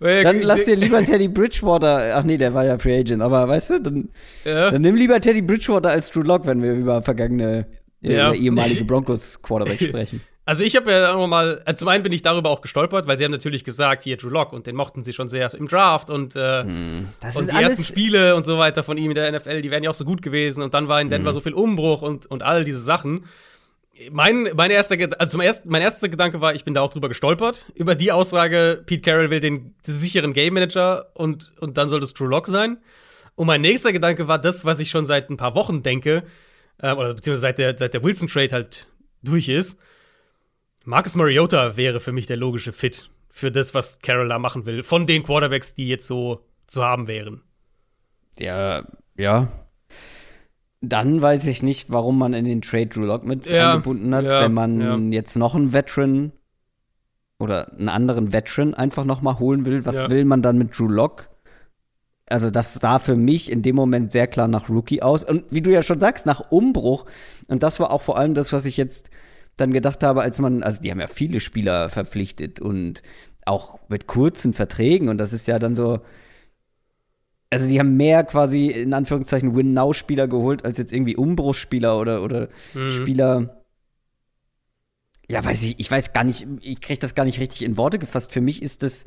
bin. 0.00 0.24
Dann 0.24 0.42
lass 0.42 0.64
dir 0.64 0.74
lieber 0.74 1.04
Teddy 1.04 1.28
Bridgewater, 1.28 2.16
ach 2.16 2.24
nee, 2.24 2.38
der 2.38 2.54
war 2.54 2.64
ja 2.64 2.76
Free 2.76 2.98
Agent, 2.98 3.22
aber 3.22 3.46
weißt 3.46 3.70
du, 3.70 3.80
dann, 3.80 4.08
ja. 4.44 4.72
dann 4.72 4.82
nimm 4.82 4.96
lieber 4.96 5.20
Teddy 5.20 5.42
Bridgewater 5.42 5.90
als 5.90 6.10
Drew 6.10 6.22
Lock, 6.22 6.44
wenn 6.44 6.60
wir 6.60 6.72
über 6.72 7.02
vergangene, 7.02 7.68
äh, 8.02 8.12
ja. 8.12 8.28
über 8.30 8.36
ehemalige 8.36 8.84
Broncos 8.84 9.40
Quarterback 9.40 9.80
sprechen. 9.80 10.22
Also 10.46 10.64
ich 10.64 10.76
habe 10.76 10.90
ja 10.90 11.14
auch 11.14 11.26
mal, 11.26 11.60
also 11.64 11.78
zum 11.80 11.88
einen 11.88 12.02
bin 12.02 12.12
ich 12.12 12.22
darüber 12.22 12.50
auch 12.50 12.60
gestolpert, 12.60 13.06
weil 13.06 13.18
sie 13.18 13.24
haben 13.24 13.32
natürlich 13.32 13.64
gesagt, 13.64 14.04
hier 14.04 14.16
Drew 14.16 14.28
Lock 14.28 14.52
und 14.52 14.66
den 14.66 14.76
mochten 14.76 15.02
sie 15.02 15.12
schon 15.12 15.28
sehr 15.28 15.52
im 15.54 15.66
Draft 15.68 16.08
und, 16.08 16.36
äh, 16.36 16.62
hm, 16.62 17.08
und 17.34 17.52
die 17.52 17.56
ersten 17.56 17.82
Spiele 17.82 18.36
und 18.36 18.44
so 18.44 18.56
weiter 18.56 18.82
von 18.84 18.96
ihm 18.96 19.10
in 19.10 19.16
der 19.16 19.30
NFL, 19.32 19.60
die 19.60 19.70
wären 19.70 19.82
ja 19.82 19.90
auch 19.90 19.94
so 19.94 20.04
gut 20.04 20.22
gewesen 20.22 20.62
und 20.62 20.72
dann 20.72 20.86
war 20.86 21.00
in 21.00 21.10
Denver 21.10 21.30
hm. 21.30 21.34
so 21.34 21.40
viel 21.40 21.52
Umbruch 21.52 22.00
und, 22.00 22.26
und 22.26 22.42
all 22.44 22.64
diese 22.64 22.80
Sachen 22.80 23.24
mein, 24.10 24.50
mein, 24.54 24.70
erster, 24.70 24.96
also 25.18 25.32
zum 25.32 25.40
ersten, 25.40 25.68
mein 25.68 25.82
erster 25.82 26.08
Gedanke 26.08 26.40
war, 26.40 26.54
ich 26.54 26.64
bin 26.64 26.74
da 26.74 26.82
auch 26.82 26.92
drüber 26.92 27.08
gestolpert, 27.08 27.66
über 27.74 27.94
die 27.94 28.12
Aussage, 28.12 28.82
Pete 28.84 29.02
Carroll 29.02 29.30
will 29.30 29.40
den 29.40 29.74
sicheren 29.82 30.32
Game 30.32 30.54
Manager 30.54 31.10
und, 31.14 31.52
und 31.60 31.78
dann 31.78 31.88
soll 31.88 32.00
das 32.00 32.12
True 32.12 32.28
Lock 32.28 32.46
sein. 32.46 32.78
Und 33.34 33.46
mein 33.46 33.60
nächster 33.60 33.92
Gedanke 33.92 34.28
war 34.28 34.38
das, 34.38 34.64
was 34.64 34.80
ich 34.80 34.90
schon 34.90 35.04
seit 35.04 35.30
ein 35.30 35.36
paar 35.36 35.54
Wochen 35.54 35.82
denke, 35.82 36.24
äh, 36.78 36.92
oder 36.92 37.14
beziehungsweise 37.14 37.42
seit 37.42 37.58
der, 37.58 37.78
seit 37.78 37.94
der 37.94 38.02
Wilson-Trade 38.02 38.52
halt 38.52 38.86
durch 39.22 39.48
ist. 39.48 39.78
Marcus 40.86 41.14
Mariota 41.16 41.76
wäre 41.76 42.00
für 42.00 42.12
mich 42.12 42.26
der 42.26 42.38
logische 42.38 42.72
Fit 42.72 43.10
für 43.28 43.52
das, 43.52 43.74
was 43.74 43.98
Carroll 43.98 44.28
da 44.28 44.38
machen 44.38 44.64
will, 44.64 44.82
von 44.82 45.06
den 45.06 45.22
Quarterbacks, 45.22 45.74
die 45.74 45.88
jetzt 45.88 46.06
so 46.06 46.46
zu 46.66 46.82
haben 46.82 47.06
wären. 47.06 47.42
Ja, 48.38 48.86
ja, 49.16 49.48
dann 50.80 51.20
weiß 51.20 51.46
ich 51.46 51.62
nicht, 51.62 51.90
warum 51.90 52.18
man 52.18 52.32
in 52.34 52.44
den 52.44 52.62
Trade 52.62 52.86
Drew 52.86 53.04
Lock 53.04 53.24
mit 53.24 53.46
ja, 53.46 53.72
eingebunden 53.72 54.14
hat, 54.14 54.26
ja, 54.26 54.42
wenn 54.42 54.52
man 54.52 54.80
ja. 54.80 54.96
jetzt 55.16 55.36
noch 55.36 55.54
einen 55.54 55.72
Veteran 55.72 56.32
oder 57.38 57.72
einen 57.72 57.88
anderen 57.88 58.32
Veteran 58.32 58.74
einfach 58.74 59.04
noch 59.04 59.22
mal 59.22 59.38
holen 59.38 59.64
will. 59.64 59.84
Was 59.84 60.08
will 60.08 60.24
man 60.24 60.42
dann 60.42 60.58
mit 60.58 60.78
Drew 60.78 60.88
Lock? 60.88 61.28
Also 62.28 62.50
das 62.50 62.74
sah 62.74 62.98
für 62.98 63.16
mich 63.16 63.50
in 63.50 63.62
dem 63.62 63.76
Moment 63.76 64.10
sehr 64.10 64.26
klar 64.26 64.48
nach 64.48 64.68
Rookie 64.68 65.02
aus 65.02 65.22
und 65.22 65.44
wie 65.50 65.60
du 65.60 65.70
ja 65.70 65.82
schon 65.82 65.98
sagst, 65.98 66.26
nach 66.26 66.50
Umbruch. 66.50 67.06
Und 67.48 67.62
das 67.62 67.78
war 67.78 67.90
auch 67.90 68.02
vor 68.02 68.18
allem 68.18 68.34
das, 68.34 68.52
was 68.52 68.64
ich 68.64 68.76
jetzt 68.76 69.10
dann 69.56 69.72
gedacht 69.72 70.02
habe, 70.02 70.22
als 70.22 70.38
man, 70.38 70.62
also 70.62 70.82
die 70.82 70.90
haben 70.90 71.00
ja 71.00 71.06
viele 71.06 71.40
Spieler 71.40 71.88
verpflichtet 71.88 72.60
und 72.60 73.02
auch 73.46 73.78
mit 73.88 74.06
kurzen 74.06 74.52
Verträgen 74.52 75.08
und 75.08 75.18
das 75.18 75.32
ist 75.32 75.48
ja 75.48 75.58
dann 75.58 75.76
so, 75.76 76.00
also 77.50 77.68
die 77.68 77.78
haben 77.78 77.96
mehr 77.96 78.24
quasi 78.24 78.66
in 78.66 78.92
Anführungszeichen 78.92 79.56
Win-Now-Spieler 79.56 80.28
geholt, 80.28 80.64
als 80.64 80.78
jetzt 80.78 80.92
irgendwie 80.92 81.16
Umbruchspieler 81.16 81.98
oder, 81.98 82.22
oder 82.22 82.48
mhm. 82.74 82.90
Spieler. 82.90 83.62
Ja, 85.28 85.44
weiß 85.44 85.62
ich, 85.62 85.78
ich 85.78 85.90
weiß 85.90 86.12
gar 86.12 86.24
nicht, 86.24 86.46
ich 86.60 86.80
kriege 86.80 87.00
das 87.00 87.14
gar 87.14 87.24
nicht 87.24 87.40
richtig 87.40 87.62
in 87.62 87.76
Worte 87.76 87.98
gefasst. 87.98 88.32
Für 88.32 88.40
mich 88.40 88.62
ist 88.62 88.82
das, 88.82 89.06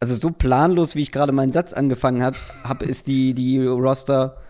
also 0.00 0.14
so 0.14 0.30
planlos, 0.30 0.96
wie 0.96 1.02
ich 1.02 1.12
gerade 1.12 1.32
meinen 1.32 1.52
Satz 1.52 1.72
angefangen 1.72 2.22
habe, 2.22 2.84
ist 2.84 3.06
die, 3.06 3.34
die 3.34 3.64
Roster, 3.64 4.42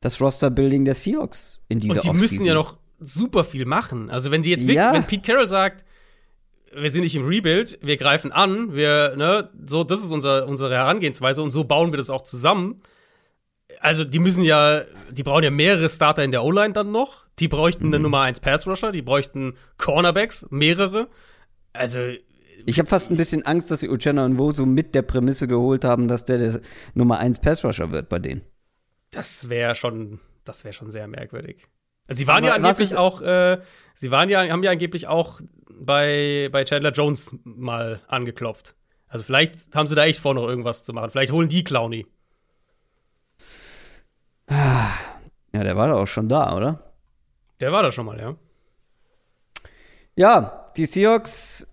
das 0.00 0.20
Roster-Building 0.20 0.84
der 0.84 0.94
Seahawks 0.94 1.60
in 1.68 1.80
dieser 1.80 1.96
Und 1.96 2.04
die 2.04 2.12
müssen 2.12 2.44
ja 2.44 2.54
noch 2.54 2.78
super 3.00 3.44
viel 3.44 3.64
machen. 3.64 4.10
Also 4.10 4.30
wenn 4.30 4.42
die 4.42 4.50
jetzt 4.50 4.62
wirklich, 4.62 4.76
ja. 4.76 4.92
wenn 4.92 5.06
Pete 5.06 5.22
Carroll 5.22 5.46
sagt, 5.46 5.84
wir 6.74 6.90
sind 6.90 7.02
nicht 7.02 7.16
im 7.16 7.26
Rebuild, 7.26 7.78
wir 7.82 7.96
greifen 7.96 8.32
an, 8.32 8.74
wir, 8.74 9.16
ne, 9.16 9.50
so, 9.66 9.84
das 9.84 10.02
ist 10.02 10.12
unser, 10.12 10.46
unsere 10.46 10.74
Herangehensweise 10.74 11.42
und 11.42 11.50
so 11.50 11.64
bauen 11.64 11.92
wir 11.92 11.96
das 11.96 12.10
auch 12.10 12.22
zusammen. 12.22 12.82
Also, 13.80 14.04
die 14.04 14.18
müssen 14.18 14.44
ja, 14.44 14.82
die 15.10 15.22
brauchen 15.22 15.44
ja 15.44 15.50
mehrere 15.50 15.88
Starter 15.88 16.22
in 16.24 16.30
der 16.30 16.44
O-Line 16.44 16.72
dann 16.72 16.92
noch. 16.92 17.26
Die 17.38 17.48
bräuchten 17.48 17.88
mhm. 17.88 17.94
eine 17.94 18.02
Nummer 18.02 18.22
1 18.22 18.40
Pass-Rusher, 18.40 18.92
die 18.92 19.02
bräuchten 19.02 19.54
Cornerbacks, 19.78 20.46
mehrere. 20.50 21.08
Also. 21.72 22.00
Ich 22.64 22.78
habe 22.78 22.88
fast 22.88 23.10
ein 23.10 23.16
bisschen 23.16 23.44
Angst, 23.44 23.70
dass 23.70 23.80
sie 23.80 23.88
Uchenna 23.88 24.24
und 24.24 24.38
Wo 24.38 24.50
so 24.50 24.66
mit 24.66 24.94
der 24.94 25.02
Prämisse 25.02 25.46
geholt 25.46 25.84
haben, 25.84 26.08
dass 26.08 26.24
der 26.24 26.38
der 26.38 26.60
Nummer 26.94 27.18
1 27.18 27.40
Pass-Rusher 27.40 27.92
wird 27.92 28.08
bei 28.08 28.18
denen. 28.18 28.42
Das 29.10 29.48
wäre 29.48 29.74
schon, 29.74 30.20
das 30.44 30.64
wäre 30.64 30.72
schon 30.72 30.90
sehr 30.90 31.06
merkwürdig. 31.06 31.68
Also 32.08 32.18
sie 32.18 32.26
waren 32.26 32.44
Aber 32.44 32.48
ja 32.48 32.54
angeblich 32.54 32.96
auch, 32.96 33.20
äh, 33.20 33.60
sie 33.94 34.10
waren 34.10 34.28
ja, 34.28 34.48
haben 34.48 34.62
ja 34.62 34.70
angeblich 34.70 35.06
auch 35.06 35.40
bei, 35.68 36.48
bei 36.52 36.64
Chandler 36.64 36.92
Jones 36.92 37.34
mal 37.44 38.00
angeklopft. 38.08 38.74
Also 39.08 39.24
vielleicht 39.24 39.74
haben 39.74 39.86
sie 39.86 39.94
da 39.94 40.04
echt 40.04 40.20
vor, 40.20 40.34
noch 40.34 40.46
irgendwas 40.46 40.84
zu 40.84 40.92
machen. 40.92 41.10
Vielleicht 41.10 41.32
holen 41.32 41.48
die 41.48 41.64
Clowny. 41.64 42.06
Ja, 44.48 45.64
der 45.64 45.76
war 45.76 45.88
doch 45.88 46.02
auch 46.02 46.06
schon 46.06 46.28
da, 46.28 46.56
oder? 46.56 46.92
Der 47.60 47.72
war 47.72 47.82
da 47.82 47.90
schon 47.90 48.06
mal, 48.06 48.18
ja. 48.18 48.36
Ja, 50.14 50.70
die 50.76 50.86
Seahawks 50.86 51.66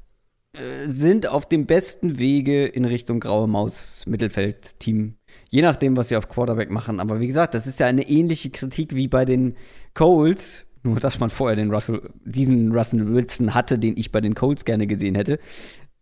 äh, 0.54 0.88
sind 0.88 1.28
auf 1.28 1.48
dem 1.48 1.66
besten 1.66 2.18
Wege 2.20 2.66
in 2.66 2.86
Richtung 2.86 3.20
graue 3.20 3.48
Maus 3.48 4.06
Mittelfeld-Team. 4.06 5.18
Je 5.50 5.62
nachdem, 5.62 5.98
was 5.98 6.10
sie 6.10 6.18
auf 6.18 6.30
Quarterback 6.30 6.70
machen. 6.70 7.00
Aber 7.00 7.20
wie 7.20 7.28
gesagt, 7.28 7.54
das 7.54 7.68
ist 7.68 7.80
ja 7.80 7.88
eine 7.88 8.08
ähnliche 8.08 8.50
Kritik 8.50 8.96
wie 8.96 9.08
bei 9.08 9.26
den 9.26 9.56
Coles 9.94 10.66
nur, 10.84 11.00
dass 11.00 11.20
man 11.20 11.30
vorher 11.30 11.56
den 11.56 11.72
Russell, 11.72 12.02
diesen 12.26 12.74
Russell 12.74 13.14
Wilson 13.14 13.54
hatte, 13.54 13.80
den 13.80 13.96
ich 13.98 14.12
bei 14.12 14.20
den 14.20 14.36
Colts 14.36 14.66
gerne 14.66 14.86
gesehen 14.86 15.16
hätte. 15.16 15.40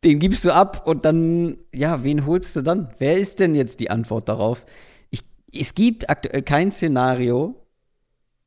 Den 0.03 0.17
gibst 0.17 0.43
du 0.43 0.53
ab 0.53 0.87
und 0.87 1.05
dann, 1.05 1.57
ja, 1.71 2.03
wen 2.03 2.25
holst 2.25 2.55
du 2.55 2.61
dann? 2.63 2.91
Wer 2.97 3.17
ist 3.17 3.39
denn 3.39 3.53
jetzt 3.53 3.79
die 3.79 3.91
Antwort 3.91 4.27
darauf? 4.27 4.65
Ich, 5.11 5.21
es 5.53 5.75
gibt 5.75 6.09
aktuell 6.09 6.41
kein 6.41 6.71
Szenario 6.71 7.63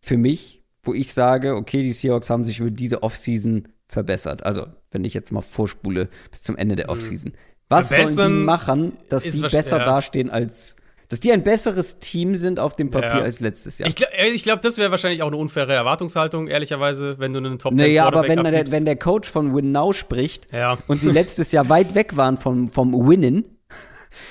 für 0.01 0.17
mich, 0.17 0.65
wo 0.83 0.93
ich 0.93 1.13
sage, 1.13 1.55
okay, 1.55 1.83
die 1.83 1.93
Seahawks 1.93 2.31
haben 2.31 2.45
sich 2.45 2.59
über 2.59 2.71
diese 2.71 3.05
Offseason 3.05 3.69
verbessert. 3.87 4.45
Also, 4.45 4.67
wenn 4.91 5.05
ich 5.05 5.15
jetzt 5.15 5.31
mal 5.31 5.41
vorspule 5.41 6.09
bis 6.33 6.43
zum 6.43 6.57
Ende 6.57 6.75
der. 6.75 6.89
Offseason. 6.89 7.33
Was 7.69 7.91
sollen 7.91 8.17
die 8.17 8.45
machen, 8.45 8.93
dass 9.09 9.23
die 9.23 9.41
besser 9.41 9.79
ja. 9.79 9.85
dastehen 9.85 10.31
als 10.31 10.75
dass 11.15 11.21
die 11.21 11.31
ein 11.31 11.45
besseres 11.45 12.01
Team 12.01 12.35
sind 12.35 12.59
auf 12.59 12.75
dem 12.75 12.91
Papier 12.91 13.19
ja. 13.19 13.23
als 13.23 13.39
letztes 13.39 13.79
Jahr. 13.79 13.89
Ich, 13.89 13.95
gl 13.95 14.09
ich 14.35 14.43
glaube, 14.43 14.63
das 14.63 14.79
wäre 14.79 14.91
wahrscheinlich 14.91 15.23
auch 15.23 15.29
eine 15.29 15.37
unfaire 15.37 15.73
Erwartungshaltung, 15.73 16.49
ehrlicherweise, 16.49 17.21
wenn 17.21 17.33
du 17.33 17.39
einen 17.39 17.61
top 17.61 17.73
Naja, 17.73 18.05
aber 18.05 18.27
wenn 18.27 18.43
der, 18.43 18.73
wenn 18.73 18.85
der 18.85 18.97
Coach 18.97 19.31
von 19.31 19.55
Win 19.55 19.71
Now 19.71 19.93
spricht 19.93 20.53
ja. 20.53 20.77
und 20.89 21.01
sie 21.01 21.13
letztes 21.13 21.53
Jahr 21.53 21.69
weit 21.69 21.95
weg 21.95 22.17
waren 22.17 22.37
vom, 22.37 22.69
vom 22.69 23.09
Winnen, 23.09 23.45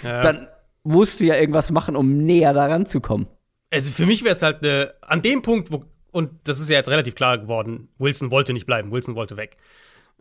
ja. 0.03 0.19
dann 0.19 0.49
musst 0.83 1.21
du 1.21 1.23
ja 1.23 1.35
irgendwas 1.35 1.71
machen, 1.71 1.95
um 1.95 2.25
näher 2.25 2.51
daran 2.51 2.85
zu 2.85 2.99
kommen. 2.99 3.27
Also 3.71 3.89
für 3.93 4.05
mich 4.05 4.25
wäre 4.25 4.35
es 4.35 4.41
halt 4.41 4.61
eine, 4.61 4.93
an 4.99 5.21
dem 5.21 5.41
Punkt, 5.41 5.71
wo, 5.71 5.85
und 6.11 6.31
das 6.43 6.59
ist 6.59 6.69
ja 6.69 6.75
jetzt 6.75 6.89
relativ 6.89 7.15
klar 7.15 7.37
geworden, 7.37 7.87
Wilson 7.97 8.29
wollte 8.29 8.51
nicht 8.51 8.65
bleiben, 8.65 8.91
Wilson 8.91 9.15
wollte 9.15 9.37
weg. 9.37 9.55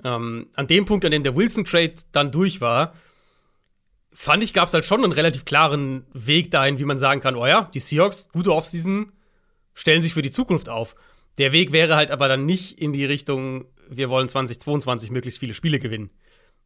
Ähm, 0.04 0.46
an 0.54 0.68
dem 0.68 0.84
Punkt, 0.84 1.04
an 1.04 1.10
dem 1.10 1.24
der 1.24 1.34
Wilson-Trade 1.34 1.94
dann 2.12 2.30
durch 2.30 2.60
war, 2.60 2.92
fand 4.12 4.44
ich, 4.44 4.52
gab 4.52 4.68
es 4.68 4.74
halt 4.74 4.84
schon 4.84 5.02
einen 5.02 5.12
relativ 5.12 5.44
klaren 5.44 6.06
Weg 6.12 6.50
dahin, 6.50 6.78
wie 6.78 6.84
man 6.84 6.98
sagen 6.98 7.20
kann, 7.20 7.36
oh 7.36 7.46
ja, 7.46 7.70
die 7.74 7.80
Seahawks, 7.80 8.28
gute 8.32 8.52
Offseason, 8.52 9.12
stellen 9.74 10.02
sich 10.02 10.14
für 10.14 10.22
die 10.22 10.30
Zukunft 10.30 10.68
auf. 10.68 10.94
Der 11.38 11.52
Weg 11.52 11.72
wäre 11.72 11.96
halt 11.96 12.10
aber 12.10 12.28
dann 12.28 12.44
nicht 12.44 12.78
in 12.78 12.92
die 12.92 13.04
Richtung, 13.04 13.64
wir 13.88 14.10
wollen 14.10 14.28
2022 14.28 15.10
möglichst 15.10 15.40
viele 15.40 15.54
Spiele 15.54 15.78
gewinnen, 15.78 16.10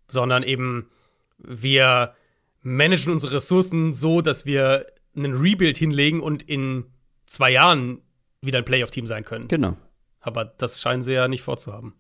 sondern 0.09 0.43
eben, 0.43 0.90
wir 1.39 2.14
managen 2.62 3.12
unsere 3.12 3.35
Ressourcen 3.35 3.93
so, 3.93 4.23
dass 4.23 4.47
wir 4.47 4.86
einen 5.14 5.35
Rebuild 5.35 5.78
hinlegen 5.78 6.20
und 6.20 6.43
in 6.43 6.86
zwei 7.27 7.51
Jahren 7.51 8.02
wieder 8.40 8.59
ein 8.59 8.64
Playoff-Team 8.64 9.06
sein 9.06 9.24
können. 9.24 9.48
Genau. 9.48 9.77
Aber 10.20 10.44
das 10.44 10.81
scheinen 10.81 11.02
sie 11.02 11.12
ja 11.12 11.28
nicht 11.28 11.43
vorzuhaben. 11.43 11.94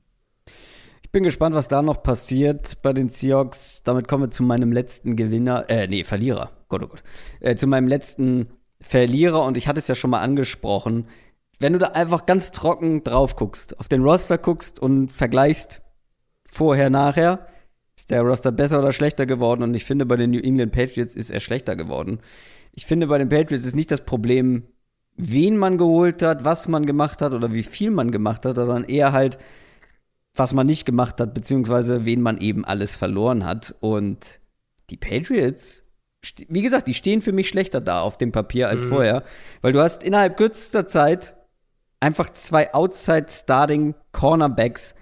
Bin 1.16 1.24
gespannt, 1.24 1.54
was 1.54 1.68
da 1.68 1.80
noch 1.80 2.02
passiert 2.02 2.82
bei 2.82 2.92
den 2.92 3.08
Seahawks. 3.08 3.82
Damit 3.82 4.06
kommen 4.06 4.24
wir 4.24 4.30
zu 4.30 4.42
meinem 4.42 4.70
letzten 4.70 5.16
Gewinner, 5.16 5.64
äh, 5.70 5.86
nee, 5.86 6.04
Verlierer. 6.04 6.50
Gott, 6.68 6.82
oh 6.82 6.88
Gott. 6.88 7.02
Äh, 7.40 7.56
zu 7.56 7.66
meinem 7.66 7.88
letzten 7.88 8.48
Verlierer 8.82 9.42
und 9.42 9.56
ich 9.56 9.66
hatte 9.66 9.78
es 9.78 9.88
ja 9.88 9.94
schon 9.94 10.10
mal 10.10 10.20
angesprochen. 10.20 11.06
Wenn 11.58 11.72
du 11.72 11.78
da 11.78 11.86
einfach 11.86 12.26
ganz 12.26 12.50
trocken 12.50 13.02
drauf 13.02 13.34
guckst, 13.34 13.80
auf 13.80 13.88
den 13.88 14.02
Roster 14.02 14.36
guckst 14.36 14.78
und 14.78 15.10
vergleichst 15.10 15.80
vorher, 16.44 16.90
nachher, 16.90 17.46
ist 17.96 18.10
der 18.10 18.20
Roster 18.20 18.52
besser 18.52 18.80
oder 18.80 18.92
schlechter 18.92 19.24
geworden? 19.24 19.62
Und 19.62 19.72
ich 19.72 19.86
finde, 19.86 20.04
bei 20.04 20.16
den 20.16 20.32
New 20.32 20.40
England 20.40 20.72
Patriots 20.72 21.14
ist 21.14 21.30
er 21.30 21.40
schlechter 21.40 21.76
geworden. 21.76 22.20
Ich 22.72 22.84
finde, 22.84 23.06
bei 23.06 23.16
den 23.16 23.30
Patriots 23.30 23.64
ist 23.64 23.74
nicht 23.74 23.90
das 23.90 24.04
Problem, 24.04 24.64
wen 25.16 25.56
man 25.56 25.78
geholt 25.78 26.20
hat, 26.20 26.44
was 26.44 26.68
man 26.68 26.84
gemacht 26.84 27.22
hat 27.22 27.32
oder 27.32 27.54
wie 27.54 27.62
viel 27.62 27.90
man 27.90 28.12
gemacht 28.12 28.44
hat, 28.44 28.56
sondern 28.56 28.84
eher 28.84 29.12
halt, 29.12 29.38
was 30.36 30.52
man 30.52 30.66
nicht 30.66 30.84
gemacht 30.84 31.20
hat, 31.20 31.34
beziehungsweise 31.34 32.04
wen 32.04 32.20
man 32.20 32.38
eben 32.38 32.64
alles 32.64 32.96
verloren 32.96 33.44
hat. 33.44 33.74
Und 33.80 34.40
die 34.90 34.96
Patriots, 34.96 35.84
wie 36.48 36.62
gesagt, 36.62 36.88
die 36.88 36.94
stehen 36.94 37.22
für 37.22 37.32
mich 37.32 37.48
schlechter 37.48 37.80
da 37.80 38.00
auf 38.00 38.18
dem 38.18 38.32
Papier 38.32 38.68
als 38.68 38.86
mhm. 38.86 38.90
vorher, 38.90 39.22
weil 39.62 39.72
du 39.72 39.80
hast 39.80 40.02
innerhalb 40.02 40.36
kürzester 40.36 40.86
Zeit 40.86 41.34
einfach 42.00 42.30
zwei 42.30 42.74
Outside-Starting 42.74 43.94
Cornerbacks 44.12 44.94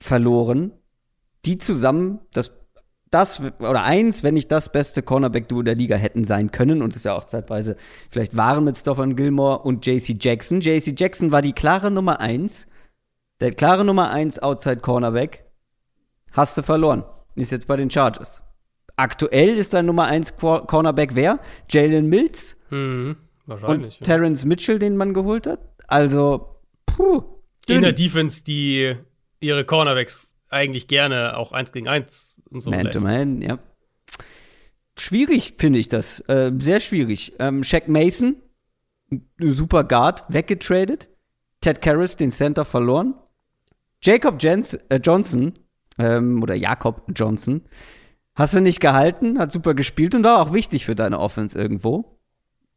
verloren, 0.00 0.72
die 1.44 1.58
zusammen 1.58 2.20
das 2.32 2.52
das 3.10 3.42
oder 3.58 3.82
eins, 3.82 4.22
wenn 4.22 4.34
nicht 4.34 4.52
das 4.52 4.70
beste 4.70 5.02
Cornerback-Duo 5.02 5.62
der 5.62 5.74
Liga 5.74 5.96
hätten 5.96 6.24
sein 6.24 6.52
können 6.52 6.80
und 6.80 6.94
es 6.94 7.02
ja 7.02 7.12
auch 7.12 7.24
zeitweise 7.24 7.76
vielleicht 8.08 8.36
waren 8.36 8.62
mit 8.62 8.78
Stephen 8.78 9.16
Gilmore 9.16 9.58
und 9.58 9.84
JC 9.84 10.16
Jackson. 10.20 10.60
JC 10.60 10.94
Jackson 10.96 11.32
war 11.32 11.42
die 11.42 11.52
klare 11.52 11.90
Nummer 11.90 12.20
eins 12.20 12.68
der 13.40 13.52
klare 13.52 13.84
Nummer 13.84 14.10
1 14.10 14.38
Outside 14.40 14.78
Cornerback 14.78 15.44
hast 16.32 16.56
du 16.58 16.62
verloren. 16.62 17.04
Ist 17.34 17.52
jetzt 17.52 17.66
bei 17.66 17.76
den 17.76 17.90
Chargers. 17.90 18.42
Aktuell 18.96 19.50
ist 19.50 19.72
dein 19.72 19.86
Nummer 19.86 20.06
1 20.06 20.36
Cornerback 20.36 21.14
wer? 21.14 21.38
Jalen 21.70 22.06
Mills. 22.06 22.58
Mhm, 22.70 23.16
wahrscheinlich. 23.46 23.98
Und 23.98 24.06
ja. 24.06 24.14
Terrence 24.14 24.44
Mitchell, 24.44 24.78
den 24.78 24.96
man 24.96 25.14
geholt 25.14 25.46
hat. 25.46 25.60
Also, 25.86 26.56
puh. 26.86 27.22
In 27.66 27.82
der 27.82 27.92
Defense, 27.92 28.44
die 28.44 28.94
ihre 29.38 29.64
Cornerbacks 29.64 30.32
eigentlich 30.48 30.88
gerne 30.88 31.36
auch 31.36 31.52
1 31.52 31.72
gegen 31.72 31.88
1 31.88 32.42
und 32.50 32.60
so 32.60 32.70
Man 32.70 32.82
lässt. 32.82 32.98
to 32.98 33.04
man, 33.04 33.40
ja. 33.40 33.58
Schwierig 34.98 35.54
finde 35.58 35.78
ich 35.78 35.88
das. 35.88 36.20
Äh, 36.28 36.52
sehr 36.58 36.80
schwierig. 36.80 37.34
Ähm, 37.38 37.64
Shaq 37.64 37.88
Mason, 37.88 38.36
super 39.38 39.84
Guard, 39.84 40.24
weggetradet. 40.28 41.08
Ted 41.60 41.80
Karras, 41.80 42.16
den 42.16 42.30
Center, 42.30 42.64
verloren. 42.64 43.14
Jacob 44.02 44.42
Jens, 44.42 44.74
äh, 44.88 45.00
Johnson, 45.02 45.52
ähm, 45.98 46.42
oder 46.42 46.54
Jakob 46.54 47.04
Johnson, 47.14 47.62
hast 48.34 48.54
du 48.54 48.60
nicht 48.60 48.80
gehalten, 48.80 49.38
hat 49.38 49.52
super 49.52 49.74
gespielt 49.74 50.14
und 50.14 50.24
war 50.24 50.40
auch 50.40 50.52
wichtig 50.52 50.86
für 50.86 50.94
deine 50.94 51.18
Offense 51.18 51.58
irgendwo. 51.58 52.18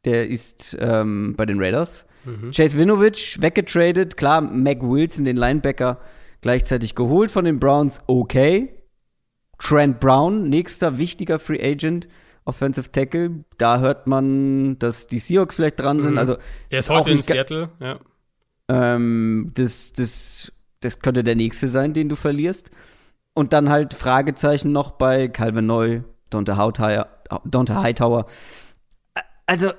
Der 0.05 0.27
ist 0.27 0.77
ähm, 0.79 1.35
bei 1.37 1.45
den 1.45 1.61
Raiders. 1.61 2.05
Mhm. 2.25 2.51
Chase 2.51 2.77
Winovich 2.77 3.41
weggetradet, 3.41 4.17
klar, 4.17 4.41
Mac 4.41 4.81
Wilson, 4.81 5.25
den 5.25 5.37
Linebacker, 5.37 5.99
gleichzeitig 6.41 6.95
geholt 6.95 7.31
von 7.31 7.45
den 7.45 7.59
Browns, 7.59 8.01
okay. 8.07 8.79
Trent 9.59 10.01
Brown, 10.01 10.49
nächster 10.49 10.97
wichtiger 10.97 11.39
Free 11.39 11.61
Agent, 11.63 12.07
Offensive 12.43 12.91
Tackle. 12.91 13.45
Da 13.57 13.79
hört 13.79 14.07
man, 14.07 14.77
dass 14.79 15.07
die 15.07 15.19
Seahawks 15.19 15.55
vielleicht 15.55 15.79
dran 15.79 16.01
sind. 16.01 16.13
Mhm. 16.13 16.17
Also, 16.17 16.37
der 16.71 16.79
ist 16.79 16.89
heute 16.89 17.11
in 17.11 17.21
Seattle, 17.21 17.69
ja. 17.79 17.99
Ähm, 18.67 19.51
das, 19.53 19.93
das 19.93 20.51
das 20.83 20.99
könnte 20.99 21.23
der 21.23 21.35
nächste 21.35 21.67
sein, 21.67 21.93
den 21.93 22.09
du 22.09 22.15
verlierst. 22.15 22.71
Und 23.33 23.53
dann 23.53 23.69
halt 23.69 23.93
Fragezeichen 23.93 24.71
noch 24.71 24.91
bei 24.91 25.27
Calvin 25.27 25.65
Neu, 25.65 26.01
Dante 26.29 26.57
Hightower. 26.57 28.25
Also, 29.45 29.71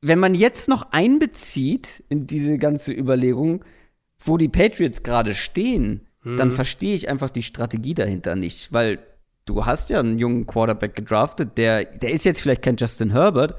wenn 0.00 0.18
man 0.18 0.34
jetzt 0.34 0.68
noch 0.68 0.90
einbezieht 0.90 2.02
in 2.08 2.26
diese 2.26 2.58
ganze 2.58 2.92
Überlegung, 2.92 3.64
wo 4.18 4.36
die 4.36 4.48
Patriots 4.48 5.02
gerade 5.02 5.34
stehen, 5.34 6.08
mhm. 6.22 6.36
dann 6.36 6.50
verstehe 6.50 6.94
ich 6.94 7.08
einfach 7.08 7.30
die 7.30 7.42
Strategie 7.42 7.94
dahinter 7.94 8.34
nicht, 8.34 8.72
weil 8.72 8.98
du 9.44 9.64
hast 9.64 9.90
ja 9.90 10.00
einen 10.00 10.18
jungen 10.18 10.46
Quarterback 10.46 10.94
gedraftet, 10.94 11.56
der, 11.58 11.84
der 11.84 12.12
ist 12.12 12.24
jetzt 12.24 12.40
vielleicht 12.40 12.62
kein 12.62 12.76
Justin 12.76 13.10
Herbert, 13.10 13.56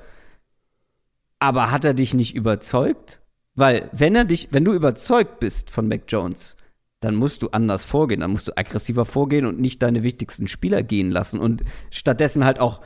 aber 1.39 1.71
hat 1.71 1.85
er 1.85 1.93
dich 1.93 2.13
nicht 2.13 2.35
überzeugt? 2.35 3.21
Weil, 3.55 3.89
wenn 3.91 4.15
er 4.15 4.25
dich, 4.25 4.49
wenn 4.51 4.65
du 4.65 4.73
überzeugt 4.73 5.39
bist 5.39 5.69
von 5.69 5.87
Mac 5.87 6.03
Jones, 6.07 6.55
dann 7.03 7.15
musst 7.15 7.43
du 7.43 7.49
anders 7.49 7.85
vorgehen, 7.85 8.21
dann 8.21 8.31
musst 8.31 8.47
du 8.47 8.57
aggressiver 8.57 9.05
vorgehen 9.05 9.45
und 9.45 9.59
nicht 9.59 9.81
deine 9.81 10.03
wichtigsten 10.03 10.47
Spieler 10.47 10.83
gehen 10.83 11.11
lassen 11.11 11.39
und 11.39 11.63
stattdessen 11.89 12.45
halt 12.45 12.59
auch 12.59 12.81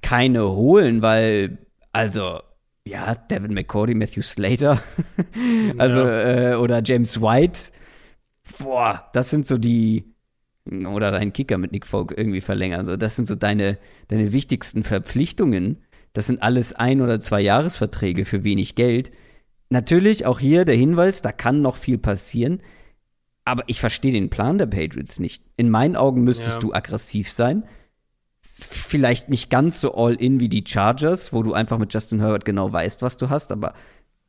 keine 0.00 0.48
holen, 0.48 1.02
weil, 1.02 1.58
also, 1.92 2.40
ja, 2.84 3.14
Devin 3.14 3.52
McCordy, 3.52 3.94
Matthew 3.94 4.22
Slater, 4.22 4.80
also, 5.78 6.06
ja. 6.06 6.52
äh, 6.52 6.54
oder 6.54 6.80
James 6.84 7.20
White, 7.20 7.72
boah, 8.60 9.10
das 9.12 9.30
sind 9.30 9.46
so 9.46 9.58
die, 9.58 10.14
oder 10.70 11.10
deinen 11.10 11.32
Kicker 11.32 11.58
mit 11.58 11.72
Nick 11.72 11.86
Folk 11.86 12.14
irgendwie 12.16 12.40
verlängern, 12.40 12.86
so, 12.86 12.96
das 12.96 13.16
sind 13.16 13.26
so 13.26 13.34
deine, 13.34 13.78
deine 14.06 14.32
wichtigsten 14.32 14.84
Verpflichtungen. 14.84 15.82
Das 16.14 16.26
sind 16.26 16.42
alles 16.42 16.72
ein- 16.72 17.02
oder 17.02 17.20
zwei 17.20 17.40
Jahresverträge 17.40 18.24
für 18.24 18.42
wenig 18.42 18.74
Geld 18.74 19.12
Natürlich 19.70 20.24
auch 20.26 20.38
hier 20.38 20.64
der 20.64 20.76
Hinweis, 20.76 21.22
da 21.22 21.32
kann 21.32 21.62
noch 21.62 21.76
viel 21.76 21.98
passieren. 21.98 22.62
Aber 23.44 23.64
ich 23.66 23.80
verstehe 23.80 24.12
den 24.12 24.30
Plan 24.30 24.58
der 24.58 24.66
Patriots 24.66 25.18
nicht. 25.18 25.42
In 25.56 25.70
meinen 25.70 25.96
Augen 25.96 26.22
müsstest 26.22 26.54
ja. 26.54 26.58
du 26.58 26.72
aggressiv 26.74 27.30
sein. 27.30 27.64
Vielleicht 28.42 29.28
nicht 29.28 29.50
ganz 29.50 29.80
so 29.80 29.94
all 29.94 30.14
in 30.14 30.40
wie 30.40 30.48
die 30.48 30.64
Chargers, 30.66 31.32
wo 31.32 31.42
du 31.42 31.54
einfach 31.54 31.78
mit 31.78 31.94
Justin 31.94 32.20
Herbert 32.20 32.44
genau 32.44 32.72
weißt, 32.72 33.02
was 33.02 33.16
du 33.16 33.30
hast, 33.30 33.52
aber 33.52 33.74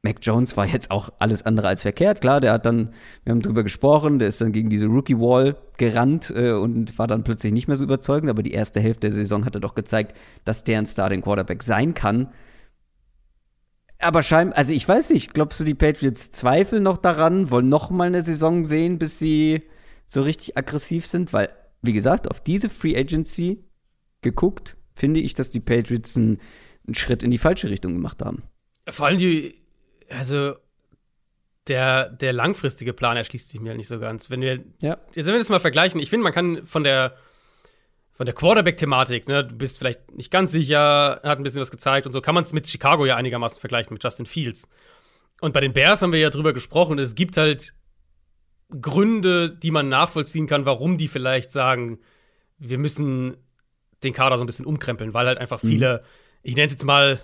Mac 0.01 0.17
Jones 0.21 0.55
war 0.55 0.65
jetzt 0.65 0.91
auch 0.91 1.09
alles 1.19 1.45
andere 1.45 1.67
als 1.67 1.81
verkehrt. 1.81 2.21
Klar, 2.21 2.39
der 2.39 2.53
hat 2.53 2.65
dann, 2.65 2.93
wir 3.23 3.31
haben 3.31 3.41
drüber 3.41 3.63
gesprochen, 3.63 4.19
der 4.19 4.29
ist 4.29 4.39
dann 4.39 4.53
gegen 4.53 4.69
diese 4.69 4.85
Rookie-Wall 4.85 5.57
gerannt 5.77 6.31
äh, 6.33 6.51
und 6.51 6.97
war 6.97 7.07
dann 7.07 7.23
plötzlich 7.23 7.51
nicht 7.51 7.67
mehr 7.67 7.75
so 7.75 7.83
überzeugend, 7.83 8.29
aber 8.29 8.43
die 8.43 8.53
erste 8.53 8.79
Hälfte 8.79 9.07
der 9.07 9.11
Saison 9.11 9.43
hat 9.43 9.55
er 9.55 9.61
doch 9.61 9.75
gezeigt, 9.75 10.15
dass 10.45 10.63
der 10.63 10.79
ein 10.79 10.85
Starting 10.85 11.21
Quarterback 11.21 11.63
sein 11.63 11.93
kann. 11.93 12.29
Aber 13.99 14.23
scheinbar, 14.23 14.57
also 14.57 14.73
ich 14.73 14.87
weiß 14.87 15.09
nicht, 15.09 15.33
glaubst 15.33 15.59
du, 15.59 15.65
die 15.65 15.75
Patriots 15.75 16.31
zweifeln 16.31 16.83
noch 16.83 16.97
daran, 16.97 17.51
wollen 17.51 17.67
noch 17.67 17.89
mal 17.89 18.07
eine 18.07 18.21
Saison 18.21 18.63
sehen, 18.63 18.97
bis 18.97 19.19
sie 19.19 19.63
so 20.05 20.21
richtig 20.21 20.57
aggressiv 20.57 21.05
sind? 21.05 21.33
Weil, 21.33 21.49
wie 21.81 21.93
gesagt, 21.93 22.29
auf 22.29 22.41
diese 22.41 22.69
Free 22.69 22.97
Agency 22.97 23.65
geguckt, 24.21 24.77
finde 24.95 25.19
ich, 25.19 25.33
dass 25.33 25.49
die 25.49 25.59
Patriots 25.59 26.15
einen, 26.15 26.39
einen 26.87 26.95
Schritt 26.95 27.23
in 27.23 27.31
die 27.31 27.37
falsche 27.37 27.69
Richtung 27.69 27.93
gemacht 27.93 28.23
haben. 28.23 28.43
Vor 28.87 29.07
allem 29.07 29.17
die, 29.17 29.55
also 30.09 30.55
der, 31.67 32.09
der 32.09 32.31
langfristige 32.31 32.93
Plan 32.93 33.17
erschließt 33.17 33.49
sich 33.49 33.59
mir 33.59 33.75
nicht 33.75 33.89
so 33.89 33.99
ganz. 33.99 34.29
Wenn 34.29 34.41
wir, 34.41 34.63
ja. 34.79 34.97
jetzt 35.13 35.25
wenn 35.25 35.33
wir 35.33 35.39
das 35.39 35.49
mal 35.49 35.59
vergleichen, 35.59 35.99
ich 35.99 36.09
finde, 36.09 36.23
man 36.23 36.33
kann 36.33 36.65
von 36.65 36.85
der 36.85 37.15
von 38.19 38.25
der 38.25 38.35
Quarterback-Thematik, 38.35 39.29
ne, 39.29 39.45
du 39.45 39.55
bist 39.55 39.77
vielleicht 39.77 40.11
nicht 40.11 40.29
ganz 40.29 40.51
sicher, 40.51 41.21
hat 41.23 41.37
ein 41.37 41.43
bisschen 41.43 41.61
was 41.61 41.71
gezeigt 41.71 42.05
und 42.05 42.11
so, 42.11 42.19
kann 42.19 42.35
man 42.35 42.43
es 42.43 42.51
mit 42.51 42.67
Chicago 42.67 43.05
ja 43.05 43.15
einigermaßen 43.15 43.61
vergleichen, 43.61 43.93
mit 43.93 44.03
Justin 44.03 44.25
Fields. 44.25 44.67
Und 45.39 45.53
bei 45.53 45.61
den 45.61 45.71
Bears 45.71 46.01
haben 46.01 46.11
wir 46.11 46.19
ja 46.19 46.29
drüber 46.29 46.51
gesprochen, 46.51 46.99
es 46.99 47.15
gibt 47.15 47.37
halt 47.37 47.75
Gründe, 48.81 49.49
die 49.49 49.71
man 49.71 49.87
nachvollziehen 49.87 50.47
kann, 50.47 50.65
warum 50.65 50.97
die 50.97 51.07
vielleicht 51.07 51.53
sagen, 51.53 51.99
wir 52.57 52.77
müssen 52.77 53.37
den 54.03 54.11
Kader 54.11 54.37
so 54.37 54.43
ein 54.43 54.47
bisschen 54.47 54.65
umkrempeln, 54.65 55.13
weil 55.13 55.25
halt 55.25 55.37
einfach 55.37 55.61
viele, 55.61 55.99
mhm. 55.99 56.07
ich 56.43 56.55
nenne 56.55 56.65
es 56.65 56.73
jetzt 56.73 56.83
mal 56.83 57.21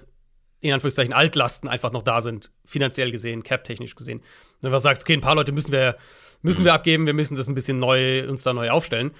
in 0.61 0.71
Anführungszeichen 0.71 1.13
Altlasten 1.13 1.67
einfach 1.67 1.91
noch 1.91 2.03
da 2.03 2.21
sind, 2.21 2.51
finanziell 2.63 3.11
gesehen, 3.11 3.43
cap-technisch 3.43 3.95
gesehen. 3.95 4.19
Und 4.19 4.25
wenn 4.61 4.71
du 4.71 4.79
sagst, 4.79 5.03
okay, 5.03 5.13
ein 5.13 5.19
paar 5.19 5.35
Leute 5.35 5.51
müssen 5.51 5.73
wir, 5.73 5.97
müssen 6.41 6.63
wir 6.63 6.73
abgeben, 6.73 7.05
wir 7.05 7.13
müssen 7.13 7.35
das 7.35 7.49
ein 7.49 7.53
bisschen 7.53 7.79
neu, 7.79 8.29
uns 8.29 8.43
da 8.43 8.53
neu 8.53 8.69
aufstellen 8.69 9.11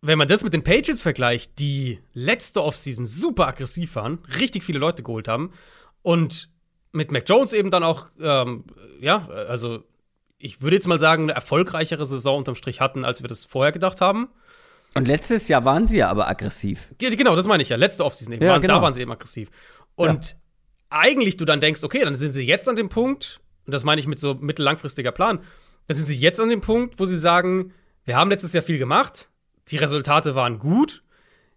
wenn 0.00 0.18
man 0.18 0.28
das 0.28 0.44
mit 0.44 0.52
den 0.52 0.62
Patriots 0.62 1.02
vergleicht, 1.02 1.58
die 1.58 2.00
letzte 2.14 2.62
Offseason 2.62 3.06
super 3.06 3.48
aggressiv 3.48 3.96
waren, 3.96 4.18
richtig 4.38 4.64
viele 4.64 4.78
Leute 4.78 5.02
geholt 5.02 5.28
haben 5.28 5.52
und 6.02 6.50
mit 6.92 7.10
Mac 7.10 7.28
Jones 7.28 7.52
eben 7.52 7.70
dann 7.70 7.82
auch, 7.82 8.06
ähm, 8.20 8.64
ja, 9.00 9.28
also 9.28 9.84
ich 10.38 10.62
würde 10.62 10.76
jetzt 10.76 10.86
mal 10.86 11.00
sagen, 11.00 11.24
eine 11.24 11.32
erfolgreichere 11.32 12.06
Saison 12.06 12.38
unterm 12.38 12.54
Strich 12.54 12.80
hatten, 12.80 13.04
als 13.04 13.22
wir 13.22 13.28
das 13.28 13.44
vorher 13.44 13.72
gedacht 13.72 14.00
haben. 14.00 14.28
Und 14.94 15.08
letztes 15.08 15.48
Jahr 15.48 15.64
waren 15.64 15.84
sie 15.84 15.98
ja 15.98 16.08
aber 16.08 16.28
aggressiv. 16.28 16.90
Genau, 16.98 17.36
das 17.36 17.46
meine 17.46 17.62
ich 17.62 17.68
ja. 17.68 17.76
Letzte 17.76 18.04
Offseason 18.04 18.34
eben. 18.34 18.44
Ja, 18.44 18.52
waren, 18.52 18.62
genau. 18.62 18.76
Da 18.76 18.82
waren 18.82 18.94
sie 18.94 19.02
eben 19.02 19.12
aggressiv. 19.12 19.50
Und 19.96 20.36
eigentlich 20.90 21.36
du 21.36 21.44
dann 21.44 21.60
denkst, 21.60 21.82
okay, 21.82 22.04
dann 22.04 22.14
sind 22.14 22.32
sie 22.32 22.46
jetzt 22.46 22.68
an 22.68 22.76
dem 22.76 22.88
Punkt, 22.88 23.40
und 23.66 23.74
das 23.74 23.84
meine 23.84 24.00
ich 24.00 24.06
mit 24.06 24.18
so 24.18 24.34
mittellangfristiger 24.34 25.12
Plan, 25.12 25.40
dann 25.86 25.96
sind 25.96 26.06
sie 26.06 26.16
jetzt 26.16 26.40
an 26.40 26.48
dem 26.48 26.60
Punkt, 26.60 26.98
wo 26.98 27.04
sie 27.04 27.18
sagen, 27.18 27.72
wir 28.04 28.16
haben 28.16 28.30
letztes 28.30 28.52
Jahr 28.52 28.62
viel 28.62 28.78
gemacht, 28.78 29.28
die 29.70 29.76
Resultate 29.76 30.34
waren 30.34 30.58
gut. 30.58 31.02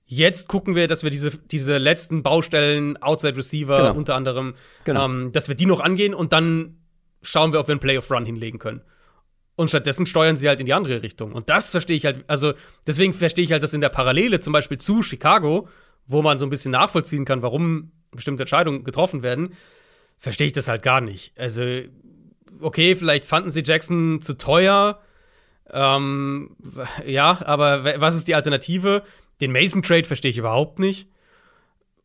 Jetzt 0.06 0.50
gucken 0.50 0.76
wir, 0.76 0.88
dass 0.88 1.04
wir 1.04 1.10
diese, 1.10 1.32
diese 1.32 1.78
letzten 1.78 2.22
Baustellen, 2.22 3.02
Outside 3.02 3.38
Receiver 3.38 3.78
Genau. 3.78 3.94
unter 3.94 4.16
anderem, 4.16 4.56
Genau. 4.84 5.06
ähm, 5.06 5.32
dass 5.32 5.48
wir 5.48 5.56
die 5.56 5.66
noch 5.66 5.80
angehen 5.80 6.14
und 6.14 6.34
dann 6.34 6.76
schauen 7.22 7.54
wir, 7.54 7.60
ob 7.60 7.68
wir 7.68 7.74
einen 7.74 7.80
Playoff-Run 7.80 8.26
hinlegen 8.26 8.60
können. 8.60 8.82
Und 9.56 9.70
stattdessen 9.70 10.06
steuern 10.06 10.38
sie 10.38 10.48
halt 10.50 10.60
in 10.60 10.66
die 10.66 10.74
andere 10.74 11.02
Richtung. 11.04 11.34
Und 11.34 11.50
das 11.50 11.70
verstehe 11.70 11.96
ich 11.96 12.06
halt, 12.06 12.24
also 12.28 12.54
deswegen 12.88 13.14
verstehe 13.14 13.46
ich 13.46 13.52
halt 13.52 13.64
das 13.64 13.74
in 13.74 13.82
der 13.82 13.90
Parallele 13.90 14.40
zum 14.40 14.54
Beispiel 14.54 14.78
zu 14.78 15.02
Chicago, 15.04 15.68
wo 16.08 16.22
man 16.22 16.40
so 16.40 16.46
ein 16.46 16.50
bisschen 16.50 16.72
nachvollziehen 16.72 17.26
kann, 17.26 17.42
warum 17.42 17.92
bestimmte 18.12 18.44
Entscheidungen 18.44 18.84
getroffen 18.84 19.24
werden, 19.24 19.54
verstehe 20.18 20.48
ich 20.48 20.54
das 20.54 20.68
halt 20.68 20.82
gar 20.84 21.00
nicht. 21.00 21.32
Also, 21.38 21.62
okay, 22.60 22.96
vielleicht 22.96 23.26
fanden 23.26 23.50
sie 23.52 23.62
Jackson 23.64 24.20
zu 24.22 24.34
teuer. 24.38 25.00
Ähm, 25.72 26.56
ja, 27.06 27.40
aber 27.46 28.00
was 28.02 28.16
ist 28.16 28.28
die 28.28 28.36
Alternative? 28.36 29.04
Den 29.40 29.52
Mason-Trade 29.52 30.04
verstehe 30.04 30.32
ich 30.32 30.38
überhaupt 30.38 30.80
nicht. 30.80 31.08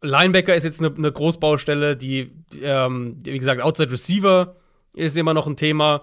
Linebacker 0.02 0.55
ist 0.55 0.64
jetzt 0.64 0.80
eine, 0.80 0.94
eine 0.94 1.10
Großbaustelle, 1.10 1.97
die, 1.97 2.32
ähm, 2.60 3.18
wie 3.24 3.38
gesagt, 3.38 3.60
Outside 3.60 3.90
Receiver 3.90 4.56
ist 4.94 5.16
immer 5.16 5.34
noch 5.34 5.47
ein 5.47 5.56
Thema. 5.56 6.02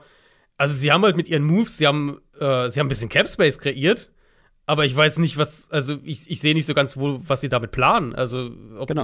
Also, 0.57 0.73
sie 0.73 0.91
haben 0.91 1.03
halt 1.03 1.15
mit 1.15 1.29
ihren 1.29 1.43
Moves, 1.43 1.77
sie 1.77 1.87
haben, 1.87 2.19
äh, 2.39 2.69
sie 2.69 2.79
haben 2.79 2.87
ein 2.87 2.89
bisschen 2.89 3.09
Cap 3.09 3.27
Space 3.27 3.59
kreiert, 3.59 4.11
aber 4.65 4.85
ich 4.85 4.95
weiß 4.95 5.19
nicht, 5.19 5.37
was, 5.37 5.71
also 5.71 5.97
ich, 6.03 6.29
ich 6.29 6.39
sehe 6.39 6.53
nicht 6.53 6.65
so 6.65 6.73
ganz, 6.73 6.97
wo, 6.97 7.19
was 7.25 7.41
sie 7.41 7.49
damit 7.49 7.71
planen. 7.71 8.13
Also, 8.13 8.51
ob 8.77 8.89
Genau. 8.89 9.03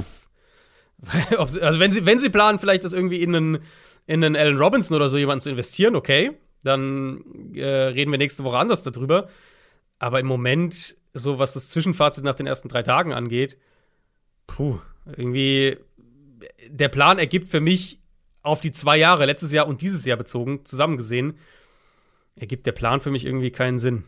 also 1.37 1.79
wenn 1.79 1.93
sie, 1.93 2.05
wenn 2.05 2.19
sie 2.19 2.29
planen, 2.29 2.59
vielleicht 2.59 2.83
das 2.83 2.93
irgendwie 2.93 3.21
in 3.21 3.33
einen, 3.33 3.59
in 4.05 4.23
einen 4.23 4.35
Allen 4.35 4.57
Robinson 4.57 4.95
oder 4.95 5.07
so 5.07 5.17
jemanden 5.17 5.41
zu 5.41 5.49
investieren, 5.49 5.95
okay, 5.95 6.37
dann 6.63 7.53
äh, 7.53 7.65
reden 7.65 8.11
wir 8.11 8.17
nächste 8.17 8.43
Woche 8.43 8.57
anders 8.57 8.83
darüber. 8.83 9.29
Aber 9.97 10.19
im 10.19 10.27
Moment, 10.27 10.95
so 11.13 11.39
was 11.39 11.53
das 11.53 11.69
Zwischenfazit 11.69 12.23
nach 12.23 12.35
den 12.35 12.47
ersten 12.47 12.69
drei 12.69 12.83
Tagen 12.83 13.13
angeht, 13.13 13.57
puh, 14.47 14.79
irgendwie, 15.17 15.77
der 16.67 16.89
Plan 16.89 17.19
ergibt 17.19 17.49
für 17.49 17.59
mich 17.59 17.99
auf 18.41 18.61
die 18.61 18.71
zwei 18.71 18.97
Jahre, 18.97 19.25
letztes 19.25 19.51
Jahr 19.51 19.67
und 19.67 19.81
dieses 19.81 20.05
Jahr 20.05 20.17
bezogen, 20.17 20.65
zusammen 20.65 20.97
gesehen, 20.97 21.37
ergibt 22.35 22.65
der 22.65 22.71
Plan 22.71 23.01
für 23.01 23.11
mich 23.11 23.25
irgendwie 23.25 23.51
keinen 23.51 23.79
Sinn. 23.79 24.03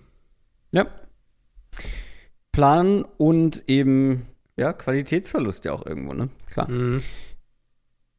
Ja. 0.72 0.88
Plan 2.52 3.06
und 3.18 3.64
eben, 3.68 4.28
ja, 4.56 4.74
Qualitätsverlust 4.74 5.66
ja 5.66 5.74
auch 5.74 5.86
irgendwo, 5.86 6.14
ne? 6.14 6.30
Klar. 6.50 6.70
Mhm. 6.70 7.04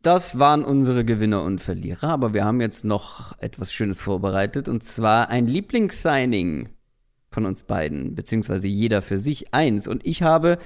Das 0.02 0.40
waren 0.40 0.64
unsere 0.64 1.04
Gewinner 1.04 1.44
und 1.44 1.60
Verlierer, 1.60 2.08
aber 2.08 2.34
wir 2.34 2.44
haben 2.44 2.60
jetzt 2.60 2.84
noch 2.84 3.38
etwas 3.38 3.72
Schönes 3.72 4.02
vorbereitet 4.02 4.68
und 4.68 4.82
zwar 4.82 5.28
ein 5.28 5.46
Lieblingssigning 5.46 6.70
von 7.30 7.46
uns 7.46 7.62
beiden, 7.62 8.16
beziehungsweise 8.16 8.66
jeder 8.66 9.00
für 9.00 9.20
sich 9.20 9.54
eins. 9.54 9.86
Und 9.86 10.04
ich 10.04 10.24
habe 10.24 10.58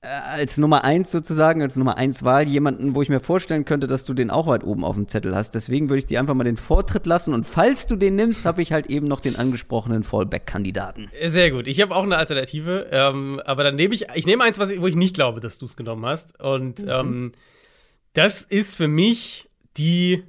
äh, 0.00 0.06
als 0.08 0.56
Nummer 0.56 0.82
eins 0.82 1.12
sozusagen, 1.12 1.60
als 1.60 1.76
Nummer 1.76 1.98
eins 1.98 2.24
Wahl 2.24 2.48
jemanden, 2.48 2.94
wo 2.94 3.02
ich 3.02 3.10
mir 3.10 3.20
vorstellen 3.20 3.66
könnte, 3.66 3.86
dass 3.86 4.06
du 4.06 4.14
den 4.14 4.30
auch 4.30 4.46
weit 4.46 4.64
oben 4.64 4.82
auf 4.82 4.96
dem 4.96 5.06
Zettel 5.06 5.36
hast. 5.36 5.54
Deswegen 5.54 5.90
würde 5.90 5.98
ich 5.98 6.06
dir 6.06 6.20
einfach 6.20 6.32
mal 6.34 6.44
den 6.44 6.56
Vortritt 6.56 7.04
lassen 7.04 7.34
und 7.34 7.44
falls 7.44 7.86
du 7.86 7.96
den 7.96 8.16
nimmst, 8.16 8.46
habe 8.46 8.62
ich 8.62 8.72
halt 8.72 8.86
eben 8.86 9.08
noch 9.08 9.20
den 9.20 9.36
angesprochenen 9.36 10.04
Fallback-Kandidaten. 10.04 11.10
Sehr 11.26 11.50
gut. 11.50 11.66
Ich 11.66 11.82
habe 11.82 11.94
auch 11.94 12.04
eine 12.04 12.16
Alternative, 12.16 12.86
ähm, 12.90 13.42
aber 13.44 13.62
dann 13.62 13.76
nehme 13.76 13.94
ich, 13.94 14.06
ich 14.14 14.24
nehme 14.24 14.42
eins, 14.42 14.58
was 14.58 14.70
wo 14.80 14.86
ich 14.86 14.96
nicht 14.96 15.14
glaube, 15.14 15.40
dass 15.40 15.58
du 15.58 15.66
es 15.66 15.76
genommen 15.76 16.06
hast. 16.06 16.40
Und 16.40 16.82
ähm, 16.88 17.32
das 18.12 18.42
ist 18.42 18.76
für 18.76 18.88
mich 18.88 19.48
die 19.76 20.24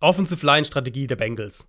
Offensive 0.00 0.44
Line 0.44 0.64
Strategie 0.64 1.06
der 1.06 1.16
Bengals. 1.16 1.68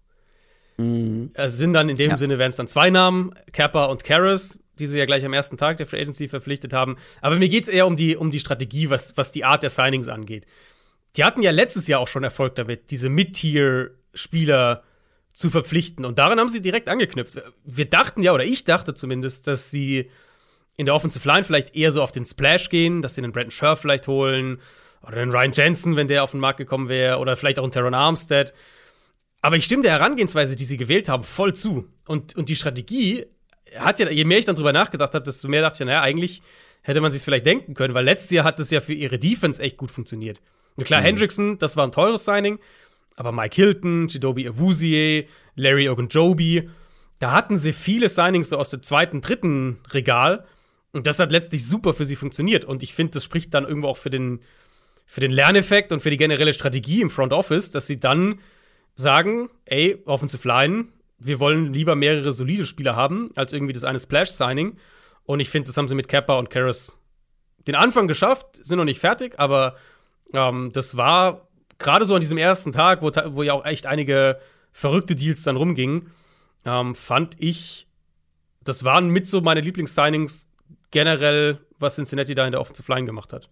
Es 0.78 1.58
sind 1.58 1.74
dann 1.74 1.88
in 1.88 1.96
dem 1.96 2.12
Ja. 2.12 2.18
Sinne 2.18 2.38
wären 2.38 2.50
es 2.50 2.58
dann 2.58 2.68
zwei 2.68 2.90
Namen, 2.90 3.34
Kappa 3.54 3.86
und 3.86 4.04
Karras, 4.04 4.60
die 4.78 4.88
sie 4.88 5.00
ja 5.00 5.06
gleich 5.06 5.24
am 5.24 5.32
ersten 5.32 5.56
Tag 5.56 5.78
der 5.78 5.88
Free 5.88 6.02
Agency 6.02 6.28
verpflichtet 6.28 6.74
haben. 6.74 6.98
Aber 7.22 7.38
mir 7.38 7.48
geht 7.48 7.64
es 7.64 7.70
eher 7.70 7.88
um 7.88 7.96
die, 7.96 8.18
um 8.18 8.30
die 8.30 8.40
Strategie, 8.40 8.90
was, 8.90 9.16
was 9.16 9.32
die 9.32 9.46
Art 9.46 9.64
der 9.64 9.70
Signings 9.70 10.10
angeht. 10.10 10.46
Die 11.16 11.24
hatten 11.24 11.42
ja 11.42 11.52
letztes 11.52 11.88
Jahr 11.88 12.02
auch 12.02 12.10
schon 12.10 12.26
Erfolg 12.26 12.56
damit, 12.56 12.92
diese 12.92 13.08
Mid-Tier-Spieler 13.08 14.84
zu 15.32 15.50
verpflichten. 15.50 16.04
Und 16.04 16.20
daran 16.20 16.40
haben 16.40 16.50
sie 16.50 16.62
direkt 16.62 16.90
angeknüpft. 16.90 17.42
Wir 17.64 17.86
dachten 17.86 18.22
ja, 18.22 18.34
oder 18.34 18.44
ich 18.44 18.66
dachte 18.66 18.94
zumindest, 18.94 19.48
dass 19.48 19.72
sie 19.72 20.10
in 20.76 20.86
der 20.86 20.96
Offensive 20.96 21.26
Line 21.26 21.46
vielleicht 21.46 21.74
eher 21.74 21.92
so 21.92 22.04
auf 22.04 22.12
den 22.12 22.26
Splash 22.26 22.70
gehen, 22.70 23.02
dass 23.02 23.16
sie 23.16 23.22
einen 23.22 23.32
Brandon 23.32 23.52
Scherf 23.52 23.80
vielleicht 23.80 24.08
holen 24.08 24.60
oder 25.08 25.18
einen 25.18 25.32
Ryan 25.32 25.52
Jensen, 25.52 25.96
wenn 25.96 26.08
der 26.08 26.24
auf 26.24 26.32
den 26.32 26.40
Markt 26.40 26.58
gekommen 26.58 26.90
wäre, 26.90 27.18
oder 27.20 27.36
vielleicht 27.36 27.60
auch 27.60 27.64
einen 27.64 27.72
Teron 27.72 27.94
Armstead. 27.94 28.54
Aber 29.42 29.56
ich 29.56 29.66
stimme 29.66 29.84
der 29.84 29.92
Herangehensweise, 29.92 30.56
die 30.56 30.66
sie 30.66 30.78
gewählt 30.78 31.10
haben, 31.10 31.24
voll 31.24 31.54
zu. 31.54 31.88
Und, 32.08 32.36
und 32.36 32.50
die 32.50 32.56
Strategie 32.56 33.26
hat 33.78 34.00
ja, 34.00 34.10
je 34.10 34.26
mehr 34.26 34.40
ich 34.40 34.46
dann 34.46 34.56
drüber 34.56 34.74
nachgedacht 34.74 35.14
habe, 35.14 35.26
desto 35.26 35.48
mehr 35.48 35.62
dachte 35.62 35.84
ich, 35.84 35.88
naja, 35.88 36.02
eigentlich 36.02 36.42
hätte 36.82 37.02
man 37.02 37.12
sich 37.12 37.22
vielleicht 37.22 37.46
denken 37.46 37.74
können, 37.74 37.94
weil 37.94 38.06
letztes 38.06 38.32
Jahr 38.32 38.46
hat 38.46 38.60
es 38.60 38.70
ja 38.70 38.82
für 38.82 38.94
ihre 38.94 39.20
Defense 39.20 39.62
echt 39.62 39.78
gut 39.78 39.92
funktioniert. 39.92 40.42
Und 40.76 40.86
klar, 40.86 41.02
Hendrickson, 41.02 41.58
das 41.58 41.78
war 41.78 41.86
ein 41.86 41.92
teures 41.92 42.26
Signing, 42.26 42.60
aber 43.16 43.32
Mike 43.32 43.56
Hilton, 43.56 44.08
Chidobe 44.08 44.48
Awuzie, 44.48 45.28
Larry 45.56 45.90
Ogunjobi, 45.90 46.70
da 47.20 47.32
hatten 47.32 47.58
sie 47.58 47.74
viele 47.74 48.10
Signings 48.10 48.50
so 48.50 48.58
aus 48.58 48.70
dem 48.70 48.84
zweiten, 48.84 49.22
dritten 49.22 49.80
Regal. 49.92 50.46
Und 50.92 51.08
das 51.08 51.20
hat 51.20 51.32
letztlich 51.32 51.66
super 51.66 51.94
für 51.94 52.06
sie 52.06 52.16
funktioniert. 52.16 52.66
Und 52.66 52.84
ich 52.84 52.94
finde, 52.94 53.14
das 53.14 53.24
spricht 53.24 53.54
dann 53.54 53.66
irgendwo 53.66 53.88
auch 53.88 53.98
für 53.98 54.10
den, 54.10 54.42
für 55.06 55.22
den 55.22 55.32
Lerneffekt 55.32 55.92
und 55.92 56.02
für 56.02 56.10
die 56.10 56.18
generelle 56.18 56.54
Strategie 56.54 57.02
im 57.02 57.10
Front 57.10 57.34
Office, 57.34 57.72
dass 57.72 57.88
sie 57.88 58.00
dann 58.00 58.40
sagen, 58.96 59.50
ey, 59.66 60.02
Offensive 60.06 60.48
Line, 60.48 60.88
wir 61.20 61.40
wollen 61.40 61.74
lieber 61.74 61.96
mehrere 61.96 62.34
solide 62.34 62.66
Spieler 62.66 62.96
haben, 62.96 63.30
als 63.36 63.54
irgendwie 63.54 63.74
das 63.74 63.84
eine 63.84 64.00
Splash-Signing. 64.00 64.78
Und 65.24 65.40
ich 65.40 65.50
finde, 65.50 65.68
das 65.68 65.78
haben 65.78 65.88
sie 65.88 65.96
mit 65.96 66.08
Kappa 66.08 66.38
und 66.38 66.50
Karras 66.50 66.98
den 67.68 67.76
Anfang 67.76 68.08
geschafft, 68.08 68.64
sind 68.64 68.78
noch 68.78 68.86
nicht 68.86 69.00
fertig, 69.00 69.40
aber 69.40 69.76
ähm, 70.34 70.72
das 70.74 70.98
war 70.98 71.48
gerade 71.80 72.06
so 72.06 72.14
an 72.16 72.22
diesem 72.22 72.38
ersten 72.38 72.72
Tag, 72.72 73.02
wo, 73.02 73.12
wo 73.36 73.44
ja 73.44 73.54
auch 73.54 73.66
echt 73.66 73.88
einige 73.88 74.40
verrückte 74.72 75.16
Deals 75.16 75.44
dann 75.44 75.56
rumgingen, 75.56 76.12
ähm, 76.64 76.94
fand 76.94 77.36
ich, 77.40 77.88
das 78.64 78.84
waren 78.84 79.10
mit 79.10 79.28
so 79.28 79.42
meine 79.42 79.62
Lieblings-Signings 79.62 80.48
generell, 80.92 81.60
was 81.80 81.96
Cincinnati 81.96 82.36
da 82.36 82.46
in 82.46 82.52
der 82.52 82.62
Offensive 82.62 82.92
Line 82.92 83.06
gemacht 83.06 83.34
hat. 83.34 83.50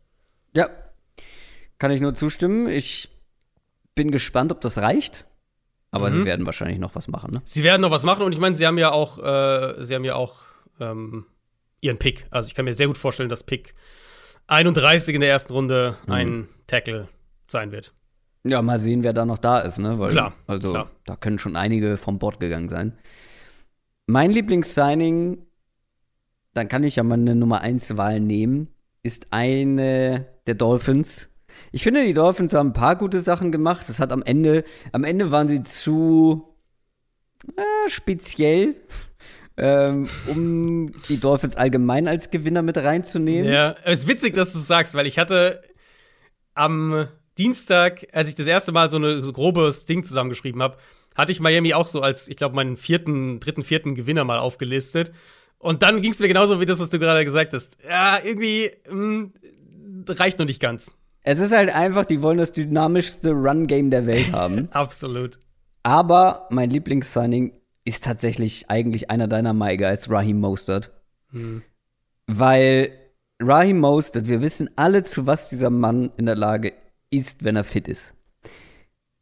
Ja, 0.54 0.70
kann 1.84 1.92
ich 1.92 2.00
nur 2.00 2.14
zustimmen. 2.14 2.70
Ich 2.70 3.10
bin 3.94 4.10
gespannt, 4.10 4.54
ob 4.54 4.62
das 4.62 4.78
reicht. 4.78 5.26
Aber 5.92 6.10
sie 6.14 6.24
werden 6.24 6.46
wahrscheinlich 6.46 6.80
noch 6.80 6.96
was 6.96 7.10
machen, 7.10 7.34
ne? 7.34 7.42
Sie 7.44 7.62
werden 7.62 7.82
noch 7.82 7.92
was 7.92 8.04
machen 8.04 8.24
und 8.24 8.34
ich 8.34 8.40
meine, 8.40 8.56
sie 8.56 8.66
haben 8.66 8.78
ja 8.78 8.94
auch, 8.94 9.18
äh, 9.20 9.84
sie 9.84 9.94
haben 9.94 10.06
ja 10.06 10.16
auch 10.16 10.38
ähm, 10.80 11.26
ihren 11.82 12.00
Pick. 12.00 12.26
Also 12.32 12.48
ich 12.48 12.56
kann 12.56 12.64
mir 12.64 12.74
sehr 12.74 12.88
gut 12.88 12.98
vorstellen, 12.98 13.28
dass 13.28 13.44
Pick 13.44 13.76
31 14.48 15.14
in 15.14 15.20
der 15.20 15.30
ersten 15.30 15.52
Runde 15.52 15.98
ein 16.08 16.48
Tackle 16.68 17.10
sein 17.48 17.74
wird. 17.74 17.94
Ja, 18.46 18.62
mal 18.62 18.80
sehen, 18.80 19.04
wer 19.04 19.12
da 19.12 19.26
noch 19.26 19.38
da 19.38 19.60
ist, 19.60 19.80
ne? 19.80 20.00
Weil, 20.00 20.12
Klar, 20.12 20.32
Also, 20.48 20.72
klar. 20.72 20.90
da 21.06 21.18
können 21.18 21.38
schon 21.38 21.58
einige 21.58 21.98
vom 21.98 22.18
Bord 22.18 22.40
gegangen 22.40 22.70
sein. 22.70 22.98
Mein 24.08 24.32
Lieblingssigning, 24.32 25.46
dann 26.54 26.70
kann 26.70 26.86
ich 26.86 26.96
ja 26.96 27.04
mal 27.04 27.16
eine 27.16 27.36
Nummer 27.36 27.60
1 27.60 27.98
Wahl 27.98 28.22
nehmen, 28.22 28.70
ist 29.02 29.28
eine 29.32 30.28
der 30.48 30.56
Dolphins. 30.56 31.30
Ich 31.72 31.84
finde, 31.84 32.06
die 32.06 32.14
Dolphins 32.14 32.54
haben 32.54 32.70
ein 32.70 32.74
paar 32.74 32.96
gute 32.96 33.22
Sachen 33.22 33.52
gemacht. 33.52 33.88
Das 33.88 34.00
hat 34.00 34.12
am 34.12 34.24
Ende, 34.24 34.64
am 34.92 35.04
Ende 35.04 35.32
waren 35.32 35.48
sie 35.48 35.62
zu 35.62 36.56
äh, 37.56 37.90
speziell, 37.90 38.76
ähm, 39.58 40.08
um 40.28 40.94
die 41.10 41.20
Dolphins 41.20 41.56
allgemein 41.56 42.08
als 42.08 42.32
Gewinner 42.32 42.62
mit 42.62 42.78
reinzunehmen. 42.78 43.52
Ja, 43.52 43.76
es 43.84 44.00
ist 44.00 44.08
witzig, 44.08 44.34
dass 44.36 44.54
du 44.54 44.60
es 44.60 44.68
sagst, 44.68 44.96
weil 44.96 45.08
ich 45.08 45.20
hatte 45.20 45.62
am 46.54 47.08
Dienstag, 47.38 48.06
als 48.12 48.30
ich 48.30 48.36
das 48.36 48.48
erste 48.48 48.72
Mal 48.72 48.90
so 48.90 48.98
ein 48.98 49.24
so 49.24 49.34
grobes 49.34 49.86
Ding 49.86 50.04
zusammengeschrieben 50.04 50.62
habe, 50.62 50.78
hatte 51.16 51.32
ich 51.32 51.40
Miami 51.40 51.74
auch 51.74 51.88
so 51.88 52.02
als, 52.02 52.28
ich 52.28 52.36
glaube, 52.38 52.56
meinen 52.56 52.78
vierten, 52.78 53.40
dritten, 53.40 53.64
vierten 53.64 53.96
Gewinner 53.96 54.24
mal 54.24 54.40
aufgelistet. 54.40 55.12
Und 55.58 55.82
dann 55.84 56.02
ging 56.02 56.12
es 56.12 56.20
mir 56.20 56.28
genauso 56.28 56.60
wie 56.60 56.66
das, 56.66 56.80
was 56.80 56.90
du 56.90 57.00
gerade 57.00 57.24
gesagt 57.24 57.54
hast. 57.54 57.78
Ja, 57.88 58.20
irgendwie 58.24 58.72
mh, 58.90 59.30
reicht 60.08 60.40
noch 60.40 60.46
nicht 60.46 60.60
ganz. 60.60 60.96
Es 61.24 61.40
ist 61.40 61.54
halt 61.54 61.74
einfach, 61.74 62.06
die 62.06 62.22
wollen 62.22 62.38
das 62.38 62.52
dynamischste 62.52 63.32
Run-Game 63.32 63.90
der 63.90 64.06
Welt 64.06 64.32
haben. 64.34 64.70
Absolut. 64.72 65.40
Aber 65.84 66.48
mein 66.50 66.70
Lieblingssigning 66.70 67.54
ist 67.86 68.04
tatsächlich 68.04 68.70
eigentlich 68.70 69.10
einer 69.10 69.28
deiner 69.28 69.54
My 69.54 69.76
Guys, 69.78 70.10
Raheem 70.10 70.40
Mostert. 70.40 70.92
Weil 72.28 72.92
Raheem 73.42 73.80
Mostert, 73.80 74.28
wir 74.28 74.42
wissen 74.42 74.70
alle, 74.76 75.04
zu 75.04 75.26
was 75.26 75.50
dieser 75.50 75.70
Mann 75.70 76.12
in 76.18 76.26
der 76.26 76.36
Lage 76.36 76.74
ist, 77.10 77.44
wenn 77.44 77.56
er 77.56 77.64
fit 77.64 77.88
ist. 77.88 78.14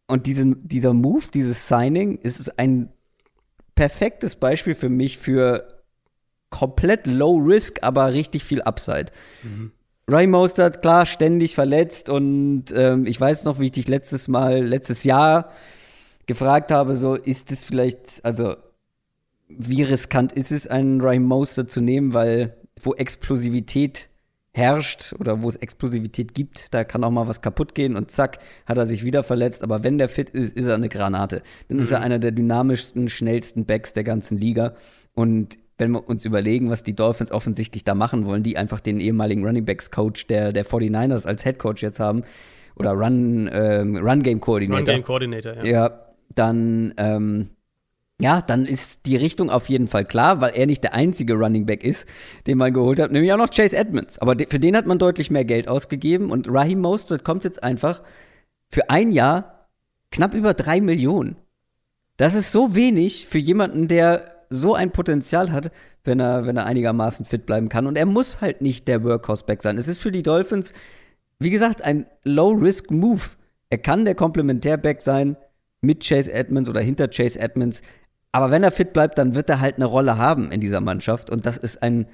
Und 0.08 0.28
diesen, 0.28 0.68
dieser 0.68 0.94
Move, 0.94 1.26
dieses 1.34 1.68
Signing, 1.68 2.18
ist 2.18 2.60
ein 2.60 2.92
perfektes 3.76 4.36
Beispiel 4.36 4.76
für 4.76 4.90
mich 4.90 5.18
für 5.18 5.84
komplett 6.50 7.08
low 7.08 7.38
risk, 7.38 7.82
aber 7.82 8.12
richtig 8.14 8.44
viel 8.44 8.62
Upside. 8.62 9.08
Mhm. 9.42 9.72
Ray 10.12 10.28
Mostert, 10.28 10.82
klar, 10.82 11.06
ständig 11.06 11.56
verletzt 11.56 12.10
und 12.10 12.66
ähm, 12.74 13.06
ich 13.06 13.20
weiß 13.20 13.46
noch, 13.46 13.60
wie 13.60 13.66
ich 13.66 13.72
dich 13.72 13.88
letztes 13.88 14.28
Mal, 14.28 14.64
letztes 14.66 15.04
Jahr 15.04 15.52
gefragt 16.26 16.72
habe, 16.72 16.96
so 16.96 17.16
ist 17.16 17.52
es 17.52 17.64
vielleicht, 17.64 18.24
also 18.24 18.56
wie 19.48 19.84
riskant 19.84 20.32
ist 20.34 20.52
es, 20.52 20.68
einen 20.68 21.02
Ray 21.02 21.20
Mostert 21.20 21.72
zu 21.72 21.82
nehmen, 21.82 22.14
weil 22.14 22.58
wo 22.82 22.94
Explosivität 22.94 24.10
herrscht 24.54 25.14
oder 25.18 25.42
wo 25.42 25.48
es 25.48 25.56
Explosivität 25.56 26.34
gibt, 26.34 26.74
da 26.74 26.84
kann 26.84 27.04
auch 27.04 27.12
mal 27.12 27.28
was 27.28 27.42
kaputt 27.42 27.74
gehen 27.74 27.96
und 27.96 28.12
zack, 28.12 28.40
hat 28.66 28.78
er 28.78 28.86
sich 28.86 29.04
wieder 29.04 29.24
verletzt. 29.24 29.64
Aber 29.64 29.84
wenn 29.84 29.98
der 29.98 30.10
fit 30.10 30.30
ist, 30.30 30.56
ist 30.56 30.66
er 30.66 30.76
eine 30.76 30.90
Granate. 30.90 31.42
Dann 31.70 31.78
mhm. 31.78 31.84
ist 31.84 31.92
er 31.92 32.00
mhm. 32.00 32.06
einer 32.06 32.20
der 32.20 32.32
dynamischsten, 32.32 33.08
schnellsten 33.08 33.66
Backs 33.66 33.94
der 33.94 34.04
ganzen 34.04 34.38
Liga. 34.38 34.74
Und 35.14 35.58
wenn 35.82 35.92
wir 35.92 36.08
uns 36.08 36.24
überlegen, 36.24 36.70
was 36.70 36.84
die 36.84 36.96
Dolphins 36.96 37.32
offensichtlich 37.32 37.84
da 37.84 37.96
machen 37.96 38.26
wollen, 38.26 38.44
die 38.44 38.56
einfach 38.56 38.80
den 38.80 39.02
ehemaligen 39.02 39.46
Running 39.46 39.66
Backs 39.66 39.92
Coach 39.92 40.28
der, 40.28 40.54
der 40.54 40.66
49ers 40.66 41.28
als 41.28 41.44
Head 41.44 41.60
Coach 41.60 41.82
jetzt 41.82 42.00
haben 42.00 42.22
oder 42.76 42.92
Run, 42.92 43.50
ähm, 43.52 43.98
Run 43.98 44.24
Game 44.24 44.40
Coordinator. 44.40 44.80
Run 44.80 44.86
Game 44.86 45.04
Coordinator, 45.04 45.56
ja. 45.58 45.66
Ja, 45.66 46.06
dann, 46.34 46.94
ähm, 46.98 47.50
ja, 48.22 48.42
dann 48.42 48.66
ist 48.66 49.08
die 49.08 49.16
Richtung 49.16 49.50
auf 49.50 49.68
jeden 49.68 49.88
Fall 49.88 50.06
klar, 50.06 50.40
weil 50.40 50.52
er 50.56 50.68
nicht 50.68 50.84
der 50.84 50.94
einzige 50.94 51.34
Running 51.34 51.66
Back 51.66 51.84
ist, 51.84 52.08
den 52.46 52.60
man 52.60 52.72
geholt 52.72 53.00
hat, 53.00 53.12
nämlich 53.12 53.34
auch 53.34 53.38
noch 53.38 53.50
Chase 53.50 53.76
Edmonds. 53.76 54.20
Aber 54.20 54.36
für 54.48 54.60
den 54.60 54.78
hat 54.78 54.86
man 54.86 55.00
deutlich 55.00 55.32
mehr 55.32 55.46
Geld 55.46 55.68
ausgegeben 55.68 56.30
und 56.30 56.48
Raheem 56.48 56.80
Mostert 56.80 57.26
kommt 57.26 57.44
jetzt 57.44 57.64
einfach 57.64 58.04
für 58.70 58.90
ein 58.90 59.12
Jahr 59.12 59.68
knapp 60.12 60.36
über 60.36 60.54
drei 60.54 60.80
Millionen. 60.80 61.38
Das 62.18 62.36
ist 62.36 62.52
so 62.52 62.76
wenig 62.76 63.26
für 63.26 63.40
jemanden, 63.40 63.88
der 63.88 64.41
so 64.52 64.76
ein 64.76 64.92
Potenzial 64.92 65.52
hat, 65.52 65.72
wenn 66.04 66.20
er, 66.20 66.46
wenn 66.46 66.58
er 66.58 66.66
einigermaßen 66.66 67.26
fit 67.26 67.46
bleiben 67.46 67.70
kann. 67.70 67.88
Und 67.88 67.98
er 67.98 68.06
muss 68.06 68.42
halt 68.42 68.62
nicht 68.62 68.88
der 68.88 69.04
Workhorse-Back 69.04 69.64
sein. 69.64 69.78
Es 69.78 69.88
ist 69.88 70.00
für 70.00 70.12
die 70.12 70.24
Dolphins, 70.24 70.74
wie 71.40 71.50
gesagt, 71.50 71.82
ein 71.82 72.06
Low-Risk-Move. 72.24 73.22
Er 73.70 73.78
kann 73.78 74.06
der 74.06 74.16
Komplementär-Back 74.16 75.02
sein 75.02 75.38
mit 75.80 76.06
Chase 76.06 76.32
Edmonds 76.32 76.70
oder 76.70 76.82
hinter 76.82 77.08
Chase 77.08 77.40
Edmonds. 77.40 77.82
Aber 78.32 78.52
wenn 78.52 78.64
er 78.64 78.72
fit 78.72 78.94
bleibt, 78.94 79.18
dann 79.18 79.36
wird 79.36 79.50
er 79.50 79.60
halt 79.60 79.78
eine 79.78 79.86
Rolle 79.86 80.18
haben 80.18 80.52
in 80.52 80.62
dieser 80.62 80.82
Mannschaft. 80.82 81.30
Und 81.30 81.46
das 81.46 81.58
ist 81.58 81.82
ein, 81.82 82.08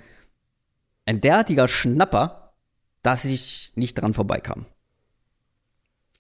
ein 1.05 1.19
derartiger 1.19 1.68
Schnapper, 1.68 2.53
dass 3.01 3.26
ich 3.26 3.72
nicht 3.76 3.95
dran 3.95 4.14
vorbeikam. 4.14 4.65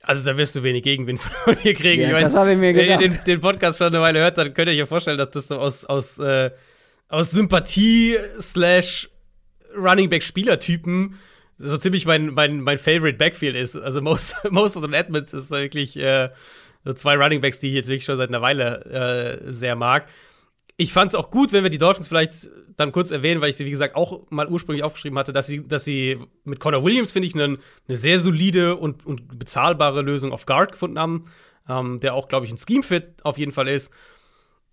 Also 0.07 0.25
da 0.25 0.37
wirst 0.37 0.55
du 0.55 0.63
wenig 0.63 0.83
Gegenwind 0.83 1.19
von 1.43 1.57
mir 1.63 1.73
kriegen. 1.73 2.01
Ja, 2.01 2.07
ich 2.07 2.13
mein, 2.13 2.23
das 2.23 2.33
habe 2.33 2.53
ich 2.53 2.57
mir 2.57 2.71
gedacht. 2.71 3.01
Wenn 3.01 3.11
ihr 3.11 3.17
den, 3.17 3.23
den, 3.25 3.39
Podcast 3.41 3.77
schon 3.77 3.87
eine 3.87 3.99
Weile 3.99 4.19
hört, 4.19 4.37
dann 4.37 4.53
könnt 4.53 4.71
ihr 4.71 4.81
euch 4.81 4.87
vorstellen, 4.87 5.17
dass 5.17 5.31
das 5.31 5.49
so 5.49 5.59
aus, 5.59 5.83
aus, 5.83 6.17
äh, 6.17 6.49
aus 7.09 7.31
Sympathie 7.31 8.17
slash 8.39 9.09
Running 9.77 10.07
Back 10.07 10.23
Spielertypen 10.23 11.19
so 11.57 11.75
ziemlich 11.75 12.05
mein, 12.05 12.27
mein, 12.27 12.61
mein 12.61 12.77
Favorite 12.77 13.17
Backfield 13.17 13.57
ist. 13.57 13.75
Also 13.75 14.01
most, 14.01 14.37
most 14.49 14.77
of 14.77 14.85
the 14.85 14.93
Edmonds 14.93 15.33
ist 15.33 15.51
wirklich 15.51 15.97
äh, 15.97 16.29
so 16.85 16.93
zwei 16.93 17.15
Running 17.15 17.41
Backs, 17.41 17.59
die 17.59 17.67
ich 17.67 17.73
jetzt 17.73 17.89
wirklich 17.89 18.05
schon 18.05 18.15
seit 18.15 18.29
einer 18.29 18.41
Weile 18.41 19.41
äh, 19.49 19.53
sehr 19.53 19.75
mag 19.75 20.07
ich 20.77 20.93
fand 20.93 21.11
es 21.11 21.15
auch 21.15 21.31
gut, 21.31 21.51
wenn 21.51 21.63
wir 21.63 21.71
die 21.71 21.79
Dolphins 21.79 22.07
vielleicht 22.07 22.49
dann 22.77 22.91
kurz 22.91 23.09
erwähnen, 23.09 23.41
weil 23.41 23.49
ich 23.49 23.55
sie, 23.55 23.65
wie 23.65 23.71
gesagt, 23.71 23.95
auch 23.95 24.29
mal 24.29 24.47
ursprünglich 24.47 24.83
aufgeschrieben 24.83 25.17
hatte, 25.17 25.33
dass 25.33 25.47
sie, 25.47 25.67
dass 25.67 25.83
sie 25.83 26.19
mit 26.43 26.59
Connor 26.59 26.83
Williams, 26.83 27.11
finde 27.11 27.27
ich, 27.27 27.33
eine, 27.33 27.57
eine 27.87 27.97
sehr 27.97 28.19
solide 28.19 28.75
und, 28.75 29.03
und 29.05 29.39
bezahlbare 29.39 30.03
Lösung 30.03 30.31
auf 30.31 30.45
Guard 30.45 30.73
gefunden 30.73 30.99
haben, 30.99 31.25
ähm, 31.67 31.99
der 31.99 32.13
auch, 32.13 32.27
glaube 32.27 32.45
ich, 32.45 32.51
ein 32.51 32.59
Scheme-Fit 32.59 33.25
auf 33.25 33.39
jeden 33.39 33.51
Fall 33.51 33.67
ist. 33.67 33.91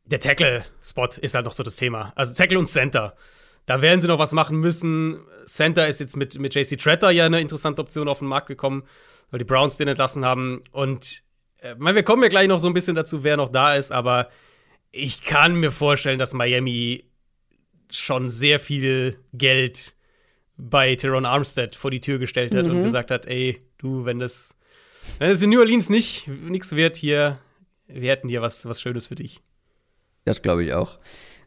Der 0.05 0.20
Tackle-Spot 0.20 1.09
ist 1.22 1.35
halt 1.35 1.47
noch 1.47 1.55
so 1.55 1.62
das 1.62 1.76
Thema. 1.76 2.12
Also 2.14 2.35
Tackle 2.35 2.59
und 2.59 2.66
Center. 2.66 3.16
Da 3.64 3.81
werden 3.81 4.02
sie 4.02 4.09
noch 4.09 4.18
was 4.18 4.32
machen 4.32 4.59
müssen. 4.59 5.20
Center 5.47 5.89
ist 5.89 6.01
jetzt 6.01 6.18
mit, 6.18 6.39
mit 6.39 6.55
JC 6.55 6.78
Tretter 6.78 7.10
ja 7.10 7.24
eine 7.24 7.40
interessante 7.40 7.81
Option 7.81 8.09
auf 8.09 8.18
den 8.18 8.28
Markt 8.28 8.48
gekommen, 8.48 8.82
weil 9.31 9.39
die 9.39 9.47
Browns 9.47 9.78
den 9.78 9.89
entlassen 9.89 10.26
haben. 10.26 10.62
Und 10.70 11.22
äh, 11.62 11.74
wir 11.78 12.02
kommen 12.02 12.22
ja 12.22 12.28
gleich 12.28 12.48
noch 12.48 12.60
so 12.60 12.68
ein 12.68 12.74
bisschen 12.74 12.94
dazu, 12.94 13.24
wer 13.24 13.39
noch 13.39 13.48
da 13.48 13.74
ist, 13.74 13.90
aber 13.90 14.28
ich 14.94 15.22
kann 15.24 15.56
mir 15.56 15.72
vorstellen, 15.72 16.18
dass 16.18 16.32
Miami 16.32 17.04
schon 17.90 18.28
sehr 18.28 18.60
viel 18.60 19.18
Geld 19.32 19.94
bei 20.56 20.94
Teron 20.94 21.26
Armstead 21.26 21.74
vor 21.74 21.90
die 21.90 22.00
Tür 22.00 22.18
gestellt 22.18 22.54
hat 22.54 22.66
mhm. 22.66 22.76
und 22.76 22.84
gesagt 22.84 23.10
hat, 23.10 23.26
ey, 23.26 23.60
du, 23.78 24.04
wenn 24.04 24.20
das, 24.20 24.54
wenn 25.18 25.28
das 25.30 25.42
in 25.42 25.50
New 25.50 25.58
Orleans 25.58 25.90
nicht 25.90 26.28
nichts 26.28 26.72
wird 26.76 26.96
hier, 26.96 27.38
wir 27.88 28.10
hätten 28.10 28.28
hier 28.28 28.40
was, 28.40 28.66
was 28.66 28.80
Schönes 28.80 29.08
für 29.08 29.16
dich. 29.16 29.40
Das 30.24 30.42
glaube 30.42 30.64
ich 30.64 30.72
auch. 30.72 30.98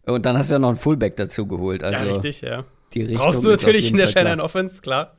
Und 0.03 0.25
dann 0.25 0.37
hast 0.37 0.49
du 0.49 0.55
ja 0.55 0.59
noch 0.59 0.69
einen 0.69 0.77
Fullback 0.77 1.15
dazu 1.15 1.47
geholt. 1.47 1.83
Also 1.83 2.03
ja, 2.03 2.11
richtig, 2.11 2.41
ja. 2.41 2.65
Die 2.93 3.01
Richtung 3.01 3.17
Brauchst 3.17 3.43
du 3.43 3.49
natürlich 3.49 3.91
in 3.91 3.97
der 3.97 4.07
Shannon 4.07 4.39
Offense, 4.39 4.81
klar. 4.81 5.17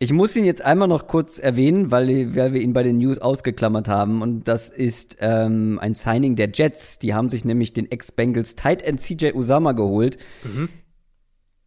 Ich 0.00 0.12
muss 0.12 0.36
ihn 0.36 0.44
jetzt 0.44 0.62
einmal 0.62 0.86
noch 0.86 1.08
kurz 1.08 1.40
erwähnen, 1.40 1.90
weil, 1.90 2.36
weil 2.36 2.52
wir 2.52 2.60
ihn 2.60 2.72
bei 2.72 2.84
den 2.84 2.98
News 2.98 3.18
ausgeklammert 3.18 3.88
haben. 3.88 4.22
Und 4.22 4.46
das 4.46 4.70
ist 4.70 5.16
ähm, 5.20 5.78
ein 5.80 5.94
Signing 5.94 6.36
der 6.36 6.50
Jets. 6.54 7.00
Die 7.00 7.14
haben 7.14 7.30
sich 7.30 7.44
nämlich 7.44 7.72
den 7.72 7.90
Ex-Bengals 7.90 8.54
Tight 8.54 8.82
End 8.82 9.00
CJ 9.00 9.32
Usama 9.34 9.72
geholt. 9.72 10.16
Mhm. 10.44 10.68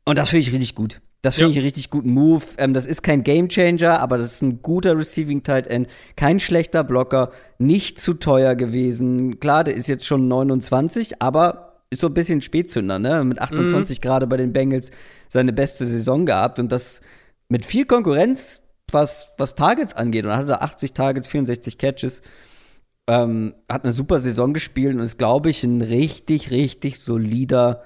Und 0.05 0.17
das 0.17 0.29
finde 0.29 0.41
ich 0.47 0.53
richtig 0.53 0.75
gut. 0.75 1.01
Das 1.21 1.35
finde 1.35 1.49
ja. 1.49 1.51
ich 1.51 1.57
einen 1.57 1.65
richtig 1.65 1.89
guten 1.89 2.11
Move. 2.11 2.43
Ähm, 2.57 2.73
das 2.73 2.85
ist 2.85 3.03
kein 3.03 3.23
Gamechanger, 3.23 3.99
aber 3.99 4.17
das 4.17 4.35
ist 4.35 4.41
ein 4.41 4.61
guter 4.61 4.97
Receiving 4.97 5.43
Tight 5.43 5.67
End. 5.67 5.87
Kein 6.15 6.39
schlechter 6.39 6.85
Blocker. 6.85 7.31
Nicht 7.59 7.99
zu 7.99 8.13
teuer 8.13 8.55
gewesen. 8.55 9.41
Klar, 9.41 9.65
der 9.65 9.75
ist 9.75 9.87
jetzt 9.87 10.05
schon 10.05 10.29
29, 10.29 11.21
aber 11.21 11.83
ist 11.89 11.99
so 11.99 12.07
ein 12.07 12.13
bisschen 12.13 12.39
Spätzünder, 12.39 12.97
ne? 12.97 13.25
Mit 13.25 13.39
28 13.39 13.99
mhm. 13.99 14.01
gerade 14.01 14.25
bei 14.25 14.37
den 14.37 14.53
Bengals 14.53 14.91
seine 15.27 15.51
beste 15.51 15.85
Saison 15.85 16.25
gehabt. 16.25 16.57
Und 16.57 16.71
das 16.71 17.01
mit 17.51 17.65
viel 17.65 17.85
Konkurrenz, 17.85 18.61
was, 18.89 19.33
was 19.37 19.55
Targets 19.55 19.93
angeht. 19.93 20.23
Und 20.23 20.31
er 20.31 20.37
hatte 20.37 20.61
80 20.61 20.93
Targets, 20.93 21.27
64 21.27 21.77
Catches. 21.77 22.21
Ähm, 23.07 23.53
hat 23.69 23.83
eine 23.83 23.91
super 23.91 24.19
Saison 24.19 24.53
gespielt 24.53 24.95
und 24.95 25.01
ist, 25.01 25.17
glaube 25.17 25.49
ich, 25.49 25.61
ein 25.65 25.81
richtig, 25.81 26.49
richtig 26.49 27.01
solider 27.01 27.83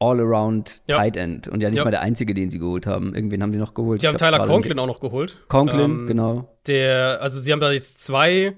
All-Around 0.00 0.82
ja. 0.88 0.96
Tight 0.96 1.16
End. 1.16 1.46
Und 1.46 1.62
ja 1.62 1.70
nicht 1.70 1.78
ja. 1.78 1.84
mal 1.84 1.92
der 1.92 2.02
einzige, 2.02 2.34
den 2.34 2.50
sie 2.50 2.58
geholt 2.58 2.88
haben. 2.88 3.14
Irgendwen 3.14 3.44
haben 3.44 3.52
die 3.52 3.60
noch 3.60 3.74
geholt. 3.74 4.02
Die 4.02 4.08
haben 4.08 4.18
Tyler 4.18 4.44
Conklin 4.44 4.76
auch 4.80 4.88
noch 4.88 4.98
geholt. 4.98 5.38
Conklin, 5.46 5.80
ähm, 5.82 6.06
genau. 6.08 6.58
Der, 6.66 7.22
also 7.22 7.38
sie 7.38 7.52
haben 7.52 7.60
da 7.60 7.70
jetzt 7.70 8.02
zwei 8.02 8.56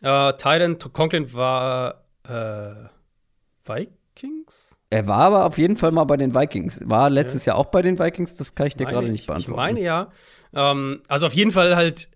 äh, 0.00 0.32
Tight 0.32 0.62
End. 0.62 0.92
Conklin 0.92 1.32
war 1.32 2.02
äh, 2.28 2.88
Vikings? 3.64 4.65
Er 4.90 5.06
war 5.06 5.18
aber 5.18 5.44
auf 5.46 5.58
jeden 5.58 5.76
Fall 5.76 5.90
mal 5.90 6.04
bei 6.04 6.16
den 6.16 6.34
Vikings. 6.34 6.80
War 6.84 7.10
letztes 7.10 7.44
ja. 7.44 7.52
Jahr 7.52 7.58
auch 7.58 7.66
bei 7.66 7.82
den 7.82 7.98
Vikings, 7.98 8.34
das 8.36 8.54
kann 8.54 8.68
ich 8.68 8.76
dir 8.76 8.86
gerade 8.86 9.08
nicht 9.08 9.26
beantworten. 9.26 9.50
Ich 9.50 9.56
meine 9.56 9.80
ja. 9.80 10.12
Ähm, 10.54 11.00
also 11.08 11.26
auf 11.26 11.34
jeden 11.34 11.50
Fall 11.50 11.74
halt 11.76 12.08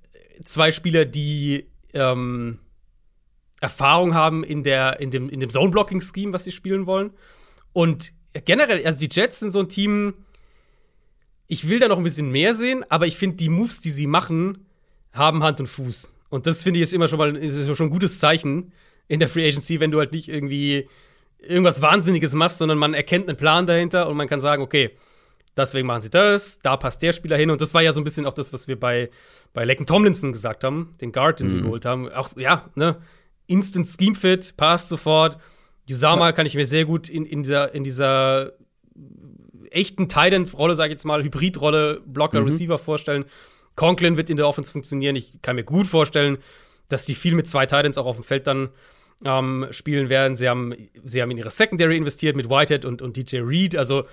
zwei 0.45 0.71
Spieler, 0.71 1.05
die 1.05 1.67
ähm, 1.93 2.59
Erfahrung 3.61 4.15
haben 4.15 4.45
in, 4.45 4.63
der, 4.63 5.01
in 5.01 5.11
dem, 5.11 5.29
in 5.29 5.41
dem 5.41 5.51
Zone-Blocking-Scheme, 5.51 6.33
was 6.33 6.45
sie 6.45 6.53
spielen 6.53 6.87
wollen. 6.87 7.11
Und 7.73 8.13
generell, 8.45 8.85
also 8.87 8.99
die 8.99 9.09
Jets 9.11 9.41
sind 9.41 9.51
so 9.51 9.61
ein 9.61 9.69
Team, 9.69 10.15
ich 11.47 11.69
will 11.69 11.81
da 11.81 11.89
noch 11.89 11.99
ein 11.99 12.05
bisschen 12.05 12.31
mehr 12.31 12.55
sehen, 12.55 12.85
aber 12.89 13.07
ich 13.07 13.17
finde, 13.17 13.37
die 13.37 13.49
Moves, 13.49 13.81
die 13.81 13.91
sie 13.91 14.07
machen, 14.07 14.67
haben 15.13 15.43
Hand 15.43 15.61
und 15.61 15.67
Fuß. 15.67 16.15
Und 16.29 16.47
das 16.47 16.63
finde 16.63 16.79
ich 16.79 16.85
ist 16.85 16.93
immer 16.93 17.09
schon 17.09 17.19
mal 17.19 17.37
ist 17.37 17.77
schon 17.77 17.89
ein 17.89 17.91
gutes 17.91 18.21
Zeichen 18.21 18.73
in 19.09 19.19
der 19.19 19.29
Free 19.29 19.47
Agency, 19.47 19.81
wenn 19.81 19.91
du 19.91 19.99
halt 19.99 20.13
nicht 20.13 20.29
irgendwie 20.29 20.89
irgendwas 21.43 21.83
Wahnsinniges 21.83 22.35
machst, 22.35 22.59
sondern 22.59 22.79
man 22.79 22.95
erkennt 22.95 23.29
einen 23.29 23.37
Plan 23.37 23.67
dahinter 23.67 24.09
und 24.09 24.17
man 24.17 24.29
kann 24.29 24.41
sagen, 24.41 24.63
okay, 24.63 24.91
deswegen 25.57 25.87
machen 25.87 26.01
sie 26.01 26.11
das, 26.11 26.59
da 26.61 26.77
passt 26.77 27.03
der 27.03 27.13
Spieler 27.13 27.37
hin. 27.37 27.51
Und 27.51 27.61
das 27.61 27.75
war 27.75 27.83
ja 27.83 27.93
so 27.93 28.01
ein 28.01 28.05
bisschen 28.05 28.27
auch 28.27 28.33
das, 28.33 28.53
was 28.53 28.69
wir 28.69 28.79
bei, 28.79 29.11
bei 29.53 29.65
Lecken 29.65 29.87
Tomlinson 29.87 30.33
gesagt 30.33 30.65
haben, 30.65 30.93
den 31.01 31.13
Guard, 31.13 31.41
den 31.41 31.47
mhm. 31.47 31.51
sie 31.51 31.61
geholt 31.63 31.85
haben. 31.85 32.09
Auch, 32.11 32.29
ja, 32.37 32.69
ne, 32.75 32.97
Instant 33.47 33.89
Scheme 33.89 34.15
Fit, 34.15 34.57
passt 34.57 34.89
sofort. 34.89 35.39
Usama 35.91 36.27
ja. 36.27 36.33
kann 36.33 36.47
ich 36.47 36.55
mir 36.55 36.67
sehr 36.67 36.85
gut 36.85 37.09
in, 37.09 37.27
in 37.27 37.43
dieser, 37.43 37.75
in 37.75 37.83
dieser 37.83 38.53
echten 39.71 40.09
Titan-Rolle, 40.09 40.75
sage 40.75 40.91
ich 40.91 40.95
jetzt 40.95 41.05
mal, 41.05 41.23
Hybrid-Rolle, 41.23 42.03
Blocker, 42.07 42.41
mhm. 42.41 42.47
Receiver 42.47 42.79
vorstellen. 42.79 43.25
Conklin 43.77 44.17
wird 44.17 44.31
in 44.31 44.37
der 44.37 44.47
Offense 44.47 44.71
funktionieren. 44.71 45.17
Ich 45.17 45.41
kann 45.43 45.57
mir 45.57 45.65
gut 45.65 45.87
vorstellen, 45.87 46.39
dass 46.89 47.07
die 47.07 47.15
viel 47.15 47.35
mit 47.35 47.49
zwei 47.49 47.67
Titans 47.67 47.99
auch 47.99 48.07
auf 48.07 48.17
dem 48.17 48.25
Feld 48.25 48.47
dann 48.47 48.71
ähm, 49.25 49.67
spielen 49.71 50.09
werden. 50.09 50.37
Sie 50.37 50.49
haben, 50.49 50.75
sie 51.05 51.23
haben 51.23 51.31
in 51.31 51.39
ihre 51.39 51.51
Secondary 51.51 51.97
investiert 51.97 52.37
mit 52.37 52.49
Whitehead 52.49 52.85
und, 52.85 53.03
und 53.03 53.17
DJ 53.17 53.39
Reed. 53.39 53.77
Also 53.77 54.05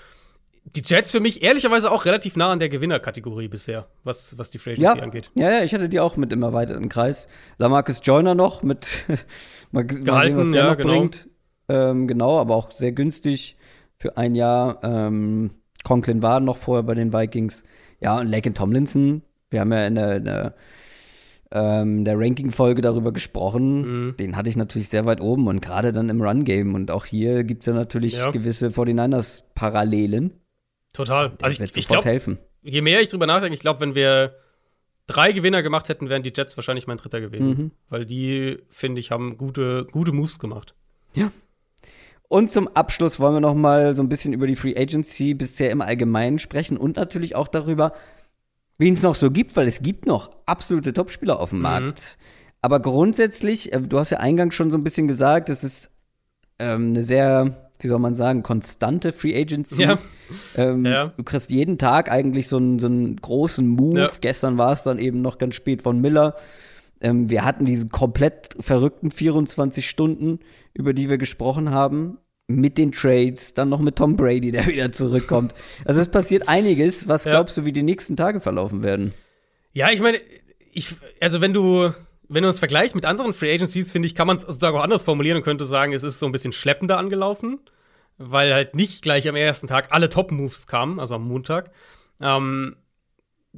die 0.75 0.81
Jets 0.83 1.11
für 1.11 1.19
mich 1.19 1.43
ehrlicherweise 1.43 1.91
auch 1.91 2.05
relativ 2.05 2.35
nah 2.35 2.51
an 2.51 2.59
der 2.59 2.69
Gewinnerkategorie 2.69 3.47
bisher, 3.47 3.87
was, 4.03 4.37
was 4.37 4.51
die 4.51 4.57
Free 4.57 4.73
ja. 4.75 4.93
angeht. 4.93 5.31
Ja, 5.35 5.49
ja, 5.51 5.63
ich 5.63 5.73
hatte 5.73 5.87
die 5.87 5.99
auch 5.99 6.17
mit 6.17 6.33
im 6.33 6.43
erweiterten 6.43 6.89
Kreis. 6.89 7.27
Lamarcus 7.57 8.01
Joyner 8.03 8.35
noch 8.35 8.63
mit 8.63 9.05
mal, 9.71 9.85
mal 9.85 10.23
sehen, 10.23 10.37
was 10.37 10.49
der 10.51 10.63
ja, 10.63 10.69
noch 10.71 10.77
genau. 10.77 10.89
bringt. 10.89 11.29
Ähm, 11.69 12.07
genau, 12.07 12.39
aber 12.39 12.55
auch 12.55 12.71
sehr 12.71 12.91
günstig 12.91 13.57
für 13.97 14.17
ein 14.17 14.35
Jahr. 14.35 14.79
Ähm, 14.83 15.51
Conklin 15.83 16.21
war 16.21 16.39
noch 16.39 16.57
vorher 16.57 16.83
bei 16.83 16.95
den 16.95 17.13
Vikings. 17.13 17.63
Ja, 17.99 18.19
und 18.19 18.27
Laken 18.27 18.53
Tomlinson, 18.53 19.23
wir 19.49 19.61
haben 19.61 19.71
ja 19.71 19.87
in 19.87 19.95
der, 19.95 20.15
in 20.17 20.25
der 20.25 20.55
ähm, 21.51 22.03
der 22.03 22.19
Ranking-Folge 22.19 22.81
darüber 22.81 23.11
gesprochen. 23.11 24.07
Mhm. 24.07 24.17
Den 24.17 24.35
hatte 24.35 24.49
ich 24.49 24.57
natürlich 24.57 24.89
sehr 24.89 25.05
weit 25.05 25.21
oben 25.21 25.47
und 25.47 25.61
gerade 25.61 25.93
dann 25.93 26.09
im 26.09 26.21
Run-Game. 26.21 26.75
Und 26.75 26.91
auch 26.91 27.05
hier 27.05 27.43
gibt 27.43 27.61
es 27.61 27.67
ja 27.67 27.73
natürlich 27.73 28.17
ja. 28.17 28.31
gewisse 28.31 28.69
49ers-Parallelen. 28.69 30.33
Total. 30.93 31.31
Also 31.41 31.63
ich, 31.63 31.77
ich 31.77 31.87
glaube, 31.87 32.37
je 32.63 32.81
mehr 32.81 33.01
ich 33.01 33.09
drüber 33.09 33.27
nachdenke, 33.27 33.53
ich 33.53 33.59
glaube, 33.59 33.79
wenn 33.79 33.95
wir 33.95 34.35
drei 35.05 35.31
Gewinner 35.31 35.63
gemacht 35.63 35.89
hätten, 35.89 36.09
wären 36.09 36.23
die 36.23 36.33
Jets 36.35 36.57
wahrscheinlich 36.57 36.87
mein 36.87 36.97
dritter 36.97 37.21
gewesen. 37.21 37.49
Mhm. 37.49 37.71
Weil 37.89 38.05
die, 38.05 38.59
finde 38.69 38.99
ich, 38.99 39.11
haben 39.11 39.37
gute, 39.37 39.87
gute 39.91 40.11
Moves 40.11 40.39
gemacht. 40.39 40.75
Ja. 41.13 41.31
Und 42.29 42.51
zum 42.51 42.67
Abschluss 42.67 43.19
wollen 43.19 43.35
wir 43.35 43.39
noch 43.39 43.55
mal 43.55 43.95
so 43.95 44.03
ein 44.03 44.09
bisschen 44.09 44.33
über 44.33 44.47
die 44.47 44.57
Free 44.57 44.75
Agency 44.75 45.33
bisher 45.33 45.71
im 45.71 45.81
Allgemeinen 45.81 46.39
sprechen 46.39 46.75
und 46.75 46.97
natürlich 46.97 47.35
auch 47.35 47.47
darüber, 47.47 47.93
wen 48.77 48.93
es 48.93 49.03
noch 49.03 49.15
so 49.15 49.31
gibt, 49.31 49.55
weil 49.55 49.67
es 49.67 49.81
gibt 49.81 50.05
noch 50.05 50.31
absolute 50.45 50.93
Topspieler 50.93 51.39
auf 51.39 51.49
dem 51.49 51.59
mhm. 51.59 51.63
Markt. 51.63 52.17
Aber 52.61 52.79
grundsätzlich, 52.79 53.73
äh, 53.73 53.81
du 53.81 53.99
hast 53.99 54.09
ja 54.11 54.19
eingangs 54.19 54.55
schon 54.55 54.71
so 54.71 54.77
ein 54.77 54.83
bisschen 54.83 55.07
gesagt, 55.07 55.49
es 55.49 55.63
ist 55.63 55.91
ähm, 56.59 56.89
eine 56.89 57.03
sehr, 57.03 57.69
wie 57.79 57.87
soll 57.87 57.99
man 57.99 58.15
sagen, 58.15 58.43
konstante 58.43 59.13
Free 59.13 59.39
Agency. 59.39 59.83
Ja. 59.83 59.97
Ähm, 60.57 60.85
ja. 60.85 61.13
Du 61.15 61.23
kriegst 61.23 61.51
jeden 61.51 61.77
Tag 61.77 62.11
eigentlich 62.11 62.49
so 62.49 62.57
einen, 62.57 62.79
so 62.79 62.87
einen 62.87 63.15
großen 63.15 63.65
Move. 63.65 63.99
Ja. 63.99 64.11
Gestern 64.19 64.57
war 64.57 64.73
es 64.73 64.83
dann 64.83 64.99
eben 64.99 65.21
noch 65.21 65.37
ganz 65.37 65.55
spät 65.55 65.83
von 65.83 66.01
Miller. 66.01 66.35
Ähm, 66.99 67.29
wir 67.29 67.45
hatten 67.45 67.63
diese 67.63 67.87
komplett 67.87 68.57
verrückten 68.59 69.11
24 69.11 69.87
Stunden, 69.87 70.39
über 70.73 70.93
die 70.93 71.09
wir 71.09 71.17
gesprochen 71.17 71.71
haben 71.71 72.17
mit 72.47 72.77
den 72.77 72.93
Trades, 72.93 73.53
dann 73.53 73.69
noch 73.69 73.81
mit 73.81 73.97
Tom 73.97 74.15
Brady, 74.15 74.51
der 74.51 74.65
wieder 74.67 74.91
zurückkommt. 74.91 75.53
Also 75.85 76.01
es 76.01 76.07
passiert 76.07 76.47
einiges. 76.47 77.07
Was 77.07 77.25
glaubst 77.25 77.57
du, 77.57 77.65
wie 77.65 77.73
die 77.73 77.83
nächsten 77.83 78.15
Tage 78.15 78.39
verlaufen 78.39 78.83
werden? 78.83 79.13
Ja, 79.73 79.91
ich 79.91 80.01
meine, 80.01 80.19
ich, 80.71 80.95
also 81.21 81.41
wenn 81.41 81.53
du, 81.53 81.91
wenn 82.29 82.43
du 82.43 82.49
uns 82.49 82.59
vergleichst 82.59 82.95
mit 82.95 83.05
anderen 83.05 83.33
Free 83.33 83.53
Agencies, 83.53 83.91
finde 83.91 84.07
ich, 84.07 84.15
kann 84.15 84.27
man 84.27 84.37
es 84.37 84.43
sozusagen 84.43 84.77
auch 84.77 84.83
anders 84.83 85.03
formulieren 85.03 85.37
und 85.37 85.43
könnte 85.43 85.65
sagen, 85.65 85.93
es 85.93 86.03
ist 86.03 86.19
so 86.19 86.25
ein 86.25 86.31
bisschen 86.31 86.53
schleppender 86.53 86.97
angelaufen, 86.97 87.59
weil 88.17 88.53
halt 88.53 88.75
nicht 88.75 89.01
gleich 89.01 89.27
am 89.27 89.35
ersten 89.35 89.67
Tag 89.67 89.89
alle 89.91 90.09
Top-Moves 90.09 90.67
kamen, 90.67 90.99
also 90.99 91.15
am 91.15 91.27
Montag, 91.27 91.71
ähm, 92.21 92.77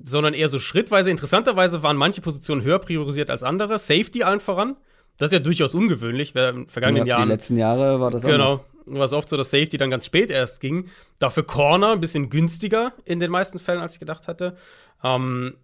sondern 0.03 0.33
eher 0.33 0.49
so 0.49 0.59
schrittweise. 0.59 1.11
Interessanterweise 1.11 1.83
waren 1.83 1.95
manche 1.95 2.21
Positionen 2.21 2.63
höher 2.63 2.79
priorisiert 2.79 3.29
als 3.29 3.43
andere. 3.43 3.77
Safety 3.77 4.23
allen 4.23 4.39
voran. 4.39 4.77
Das 5.17 5.27
ist 5.27 5.33
ja 5.33 5.39
durchaus 5.39 5.75
ungewöhnlich. 5.75 6.33
Wer 6.33 6.49
in 6.51 6.69
vergangenen 6.69 7.05
ja, 7.05 7.17
Jahren. 7.17 7.27
Die 7.27 7.33
letzten 7.33 7.57
Jahre 7.57 7.99
war 7.99 8.09
das 8.09 8.23
Genau. 8.23 8.51
Anders 8.53 8.68
war 8.97 9.05
es 9.05 9.13
oft 9.13 9.29
so, 9.29 9.37
dass 9.37 9.51
Safety 9.51 9.77
dann 9.77 9.89
ganz 9.89 10.05
spät 10.05 10.29
erst 10.29 10.61
ging. 10.61 10.89
Dafür 11.19 11.43
Corner 11.43 11.91
ein 11.91 12.01
bisschen 12.01 12.29
günstiger 12.29 12.93
in 13.05 13.19
den 13.19 13.31
meisten 13.31 13.59
Fällen, 13.59 13.81
als 13.81 13.93
ich 13.93 13.99
gedacht 13.99 14.27
hatte. 14.27 14.55
Ähm, 15.03 15.55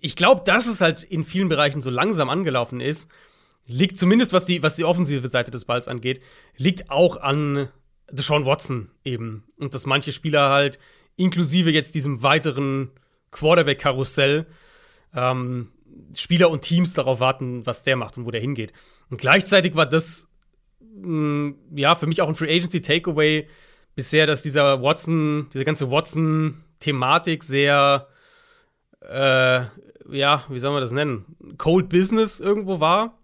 ich 0.00 0.16
glaube, 0.16 0.42
dass 0.44 0.66
es 0.66 0.80
halt 0.80 1.02
in 1.02 1.24
vielen 1.24 1.48
Bereichen 1.48 1.80
so 1.80 1.90
langsam 1.90 2.28
angelaufen 2.28 2.80
ist, 2.80 3.10
liegt 3.66 3.98
zumindest, 3.98 4.32
was 4.32 4.46
die, 4.46 4.62
was 4.62 4.76
die 4.76 4.84
offensive 4.84 5.28
Seite 5.28 5.50
des 5.50 5.64
Balls 5.64 5.88
angeht, 5.88 6.22
liegt 6.56 6.90
auch 6.90 7.16
an 7.16 7.68
Deshaun 8.10 8.44
Watson 8.46 8.90
eben. 9.04 9.44
Und 9.58 9.74
dass 9.74 9.86
manche 9.86 10.12
Spieler 10.12 10.50
halt, 10.50 10.78
inklusive 11.16 11.70
jetzt 11.70 11.94
diesem 11.94 12.22
weiteren 12.22 12.90
Quarterback-Karussell, 13.30 14.46
ähm, 15.14 15.72
Spieler 16.14 16.50
und 16.50 16.62
Teams 16.62 16.94
darauf 16.94 17.20
warten, 17.20 17.66
was 17.66 17.82
der 17.82 17.96
macht 17.96 18.16
und 18.16 18.24
wo 18.24 18.30
der 18.30 18.40
hingeht. 18.40 18.72
Und 19.10 19.20
gleichzeitig 19.20 19.74
war 19.74 19.86
das 19.86 20.28
mh, 21.00 21.54
ja, 21.74 21.94
für 21.94 22.06
mich 22.06 22.22
auch 22.22 22.28
ein 22.28 22.34
Free 22.34 22.54
Agency 22.54 22.82
Takeaway 22.82 23.48
bisher, 23.94 24.26
dass 24.26 24.42
dieser 24.42 24.82
Watson, 24.82 25.48
diese 25.52 25.64
ganze 25.64 25.90
Watson-Thematik 25.90 27.42
sehr, 27.44 28.08
äh, 29.00 29.62
ja, 30.10 30.44
wie 30.48 30.58
soll 30.58 30.72
man 30.72 30.80
das 30.80 30.92
nennen? 30.92 31.36
Cold 31.58 31.88
Business 31.88 32.40
irgendwo 32.40 32.80
war. 32.80 33.18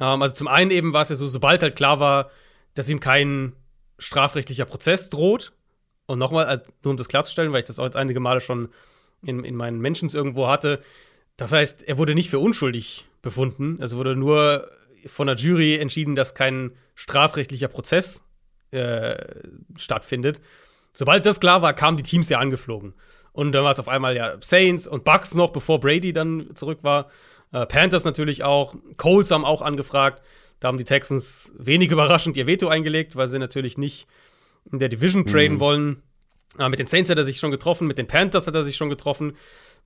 Ähm, 0.00 0.22
also 0.22 0.34
zum 0.34 0.48
einen 0.48 0.70
eben 0.70 0.92
war 0.92 1.02
es 1.02 1.10
ja 1.10 1.16
so, 1.16 1.28
sobald 1.28 1.62
halt 1.62 1.76
klar 1.76 2.00
war, 2.00 2.30
dass 2.74 2.88
ihm 2.88 3.00
kein 3.00 3.54
strafrechtlicher 3.98 4.64
Prozess 4.64 5.10
droht. 5.10 5.52
Und 6.06 6.18
nochmal, 6.18 6.46
also 6.46 6.64
nur 6.82 6.90
um 6.90 6.96
das 6.96 7.08
klarzustellen, 7.08 7.52
weil 7.52 7.60
ich 7.60 7.66
das 7.66 7.78
auch 7.78 7.84
jetzt 7.84 7.96
einige 7.96 8.18
Male 8.18 8.40
schon 8.40 8.70
in, 9.22 9.44
in 9.44 9.54
meinen 9.54 9.80
Mentions 9.80 10.14
irgendwo 10.14 10.48
hatte. 10.48 10.80
Das 11.36 11.52
heißt, 11.52 11.84
er 11.84 11.98
wurde 11.98 12.14
nicht 12.14 12.30
für 12.30 12.38
unschuldig 12.38 13.06
befunden. 13.22 13.78
Es 13.80 13.94
wurde 13.94 14.16
nur 14.16 14.68
von 15.06 15.26
der 15.26 15.36
Jury 15.36 15.76
entschieden, 15.76 16.14
dass 16.14 16.34
kein 16.34 16.72
strafrechtlicher 16.94 17.68
Prozess 17.68 18.22
äh, 18.70 19.16
stattfindet. 19.76 20.40
Sobald 20.92 21.26
das 21.26 21.40
klar 21.40 21.62
war, 21.62 21.72
kamen 21.74 21.96
die 21.96 22.02
Teams 22.02 22.28
ja 22.28 22.38
angeflogen. 22.38 22.94
Und 23.32 23.52
dann 23.52 23.64
war 23.64 23.70
es 23.70 23.78
auf 23.78 23.88
einmal 23.88 24.16
ja 24.16 24.36
Saints 24.40 24.88
und 24.88 25.04
Bucks 25.04 25.34
noch, 25.34 25.50
bevor 25.50 25.80
Brady 25.80 26.12
dann 26.12 26.50
zurück 26.54 26.80
war. 26.82 27.10
Äh, 27.52 27.66
Panthers 27.66 28.04
natürlich 28.04 28.42
auch. 28.42 28.74
Coles 28.96 29.30
haben 29.30 29.44
auch 29.44 29.62
angefragt. 29.62 30.22
Da 30.58 30.68
haben 30.68 30.78
die 30.78 30.84
Texans 30.84 31.54
wenig 31.58 31.90
überraschend 31.92 32.36
ihr 32.36 32.46
Veto 32.46 32.68
eingelegt, 32.68 33.16
weil 33.16 33.28
sie 33.28 33.38
natürlich 33.38 33.78
nicht 33.78 34.06
in 34.70 34.78
der 34.78 34.88
Division 34.88 35.26
traden 35.26 35.56
mhm. 35.56 35.60
wollen. 35.60 36.02
Äh, 36.58 36.68
mit 36.68 36.78
den 36.78 36.86
Saints 36.86 37.10
hat 37.10 37.18
er 37.18 37.24
sich 37.24 37.38
schon 37.38 37.50
getroffen, 37.50 37.86
mit 37.86 37.98
den 37.98 38.06
Panthers 38.06 38.46
hat 38.46 38.54
er 38.54 38.64
sich 38.64 38.76
schon 38.76 38.90
getroffen 38.90 39.36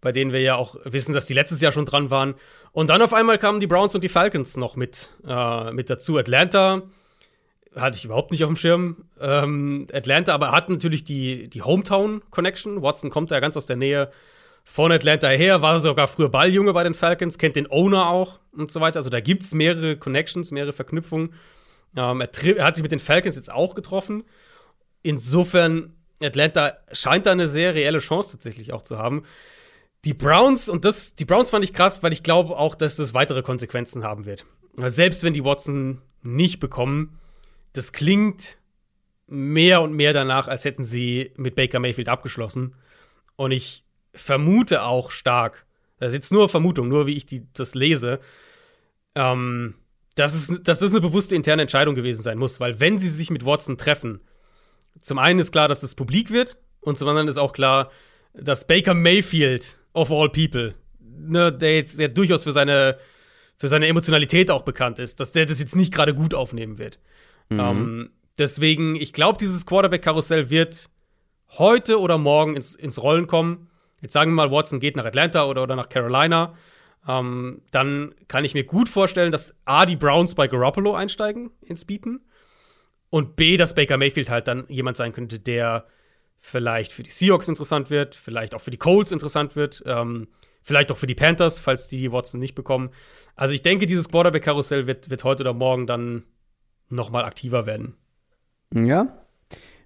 bei 0.04 0.12
denen 0.12 0.32
wir 0.32 0.40
ja 0.40 0.54
auch 0.54 0.76
wissen, 0.84 1.14
dass 1.14 1.26
die 1.26 1.32
letztes 1.32 1.62
Jahr 1.62 1.72
schon 1.72 1.86
dran 1.86 2.10
waren. 2.10 2.34
Und 2.72 2.90
dann 2.90 3.00
auf 3.00 3.14
einmal 3.14 3.38
kamen 3.38 3.58
die 3.58 3.66
Browns 3.66 3.94
und 3.94 4.04
die 4.04 4.10
Falcons 4.10 4.56
noch 4.58 4.76
mit, 4.76 5.08
äh, 5.26 5.72
mit 5.72 5.88
dazu. 5.88 6.18
Atlanta 6.18 6.82
hatte 7.74 7.96
ich 7.96 8.04
überhaupt 8.04 8.30
nicht 8.30 8.44
auf 8.44 8.50
dem 8.50 8.56
Schirm. 8.56 9.06
Ähm, 9.18 9.86
Atlanta 9.92 10.34
aber 10.34 10.52
hat 10.52 10.68
natürlich 10.68 11.04
die, 11.04 11.48
die 11.48 11.62
Hometown-Connection. 11.62 12.82
Watson 12.82 13.08
kommt 13.08 13.30
ja 13.30 13.40
ganz 13.40 13.56
aus 13.56 13.64
der 13.64 13.76
Nähe 13.76 14.10
von 14.62 14.92
Atlanta 14.92 15.28
her, 15.28 15.62
war 15.62 15.78
sogar 15.78 16.06
früher 16.06 16.28
Balljunge 16.28 16.74
bei 16.74 16.84
den 16.84 16.94
Falcons, 16.94 17.38
kennt 17.38 17.56
den 17.56 17.70
Owner 17.70 18.08
auch 18.08 18.40
und 18.52 18.70
so 18.70 18.82
weiter. 18.82 18.98
Also 18.98 19.08
da 19.08 19.20
gibt 19.20 19.42
es 19.42 19.54
mehrere 19.54 19.96
Connections, 19.96 20.50
mehrere 20.52 20.74
Verknüpfungen. 20.74 21.32
Ähm, 21.96 22.20
er, 22.20 22.28
er, 22.56 22.64
hat 22.66 22.76
sich 22.76 22.82
mit 22.82 22.92
den 22.92 22.98
Falcons 23.00 23.36
jetzt 23.36 23.50
auch 23.50 23.74
getroffen. 23.74 24.24
Insofern, 25.02 25.94
Atlanta 26.20 26.76
scheint 26.92 27.24
da 27.24 27.32
eine 27.32 27.48
sehr 27.48 27.74
reelle 27.74 28.00
Chance 28.00 28.32
tatsächlich 28.32 28.72
auch 28.74 28.82
zu 28.82 28.98
haben. 28.98 29.24
Die 30.04 30.14
Browns, 30.14 30.68
und 30.68 30.84
das, 30.84 31.14
die 31.14 31.24
Browns 31.24 31.50
fand 31.50 31.64
ich 31.64 31.72
krass, 31.72 32.02
weil 32.02 32.12
ich 32.12 32.22
glaube 32.22 32.56
auch, 32.56 32.74
dass 32.74 32.96
das 32.96 33.14
weitere 33.14 33.42
Konsequenzen 33.42 34.04
haben 34.04 34.26
wird. 34.26 34.44
Selbst 34.76 35.22
wenn 35.22 35.32
die 35.32 35.44
Watson 35.44 36.02
nicht 36.22 36.60
bekommen, 36.60 37.18
das 37.72 37.92
klingt 37.92 38.58
mehr 39.26 39.82
und 39.82 39.94
mehr 39.94 40.12
danach, 40.12 40.48
als 40.48 40.64
hätten 40.64 40.84
sie 40.84 41.32
mit 41.36 41.54
Baker 41.54 41.80
Mayfield 41.80 42.08
abgeschlossen. 42.08 42.74
Und 43.36 43.52
ich 43.52 43.84
vermute 44.12 44.82
auch 44.82 45.10
stark, 45.10 45.66
das 45.98 46.08
ist 46.08 46.18
jetzt 46.18 46.32
nur 46.32 46.48
Vermutung, 46.48 46.88
nur 46.88 47.06
wie 47.06 47.16
ich 47.16 47.26
die, 47.26 47.46
das 47.52 47.74
lese, 47.74 48.20
ähm, 49.14 49.74
dass, 50.16 50.34
es, 50.34 50.62
dass 50.62 50.78
das 50.78 50.90
eine 50.90 51.00
bewusste 51.00 51.34
interne 51.34 51.62
Entscheidung 51.62 51.94
gewesen 51.94 52.22
sein 52.22 52.38
muss, 52.38 52.60
weil 52.60 52.78
wenn 52.80 52.98
sie 52.98 53.08
sich 53.08 53.30
mit 53.30 53.44
Watson 53.44 53.78
treffen, 53.78 54.20
zum 55.00 55.18
einen 55.18 55.38
ist 55.38 55.52
klar, 55.52 55.68
dass 55.68 55.80
das 55.80 55.94
publik 55.94 56.30
wird 56.30 56.58
und 56.80 56.98
zum 56.98 57.08
anderen 57.08 57.28
ist 57.28 57.38
auch 57.38 57.52
klar, 57.52 57.90
dass 58.34 58.66
Baker 58.66 58.94
Mayfield 58.94 59.78
of 59.94 60.10
all 60.10 60.28
people, 60.28 60.74
ne, 61.00 61.52
der 61.52 61.76
jetzt 61.76 61.98
der 61.98 62.08
durchaus 62.08 62.44
für 62.44 62.52
seine, 62.52 62.98
für 63.56 63.68
seine 63.68 63.86
Emotionalität 63.86 64.50
auch 64.50 64.62
bekannt 64.62 64.98
ist, 64.98 65.20
dass 65.20 65.32
der 65.32 65.46
das 65.46 65.60
jetzt 65.60 65.76
nicht 65.76 65.94
gerade 65.94 66.14
gut 66.14 66.34
aufnehmen 66.34 66.78
wird. 66.78 66.98
Mhm. 67.48 67.60
Ähm, 67.60 68.10
deswegen, 68.36 68.96
ich 68.96 69.12
glaube, 69.12 69.38
dieses 69.38 69.64
Quarterback-Karussell 69.64 70.50
wird 70.50 70.90
heute 71.58 72.00
oder 72.00 72.18
morgen 72.18 72.56
ins, 72.56 72.74
ins 72.74 73.02
Rollen 73.02 73.26
kommen. 73.26 73.70
Jetzt 74.02 74.12
sagen 74.12 74.32
wir 74.32 74.36
mal, 74.36 74.50
Watson 74.50 74.80
geht 74.80 74.96
nach 74.96 75.04
Atlanta 75.04 75.44
oder, 75.44 75.62
oder 75.62 75.76
nach 75.76 75.88
Carolina. 75.88 76.54
Ähm, 77.06 77.62
dann 77.70 78.14
kann 78.28 78.44
ich 78.44 78.54
mir 78.54 78.64
gut 78.64 78.88
vorstellen, 78.88 79.30
dass 79.30 79.54
A, 79.64 79.86
die 79.86 79.96
Browns 79.96 80.34
bei 80.34 80.48
Garoppolo 80.48 80.94
einsteigen 80.94 81.50
ins 81.60 81.84
Bieten 81.84 82.20
und 83.10 83.36
B, 83.36 83.56
dass 83.56 83.74
Baker 83.74 83.96
Mayfield 83.96 84.30
halt 84.30 84.48
dann 84.48 84.64
jemand 84.68 84.96
sein 84.96 85.12
könnte, 85.12 85.38
der 85.38 85.86
vielleicht 86.44 86.92
für 86.92 87.02
die 87.02 87.10
Seahawks 87.10 87.48
interessant 87.48 87.88
wird, 87.88 88.14
vielleicht 88.14 88.54
auch 88.54 88.60
für 88.60 88.70
die 88.70 88.76
Colts 88.76 89.12
interessant 89.12 89.56
wird, 89.56 89.82
ähm, 89.86 90.28
vielleicht 90.60 90.92
auch 90.92 90.98
für 90.98 91.06
die 91.06 91.14
Panthers, 91.14 91.58
falls 91.58 91.88
die 91.88 92.12
Watson 92.12 92.38
nicht 92.38 92.54
bekommen. 92.54 92.90
Also 93.34 93.54
ich 93.54 93.62
denke, 93.62 93.86
dieses 93.86 94.10
Quarterback-Karussell 94.10 94.86
wird, 94.86 95.08
wird 95.08 95.24
heute 95.24 95.42
oder 95.42 95.54
morgen 95.54 95.86
dann 95.86 96.24
noch 96.90 97.10
mal 97.10 97.24
aktiver 97.24 97.64
werden. 97.64 97.94
Ja, 98.74 99.24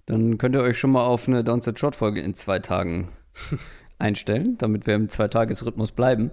dann 0.05 0.37
könnt 0.37 0.53
ihr 0.53 0.61
euch 0.61 0.77
schon 0.77 0.91
mal 0.91 1.05
auf 1.05 1.29
eine 1.29 1.45
Downset 1.45 1.79
Short-Folge 1.79 2.19
in 2.19 2.33
zwei 2.33 2.59
Tagen 2.59 3.07
einstellen, 3.97 4.57
damit 4.57 4.85
wir 4.85 4.95
im 4.95 5.07
Zweitagesrhythmus 5.07 5.93
bleiben. 5.93 6.29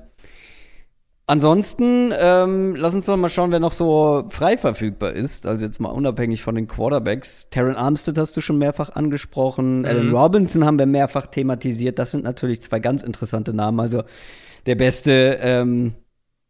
Ansonsten, 1.28 2.12
ähm, 2.16 2.77
lass 2.77 2.94
uns 2.94 3.07
doch 3.07 3.16
mal 3.16 3.28
schauen, 3.28 3.51
wer 3.51 3.59
noch 3.59 3.73
so 3.73 4.27
frei 4.28 4.57
verfügbar 4.57 5.12
ist. 5.12 5.47
Also 5.47 5.65
jetzt 5.65 5.81
mal 5.81 5.89
unabhängig 5.89 6.43
von 6.43 6.55
den 6.55 6.69
Quarterbacks. 6.69 7.51
Terran 7.51 7.74
Armstead 7.74 8.16
hast 8.16 8.36
du 8.36 8.40
schon 8.40 8.59
mehrfach 8.59 8.90
angesprochen. 8.90 9.81
Mhm. 9.81 9.86
Alan 9.86 10.15
Robinson 10.15 10.65
haben 10.65 10.78
wir 10.78 10.86
mehrfach 10.86 11.27
thematisiert. 11.27 11.98
Das 11.98 12.12
sind 12.12 12.23
natürlich 12.23 12.62
zwei 12.62 12.78
ganz 12.78 13.03
interessante 13.03 13.53
Namen. 13.53 13.81
Also 13.81 14.05
der 14.66 14.77
beste 14.77 15.39
ähm, 15.40 15.94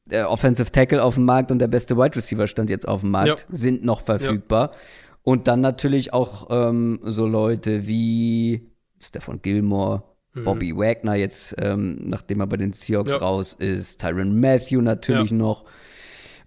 der 0.06 0.30
Offensive 0.30 0.70
Tackle 0.70 1.02
auf 1.02 1.14
dem 1.14 1.24
Markt 1.24 1.50
und 1.50 1.58
der 1.58 1.68
beste 1.68 1.96
Wide 1.96 2.16
Receiver 2.16 2.46
stand 2.46 2.70
jetzt 2.70 2.86
auf 2.86 3.00
dem 3.00 3.10
Markt, 3.10 3.46
ja. 3.48 3.56
sind 3.56 3.84
noch 3.84 4.02
verfügbar. 4.02 4.70
Ja. 4.72 4.78
Und 5.22 5.48
dann 5.48 5.60
natürlich 5.60 6.12
auch 6.12 6.48
ähm, 6.50 7.00
so 7.02 7.26
Leute 7.26 7.86
wie 7.86 8.70
Stefan 9.02 9.42
Gilmore, 9.42 10.04
Mhm. 10.36 10.44
Bobby 10.44 10.76
Wagner 10.76 11.14
jetzt, 11.14 11.54
ähm, 11.58 11.98
nachdem 12.04 12.40
er 12.40 12.46
bei 12.46 12.56
den 12.56 12.72
Seahawks 12.72 13.12
Ja. 13.12 13.18
raus 13.18 13.54
ist, 13.58 14.00
Tyron 14.00 14.38
Matthew 14.38 14.80
natürlich 14.82 15.30
Ja. 15.30 15.36
noch. 15.36 15.64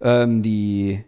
Ähm, 0.00 0.42
die, 0.42 1.04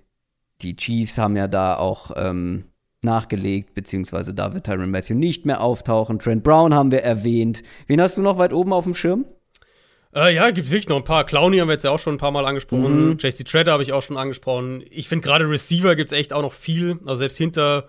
die 0.61 0.77
Chiefs 0.77 1.17
haben 1.17 1.37
ja 1.37 1.49
da 1.49 1.77
auch 1.77 2.11
ähm, 2.17 2.65
nachgelegt, 3.03 3.75
beziehungsweise 3.75 4.35
da 4.35 4.53
wird 4.55 4.67
Tyron 4.67 4.91
Matthew 4.91 5.15
nicht 5.15 5.47
mehr 5.47 5.61
auftauchen. 5.61 6.19
Trent 6.19 6.43
Brown 6.45 6.75
haben 6.75 6.91
wir 6.93 7.03
erwähnt. 7.03 7.63
Wen 7.87 8.01
hast 8.01 8.17
du 8.19 8.23
noch 8.23 8.39
weit 8.39 8.53
oben 8.53 8.73
auf 8.73 8.85
dem 8.85 8.95
Schirm? 8.95 9.25
Äh, 10.15 10.35
ja, 10.35 10.51
gibt 10.51 10.69
wirklich 10.71 10.89
noch 10.89 10.99
ein 10.99 11.05
paar. 11.05 11.25
Clowny 11.25 11.59
haben 11.59 11.69
wir 11.69 11.73
jetzt 11.73 11.85
ja 11.85 11.91
auch 11.91 11.99
schon 11.99 12.15
ein 12.17 12.19
paar 12.19 12.33
Mal 12.33 12.45
angesprochen. 12.45 13.17
JC 13.19 13.45
Treader 13.47 13.73
habe 13.73 13.83
ich 13.83 13.93
auch 13.95 14.03
schon 14.03 14.19
angesprochen. 14.19 14.85
Ich 14.91 15.09
finde 15.09 15.27
gerade 15.27 15.49
Receiver 15.49 15.97
gibt 15.97 16.13
es 16.13 16.19
echt 16.19 16.33
auch 16.35 16.43
noch 16.43 16.53
viel. 16.53 16.99
Also 17.07 17.21
selbst 17.21 17.39
hinter, 17.39 17.89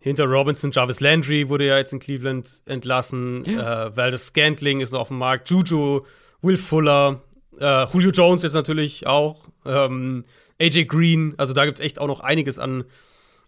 hinter 0.00 0.24
Robinson, 0.24 0.70
Jarvis 0.72 1.00
Landry 1.00 1.48
wurde 1.48 1.66
ja 1.66 1.76
jetzt 1.76 1.92
in 1.92 2.00
Cleveland 2.00 2.62
entlassen. 2.64 3.44
Äh, 3.44 3.96
Valdez 3.96 4.26
Scantling 4.26 4.80
ist 4.80 4.92
noch 4.92 5.00
auf 5.00 5.08
dem 5.08 5.18
Markt. 5.18 5.50
Juju, 5.50 6.00
Will 6.40 6.56
Fuller, 6.56 7.22
äh, 7.58 7.86
Julio 7.92 8.10
Jones 8.10 8.42
jetzt 8.42 8.54
natürlich 8.54 9.06
auch. 9.06 9.48
Ähm, 9.66 10.24
AJ 10.58 10.86
Green. 10.86 11.34
Also 11.36 11.52
da 11.52 11.66
gibt 11.66 11.78
es 11.78 11.84
echt 11.84 11.98
auch 11.98 12.06
noch 12.06 12.20
einiges 12.20 12.58
an, 12.58 12.84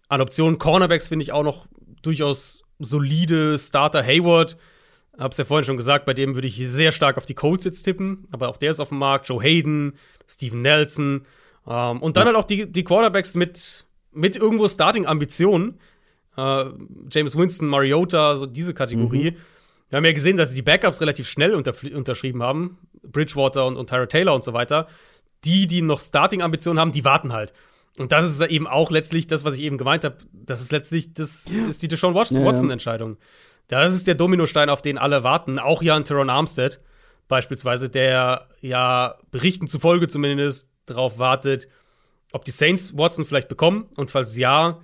an 0.07 0.21
Optionen. 0.21 0.59
Cornerbacks 0.59 1.07
finde 1.07 1.23
ich 1.23 1.31
auch 1.31 1.43
noch 1.43 1.67
durchaus 2.03 2.63
solide. 2.79 3.57
Starter 3.57 4.03
Hayward. 4.03 4.57
Hab's 5.17 5.37
ja 5.37 5.45
vorhin 5.45 5.65
schon 5.65 5.77
gesagt, 5.77 6.05
bei 6.05 6.13
dem 6.13 6.35
würde 6.35 6.47
ich 6.47 6.57
sehr 6.57 6.91
stark 6.91 7.17
auf 7.17 7.25
die 7.25 7.35
Colts 7.35 7.65
jetzt 7.65 7.83
tippen, 7.83 8.27
aber 8.31 8.49
auch 8.49 8.57
der 8.57 8.71
ist 8.71 8.79
auf 8.79 8.89
dem 8.89 8.97
Markt. 8.97 9.29
Joe 9.29 9.41
Hayden, 9.41 9.93
Steven 10.27 10.61
Nelson. 10.61 11.23
Ähm, 11.67 12.01
und 12.01 12.17
dann 12.17 12.25
halt 12.25 12.35
auch 12.35 12.45
die, 12.45 12.71
die 12.71 12.83
Quarterbacks 12.83 13.35
mit, 13.35 13.85
mit 14.11 14.35
irgendwo 14.35 14.67
Starting-Ambitionen. 14.67 15.79
Äh, 16.37 16.65
James 17.11 17.37
Winston, 17.37 17.67
Mariota, 17.67 18.35
so 18.35 18.45
diese 18.45 18.73
Kategorie. 18.73 19.37
Wir 19.89 19.97
haben 19.97 20.05
ja 20.05 20.13
gesehen, 20.13 20.37
dass 20.37 20.53
die 20.53 20.61
Backups 20.61 21.01
relativ 21.01 21.29
schnell 21.29 21.53
unter, 21.53 21.73
unterschrieben 21.93 22.41
haben. 22.41 22.77
Bridgewater 23.03 23.65
und, 23.65 23.77
und 23.77 23.89
Tyra 23.89 24.07
Taylor 24.07 24.33
und 24.33 24.43
so 24.43 24.53
weiter. 24.53 24.87
Die, 25.43 25.67
die 25.67 25.81
noch 25.81 25.99
Starting-Ambitionen 25.99 26.79
haben, 26.79 26.91
die 26.91 27.05
warten 27.05 27.33
halt. 27.33 27.53
Und 27.99 28.11
das 28.11 28.25
ist 28.27 28.41
eben 28.41 28.65
auch 28.65 28.89
letztlich 28.89 29.27
das, 29.27 29.45
was 29.45 29.55
ich 29.55 29.61
eben 29.61 29.77
gemeint 29.77 30.03
habe. 30.03 30.17
Das 30.31 30.61
ist 30.61 30.71
letztlich, 30.71 31.13
das 31.13 31.45
ist 31.45 31.83
die 31.83 31.87
Deshaun 31.87 32.15
Ja, 32.15 32.23
ja. 32.23 32.45
Watson-Entscheidung. 32.45 33.17
Das 33.67 33.93
ist 33.93 34.07
der 34.07 34.15
Dominostein, 34.15 34.69
auf 34.69 34.81
den 34.81 34.97
alle 34.97 35.23
warten. 35.23 35.59
Auch 35.59 35.81
Jan 35.81 36.05
Teron 36.05 36.29
Armstead 36.29 36.81
beispielsweise, 37.27 37.89
der 37.89 38.47
ja 38.61 39.15
Berichten 39.31 39.67
zufolge 39.67 40.07
zumindest 40.07 40.69
darauf 40.85 41.19
wartet, 41.19 41.67
ob 42.31 42.45
die 42.45 42.51
Saints 42.51 42.97
Watson 42.97 43.25
vielleicht 43.25 43.47
bekommen. 43.47 43.89
Und 43.95 44.11
falls 44.11 44.35
ja, 44.37 44.81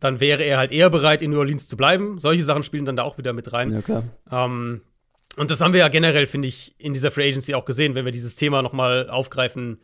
dann 0.00 0.18
wäre 0.18 0.42
er 0.42 0.58
halt 0.58 0.72
eher 0.72 0.90
bereit, 0.90 1.22
in 1.22 1.30
New 1.30 1.38
Orleans 1.38 1.68
zu 1.68 1.76
bleiben. 1.76 2.18
Solche 2.18 2.42
Sachen 2.42 2.62
spielen 2.62 2.84
dann 2.84 2.96
da 2.96 3.02
auch 3.02 3.18
wieder 3.18 3.32
mit 3.32 3.52
rein. 3.52 3.70
Ja, 3.72 3.82
klar. 3.82 4.04
Ähm, 4.30 4.80
und 5.36 5.50
das 5.50 5.60
haben 5.60 5.72
wir 5.72 5.80
ja 5.80 5.88
generell, 5.88 6.26
finde 6.26 6.48
ich, 6.48 6.74
in 6.78 6.92
dieser 6.92 7.10
Free 7.10 7.28
Agency 7.28 7.54
auch 7.54 7.64
gesehen, 7.64 7.94
wenn 7.94 8.04
wir 8.04 8.12
dieses 8.12 8.34
Thema 8.34 8.62
noch 8.62 8.72
mal 8.72 9.08
aufgreifen, 9.08 9.80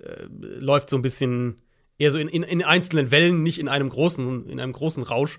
äh, 0.00 0.24
läuft 0.38 0.90
so 0.90 0.96
ein 0.96 1.02
bisschen 1.02 1.62
eher 1.98 2.10
so 2.10 2.18
in, 2.18 2.28
in, 2.28 2.42
in 2.42 2.62
einzelnen 2.62 3.10
Wellen, 3.10 3.42
nicht 3.42 3.58
in 3.58 3.68
einem 3.68 3.88
großen, 3.88 4.48
in 4.48 4.60
einem 4.60 4.72
großen 4.72 5.02
Rausch, 5.02 5.38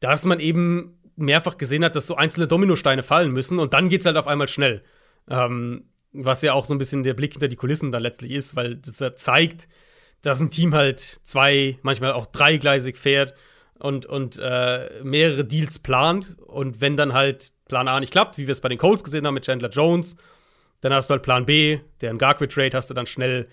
dass 0.00 0.24
man 0.24 0.40
eben 0.40 0.98
mehrfach 1.16 1.56
gesehen 1.56 1.84
hat, 1.84 1.96
dass 1.96 2.06
so 2.06 2.16
einzelne 2.16 2.46
Dominosteine 2.46 3.02
fallen 3.02 3.32
müssen 3.32 3.58
und 3.58 3.72
dann 3.72 3.88
geht's 3.88 4.06
halt 4.06 4.16
auf 4.16 4.26
einmal 4.26 4.48
schnell. 4.48 4.82
Ähm, 5.28 5.84
was 6.12 6.42
ja 6.42 6.52
auch 6.52 6.64
so 6.64 6.74
ein 6.74 6.78
bisschen 6.78 7.02
der 7.02 7.14
Blick 7.14 7.32
hinter 7.32 7.48
die 7.48 7.56
Kulissen 7.56 7.92
dann 7.92 8.02
letztlich 8.02 8.32
ist, 8.32 8.56
weil 8.56 8.76
das 8.76 9.00
ja 9.00 9.14
zeigt, 9.14 9.68
dass 10.26 10.40
ein 10.40 10.50
Team 10.50 10.74
halt 10.74 10.98
zwei, 10.98 11.78
manchmal 11.82 12.12
auch 12.12 12.26
dreigleisig 12.26 12.96
fährt 12.96 13.34
und, 13.78 14.06
und 14.06 14.36
äh, 14.42 14.90
mehrere 15.04 15.44
Deals 15.44 15.78
plant. 15.78 16.34
Und 16.44 16.80
wenn 16.80 16.96
dann 16.96 17.12
halt 17.12 17.52
Plan 17.68 17.86
A 17.86 18.00
nicht 18.00 18.10
klappt, 18.10 18.36
wie 18.36 18.48
wir 18.48 18.52
es 18.52 18.60
bei 18.60 18.68
den 18.68 18.76
Colts 18.76 19.04
gesehen 19.04 19.24
haben 19.24 19.34
mit 19.34 19.44
Chandler 19.44 19.68
Jones, 19.68 20.16
dann 20.80 20.92
hast 20.92 21.08
du 21.08 21.12
halt 21.12 21.22
Plan 21.22 21.46
B, 21.46 21.78
der 22.00 22.12
Ngakwe 22.12 22.48
Trade 22.48 22.76
hast 22.76 22.90
du 22.90 22.94
dann 22.94 23.06
schnell, 23.06 23.46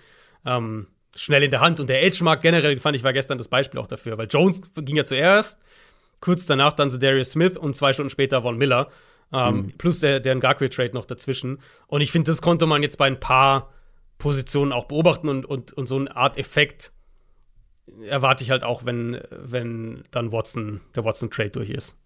ähm, 0.48 0.88
schnell 1.16 1.44
in 1.44 1.52
der 1.52 1.62
Hand. 1.62 1.80
Und 1.80 1.92
der 1.92 2.04
Edge-Markt 2.04 2.42
generell, 2.42 2.80
fand 2.80 2.96
ich, 2.96 3.04
war 3.04 3.14
gestern 3.14 3.38
das 3.38 3.50
Beispiel 3.50 3.80
auch 3.80 3.88
dafür, 3.88 4.18
weil 4.18 4.28
Jones 4.28 4.62
ging 4.74 4.96
ja 4.96 5.06
zuerst, 5.06 5.60
kurz 6.22 6.48
danach 6.48 6.74
dann 6.74 6.90
Darius 6.90 7.34
Smith 7.34 7.56
und 7.56 7.76
zwei 7.76 7.94
Stunden 7.94 8.10
später 8.10 8.42
Von 8.42 8.58
Miller. 8.58 8.90
Ähm, 9.32 9.72
Plus 9.78 10.00
der, 10.00 10.20
der 10.20 10.34
Ngakwe-Trade 10.34 10.96
noch 10.96 11.06
dazwischen. 11.06 11.60
Und 11.86 12.02
ich 12.02 12.12
finde, 12.12 12.32
das 12.32 12.42
konnte 12.42 12.66
man 12.66 12.82
jetzt 12.82 12.98
bei 12.98 13.06
ein 13.06 13.20
paar 13.20 13.70
Positionen 14.18 14.72
auch 14.72 14.86
beobachten 14.86 15.28
und, 15.30 15.46
und, 15.46 15.74
und 15.74 15.86
so 15.88 15.98
eine 15.98 16.16
Art 16.16 16.38
Effekt 16.38 16.92
erwarte 18.08 18.44
ich 18.44 18.52
halt 18.52 18.64
auch, 18.64 18.86
wenn, 18.86 19.20
wenn 19.32 20.04
dann 20.12 20.32
Watson, 20.32 20.82
der 20.96 21.04
Watson-Trade 21.04 21.50
durch 21.52 21.70
ist. 21.70 21.98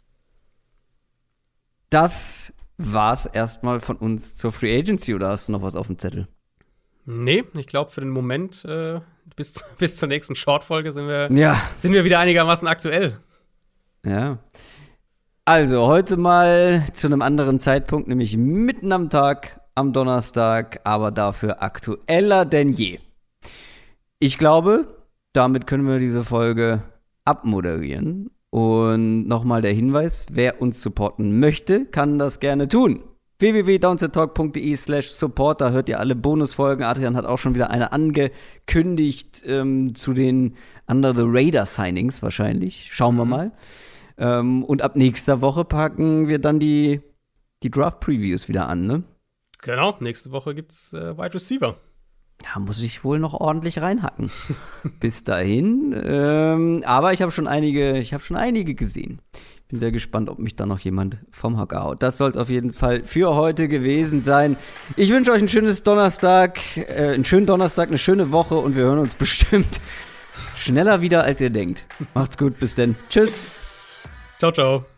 Das 1.89 2.53
war's 2.77 3.25
erstmal 3.25 3.79
von 3.79 3.95
uns 3.97 4.35
zur 4.35 4.51
Free 4.51 4.77
Agency 4.77 5.13
oder 5.15 5.29
hast 5.29 5.47
du 5.47 5.51
noch 5.51 5.61
was 5.61 5.75
auf 5.75 5.87
dem 5.87 5.97
Zettel? 5.97 6.27
Nee, 7.05 7.43
ich 7.55 7.67
glaube, 7.67 7.91
für 7.91 8.01
den 8.01 8.09
Moment 8.09 8.65
äh, 8.65 8.99
bis, 9.35 9.63
bis 9.77 9.97
zur 9.97 10.07
nächsten 10.09 10.35
Short-Folge 10.35 10.91
sind 10.91 11.07
wir, 11.07 11.31
Ja. 11.31 11.61
sind 11.75 11.93
wir 11.93 12.03
wieder 12.03 12.19
einigermaßen 12.19 12.67
aktuell. 12.67 13.19
Ja. 14.05 14.39
Also, 15.45 15.87
heute 15.87 16.17
mal 16.17 16.85
zu 16.91 17.07
einem 17.07 17.21
anderen 17.21 17.57
Zeitpunkt, 17.59 18.09
nämlich 18.09 18.35
mitten 18.35 18.91
am 18.91 19.09
Tag, 19.09 19.61
am 19.77 19.93
Donnerstag, 19.93 20.81
aber 20.83 21.11
dafür 21.11 21.61
aktueller 21.61 22.45
denn 22.45 22.69
je. 22.69 22.99
Ich 24.19 24.39
glaube, 24.39 24.87
damit 25.33 25.67
können 25.67 25.87
wir 25.87 25.99
diese 25.99 26.23
Folge 26.23 26.81
abmoderieren. 27.25 28.31
Und 28.49 29.27
nochmal 29.27 29.61
der 29.61 29.73
Hinweis, 29.73 30.25
wer 30.31 30.61
uns 30.61 30.81
supporten 30.81 31.39
möchte, 31.39 31.85
kann 31.85 32.17
das 32.17 32.39
gerne 32.39 32.67
tun. 32.67 33.03
www.downsettalk.de 33.37 34.75
slash 34.77 35.11
support, 35.11 35.61
da 35.61 35.69
hört 35.69 35.89
ihr 35.89 35.99
alle 35.99 36.15
Bonusfolgen. 36.15 36.83
Adrian 36.83 37.15
hat 37.15 37.25
auch 37.25 37.37
schon 37.37 37.53
wieder 37.53 37.69
eine 37.69 37.91
angekündigt 37.91 39.43
ähm, 39.45 39.93
zu 39.93 40.13
den 40.13 40.55
Under 40.87 41.13
the 41.13 41.23
Radar 41.23 41.67
Signings 41.67 42.23
wahrscheinlich. 42.23 42.89
Schauen 42.91 43.15
wir 43.15 43.25
mal. 43.25 43.51
Ähm, 44.17 44.63
und 44.63 44.81
ab 44.81 44.95
nächster 44.95 45.41
Woche 45.41 45.65
packen 45.65 46.27
wir 46.27 46.39
dann 46.39 46.59
die, 46.59 47.01
die 47.61 47.69
Draft-Previews 47.69 48.47
wieder 48.47 48.67
an, 48.69 48.87
ne? 48.87 49.03
Genau, 49.61 49.95
nächste 49.99 50.31
Woche 50.31 50.55
gibt's 50.55 50.93
äh, 50.93 51.17
Wide 51.17 51.33
Receiver. 51.33 51.77
Da 52.39 52.59
muss 52.59 52.81
ich 52.81 53.03
wohl 53.03 53.19
noch 53.19 53.33
ordentlich 53.33 53.81
reinhacken. 53.81 54.29
Bis 54.99 55.23
dahin. 55.23 55.99
Ähm, 56.03 56.83
aber 56.85 57.13
ich 57.13 57.21
habe 57.21 57.31
schon 57.31 57.47
einige, 57.47 57.97
ich 57.97 58.13
habe 58.13 58.23
schon 58.23 58.37
einige 58.37 58.75
gesehen. 58.75 59.21
Bin 59.69 59.79
sehr 59.79 59.91
gespannt, 59.91 60.29
ob 60.29 60.39
mich 60.39 60.55
da 60.55 60.65
noch 60.65 60.79
jemand 60.79 61.17
vom 61.29 61.59
Hocker 61.59 61.83
haut. 61.83 62.01
Das 62.01 62.17
soll 62.17 62.29
es 62.29 62.37
auf 62.37 62.49
jeden 62.49 62.71
Fall 62.71 63.03
für 63.03 63.35
heute 63.35 63.67
gewesen 63.67 64.21
sein. 64.21 64.55
Ich 64.95 65.11
wünsche 65.11 65.31
euch 65.31 65.41
ein 65.41 65.49
schönes 65.49 65.83
Donnerstag, 65.83 66.59
äh, 66.77 67.13
einen 67.13 67.25
schönen 67.25 67.47
Donnerstag, 67.47 67.89
eine 67.89 67.97
schöne 67.97 68.31
Woche 68.31 68.55
und 68.55 68.75
wir 68.75 68.83
hören 68.83 68.99
uns 68.99 69.15
bestimmt 69.15 69.81
schneller 70.55 71.01
wieder, 71.01 71.23
als 71.23 71.41
ihr 71.41 71.49
denkt. 71.49 71.85
Macht's 72.13 72.37
gut, 72.37 72.59
bis 72.59 72.75
denn. 72.75 72.95
Tschüss. 73.09 73.49
Ciao, 74.39 74.51
ciao. 74.51 74.96